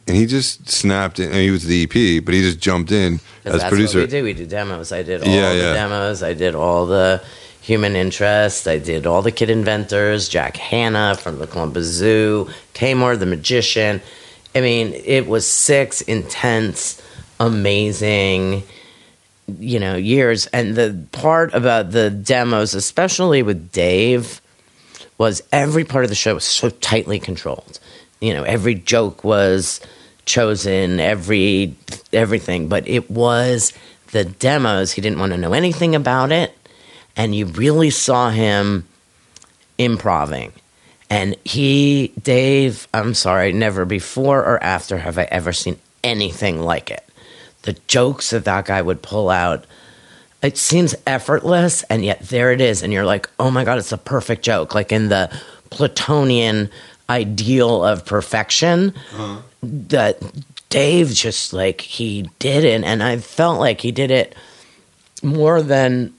and 0.07 0.15
he 0.15 0.27
just 0.27 0.69
snapped 0.69 1.19
in. 1.19 1.31
And 1.31 1.37
he 1.41 1.51
was 1.51 1.65
the 1.65 1.85
EP, 1.85 2.23
but 2.23 2.35
he 2.35 2.43
just 2.43 2.61
jumped 2.61 2.93
in 2.93 3.15
as 3.47 3.55
that's 3.55 3.65
producer. 3.65 4.01
What 4.01 4.09
we 4.09 4.19
do. 4.19 4.25
We 4.25 4.35
do 4.35 4.47
demos. 4.47 4.93
I 4.93 5.03
did 5.03 5.23
all 5.23 5.29
Yeah, 5.29 5.55
the 5.55 5.59
yeah. 5.59 5.73
demos. 5.73 6.23
I 6.23 6.35
did 6.35 6.55
all 6.55 6.85
the 6.85 7.23
human 7.69 7.95
interest. 7.95 8.67
I 8.67 8.79
did 8.79 9.07
all 9.07 9.21
the 9.21 9.31
kid 9.31 9.51
inventors. 9.51 10.27
Jack 10.27 10.57
Hanna 10.57 11.15
from 11.21 11.39
the 11.39 11.47
Columbus 11.47 11.85
Zoo. 11.85 12.49
Tamor 12.73 13.19
the 13.19 13.27
magician. 13.27 14.01
I 14.55 14.63
mean, 14.63 14.95
it 15.05 15.27
was 15.27 15.47
six 15.47 16.01
intense, 16.01 17.01
amazing, 17.39 18.63
you 19.59 19.79
know, 19.79 19.97
years. 19.97 20.47
And 20.47 20.77
the 20.77 20.99
part 21.13 21.53
about 21.53 21.91
the 21.91 22.09
demos, 22.09 22.73
especially 22.73 23.43
with 23.43 23.71
Dave, 23.71 24.41
was 25.19 25.43
every 25.53 25.85
part 25.85 26.05
of 26.05 26.09
the 26.09 26.17
show 26.17 26.35
was 26.35 26.45
so 26.45 26.71
tightly 26.71 27.19
controlled. 27.19 27.79
You 28.21 28.33
know, 28.33 28.45
every 28.45 28.77
joke 28.77 29.25
was 29.25 29.83
chosen, 30.25 31.01
every 31.01 31.77
everything, 32.15 32.69
but 32.69 32.89
it 32.89 33.11
was 33.11 33.75
the 34.13 34.25
demos. 34.25 34.93
He 34.93 35.03
didn't 35.03 35.19
want 35.19 35.33
to 35.33 35.39
know 35.39 35.53
anything 35.53 35.95
about 35.95 36.33
it, 36.33 36.57
and 37.19 37.35
you 37.35 37.47
really 37.47 37.91
saw 37.91 38.31
him 38.31 38.87
improving. 39.77 40.53
And 41.11 41.37
he, 41.45 42.13
Dave, 42.23 42.87
I'm 42.95 43.13
sorry, 43.13 43.53
never 43.53 43.85
before 43.85 44.41
or 44.41 44.63
after 44.63 44.99
have 44.99 45.19
I 45.19 45.25
ever 45.25 45.53
seen 45.53 45.79
anything 46.05 46.63
like 46.63 46.91
it. 46.91 47.05
The 47.63 47.73
jokes 47.89 48.31
that 48.31 48.45
that 48.45 48.67
guy 48.67 48.81
would 48.81 49.03
pull 49.03 49.29
out 49.29 49.67
it 50.43 50.57
seems 50.57 50.95
effortless 51.07 51.83
and 51.85 52.05
yet 52.05 52.21
there 52.21 52.53
it 52.53 52.61
is 52.61 52.83
and 52.83 52.93
you're 52.93 53.05
like 53.05 53.29
oh 53.39 53.51
my 53.51 53.65
god 53.65 53.79
it's 53.79 53.93
a 53.93 53.99
perfect 53.99 54.43
joke 54.43 54.75
like 54.75 54.93
in 54.93 55.09
the 55.09 55.29
platonian 55.71 56.71
ideal 57.11 57.85
of 57.85 58.05
perfection 58.05 58.95
uh-huh. 59.15 59.39
that 59.63 60.21
dave 60.69 61.13
just 61.13 61.53
like 61.53 61.81
he 61.81 62.31
did 62.39 62.65
it 62.65 62.85
and 62.85 63.03
i 63.03 63.17
felt 63.17 63.59
like 63.59 63.81
he 63.81 63.91
did 63.91 64.11
it 64.11 64.35
more 65.23 65.61
than 65.63 66.15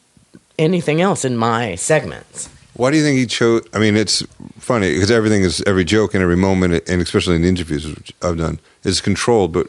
anything 0.59 1.01
else 1.01 1.25
in 1.25 1.35
my 1.37 1.75
segments 1.75 2.49
Why 2.79 2.91
do 2.91 2.97
you 2.97 3.03
think 3.03 3.17
he 3.17 3.25
chose? 3.25 3.67
I 3.73 3.79
mean, 3.79 3.97
it's 3.97 4.23
funny 4.57 4.93
because 4.93 5.11
everything 5.11 5.43
is 5.43 5.61
every 5.67 5.83
joke 5.83 6.13
and 6.13 6.23
every 6.23 6.37
moment, 6.37 6.87
and 6.87 7.01
especially 7.01 7.35
in 7.35 7.41
the 7.41 7.49
interviews 7.49 7.85
which 7.85 8.13
I've 8.21 8.37
done, 8.37 8.59
is 8.85 9.01
controlled. 9.01 9.51
But 9.51 9.67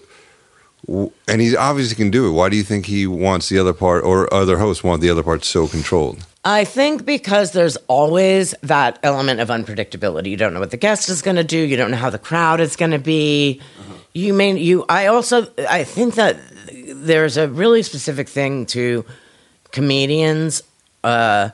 and 1.26 1.40
he 1.40 1.56
obviously 1.56 1.96
can 1.96 2.10
do 2.10 2.28
it. 2.28 2.32
Why 2.32 2.48
do 2.48 2.56
you 2.56 2.62
think 2.62 2.86
he 2.86 3.08
wants 3.08 3.48
the 3.48 3.58
other 3.58 3.72
part, 3.72 4.04
or 4.04 4.32
other 4.32 4.58
hosts 4.58 4.84
want 4.84 5.02
the 5.02 5.10
other 5.10 5.24
part 5.24 5.44
so 5.44 5.66
controlled? 5.66 6.24
I 6.44 6.64
think 6.64 7.04
because 7.04 7.50
there's 7.50 7.76
always 7.88 8.54
that 8.62 8.98
element 9.02 9.40
of 9.40 9.48
unpredictability. 9.48 10.30
You 10.30 10.36
don't 10.36 10.54
know 10.54 10.60
what 10.60 10.70
the 10.70 10.76
guest 10.76 11.08
is 11.08 11.20
going 11.20 11.36
to 11.36 11.44
do. 11.44 11.58
You 11.58 11.76
don't 11.76 11.90
know 11.90 11.96
how 11.96 12.10
the 12.10 12.18
crowd 12.18 12.60
is 12.60 12.76
going 12.76 12.92
to 12.92 12.98
be. 12.98 13.60
Uh-huh. 13.60 13.94
You 14.14 14.34
may 14.34 14.56
you. 14.56 14.84
I 14.88 15.06
also 15.06 15.48
I 15.68 15.84
think 15.84 16.14
that 16.14 16.38
there's 16.94 17.36
a 17.36 17.48
really 17.48 17.82
specific 17.82 18.28
thing 18.28 18.66
to 18.66 19.04
comedians 19.72 20.62
uh, 21.05 21.51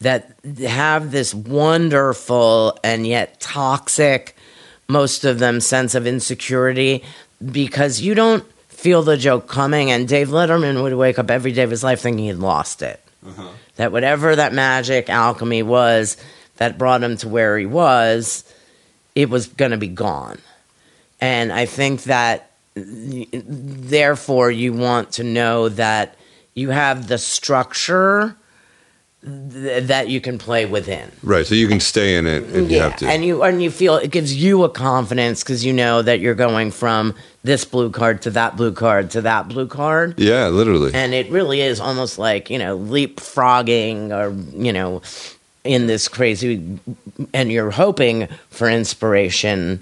that 0.00 0.36
have 0.58 1.10
this 1.10 1.34
wonderful 1.34 2.78
and 2.84 3.06
yet 3.06 3.40
toxic, 3.40 4.36
most 4.88 5.24
of 5.24 5.38
them, 5.38 5.60
sense 5.60 5.94
of 5.94 6.06
insecurity 6.06 7.02
because 7.52 8.00
you 8.00 8.14
don't 8.14 8.44
feel 8.68 9.02
the 9.02 9.16
joke 9.16 9.48
coming. 9.48 9.90
And 9.90 10.06
Dave 10.06 10.28
Letterman 10.28 10.82
would 10.82 10.94
wake 10.94 11.18
up 11.18 11.30
every 11.30 11.52
day 11.52 11.62
of 11.62 11.70
his 11.70 11.82
life 11.82 12.00
thinking 12.00 12.26
he'd 12.26 12.34
lost 12.34 12.82
it 12.82 13.00
that 13.76 13.92
whatever 13.92 14.36
that 14.36 14.52
magic 14.52 15.08
alchemy 15.08 15.62
was 15.62 16.16
that 16.56 16.78
brought 16.78 17.02
him 17.02 17.16
to 17.18 17.28
where 17.28 17.58
he 17.58 17.66
was, 17.66 18.44
it 19.14 19.28
was 19.28 19.46
going 19.46 19.70
to 19.70 19.76
be 19.76 19.88
gone. 19.88 20.38
And 21.20 21.52
I 21.52 21.66
think 21.66 22.04
that 22.04 22.50
therefore 22.74 24.50
you 24.50 24.72
want 24.72 25.12
to 25.12 25.24
know 25.24 25.68
that 25.70 26.16
you 26.54 26.70
have 26.70 27.08
the 27.08 27.18
structure 27.18 28.36
th- 29.26 29.84
that 29.84 30.08
you 30.08 30.20
can 30.20 30.38
play 30.38 30.66
within. 30.66 31.10
Right. 31.22 31.46
So 31.46 31.54
you 31.54 31.68
can 31.68 31.80
stay 31.80 32.16
in 32.16 32.26
it 32.26 32.44
if 32.54 32.70
you 32.70 32.80
have 32.80 32.96
to. 32.96 33.06
And 33.06 33.24
you 33.24 33.42
and 33.42 33.62
you 33.62 33.70
feel 33.70 33.96
it 33.96 34.10
gives 34.10 34.34
you 34.34 34.64
a 34.64 34.68
confidence 34.68 35.42
because 35.42 35.64
you 35.64 35.72
know 35.72 36.02
that 36.02 36.20
you're 36.20 36.34
going 36.34 36.70
from 36.70 37.14
this 37.42 37.64
blue 37.64 37.90
card 37.90 38.22
to 38.22 38.30
that 38.30 38.56
blue 38.56 38.72
card 38.72 39.10
to 39.10 39.20
that 39.22 39.48
blue 39.48 39.68
card 39.68 40.18
yeah, 40.18 40.48
literally. 40.48 40.92
and 40.92 41.14
it 41.14 41.30
really 41.30 41.60
is 41.60 41.78
almost 41.78 42.18
like 42.18 42.50
you 42.50 42.58
know 42.58 42.76
leapfrogging 42.76 44.10
or 44.10 44.32
you 44.60 44.72
know 44.72 45.00
in 45.62 45.86
this 45.86 46.08
crazy 46.08 46.80
and 47.32 47.52
you're 47.52 47.70
hoping 47.70 48.26
for 48.50 48.68
inspiration 48.68 49.80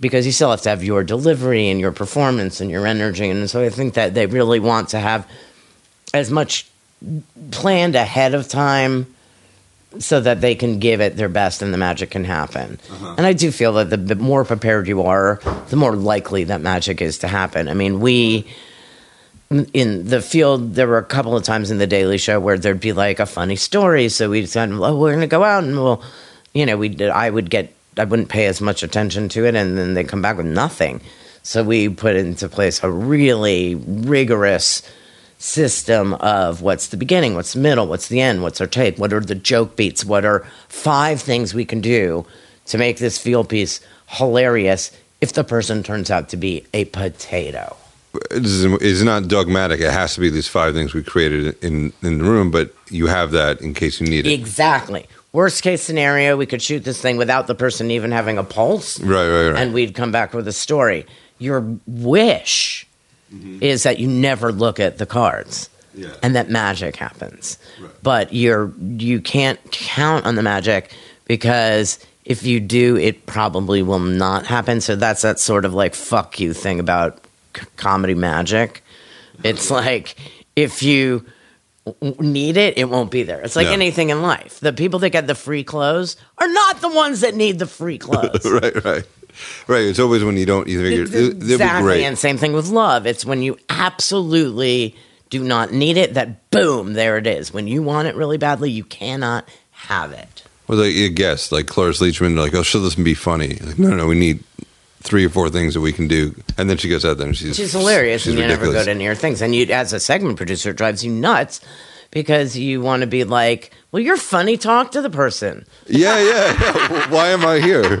because 0.00 0.26
you 0.26 0.32
still 0.32 0.50
have 0.50 0.62
to 0.62 0.68
have 0.68 0.84
your 0.84 1.02
delivery 1.02 1.68
and 1.68 1.80
your 1.80 1.92
performance 1.92 2.60
and 2.60 2.70
your 2.70 2.86
energy. 2.86 3.28
And 3.28 3.48
so 3.48 3.62
I 3.62 3.70
think 3.70 3.94
that 3.94 4.12
they 4.14 4.26
really 4.26 4.60
want 4.60 4.90
to 4.90 4.98
have 4.98 5.26
as 6.12 6.30
much 6.30 6.66
planned 7.50 7.94
ahead 7.94 8.34
of 8.34 8.48
time 8.48 9.06
so 9.98 10.20
that 10.20 10.40
they 10.40 10.54
can 10.54 10.78
give 10.78 11.00
it 11.00 11.16
their 11.16 11.28
best 11.28 11.62
and 11.62 11.72
the 11.72 11.78
magic 11.78 12.10
can 12.10 12.24
happen. 12.24 12.78
Uh-huh. 12.90 13.14
And 13.16 13.26
I 13.26 13.32
do 13.32 13.50
feel 13.50 13.74
that 13.74 13.90
the, 13.90 13.96
the 13.96 14.14
more 14.16 14.44
prepared 14.44 14.88
you 14.88 15.02
are, 15.02 15.40
the 15.68 15.76
more 15.76 15.94
likely 15.94 16.44
that 16.44 16.60
magic 16.60 17.00
is 17.00 17.18
to 17.18 17.28
happen. 17.28 17.68
I 17.68 17.74
mean, 17.74 18.00
we 18.00 18.46
in 19.72 20.08
the 20.08 20.20
field, 20.20 20.74
there 20.74 20.88
were 20.88 20.98
a 20.98 21.04
couple 21.04 21.36
of 21.36 21.44
times 21.44 21.70
in 21.70 21.78
the 21.78 21.86
Daily 21.86 22.18
Show 22.18 22.40
where 22.40 22.58
there'd 22.58 22.80
be 22.80 22.92
like 22.92 23.20
a 23.20 23.26
funny 23.26 23.56
story. 23.56 24.08
So 24.08 24.30
we'd 24.30 24.48
said, 24.48 24.70
"Oh, 24.72 24.96
we're 24.96 25.10
going 25.10 25.20
to 25.20 25.26
go 25.26 25.44
out 25.44 25.64
and 25.64 25.76
we'll," 25.76 26.02
you 26.54 26.66
know, 26.66 26.76
we 26.76 27.00
I 27.02 27.30
would 27.30 27.50
get, 27.50 27.72
I 27.96 28.04
wouldn't 28.04 28.28
pay 28.28 28.46
as 28.46 28.60
much 28.60 28.82
attention 28.82 29.28
to 29.30 29.44
it, 29.44 29.54
and 29.54 29.78
then 29.78 29.94
they 29.94 30.04
come 30.04 30.22
back 30.22 30.36
with 30.36 30.46
nothing. 30.46 31.00
So 31.42 31.62
we 31.62 31.88
put 31.88 32.16
into 32.16 32.48
place 32.48 32.82
a 32.82 32.90
really 32.90 33.74
rigorous 33.74 34.82
system 35.38 36.14
of 36.14 36.62
what's 36.62 36.88
the 36.88 36.96
beginning, 36.96 37.34
what's 37.34 37.52
the 37.54 37.60
middle, 37.60 37.86
what's 37.86 38.08
the 38.08 38.20
end, 38.20 38.42
what's 38.42 38.60
our 38.60 38.66
tape, 38.66 38.98
what 38.98 39.12
are 39.12 39.20
the 39.20 39.34
joke 39.34 39.76
beats, 39.76 40.04
what 40.04 40.24
are 40.24 40.46
five 40.68 41.20
things 41.20 41.52
we 41.54 41.64
can 41.64 41.80
do 41.80 42.24
to 42.66 42.78
make 42.78 42.98
this 42.98 43.18
field 43.18 43.48
piece 43.48 43.80
hilarious 44.06 44.90
if 45.20 45.32
the 45.32 45.44
person 45.44 45.82
turns 45.82 46.10
out 46.10 46.28
to 46.30 46.36
be 46.36 46.64
a 46.72 46.84
potato. 46.86 47.76
This 48.30 48.46
is, 48.46 48.64
it's 48.80 49.02
not 49.02 49.26
dogmatic. 49.28 49.80
It 49.80 49.90
has 49.90 50.14
to 50.14 50.20
be 50.20 50.30
these 50.30 50.46
five 50.46 50.72
things 50.74 50.94
we 50.94 51.02
created 51.02 51.56
in 51.64 51.92
in 52.02 52.18
the 52.18 52.24
room, 52.24 52.50
but 52.52 52.72
you 52.88 53.08
have 53.08 53.32
that 53.32 53.60
in 53.60 53.74
case 53.74 54.00
you 54.00 54.06
need 54.06 54.26
it. 54.26 54.32
Exactly. 54.32 55.06
Worst 55.32 55.64
case 55.64 55.82
scenario, 55.82 56.36
we 56.36 56.46
could 56.46 56.62
shoot 56.62 56.84
this 56.84 57.00
thing 57.00 57.16
without 57.16 57.48
the 57.48 57.56
person 57.56 57.90
even 57.90 58.12
having 58.12 58.38
a 58.38 58.44
pulse, 58.44 59.00
Right, 59.00 59.28
right, 59.28 59.48
right. 59.50 59.60
and 59.60 59.74
we'd 59.74 59.94
come 59.94 60.12
back 60.12 60.32
with 60.32 60.46
a 60.46 60.52
story. 60.52 61.06
Your 61.38 61.66
wish 61.88 62.86
Mm-hmm. 63.32 63.62
is 63.62 63.82
that 63.84 63.98
you 63.98 64.06
never 64.08 64.52
look 64.52 64.78
at 64.78 64.98
the 64.98 65.06
cards. 65.06 65.68
Yeah. 65.94 66.08
And 66.22 66.34
that 66.36 66.50
magic 66.50 66.96
happens. 66.96 67.58
Right. 67.80 67.90
But 68.02 68.32
you're 68.32 68.72
you 68.80 69.20
can't 69.20 69.58
count 69.70 70.26
on 70.26 70.34
the 70.34 70.42
magic 70.42 70.92
because 71.26 71.98
if 72.24 72.42
you 72.44 72.58
do, 72.60 72.96
it 72.96 73.26
probably 73.26 73.82
will 73.82 73.98
not 74.00 74.46
happen. 74.46 74.80
So 74.80 74.96
that's 74.96 75.22
that 75.22 75.38
sort 75.38 75.64
of 75.64 75.74
like 75.74 75.94
fuck 75.94 76.38
you 76.40 76.52
thing 76.52 76.80
about 76.80 77.18
c- 77.56 77.66
comedy 77.76 78.14
magic. 78.14 78.82
It's 79.42 79.70
like 79.70 80.16
if 80.56 80.82
you 80.82 81.24
need 82.18 82.56
it, 82.56 82.78
it 82.78 82.88
won't 82.88 83.10
be 83.10 83.22
there. 83.24 83.40
It's 83.40 83.56
like 83.56 83.66
Yeah. 83.66 83.72
anything 83.74 84.10
in 84.10 84.22
life. 84.22 84.58
The 84.60 84.72
people 84.72 84.98
that 85.00 85.10
get 85.10 85.26
the 85.26 85.34
free 85.34 85.64
clothes 85.64 86.16
are 86.38 86.48
not 86.48 86.80
the 86.80 86.88
ones 86.88 87.20
that 87.20 87.34
need 87.34 87.58
the 87.58 87.66
free 87.66 87.98
clothes. 88.06 88.44
right, 88.50 88.84
right, 88.84 89.04
right. 89.68 89.82
It's 89.84 89.98
always 89.98 90.22
when 90.24 90.36
you 90.36 90.46
don't. 90.46 90.68
You 90.68 90.80
figure 90.82 91.06
they'll 91.06 91.34
be 91.38 91.52
exactly, 91.54 91.82
great. 91.82 92.04
and 92.04 92.18
same 92.18 92.38
thing 92.38 92.52
with 92.52 92.68
love. 92.68 93.06
It's 93.06 93.24
when 93.24 93.42
you 93.42 93.58
absolutely 93.68 94.96
do 95.30 95.42
not 95.42 95.72
need 95.72 95.96
it 95.96 96.14
that 96.14 96.50
boom, 96.50 96.92
there 96.92 97.16
it 97.18 97.26
is. 97.26 97.52
When 97.52 97.66
you 97.66 97.82
want 97.82 98.08
it 98.08 98.14
really 98.14 98.38
badly, 98.38 98.70
you 98.70 98.84
cannot 98.84 99.48
have 99.72 100.12
it. 100.12 100.44
Well, 100.68 100.78
like 100.78 100.94
a 100.94 101.08
guest 101.08 101.52
like 101.52 101.66
Cloris 101.66 102.00
Leachman, 102.00 102.38
like, 102.38 102.54
oh, 102.54 102.62
she'll 102.62 102.84
just 102.84 103.02
be 103.02 103.14
funny. 103.14 103.56
Like, 103.56 103.78
no, 103.78 103.90
no, 103.90 104.06
we 104.06 104.14
need 104.14 104.42
three 105.02 105.26
or 105.26 105.28
four 105.28 105.50
things 105.50 105.74
that 105.74 105.80
we 105.82 105.92
can 105.92 106.08
do, 106.08 106.34
and 106.56 106.70
then 106.70 106.78
she 106.78 106.88
goes 106.88 107.04
out 107.04 107.18
there 107.18 107.26
and 107.26 107.36
she's 107.36 107.56
She's 107.56 107.72
hilarious, 107.72 108.22
She's 108.22 108.30
and 108.32 108.38
you 108.40 108.46
never 108.46 108.62
ridiculous. 108.62 108.86
go 108.86 108.92
to 108.92 108.98
near 108.98 109.14
things. 109.14 109.42
And 109.42 109.54
you, 109.54 109.66
as 109.66 109.92
a 109.92 110.00
segment 110.00 110.38
producer, 110.38 110.70
it 110.70 110.76
drives 110.76 111.04
you 111.04 111.10
nuts 111.12 111.60
because 112.14 112.56
you 112.56 112.80
want 112.80 113.02
to 113.02 113.06
be 113.06 113.24
like, 113.24 113.72
"Well, 113.92 114.02
you're 114.02 114.16
funny. 114.16 114.56
Talk 114.56 114.92
to 114.92 115.02
the 115.02 115.10
person." 115.10 115.66
Yeah, 115.86 116.18
yeah, 116.18 116.56
yeah. 116.58 117.10
Why 117.10 117.28
am 117.28 117.44
I 117.44 117.58
here? 117.58 118.00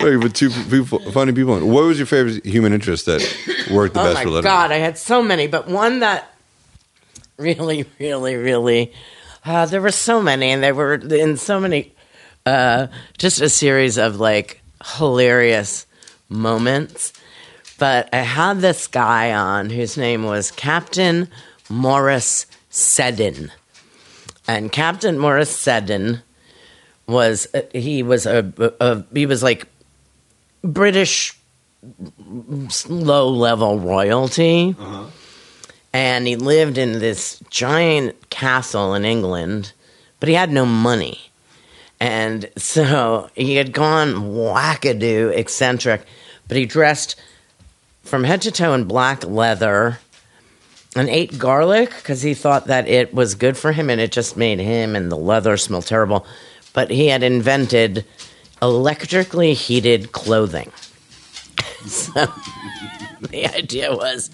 Wait, 0.00 0.16
with 0.18 0.34
two 0.34 0.50
people, 0.50 1.00
funny 1.10 1.32
people. 1.32 1.58
What 1.66 1.84
was 1.84 1.98
your 1.98 2.06
favorite 2.06 2.44
human 2.44 2.72
interest 2.72 3.06
that 3.06 3.22
worked 3.72 3.94
the 3.94 4.00
Oh 4.00 4.04
best 4.04 4.22
for 4.22 4.28
Letterman? 4.28 4.42
god, 4.42 4.70
I 4.70 4.76
had 4.76 4.98
so 4.98 5.22
many, 5.22 5.46
but 5.48 5.66
one 5.66 6.00
that 6.00 6.32
really, 7.38 7.86
really, 7.98 8.36
really, 8.36 8.92
uh, 9.44 9.66
there 9.66 9.80
were 9.80 9.90
so 9.90 10.22
many, 10.22 10.50
and 10.50 10.62
they 10.62 10.72
were 10.72 10.94
in 10.94 11.36
so 11.36 11.58
many, 11.58 11.94
uh, 12.46 12.88
just 13.18 13.40
a 13.40 13.48
series 13.48 13.96
of 13.96 14.20
like 14.20 14.60
hilarious 14.96 15.86
moments. 16.28 17.12
But 17.78 18.10
I 18.12 18.18
had 18.18 18.60
this 18.60 18.86
guy 18.86 19.32
on 19.32 19.70
whose 19.70 19.96
name 19.96 20.24
was 20.24 20.50
Captain 20.50 21.28
Morris 21.72 22.46
Seddon, 22.68 23.50
and 24.46 24.70
Captain 24.70 25.18
Morris 25.18 25.54
Seddon 25.56 26.22
was 27.06 27.48
uh, 27.54 27.62
he 27.72 28.02
was 28.02 28.26
a, 28.26 28.52
a, 28.80 29.04
he 29.14 29.24
was 29.26 29.42
like 29.42 29.66
British 30.62 31.36
low 32.88 33.28
level 33.28 33.78
royalty. 33.78 34.76
And 35.94 36.26
he 36.26 36.36
lived 36.36 36.78
in 36.78 37.00
this 37.00 37.38
giant 37.50 38.30
castle 38.30 38.94
in 38.94 39.04
England, 39.04 39.72
but 40.20 40.28
he 40.28 40.34
had 40.34 40.50
no 40.50 40.64
money. 40.64 41.20
And 42.00 42.50
so 42.56 43.30
he 43.34 43.56
had 43.56 43.72
gone 43.72 44.32
wackadoo, 44.32 45.36
eccentric, 45.36 46.02
but 46.48 46.56
he 46.56 46.64
dressed 46.64 47.20
from 48.02 48.24
head 48.24 48.42
to 48.42 48.50
toe 48.50 48.72
in 48.72 48.84
black 48.84 49.24
leather 49.24 49.98
and 50.94 51.08
ate 51.08 51.38
garlic 51.38 51.90
because 51.96 52.22
he 52.22 52.34
thought 52.34 52.66
that 52.66 52.86
it 52.88 53.14
was 53.14 53.34
good 53.34 53.56
for 53.56 53.72
him 53.72 53.88
and 53.88 54.00
it 54.00 54.12
just 54.12 54.36
made 54.36 54.58
him 54.58 54.94
and 54.94 55.10
the 55.10 55.16
leather 55.16 55.56
smell 55.56 55.82
terrible. 55.82 56.26
But 56.72 56.90
he 56.90 57.08
had 57.08 57.22
invented 57.22 58.04
electrically 58.60 59.54
heated 59.54 60.12
clothing. 60.12 60.70
so 61.86 62.32
the 63.20 63.46
idea 63.54 63.94
was 63.94 64.30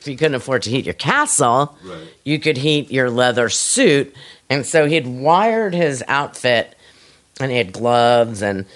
if 0.00 0.08
you 0.08 0.16
couldn't 0.16 0.36
afford 0.36 0.62
to 0.62 0.70
heat 0.70 0.84
your 0.84 0.94
castle, 0.94 1.76
you 2.24 2.38
could 2.38 2.56
heat 2.56 2.90
your 2.90 3.10
leather 3.10 3.48
suit. 3.48 4.14
And 4.48 4.64
so 4.64 4.86
he'd 4.86 5.06
wired 5.06 5.74
his 5.74 6.02
outfit 6.08 6.74
and 7.40 7.50
he 7.50 7.58
had 7.58 7.72
gloves 7.72 8.42
and 8.42 8.66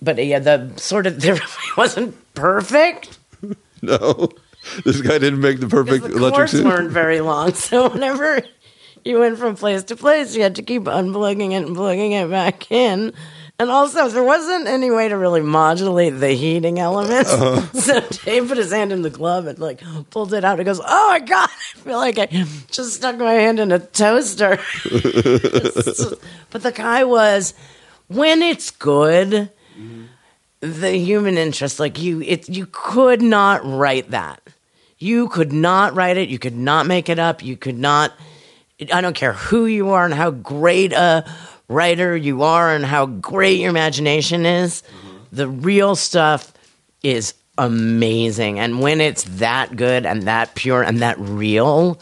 but 0.00 0.18
he 0.18 0.30
had 0.30 0.44
the 0.44 0.72
sort 0.76 1.06
of 1.06 1.20
there 1.20 1.38
wasn't 1.76 2.16
perfect 2.34 3.18
No, 3.82 4.28
this 4.84 5.00
guy 5.00 5.18
didn't 5.18 5.40
make 5.40 5.60
the 5.60 5.68
perfect 5.68 6.04
the 6.04 6.16
electric 6.16 6.34
cords 6.34 6.52
suit. 6.52 6.64
weren't 6.64 6.90
very 6.90 7.20
long. 7.20 7.52
So 7.62 7.88
whenever 7.88 8.42
you 9.04 9.18
went 9.18 9.38
from 9.38 9.56
place 9.56 9.84
to 9.84 9.96
place, 9.96 10.36
you 10.36 10.42
had 10.42 10.56
to 10.56 10.62
keep 10.62 10.82
unplugging 10.84 11.52
it 11.52 11.66
and 11.66 11.74
plugging 11.76 12.12
it 12.12 12.30
back 12.30 12.70
in. 12.70 13.12
And 13.58 13.70
also, 13.70 14.08
there 14.08 14.24
wasn't 14.24 14.66
any 14.66 14.90
way 14.90 15.08
to 15.08 15.16
really 15.16 15.40
modulate 15.40 16.18
the 16.18 16.30
heating 16.30 16.78
elements. 16.78 17.32
Uh-huh. 17.32 17.60
So 17.82 18.00
Dave 18.24 18.48
put 18.48 18.56
his 18.58 18.72
hand 18.72 18.92
in 18.92 19.02
the 19.02 19.10
glove 19.10 19.46
and 19.46 19.58
like 19.58 19.82
pulled 20.10 20.34
it 20.34 20.44
out. 20.44 20.58
He 20.58 20.64
goes, 20.64 20.80
"Oh 20.84 21.08
my 21.10 21.20
god, 21.20 21.48
I 21.48 21.78
feel 21.78 21.98
like 21.98 22.18
I 22.18 22.26
just 22.70 22.94
stuck 22.94 23.18
my 23.18 23.34
hand 23.34 23.60
in 23.60 23.70
a 23.70 23.78
toaster." 23.78 24.58
but 26.50 26.62
the 26.62 26.72
guy 26.74 27.04
was, 27.04 27.54
when 28.08 28.42
it's 28.42 28.70
good, 28.70 29.50
mm-hmm. 29.76 30.04
The 30.62 30.96
human 30.96 31.36
interest, 31.36 31.80
like 31.80 32.00
you, 32.00 32.22
it 32.22 32.48
you 32.48 32.68
could 32.70 33.20
not 33.20 33.64
write 33.64 34.12
that. 34.12 34.40
You 34.98 35.28
could 35.28 35.52
not 35.52 35.94
write 35.94 36.16
it. 36.16 36.28
You 36.28 36.38
could 36.38 36.56
not 36.56 36.86
make 36.86 37.08
it 37.08 37.18
up. 37.18 37.42
You 37.42 37.56
could 37.56 37.76
not. 37.76 38.12
I 38.92 39.00
don't 39.00 39.16
care 39.16 39.32
who 39.32 39.66
you 39.66 39.90
are 39.90 40.04
and 40.04 40.14
how 40.14 40.30
great 40.30 40.92
a 40.92 41.24
writer 41.68 42.16
you 42.16 42.42
are 42.42 42.72
and 42.72 42.84
how 42.84 43.06
great 43.06 43.58
your 43.58 43.70
imagination 43.70 44.46
is. 44.46 44.84
The 45.32 45.48
real 45.48 45.96
stuff 45.96 46.52
is 47.02 47.34
amazing. 47.58 48.60
And 48.60 48.80
when 48.80 49.00
it's 49.00 49.24
that 49.38 49.74
good 49.74 50.06
and 50.06 50.22
that 50.22 50.54
pure 50.54 50.82
and 50.82 51.00
that 51.00 51.18
real, 51.18 51.98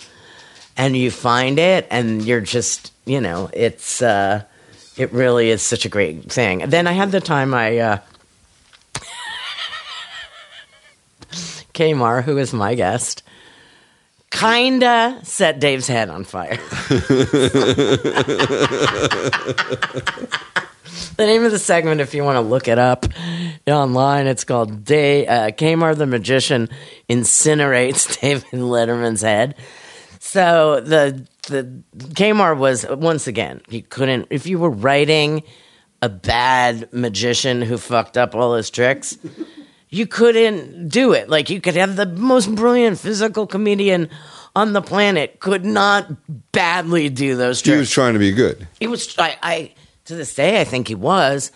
and 0.77 0.97
you 0.97 1.11
find 1.11 1.59
it 1.59 1.87
and 1.91 2.23
you're 2.23 2.41
just, 2.41 2.93
you 3.07 3.21
know, 3.21 3.49
it's, 3.53 4.03
uh, 4.03 4.43
it 4.97 5.13
really 5.13 5.51
is 5.51 5.63
such 5.63 5.87
a 5.87 5.89
great 5.89 6.31
thing. 6.31 6.69
Then 6.69 6.87
I 6.87 6.93
had 6.93 7.11
the 7.11 7.21
time 7.21 7.55
I, 7.55 7.79
uh, 7.79 7.99
Kamar, 11.81 12.21
who 12.21 12.37
is 12.37 12.53
my 12.53 12.75
guest, 12.75 13.23
kinda 14.31 15.19
set 15.23 15.61
Dave's 15.61 15.87
head 15.89 16.11
on 16.11 16.25
fire. 16.25 16.59
the 21.17 21.25
name 21.25 21.43
of 21.43 21.53
the 21.53 21.59
segment, 21.59 22.03
if 22.03 22.13
you 22.13 22.23
want 22.23 22.37
to 22.37 22.43
look 22.43 22.69
it 22.69 22.79
up 22.79 23.07
online, 23.67 24.27
it's 24.27 24.45
called 24.45 24.85
Day 24.85 25.27
uh, 25.27 25.51
the 25.51 26.07
Magician 26.07 26.69
incinerates 27.09 28.21
David 28.21 28.45
Letterman's 28.53 29.23
head. 29.23 29.55
So 30.19 30.83
the 30.83 31.27
the 31.49 31.83
Kamar 32.15 32.55
was 32.55 32.85
once 32.91 33.27
again 33.27 33.63
he 33.71 33.81
couldn't 33.81 34.27
if 34.29 34.47
you 34.47 34.59
were 34.59 34.69
writing 34.69 35.45
a 36.03 36.11
bad 36.11 36.93
magician 36.93 37.63
who 37.63 37.79
fucked 37.79 38.19
up 38.19 38.35
all 38.35 38.55
his 38.55 38.69
tricks 38.69 39.17
you 39.91 40.07
couldn't 40.07 40.89
do 40.89 41.13
it. 41.13 41.29
Like 41.29 41.51
you 41.51 41.61
could 41.61 41.75
have 41.75 41.97
the 41.97 42.07
most 42.07 42.55
brilliant 42.55 42.99
physical 42.99 43.47
comedian 43.47 44.09
on 44.55 44.73
the 44.73 44.83
planet 44.83 45.41
could 45.41 45.65
not 45.65 46.09
badly 46.53 47.09
do 47.09 47.37
those 47.37 47.61
tricks. 47.61 47.75
He 47.75 47.79
was 47.79 47.91
trying 47.91 48.15
to 48.15 48.19
be 48.19 48.33
good. 48.33 48.67
He 48.79 48.87
was 48.87 49.15
I, 49.19 49.37
I 49.43 49.73
to 50.07 50.15
this 50.15 50.35
day 50.35 50.61
I 50.61 50.65
think 50.65 50.89
he 50.89 50.95
was, 50.95 51.53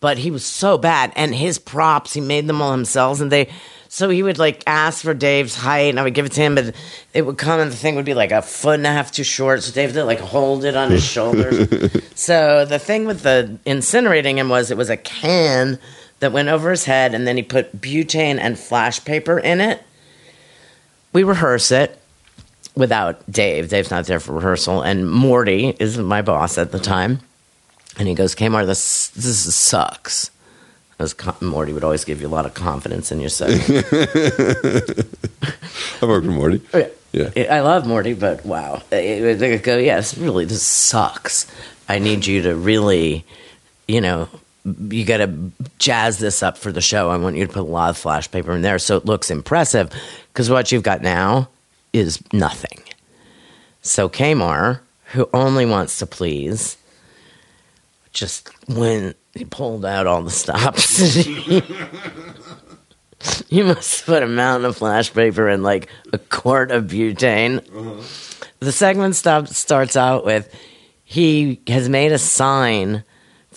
but 0.00 0.18
he 0.18 0.30
was 0.30 0.44
so 0.44 0.78
bad. 0.78 1.12
And 1.16 1.34
his 1.34 1.58
props, 1.58 2.12
he 2.12 2.20
made 2.20 2.46
them 2.46 2.62
all 2.62 2.72
himself, 2.72 3.20
and 3.20 3.32
they. 3.32 3.48
So 3.92 4.08
he 4.08 4.22
would 4.22 4.38
like 4.38 4.62
ask 4.68 5.02
for 5.02 5.14
Dave's 5.14 5.56
height, 5.56 5.88
and 5.90 5.98
I 5.98 6.04
would 6.04 6.14
give 6.14 6.24
it 6.24 6.32
to 6.32 6.40
him, 6.40 6.54
but 6.54 6.76
it 7.12 7.22
would 7.26 7.38
come, 7.38 7.58
and 7.58 7.72
the 7.72 7.76
thing 7.76 7.96
would 7.96 8.04
be 8.04 8.14
like 8.14 8.30
a 8.30 8.40
foot 8.40 8.76
and 8.76 8.86
a 8.86 8.92
half 8.92 9.10
too 9.10 9.24
short. 9.24 9.64
So 9.64 9.72
Dave 9.72 9.96
would 9.96 10.04
like 10.04 10.20
hold 10.20 10.64
it 10.64 10.76
on 10.76 10.92
his 10.92 11.04
shoulders. 11.12 11.68
so 12.14 12.64
the 12.64 12.78
thing 12.78 13.04
with 13.06 13.22
the 13.22 13.58
incinerating 13.66 14.36
him 14.36 14.48
was 14.48 14.70
it 14.70 14.76
was 14.76 14.90
a 14.90 14.96
can 14.96 15.80
that 16.20 16.32
went 16.32 16.48
over 16.48 16.70
his 16.70 16.84
head, 16.84 17.14
and 17.14 17.26
then 17.26 17.36
he 17.36 17.42
put 17.42 17.80
butane 17.80 18.38
and 18.38 18.58
flash 18.58 19.04
paper 19.04 19.38
in 19.38 19.60
it. 19.60 19.82
We 21.12 21.24
rehearse 21.24 21.72
it 21.72 21.98
without 22.76 23.20
Dave. 23.30 23.68
Dave's 23.68 23.90
not 23.90 24.06
there 24.06 24.20
for 24.20 24.32
rehearsal, 24.32 24.82
and 24.82 25.10
Morty 25.10 25.74
is 25.80 25.98
my 25.98 26.22
boss 26.22 26.56
at 26.58 26.70
the 26.72 26.78
time, 26.78 27.20
and 27.98 28.06
he 28.06 28.14
goes, 28.14 28.34
"Kamar, 28.34 28.64
this 28.64 29.08
this 29.08 29.52
sucks." 29.54 30.30
Because 30.96 31.14
Morty 31.40 31.72
would 31.72 31.82
always 31.82 32.04
give 32.04 32.20
you 32.20 32.26
a 32.26 32.28
lot 32.28 32.44
of 32.44 32.52
confidence 32.52 33.10
in 33.10 33.20
yourself. 33.20 33.50
I 36.02 36.06
work 36.06 36.24
for 36.24 36.30
Morty. 36.30 36.60
Oh, 36.74 36.90
Yeah. 37.12 37.30
I 37.50 37.60
love 37.60 37.86
Morty, 37.86 38.12
but 38.12 38.44
wow, 38.44 38.82
it, 38.92 39.38
they 39.38 39.56
go, 39.58 39.78
yes, 39.78 40.16
really, 40.18 40.44
this 40.44 40.62
sucks. 40.62 41.46
I 41.88 41.98
need 41.98 42.26
you 42.26 42.42
to 42.42 42.54
really, 42.54 43.24
you 43.88 44.00
know, 44.02 44.28
you 44.64 45.04
got 45.04 45.18
to 45.18 45.52
jazz 45.78 46.18
this 46.18 46.42
up 46.42 46.58
for 46.58 46.72
the 46.72 46.80
show. 46.80 47.10
I 47.10 47.16
want 47.16 47.36
you 47.36 47.46
to 47.46 47.52
put 47.52 47.60
a 47.60 47.62
lot 47.62 47.90
of 47.90 47.98
flash 47.98 48.30
paper 48.30 48.52
in 48.52 48.62
there 48.62 48.78
so 48.78 48.96
it 48.96 49.04
looks 49.04 49.30
impressive. 49.30 49.90
Because 50.32 50.50
what 50.50 50.70
you've 50.72 50.82
got 50.82 51.02
now 51.02 51.48
is 51.92 52.22
nothing. 52.32 52.82
So 53.82 54.08
Kamar, 54.08 54.82
who 55.12 55.28
only 55.32 55.66
wants 55.66 55.98
to 55.98 56.06
please, 56.06 56.76
just 58.12 58.50
when 58.68 59.14
he 59.34 59.44
pulled 59.44 59.84
out 59.84 60.06
all 60.06 60.22
the 60.22 60.30
stops. 60.30 61.26
you 63.48 63.64
must 63.64 64.04
put 64.06 64.22
a 64.22 64.26
mountain 64.26 64.66
of 64.66 64.76
flash 64.76 65.12
paper 65.12 65.48
in 65.48 65.62
like 65.62 65.88
a 66.12 66.18
quart 66.18 66.70
of 66.70 66.84
butane. 66.84 67.58
Uh-huh. 67.58 68.46
The 68.60 68.72
segment 68.72 69.16
stop, 69.16 69.48
starts 69.48 69.96
out 69.96 70.24
with 70.26 70.54
he 71.04 71.60
has 71.66 71.88
made 71.88 72.12
a 72.12 72.18
sign 72.18 73.02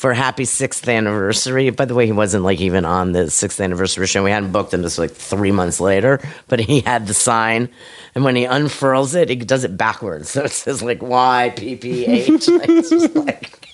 for 0.04 0.14
happy 0.14 0.44
sixth 0.44 0.86
anniversary. 0.90 1.70
By 1.70 1.86
the 1.86 1.96
way, 1.96 2.06
he 2.06 2.12
wasn't 2.12 2.44
like 2.44 2.60
even 2.60 2.84
on 2.84 3.14
the 3.14 3.32
sixth 3.32 3.62
anniversary 3.62 4.06
show. 4.06 4.22
We 4.22 4.32
hadn't 4.32 4.52
booked 4.52 4.74
him 4.74 4.82
this 4.82 4.98
like 4.98 5.12
three 5.12 5.54
months 5.54 5.80
later, 5.80 6.20
but 6.50 6.60
he 6.60 6.82
had 6.82 7.08
the 7.08 7.14
sign. 7.14 7.70
And 8.14 8.26
when 8.26 8.36
he 8.36 8.44
unfurls 8.44 9.16
it, 9.16 9.30
he 9.30 9.38
does 9.38 9.64
it 9.64 9.78
backwards. 9.78 10.30
So 10.32 10.44
it 10.44 10.52
says 10.52 10.84
like 10.84 11.02
Y 11.02 11.54
P 11.56 11.78
P 11.78 12.06
H. 12.06 12.28
It's 12.50 12.90
just 12.90 13.16
like 13.16 13.66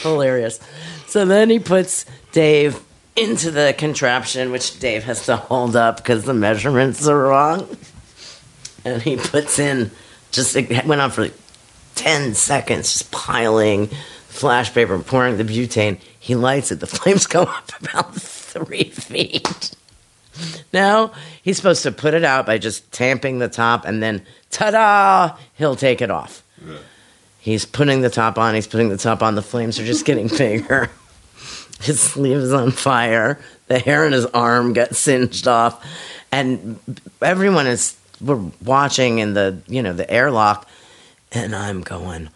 hilarious. 0.00 0.60
So 1.08 1.26
then 1.26 1.50
he 1.50 1.58
puts 1.58 2.06
Dave 2.32 2.82
into 3.14 3.50
the 3.50 3.74
contraption, 3.76 4.52
which 4.52 4.80
Dave 4.80 5.04
has 5.04 5.26
to 5.26 5.36
hold 5.36 5.76
up 5.76 5.98
because 5.98 6.24
the 6.24 6.32
measurements 6.32 7.06
are 7.06 7.18
wrong. 7.18 7.68
And 8.86 9.02
he 9.02 9.18
puts 9.18 9.58
in 9.58 9.90
just 10.30 10.56
it 10.56 10.86
went 10.86 11.02
on 11.02 11.10
for 11.10 11.24
like 11.24 11.34
ten 11.96 12.32
seconds, 12.32 12.94
just 12.94 13.10
piling 13.10 13.90
flash 14.36 14.72
paper, 14.72 14.98
pouring 14.98 15.38
the 15.38 15.44
butane. 15.44 15.98
He 16.18 16.34
lights 16.34 16.70
it. 16.70 16.80
The 16.80 16.86
flames 16.86 17.26
go 17.26 17.42
up 17.42 17.70
about 17.80 18.14
three 18.14 18.84
feet. 18.84 19.72
Now 20.72 21.12
he's 21.42 21.56
supposed 21.56 21.82
to 21.84 21.92
put 21.92 22.14
it 22.14 22.24
out 22.24 22.46
by 22.46 22.58
just 22.58 22.92
tamping 22.92 23.38
the 23.38 23.48
top, 23.48 23.84
and 23.86 24.02
then 24.02 24.22
ta-da! 24.50 25.36
He'll 25.54 25.76
take 25.76 26.02
it 26.02 26.10
off. 26.10 26.42
He's 27.38 27.64
putting 27.64 28.02
the 28.02 28.10
top 28.10 28.38
on. 28.38 28.54
He's 28.54 28.66
putting 28.66 28.88
the 28.88 28.96
top 28.98 29.22
on. 29.22 29.34
The 29.34 29.42
flames 29.42 29.78
are 29.78 29.86
just 29.86 30.04
getting 30.04 30.28
bigger. 30.38 30.90
His 31.80 32.00
sleeve 32.00 32.38
is 32.38 32.52
on 32.52 32.70
fire. 32.70 33.38
The 33.68 33.78
hair 33.78 34.06
in 34.06 34.12
his 34.12 34.26
arm 34.26 34.72
got 34.72 34.94
singed 34.94 35.48
off, 35.48 35.84
and 36.30 36.78
everyone 37.22 37.66
is 37.66 37.96
we're 38.20 38.50
watching 38.62 39.18
in 39.18 39.34
the 39.34 39.58
you 39.68 39.82
know 39.82 39.92
the 39.92 40.10
airlock, 40.10 40.68
and 41.32 41.54
I'm 41.54 41.80
going, 41.80 42.28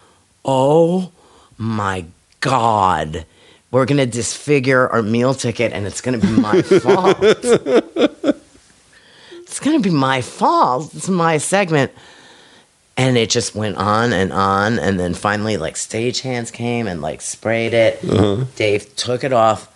oh 0.43 1.11
my 1.61 2.05
god, 2.39 3.25
we're 3.69 3.85
gonna 3.85 4.05
disfigure 4.07 4.89
our 4.89 5.01
meal 5.03 5.33
ticket, 5.33 5.71
and 5.73 5.85
it's 5.85 6.01
gonna 6.01 6.17
be 6.17 6.27
my 6.27 6.61
fault. 6.63 7.17
it's 7.21 8.39
gonna 9.59 9.79
be 9.79 9.91
my 9.91 10.21
fault. 10.21 10.93
It's 10.95 11.09
my 11.09 11.37
segment. 11.37 11.91
And 12.97 13.17
it 13.17 13.29
just 13.29 13.55
went 13.55 13.77
on 13.77 14.11
and 14.11 14.33
on, 14.33 14.77
and 14.77 14.99
then 14.99 15.13
finally, 15.13 15.57
like 15.57 15.75
stagehands 15.75 16.51
came 16.51 16.87
and 16.87 17.01
like 17.01 17.21
sprayed 17.21 17.73
it. 17.73 18.03
Uh-huh. 18.03 18.45
Dave 18.55 18.95
took 18.95 19.23
it 19.23 19.33
off, 19.33 19.73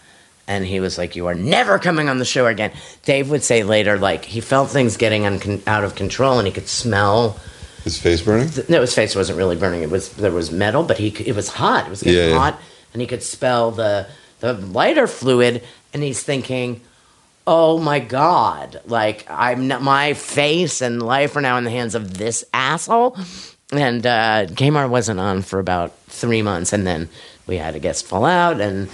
and 0.47 0.65
he 0.65 0.79
was 0.79 0.97
like, 0.97 1.15
"You 1.15 1.27
are 1.27 1.33
never 1.33 1.79
coming 1.79 2.09
on 2.09 2.19
the 2.19 2.25
show 2.25 2.45
again." 2.45 2.71
Dave 3.03 3.29
would 3.29 3.43
say 3.43 3.63
later, 3.63 3.97
like 3.97 4.25
he 4.25 4.41
felt 4.41 4.69
things 4.69 4.97
getting 4.97 5.23
uncon- 5.23 5.65
out 5.65 5.83
of 5.83 5.95
control, 5.95 6.37
and 6.39 6.47
he 6.47 6.53
could 6.53 6.67
smell. 6.67 7.39
His 7.85 7.97
face 7.99 8.21
burning? 8.21 8.49
No, 8.67 8.81
his 8.81 8.93
face 8.93 9.15
wasn't 9.15 9.37
really 9.37 9.55
burning. 9.55 9.83
It 9.83 9.89
was 9.91 10.09
there 10.13 10.31
was 10.31 10.51
metal, 10.51 10.83
but 10.83 10.97
he 10.97 11.09
it 11.23 11.35
was 11.35 11.47
hot. 11.47 11.85
It 11.85 11.89
was 11.91 12.01
getting 12.01 12.19
Yeah, 12.19 12.27
yeah. 12.33 12.37
hot, 12.37 12.59
and 12.91 13.01
he 13.01 13.07
could 13.07 13.21
smell 13.23 13.71
the 13.71 14.07
the 14.41 14.53
lighter 14.53 15.05
fluid. 15.07 15.63
And 15.93 16.01
he's 16.03 16.21
thinking, 16.23 16.81
"Oh 17.45 17.77
my 17.77 17.99
god! 17.99 18.81
Like 18.87 19.25
I'm 19.29 19.67
not, 19.67 19.81
my 19.83 20.13
face 20.15 20.81
and 20.81 21.01
life 21.01 21.35
are 21.37 21.41
now 21.41 21.57
in 21.57 21.63
the 21.63 21.69
hands 21.71 21.93
of 21.95 22.17
this 22.17 22.43
asshole." 22.53 23.17
And 23.71 24.05
uh, 24.05 24.47
Kamar 24.57 24.87
wasn't 24.87 25.19
on 25.19 25.41
for 25.43 25.59
about 25.59 25.95
three 26.07 26.41
months, 26.41 26.73
and 26.73 26.85
then 26.87 27.07
we 27.47 27.57
had 27.57 27.75
a 27.75 27.79
guest 27.79 28.05
fall 28.07 28.25
out, 28.25 28.59
and 28.59 28.89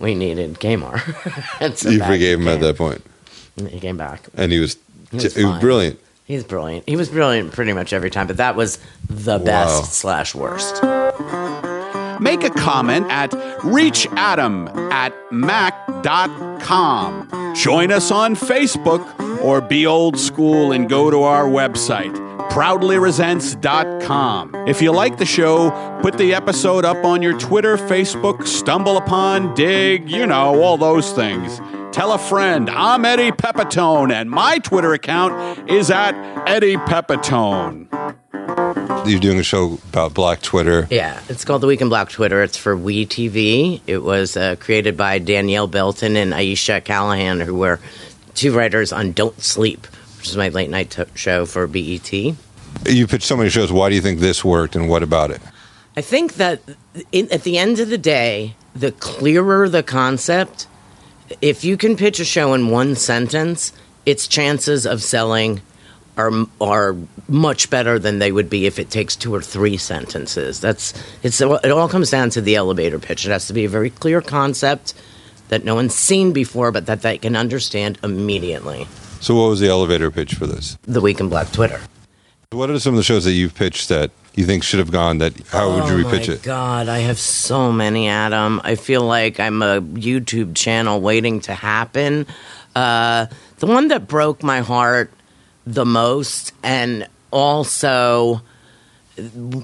we 0.00 0.14
needed 0.14 0.60
Kamar. 0.60 1.02
and 1.60 1.76
so 1.76 1.90
You 1.90 1.98
forgave 1.98 2.38
he 2.38 2.44
him 2.44 2.48
at 2.48 2.60
that 2.60 2.76
point. 2.76 3.04
He 3.56 3.80
came 3.80 3.96
back. 3.96 4.28
And 4.34 4.52
he 4.52 4.60
was, 4.60 4.76
was 5.12 5.34
he 5.34 5.44
was 5.44 5.58
brilliant. 5.60 5.98
He's 6.28 6.44
brilliant. 6.44 6.86
He 6.86 6.94
was 6.94 7.08
brilliant 7.08 7.52
pretty 7.52 7.72
much 7.72 7.92
every 7.94 8.10
time, 8.10 8.26
but 8.26 8.36
that 8.36 8.54
was 8.54 8.78
the 9.08 9.38
Wow. 9.38 9.44
best 9.44 9.94
slash 9.94 10.34
worst. 10.34 10.82
Make 12.20 12.44
a 12.44 12.50
comment 12.50 13.06
at 13.10 13.30
reachadam 13.62 14.68
at 14.92 15.14
mac.com. 15.32 15.94
Join 17.54 17.90
us 17.92 18.10
on 18.10 18.34
Facebook 18.36 19.06
or 19.42 19.60
be 19.62 19.86
old 19.86 20.18
school 20.18 20.70
and 20.72 20.86
go 20.88 21.10
to 21.10 21.22
our 21.22 21.44
website, 21.46 22.14
proudlyresents.com. 22.50 24.54
If 24.68 24.82
you 24.82 24.92
like 24.92 25.18
the 25.18 25.26
show, 25.26 25.70
put 26.02 26.18
the 26.18 26.34
episode 26.34 26.84
up 26.84 27.04
on 27.04 27.22
your 27.22 27.38
Twitter, 27.38 27.76
Facebook, 27.76 28.46
stumble 28.46 28.96
upon, 28.96 29.54
Digg, 29.54 30.10
you 30.10 30.26
know, 30.26 30.60
all 30.62 30.76
those 30.76 31.12
things. 31.12 31.60
Tell 31.94 32.12
a 32.12 32.18
friend, 32.18 32.68
I'm 32.70 33.04
Eddie 33.04 33.32
Pepitone, 33.32 34.12
and 34.12 34.30
my 34.30 34.58
Twitter 34.58 34.92
account 34.92 35.70
is 35.70 35.90
at 35.90 36.14
Eddie 36.48 36.76
Pepitone. 36.76 37.86
You're 39.06 39.20
doing 39.20 39.38
a 39.38 39.42
show 39.42 39.78
about 39.88 40.14
Black 40.14 40.42
Twitter. 40.42 40.86
Yeah, 40.90 41.20
it's 41.28 41.44
called 41.44 41.62
The 41.62 41.66
Week 41.66 41.80
in 41.80 41.88
Black 41.88 42.10
Twitter. 42.10 42.42
It's 42.42 42.56
for 42.58 42.76
We 42.76 43.06
TV. 43.06 43.80
It 43.86 43.98
was 43.98 44.36
uh, 44.36 44.56
created 44.60 44.96
by 44.96 45.18
Danielle 45.18 45.66
Belton 45.66 46.16
and 46.16 46.32
Aisha 46.32 46.84
Callahan, 46.84 47.40
who 47.40 47.54
were 47.54 47.80
two 48.34 48.54
writers 48.54 48.92
on 48.92 49.12
Don't 49.12 49.40
Sleep, 49.40 49.86
which 50.28 50.34
is 50.34 50.36
my 50.36 50.50
late 50.50 50.68
night 50.68 50.90
t- 50.90 51.04
show 51.14 51.46
for 51.46 51.66
BET. 51.66 52.12
You 52.12 53.06
pitched 53.06 53.24
so 53.24 53.36
many 53.36 53.48
shows. 53.48 53.72
Why 53.72 53.88
do 53.88 53.94
you 53.94 54.02
think 54.02 54.20
this 54.20 54.44
worked 54.44 54.76
and 54.76 54.86
what 54.86 55.02
about 55.02 55.30
it? 55.30 55.40
I 55.96 56.02
think 56.02 56.34
that 56.34 56.60
in, 57.12 57.32
at 57.32 57.44
the 57.44 57.56
end 57.56 57.78
of 57.80 57.88
the 57.88 57.96
day, 57.96 58.54
the 58.74 58.92
clearer 58.92 59.70
the 59.70 59.82
concept, 59.82 60.66
if 61.40 61.64
you 61.64 61.78
can 61.78 61.96
pitch 61.96 62.20
a 62.20 62.26
show 62.26 62.52
in 62.52 62.68
one 62.68 62.94
sentence, 62.94 63.72
its 64.04 64.28
chances 64.28 64.86
of 64.86 65.02
selling 65.02 65.62
are 66.18 66.30
are 66.60 66.94
much 67.26 67.70
better 67.70 67.98
than 67.98 68.18
they 68.18 68.30
would 68.30 68.50
be 68.50 68.66
if 68.66 68.78
it 68.78 68.90
takes 68.90 69.16
two 69.16 69.34
or 69.34 69.40
three 69.40 69.78
sentences. 69.78 70.60
That's 70.60 70.92
it's 71.22 71.40
it 71.40 71.70
all 71.70 71.88
comes 71.88 72.10
down 72.10 72.28
to 72.30 72.42
the 72.42 72.56
elevator 72.56 72.98
pitch. 72.98 73.24
It 73.24 73.30
has 73.30 73.46
to 73.46 73.54
be 73.54 73.64
a 73.64 73.68
very 73.68 73.88
clear 73.88 74.20
concept 74.20 74.92
that 75.48 75.64
no 75.64 75.74
one's 75.74 75.94
seen 75.94 76.32
before, 76.32 76.70
but 76.70 76.84
that 76.84 77.00
they 77.00 77.16
can 77.16 77.34
understand 77.34 77.98
immediately. 78.02 78.86
So, 79.20 79.34
what 79.34 79.48
was 79.48 79.60
the 79.60 79.68
elevator 79.68 80.10
pitch 80.10 80.34
for 80.34 80.46
this? 80.46 80.78
The 80.82 81.00
Week 81.00 81.20
in 81.20 81.28
Black 81.28 81.50
Twitter. 81.52 81.80
What 82.50 82.70
are 82.70 82.78
some 82.78 82.94
of 82.94 82.96
the 82.96 83.02
shows 83.02 83.24
that 83.24 83.32
you've 83.32 83.54
pitched 83.54 83.90
that 83.90 84.10
you 84.34 84.46
think 84.46 84.62
should 84.62 84.78
have 84.78 84.90
gone? 84.90 85.18
That 85.18 85.34
how 85.48 85.68
would 85.74 85.88
you 85.88 86.06
oh 86.06 86.10
repitch 86.10 86.28
it? 86.28 86.42
God, 86.42 86.88
I 86.88 87.00
have 87.00 87.18
so 87.18 87.70
many, 87.72 88.08
Adam. 88.08 88.60
I 88.64 88.74
feel 88.76 89.02
like 89.02 89.38
I'm 89.38 89.60
a 89.60 89.82
YouTube 89.82 90.54
channel 90.56 91.00
waiting 91.00 91.40
to 91.40 91.54
happen. 91.54 92.26
Uh, 92.74 93.26
the 93.58 93.66
one 93.66 93.88
that 93.88 94.06
broke 94.08 94.42
my 94.42 94.60
heart 94.60 95.12
the 95.66 95.84
most, 95.84 96.52
and 96.62 97.06
also, 97.30 98.40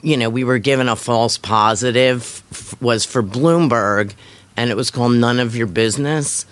you 0.03 0.17
know, 0.17 0.29
we 0.29 0.45
were 0.45 0.59
given 0.59 0.89
a 0.89 0.97
false 0.97 1.39
positive, 1.39 2.43
f- 2.51 2.83
was 2.83 3.05
for 3.07 3.23
Bloomberg, 3.23 4.13
and 4.57 4.71
it 4.71 4.77
was 4.77 4.91
called 4.91 5.13
None 5.13 5.41
of 5.41 5.57
Your 5.57 5.69
Business. 5.69 6.45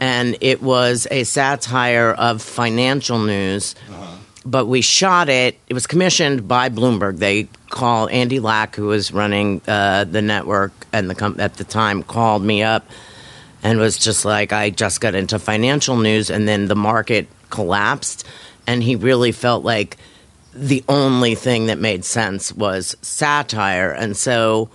And 0.00 0.36
it 0.40 0.62
was 0.62 1.06
a 1.10 1.24
satire 1.24 2.10
of 2.10 2.42
financial 2.42 3.18
news 3.18 3.74
but 4.46 4.66
we 4.66 4.80
shot 4.80 5.28
it. 5.28 5.58
It 5.68 5.74
was 5.74 5.86
commissioned 5.86 6.46
by 6.46 6.68
Bloomberg. 6.68 7.18
They 7.18 7.48
call 7.68 8.08
Andy 8.08 8.38
Lack, 8.38 8.76
who 8.76 8.86
was 8.86 9.12
running 9.12 9.60
uh, 9.66 10.04
the 10.04 10.22
network 10.22 10.72
and 10.92 11.10
the 11.10 11.16
com- 11.16 11.40
at 11.40 11.54
the 11.54 11.64
time, 11.64 12.04
called 12.04 12.42
me 12.42 12.62
up 12.62 12.86
and 13.62 13.80
was 13.80 13.98
just 13.98 14.24
like, 14.24 14.52
I 14.52 14.70
just 14.70 15.00
got 15.00 15.16
into 15.16 15.40
financial 15.40 15.96
news, 15.96 16.30
and 16.30 16.46
then 16.46 16.68
the 16.68 16.76
market 16.76 17.26
collapsed, 17.50 18.24
and 18.66 18.80
he 18.80 18.94
really 18.94 19.32
felt 19.32 19.64
like 19.64 19.96
the 20.54 20.84
only 20.88 21.34
thing 21.34 21.66
that 21.66 21.78
made 21.78 22.04
sense 22.04 22.52
was 22.52 22.96
satire, 23.02 23.90
and 23.90 24.16
so 24.16 24.70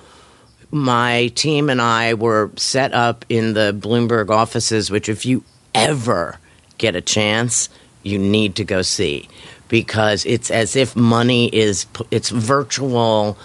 my 0.72 1.27
team 1.35 1.69
and 1.69 1.81
I 1.81 2.14
were 2.14 2.52
set 2.56 2.93
up 2.93 3.26
in 3.30 3.53
the 3.53 3.76
Bloomberg 3.77 4.30
offices, 4.30 4.89
which 4.89 5.10
if 5.10 5.26
you 5.26 5.43
ever 5.76 6.38
get 6.77 6.95
a 6.95 7.02
chance, 7.02 7.69
you 8.03 8.18
need 8.18 8.56
to 8.56 8.64
go 8.64 8.81
see 8.81 9.30
because 9.68 10.26
it's 10.26 10.52
as 10.52 10.76
if 10.76 10.95
money 10.95 11.48
is 11.48 11.85
it's 12.10 12.30
virtual 12.30 13.38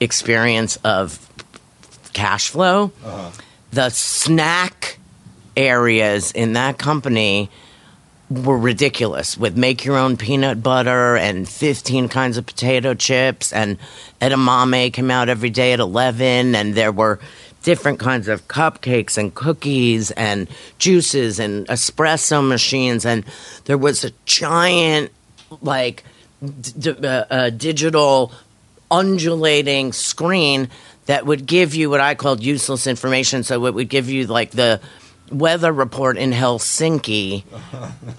experience 0.00 0.76
of 0.84 1.28
cash 2.12 2.48
flow. 2.50 2.92
Uh-huh. 3.04 3.30
The 3.72 3.90
snack 3.90 4.98
areas 5.56 6.32
in 6.32 6.52
that 6.54 6.78
company 6.78 7.50
were 8.32 8.58
ridiculous 8.58 9.36
with 9.36 9.56
make 9.56 9.84
your 9.84 9.96
own 9.96 10.16
peanut 10.16 10.62
butter 10.62 11.16
and 11.16 11.48
15 11.48 12.08
kinds 12.08 12.36
of 12.36 12.46
potato 12.46 12.94
chips. 12.94 13.52
And 13.52 13.78
edamame 14.20 14.92
came 14.92 15.10
out 15.10 15.28
every 15.28 15.50
day 15.50 15.72
at 15.72 15.80
11 15.80 16.54
and 16.54 16.74
there 16.74 16.92
were 16.92 17.20
different 17.62 17.98
kinds 17.98 18.28
of 18.28 18.48
cupcakes 18.48 19.16
and 19.16 19.34
cookies 19.34 20.10
and 20.12 20.48
juices 20.78 21.38
and 21.38 21.66
espresso 21.68 22.46
machines. 22.46 23.04
And 23.04 23.24
there 23.66 23.78
was 23.78 24.04
a 24.04 24.12
giant 24.24 25.12
like 25.60 26.04
d- 26.78 26.90
uh, 26.90 27.24
uh, 27.30 27.50
digital 27.50 28.32
undulating 28.90 29.92
screen 29.92 30.68
that 31.06 31.26
would 31.26 31.46
give 31.46 31.74
you 31.74 31.90
what 31.90 32.00
I 32.00 32.14
called 32.14 32.42
useless 32.42 32.86
information. 32.86 33.42
So 33.42 33.66
it 33.66 33.74
would 33.74 33.88
give 33.88 34.08
you 34.08 34.26
like 34.26 34.50
the 34.52 34.80
weather 35.32 35.72
report 35.72 36.16
in 36.18 36.30
Helsinki, 36.32 37.44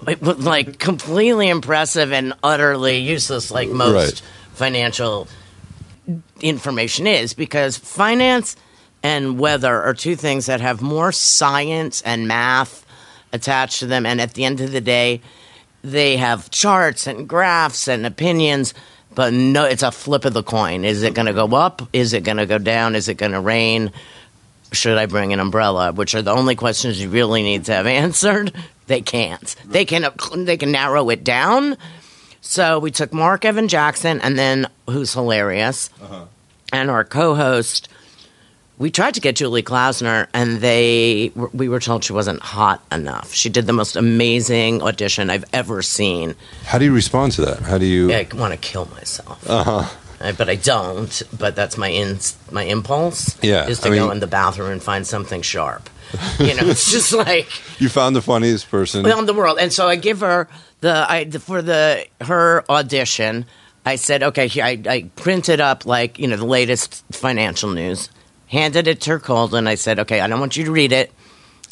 it 0.08 0.20
was 0.20 0.38
like 0.44 0.78
completely 0.78 1.48
impressive 1.48 2.12
and 2.12 2.34
utterly 2.42 2.98
useless, 2.98 3.50
like 3.50 3.68
most 3.68 3.94
Right. 3.94 4.22
financial 4.54 5.28
information 6.40 7.06
is, 7.06 7.34
because 7.34 7.76
finance 7.76 8.56
and 9.02 9.38
weather 9.38 9.82
are 9.82 9.94
two 9.94 10.16
things 10.16 10.46
that 10.46 10.60
have 10.60 10.82
more 10.82 11.12
science 11.12 12.02
and 12.02 12.26
math 12.28 12.84
attached 13.32 13.80
to 13.80 13.86
them. 13.86 14.06
And 14.06 14.20
at 14.20 14.34
the 14.34 14.44
end 14.44 14.60
of 14.60 14.72
the 14.72 14.80
day, 14.80 15.20
they 15.82 16.16
have 16.16 16.50
charts 16.50 17.06
and 17.06 17.28
graphs 17.28 17.88
and 17.88 18.06
opinions, 18.06 18.74
but 19.14 19.32
no, 19.32 19.64
it's 19.64 19.82
a 19.82 19.92
flip 19.92 20.24
of 20.24 20.32
the 20.32 20.42
coin. 20.42 20.84
Is 20.84 21.02
it 21.02 21.14
going 21.14 21.26
to 21.26 21.32
go 21.34 21.54
up? 21.54 21.82
Is 21.92 22.12
it 22.12 22.24
going 22.24 22.38
to 22.38 22.46
go 22.46 22.58
down? 22.58 22.94
Is 22.94 23.08
it 23.08 23.14
going 23.14 23.32
to 23.32 23.40
rain? 23.40 23.92
Should 24.74 24.98
I 24.98 25.06
bring 25.06 25.32
an 25.32 25.40
umbrella? 25.40 25.92
Which 25.92 26.14
are 26.14 26.22
the 26.22 26.32
only 26.32 26.54
questions 26.56 27.00
you 27.00 27.08
really 27.08 27.42
need 27.42 27.64
to 27.66 27.72
have 27.72 27.86
answered. 28.04 28.52
They 28.86 29.00
can't. 29.00 29.54
They 29.64 29.84
can 29.84 30.06
they 30.36 30.56
can 30.56 30.72
narrow 30.72 31.08
it 31.10 31.24
down. 31.24 31.76
So 32.40 32.78
we 32.78 32.90
took 32.90 33.12
Mark 33.14 33.46
Evan 33.46 33.68
Jackson, 33.68 34.20
and 34.20 34.38
then 34.38 34.66
who's 34.86 35.14
hilarious, 35.14 35.88
and 36.72 36.90
our 36.90 37.04
co-host. 37.04 37.88
We 38.76 38.90
tried 38.90 39.14
to 39.14 39.20
get 39.20 39.36
Julie 39.36 39.62
Klausner, 39.62 40.26
and 40.34 40.58
they 40.60 41.30
we 41.54 41.68
were 41.68 41.78
told 41.80 42.04
she 42.04 42.12
wasn't 42.12 42.40
hot 42.42 42.82
enough. 42.92 43.32
She 43.32 43.48
did 43.48 43.66
the 43.66 43.72
most 43.72 43.94
amazing 43.96 44.82
audition 44.82 45.30
I've 45.30 45.44
ever 45.52 45.80
seen. 45.80 46.34
How 46.64 46.78
do 46.78 46.84
you 46.84 46.92
respond 46.92 47.32
to 47.32 47.42
that? 47.46 47.60
How 47.60 47.78
do 47.78 47.86
you? 47.86 48.12
I 48.12 48.26
want 48.34 48.52
to 48.52 48.58
kill 48.58 48.86
myself, 48.86 49.48
uh-huh. 49.48 49.88
Uh, 50.24 50.32
but 50.32 50.48
I 50.48 50.56
don't. 50.56 51.22
But 51.38 51.54
that's 51.54 51.76
my 51.76 51.88
in, 51.88 52.18
my 52.50 52.62
impulse. 52.64 53.36
Yeah, 53.42 53.66
is 53.68 53.80
to 53.80 53.88
I 53.90 53.94
go 53.94 54.02
mean- 54.04 54.12
in 54.12 54.20
the 54.20 54.26
bathroom 54.26 54.70
and 54.72 54.82
find 54.82 55.06
something 55.06 55.42
sharp. 55.42 55.90
You 56.38 56.54
know, 56.54 56.62
it's 56.68 56.90
just 56.90 57.12
like 57.26 57.48
You 57.80 57.88
found 57.88 58.14
the 58.16 58.22
funniest 58.22 58.70
person. 58.70 59.04
in 59.04 59.26
the 59.26 59.34
world. 59.34 59.58
And 59.60 59.72
so 59.72 59.88
I 59.88 59.96
give 59.96 60.20
her 60.20 60.48
the 60.80 61.04
I 61.08 61.28
for 61.30 61.60
the 61.62 62.06
her 62.20 62.64
audition. 62.70 63.46
I 63.86 63.96
said, 63.96 64.22
okay, 64.22 64.48
here 64.48 64.64
I, 64.64 64.80
I 64.88 65.10
printed 65.16 65.60
up 65.60 65.84
like 65.84 66.18
you 66.18 66.26
know 66.28 66.36
the 66.36 66.46
latest 66.46 67.04
financial 67.12 67.70
news, 67.70 68.08
handed 68.46 68.86
it 68.88 69.00
to 69.02 69.10
her 69.10 69.18
cold, 69.20 69.54
and 69.54 69.68
I 69.68 69.74
said, 69.74 69.98
okay, 70.00 70.20
I 70.20 70.26
don't 70.26 70.40
want 70.40 70.56
you 70.56 70.64
to 70.64 70.72
read 70.72 70.92
it. 70.92 71.12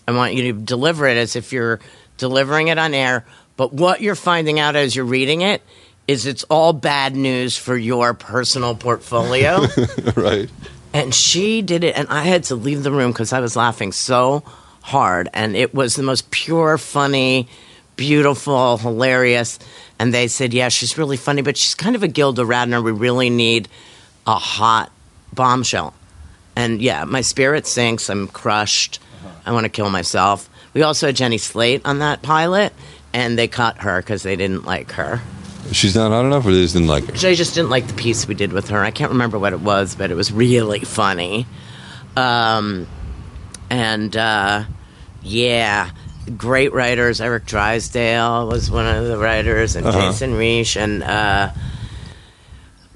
I 0.07 0.12
want 0.12 0.35
you 0.35 0.53
to 0.53 0.61
deliver 0.61 1.07
it 1.07 1.16
as 1.16 1.37
if 1.37 1.53
you're 1.53 1.79
delivering 2.19 2.69
it 2.69 2.79
on 2.79 2.93
air. 2.93 3.24
But 3.57 3.73
what 3.73 4.01
you're 4.01 4.15
finding 4.16 4.59
out 4.59 4.77
as 4.77 4.95
you're 4.97 5.05
reading 5.07 5.43
it 5.43 5.62
is 6.09 6.27
it's 6.27 6.45
all 6.45 6.73
bad 6.73 7.16
news 7.16 7.57
for 7.57 7.77
your 7.77 8.15
personal 8.15 8.74
portfolio. 8.74 9.66
right. 10.16 10.51
And 10.93 11.15
she 11.15 11.62
did 11.62 11.85
it, 11.85 11.97
and 11.97 12.09
I 12.09 12.24
had 12.24 12.45
to 12.45 12.55
leave 12.55 12.83
the 12.83 12.93
room 12.93 13.12
because 13.12 13.33
I 13.33 13.41
was 13.41 13.57
laughing 13.57 13.93
so 13.93 14.43
hard. 14.83 15.29
And 15.33 15.57
it 15.57 15.74
was 15.74 15.97
the 15.97 16.03
most 16.03 16.31
pure, 16.31 16.77
funny, 16.77 17.49
beautiful, 17.97 18.79
hilarious. 18.79 19.59
And 19.99 20.12
they 20.12 20.29
said, 20.29 20.53
Yeah, 20.53 20.69
she's 20.69 20.99
really 20.99 21.16
funny, 21.16 21.43
but 21.43 21.57
she's 21.57 21.74
kind 21.74 21.97
of 21.97 22.03
a 22.03 22.09
Gilda 22.09 22.43
Radner. 22.43 22.83
We 22.83 22.93
really 22.93 23.31
need 23.31 23.69
a 24.27 24.35
hot 24.35 24.93
bombshell. 25.33 25.95
And 26.57 26.83
yeah, 26.83 27.05
my 27.05 27.23
spirit 27.23 27.66
sinks. 27.66 28.11
I'm 28.11 28.29
crushed. 28.29 28.99
Uh-huh. 29.24 29.35
I 29.47 29.53
want 29.53 29.65
to 29.65 29.70
kill 29.70 29.89
myself. 29.89 30.51
We 30.74 30.83
also 30.83 31.07
had 31.07 31.16
Jenny 31.16 31.39
Slate 31.39 31.83
on 31.85 32.01
that 32.01 32.23
pilot, 32.23 32.73
and 33.12 33.39
they 33.39 33.49
cut 33.49 33.79
her 33.79 34.01
because 34.01 34.23
they 34.23 34.37
didn't 34.37 34.65
like 34.65 34.93
her. 34.93 35.20
She's 35.70 35.94
not 35.94 36.10
hot 36.10 36.24
enough, 36.24 36.44
or 36.44 36.52
they 36.52 36.62
just 36.62 36.74
didn't 36.74 36.89
like 36.89 37.05
her. 37.05 37.28
I 37.28 37.34
just 37.34 37.55
didn't 37.55 37.70
like 37.70 37.86
the 37.86 37.94
piece 37.94 38.26
we 38.26 38.34
did 38.34 38.52
with 38.52 38.68
her. 38.68 38.82
I 38.82 38.90
can't 38.90 39.12
remember 39.12 39.39
what 39.39 39.52
it 39.52 39.60
was, 39.60 39.94
but 39.94 40.10
it 40.10 40.14
was 40.14 40.32
really 40.32 40.80
funny. 40.80 41.47
Um, 42.16 42.86
and 43.70 44.14
uh, 44.16 44.64
yeah, 45.22 45.90
great 46.36 46.72
writers. 46.72 47.20
Eric 47.20 47.47
Drysdale 47.47 48.48
was 48.48 48.70
one 48.70 48.86
of 48.86 49.06
the 49.06 49.16
writers, 49.18 49.76
and 49.76 49.86
Jason 49.86 50.34
Reich, 50.36 50.76
and 50.76 51.02
uh, 51.02 51.52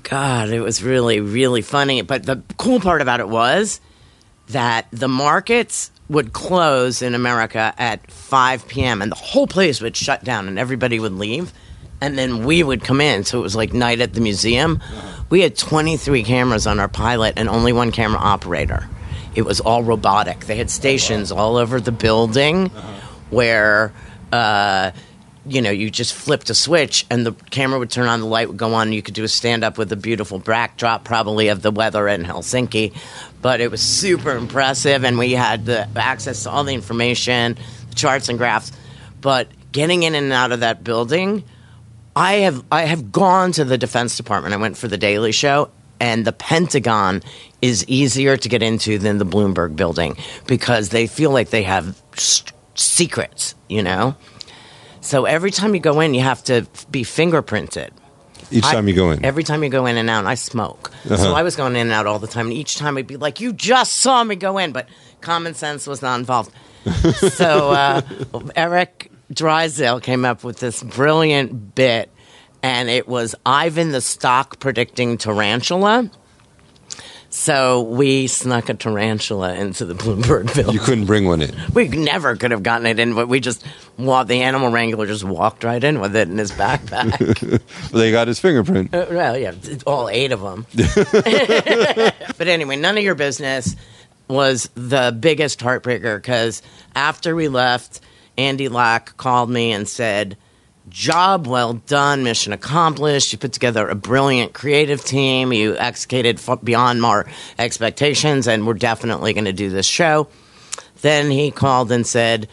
God, 0.02 0.50
it 0.50 0.60
was 0.60 0.82
really, 0.82 1.20
really 1.20 1.62
funny. 1.62 2.02
But 2.02 2.24
the 2.24 2.42
cool 2.58 2.80
part 2.80 3.00
about 3.00 3.20
it 3.20 3.28
was 3.28 3.80
that 4.48 4.86
the 4.90 5.08
markets 5.08 5.90
would 6.08 6.32
close 6.32 7.02
in 7.02 7.14
America 7.14 7.74
at 7.78 8.08
5 8.10 8.68
p.m. 8.68 9.02
and 9.02 9.10
the 9.10 9.16
whole 9.16 9.46
place 9.48 9.80
would 9.80 9.96
shut 9.96 10.22
down 10.22 10.46
and 10.46 10.58
everybody 10.58 11.00
would 11.00 11.12
leave. 11.12 11.52
And 12.00 12.18
then 12.18 12.44
we 12.44 12.62
would 12.62 12.84
come 12.84 13.00
in. 13.00 13.24
So 13.24 13.38
it 13.38 13.42
was 13.42 13.56
like 13.56 13.72
night 13.72 14.00
at 14.00 14.14
the 14.14 14.20
museum. 14.20 14.82
We 15.30 15.40
had 15.40 15.56
23 15.56 16.22
cameras 16.24 16.66
on 16.66 16.78
our 16.78 16.88
pilot 16.88 17.34
and 17.36 17.48
only 17.48 17.72
one 17.72 17.90
camera 17.90 18.20
operator. 18.20 18.88
It 19.34 19.42
was 19.42 19.60
all 19.60 19.82
robotic. 19.82 20.46
They 20.46 20.56
had 20.56 20.70
stations 20.70 21.32
all 21.32 21.56
over 21.56 21.80
the 21.80 21.92
building 21.92 22.68
where. 23.30 23.92
Uh, 24.32 24.90
you 25.48 25.62
know, 25.62 25.70
you 25.70 25.90
just 25.90 26.12
flipped 26.14 26.50
a 26.50 26.54
switch 26.54 27.06
and 27.08 27.24
the 27.24 27.32
camera 27.50 27.78
would 27.78 27.90
turn 27.90 28.08
on, 28.08 28.20
the 28.20 28.26
light 28.26 28.48
would 28.48 28.56
go 28.56 28.74
on, 28.74 28.88
and 28.88 28.94
you 28.94 29.02
could 29.02 29.14
do 29.14 29.24
a 29.24 29.28
stand 29.28 29.62
up 29.62 29.78
with 29.78 29.92
a 29.92 29.96
beautiful 29.96 30.38
backdrop, 30.38 31.04
probably 31.04 31.48
of 31.48 31.62
the 31.62 31.70
weather 31.70 32.08
in 32.08 32.24
Helsinki. 32.24 32.92
But 33.42 33.60
it 33.60 33.70
was 33.70 33.80
super 33.80 34.36
impressive, 34.36 35.04
and 35.04 35.18
we 35.18 35.32
had 35.32 35.66
the 35.66 35.88
access 35.96 36.42
to 36.42 36.50
all 36.50 36.64
the 36.64 36.74
information, 36.74 37.56
the 37.90 37.94
charts 37.94 38.28
and 38.28 38.38
graphs. 38.38 38.72
But 39.20 39.48
getting 39.70 40.02
in 40.02 40.14
and 40.14 40.32
out 40.32 40.50
of 40.50 40.60
that 40.60 40.82
building, 40.82 41.44
I 42.16 42.32
have 42.36 42.64
I 42.72 42.82
have 42.86 43.12
gone 43.12 43.52
to 43.52 43.64
the 43.64 43.76
Defense 43.78 44.16
Department. 44.16 44.54
I 44.54 44.56
went 44.56 44.76
for 44.78 44.88
the 44.88 44.96
Daily 44.96 45.32
Show, 45.32 45.70
and 46.00 46.24
the 46.24 46.32
Pentagon 46.32 47.22
is 47.60 47.86
easier 47.88 48.36
to 48.38 48.48
get 48.48 48.62
into 48.62 48.98
than 48.98 49.18
the 49.18 49.26
Bloomberg 49.26 49.76
building 49.76 50.16
because 50.46 50.88
they 50.88 51.06
feel 51.06 51.30
like 51.30 51.50
they 51.50 51.62
have 51.64 52.00
s- 52.14 52.42
secrets, 52.74 53.54
you 53.68 53.82
know. 53.82 54.14
So 55.02 55.26
every 55.26 55.50
time 55.50 55.74
you 55.74 55.80
go 55.80 56.00
in, 56.00 56.14
you 56.14 56.22
have 56.22 56.42
to 56.44 56.54
f- 56.74 56.90
be 56.90 57.02
fingerprinted. 57.04 57.90
Each 58.50 58.64
I- 58.64 58.72
time 58.72 58.88
you 58.88 58.94
go 58.94 59.10
in. 59.10 59.24
Every 59.24 59.44
time 59.44 59.62
you 59.62 59.68
go 59.68 59.84
in 59.86 59.96
and 59.98 60.08
out, 60.08 60.24
I 60.24 60.36
smoke. 60.36 60.90
So 61.04 61.34
I 61.34 61.42
was 61.42 61.54
going 61.54 61.74
in 61.76 61.82
and 61.82 61.92
out 61.92 62.06
all 62.06 62.18
the 62.18 62.26
time. 62.26 62.46
And 62.46 62.54
each 62.56 62.76
time 62.76 62.96
I'd 62.96 63.06
be 63.06 63.16
like, 63.16 63.40
you 63.40 63.52
just 63.52 63.96
saw 63.96 64.24
me 64.24 64.36
go 64.36 64.56
in. 64.58 64.72
But 64.72 64.88
common 65.20 65.54
sense 65.54 65.86
was 65.86 66.00
not 66.00 66.18
involved. 66.18 66.50
so 67.16 67.70
uh, 67.72 68.00
Eric 68.54 69.10
Drysdale 69.32 70.00
came 70.00 70.24
up 70.24 70.44
with 70.44 70.60
this 70.60 70.82
brilliant 70.82 71.74
bit. 71.74 72.10
And 72.62 72.88
it 72.88 73.06
was 73.06 73.34
Ivan 73.44 73.92
the 73.92 74.00
stock 74.00 74.58
predicting 74.58 75.18
tarantula. 75.18 76.10
So 77.28 77.82
we 77.82 78.28
snuck 78.28 78.70
a 78.70 78.74
tarantula 78.74 79.54
into 79.54 79.84
the 79.84 79.94
Bloomberg 79.94 80.54
building. 80.54 80.72
you 80.72 80.80
couldn't 80.80 81.04
bring 81.04 81.26
one 81.26 81.42
in. 81.42 81.54
We 81.74 81.86
never 81.88 82.34
could 82.34 82.50
have 82.50 82.62
gotten 82.62 82.86
it 82.86 82.98
in, 82.98 83.14
but 83.14 83.28
we 83.28 83.40
just 83.40 83.62
walked. 83.98 84.28
The 84.28 84.42
animal 84.42 84.70
wrangler 84.70 85.06
just 85.06 85.22
walked 85.22 85.62
right 85.62 85.82
in 85.84 86.00
with 86.00 86.16
it 86.16 86.28
in 86.28 86.38
his 86.38 86.50
backpack. 86.52 87.60
They 87.92 88.10
got 88.10 88.26
his 88.28 88.40
fingerprint. 88.40 88.94
Uh, 88.94 89.06
well, 89.10 89.36
yeah, 89.38 89.52
all 89.86 90.08
eight 90.08 90.32
of 90.32 90.40
them. 90.40 90.66
but 90.74 92.48
anyway, 92.48 92.76
none 92.76 92.96
of 92.96 93.04
your 93.04 93.14
business 93.14 93.76
was 94.28 94.70
the 94.74 95.16
biggest 95.18 95.60
heartbreaker 95.60 96.16
because 96.16 96.62
after 96.94 97.36
we 97.36 97.48
left, 97.48 98.00
Andy 98.38 98.68
Lack 98.68 99.16
called 99.16 99.50
me 99.50 99.72
and 99.72 99.88
said, 99.88 100.36
Job 100.88 101.46
well 101.48 101.74
done, 101.74 102.22
mission 102.22 102.52
accomplished. 102.52 103.32
You 103.32 103.38
put 103.38 103.52
together 103.52 103.88
a 103.88 103.96
brilliant 103.96 104.52
creative 104.52 105.04
team. 105.04 105.52
You 105.52 105.76
executed 105.76 106.40
beyond 106.62 107.04
our 107.04 107.26
expectations, 107.58 108.46
and 108.46 108.66
we're 108.66 108.74
definitely 108.74 109.32
going 109.32 109.46
to 109.46 109.52
do 109.52 109.68
this 109.68 109.86
show. 109.86 110.28
Then 111.00 111.30
he 111.30 111.50
called 111.50 111.90
and 111.90 112.06
said 112.06 112.48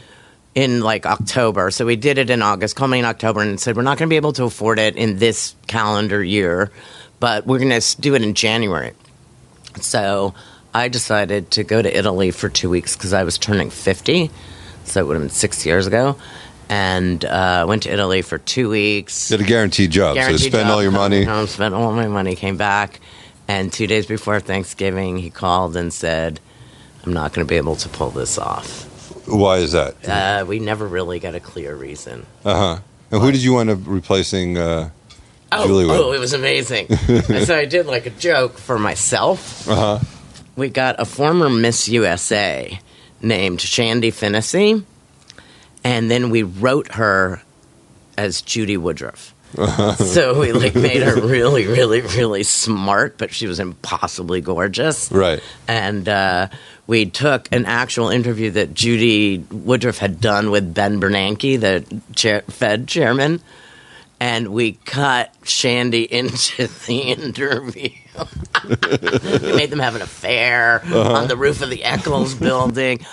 in 0.55 0.81
like 0.81 1.05
October. 1.05 1.69
So 1.71 1.85
we 1.85 1.95
did 1.95 2.17
it 2.17 2.29
in 2.29 2.41
August, 2.41 2.75
called 2.75 2.91
me 2.91 2.99
in 2.99 3.05
October 3.05 3.41
and 3.41 3.59
said, 3.59 3.75
We're 3.75 3.83
not 3.83 3.97
going 3.97 4.09
to 4.09 4.13
be 4.13 4.17
able 4.17 4.33
to 4.33 4.45
afford 4.45 4.79
it 4.79 4.95
in 4.95 5.19
this 5.19 5.55
calendar 5.67 6.23
year, 6.23 6.71
but 7.19 7.45
we're 7.45 7.59
going 7.59 7.79
to 7.79 8.01
do 8.01 8.15
it 8.15 8.23
in 8.23 8.33
January. 8.33 8.93
So 9.79 10.33
I 10.73 10.87
decided 10.87 11.51
to 11.51 11.63
go 11.63 11.81
to 11.81 11.97
Italy 11.97 12.31
for 12.31 12.49
two 12.49 12.69
weeks 12.69 12.95
because 12.95 13.13
I 13.13 13.23
was 13.23 13.37
turning 13.37 13.69
50. 13.69 14.31
So 14.85 15.01
it 15.01 15.07
would 15.07 15.13
have 15.13 15.23
been 15.23 15.29
six 15.29 15.65
years 15.65 15.87
ago. 15.87 16.17
And 16.69 17.23
uh, 17.25 17.65
went 17.67 17.83
to 17.83 17.93
Italy 17.93 18.21
for 18.21 18.37
two 18.37 18.69
weeks. 18.69 19.29
Did 19.29 19.41
a 19.41 19.43
guaranteed 19.43 19.91
job, 19.91 20.15
Guaranteed 20.15 20.39
so 20.39 20.47
spend 20.47 20.67
job, 20.67 20.75
all 20.75 20.81
your 20.81 20.91
money. 20.91 21.23
Home, 21.23 21.45
spent 21.47 21.75
all 21.75 21.91
my 21.91 22.07
money, 22.07 22.35
came 22.35 22.57
back. 22.57 22.99
And 23.47 23.71
two 23.71 23.85
days 23.85 24.05
before 24.05 24.39
Thanksgiving, 24.39 25.17
he 25.17 25.29
called 25.29 25.75
and 25.75 25.93
said, 25.93 26.39
I'm 27.05 27.13
not 27.13 27.33
going 27.33 27.45
to 27.45 27.49
be 27.49 27.57
able 27.57 27.75
to 27.75 27.89
pull 27.89 28.09
this 28.09 28.37
off. 28.37 28.87
Why 29.27 29.57
is 29.57 29.73
that? 29.73 30.07
Uh, 30.07 30.45
we 30.45 30.59
never 30.59 30.87
really 30.87 31.19
got 31.19 31.35
a 31.35 31.39
clear 31.39 31.75
reason. 31.75 32.25
Uh 32.45 32.75
huh. 32.75 32.81
And 33.11 33.21
who 33.21 33.31
did 33.31 33.43
you 33.43 33.53
wind 33.53 33.69
up 33.69 33.79
replacing? 33.85 34.57
Uh 34.57 34.89
Oh, 35.55 35.67
Julie 35.67 35.85
oh, 35.87 36.13
it 36.13 36.19
was 36.19 36.33
amazing. 36.33 36.87
so 37.45 37.55
I 37.55 37.65
did 37.65 37.85
like 37.85 38.05
a 38.05 38.09
joke 38.09 38.57
for 38.57 38.79
myself. 38.79 39.67
Uh 39.69 39.75
huh. 39.75 39.99
We 40.55 40.69
got 40.69 40.95
a 40.99 41.05
former 41.05 41.49
Miss 41.49 41.87
USA 41.89 42.79
named 43.23 43.59
Shandi 43.59 44.11
Finnessey, 44.11 44.83
and 45.83 46.11
then 46.11 46.29
we 46.29 46.43
wrote 46.43 46.93
her 46.93 47.41
as 48.17 48.41
Judy 48.41 48.77
Woodruff. 48.77 49.33
so 49.97 50.39
we 50.39 50.51
like 50.51 50.73
made 50.73 51.03
her 51.03 51.15
really, 51.21 51.67
really, 51.67 52.01
really 52.01 52.41
smart, 52.43 53.17
but 53.19 53.31
she 53.31 53.45
was 53.45 53.59
impossibly 53.59 54.41
gorgeous. 54.41 55.11
Right. 55.11 55.41
And 55.67 56.09
uh, 56.09 56.47
we 56.87 57.05
took 57.05 57.47
an 57.51 57.65
actual 57.65 58.09
interview 58.09 58.51
that 58.51 58.73
Judy 58.73 59.45
Woodruff 59.51 59.99
had 59.99 60.19
done 60.19 60.49
with 60.49 60.73
Ben 60.73 60.99
Bernanke, 60.99 61.59
the 61.59 62.01
chair, 62.15 62.41
Fed 62.49 62.87
chairman, 62.87 63.41
and 64.23 64.47
we 64.47 64.71
cut 64.71 65.33
Shandi 65.41 66.07
into 66.09 66.67
the 66.85 66.99
interview. 66.99 67.89
we 69.41 69.53
made 69.53 69.69
them 69.69 69.79
have 69.79 69.95
an 69.95 70.01
affair 70.01 70.81
uh-huh. 70.85 71.13
on 71.13 71.27
the 71.27 71.35
roof 71.35 71.61
of 71.61 71.69
the 71.69 71.83
Eccles 71.83 72.33
building. 72.47 73.05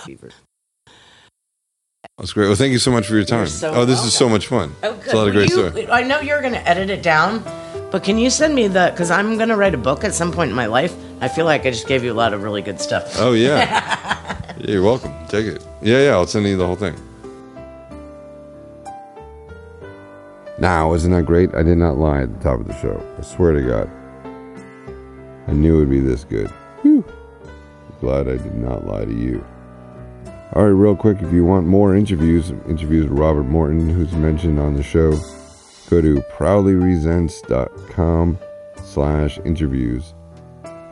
That's 2.17 2.33
great. 2.33 2.47
Well, 2.47 2.55
thank 2.55 2.71
you 2.71 2.79
so 2.79 2.93
much 2.93 3.09
for 3.09 3.15
your 3.15 3.25
time. 3.25 3.49
so 3.49 3.73
oh, 3.75 3.85
this 3.85 4.05
is 4.05 4.13
so 4.13 4.29
much 4.29 4.47
fun. 4.47 4.73
Oh, 4.85 4.95
It's 5.01 5.13
a 5.13 5.17
lot 5.17 5.27
of 5.27 5.35
great 5.35 5.51
Will 5.51 5.71
story. 5.71 5.89
I 5.89 6.05
know 6.05 6.21
you're 6.21 6.43
going 6.43 6.53
to 6.53 6.69
edit 6.69 6.91
it 6.91 7.03
down, 7.03 7.43
but 7.91 8.05
can 8.05 8.17
you 8.17 8.31
send 8.31 8.55
me 8.55 8.69
the? 8.69 8.91
Because 8.93 9.11
I'm 9.11 9.37
going 9.37 9.49
to 9.49 9.57
write 9.57 9.75
a 9.75 9.79
book 9.79 10.05
at 10.05 10.15
some 10.15 10.31
point 10.31 10.51
in 10.51 10.57
my 10.57 10.67
life. 10.67 10.95
I 11.21 11.27
feel 11.27 11.45
like 11.45 11.67
I 11.67 11.71
just 11.71 11.89
gave 11.89 12.05
you 12.05 12.13
a 12.13 12.15
lot 12.15 12.35
of 12.35 12.45
really 12.45 12.63
good 12.63 12.81
stuff. 12.81 13.15
Oh 13.19 13.33
yeah. 13.33 13.57
yeah. 14.59 14.71
You're 14.71 14.83
welcome. 14.83 15.13
Take 15.27 15.47
it. 15.47 15.67
Yeah, 15.83 16.05
yeah. 16.05 16.11
I'll 16.11 16.27
send 16.29 16.47
you 16.47 16.57
the 16.57 16.67
whole 16.67 16.77
thing. 16.77 16.95
Now, 20.61 20.93
isn't 20.93 21.11
that 21.11 21.25
great? 21.25 21.55
I 21.55 21.63
did 21.63 21.79
not 21.79 21.97
lie 21.97 22.23
at 22.23 22.33
the 22.33 22.45
top 22.45 22.61
of 22.61 22.69
the 22.69 22.77
show. 22.77 23.03
I 23.19 23.23
swear 23.23 23.53
to 23.53 23.63
God. 23.63 23.91
I 25.49 25.53
knew 25.53 25.77
it 25.77 25.79
would 25.81 25.91
be 25.91 26.01
this 26.01 26.25
good. 26.25 26.49
Whew. 26.83 27.03
Glad 28.01 28.29
I 28.29 28.37
did 28.37 28.55
not 28.55 28.87
lie 28.87 29.07
to 29.07 29.13
you. 29.13 29.45
All 30.53 30.65
right, 30.65 30.69
real 30.69 30.95
quick, 30.95 31.23
if 31.23 31.33
you 31.33 31.45
want 31.45 31.67
more 31.67 31.97
interviews, 31.97 32.51
interviews 32.69 33.09
with 33.09 33.19
Robert 33.19 33.45
Morton, 33.45 33.89
who's 33.89 34.13
mentioned 34.13 34.61
on 34.61 34.75
the 34.75 34.83
show, 34.83 35.13
go 35.89 36.03
to 36.03 36.21
proudlyresents.com 36.37 38.39
slash 38.83 39.39
interviews. 39.45 40.13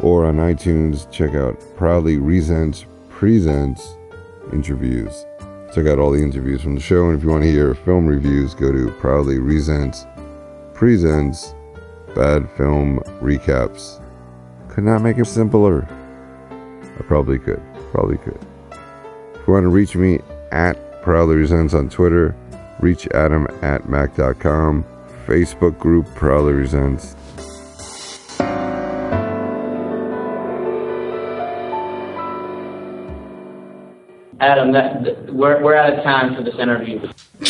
Or 0.01 0.24
on 0.24 0.36
iTunes, 0.36 1.11
check 1.11 1.35
out 1.35 1.61
Proudly 1.77 2.16
Resents 2.16 2.86
Presents 3.11 3.97
Interviews. 4.53 5.27
Check 5.74 5.86
out 5.86 5.99
all 5.99 6.11
the 6.11 6.23
interviews 6.23 6.62
from 6.62 6.74
the 6.74 6.81
show, 6.81 7.09
and 7.09 7.19
if 7.19 7.23
you 7.23 7.28
want 7.28 7.45
to 7.45 7.51
hear 7.51 7.74
film 7.74 8.07
reviews, 8.07 8.55
go 8.55 8.73
to 8.73 8.90
Proudly 8.93 9.39
Resents 9.39 10.07
Presents 10.73 11.55
Bad 12.15 12.51
Film 12.57 13.01
Recaps. 13.20 14.03
Could 14.69 14.85
not 14.85 15.03
make 15.03 15.19
it 15.19 15.27
simpler. 15.27 15.86
I 16.51 17.03
probably 17.03 17.39
could. 17.39 17.61
Probably 17.93 18.16
could. 18.16 18.40
If 19.35 19.47
you 19.47 19.53
want 19.53 19.65
to 19.65 19.69
reach 19.69 19.95
me 19.95 20.20
at 20.53 21.03
Proudly 21.03 21.36
Resents 21.36 21.74
on 21.74 21.90
Twitter, 21.90 22.35
reach 22.81 23.07
Adam 23.09 23.47
at 23.61 23.89
Mac.com, 23.90 24.85
Facebook 25.27 25.78
group 25.78 26.07
Proudly 26.15 26.55
Resents. 26.55 27.15
Adam, 34.40 34.73
that, 34.73 35.05
th- 35.05 35.19
we're, 35.31 35.62
we're 35.62 35.74
out 35.74 35.93
of 35.93 36.02
time 36.05 36.35
for 36.35 36.43
this 36.43 36.55
interview. 36.56 37.01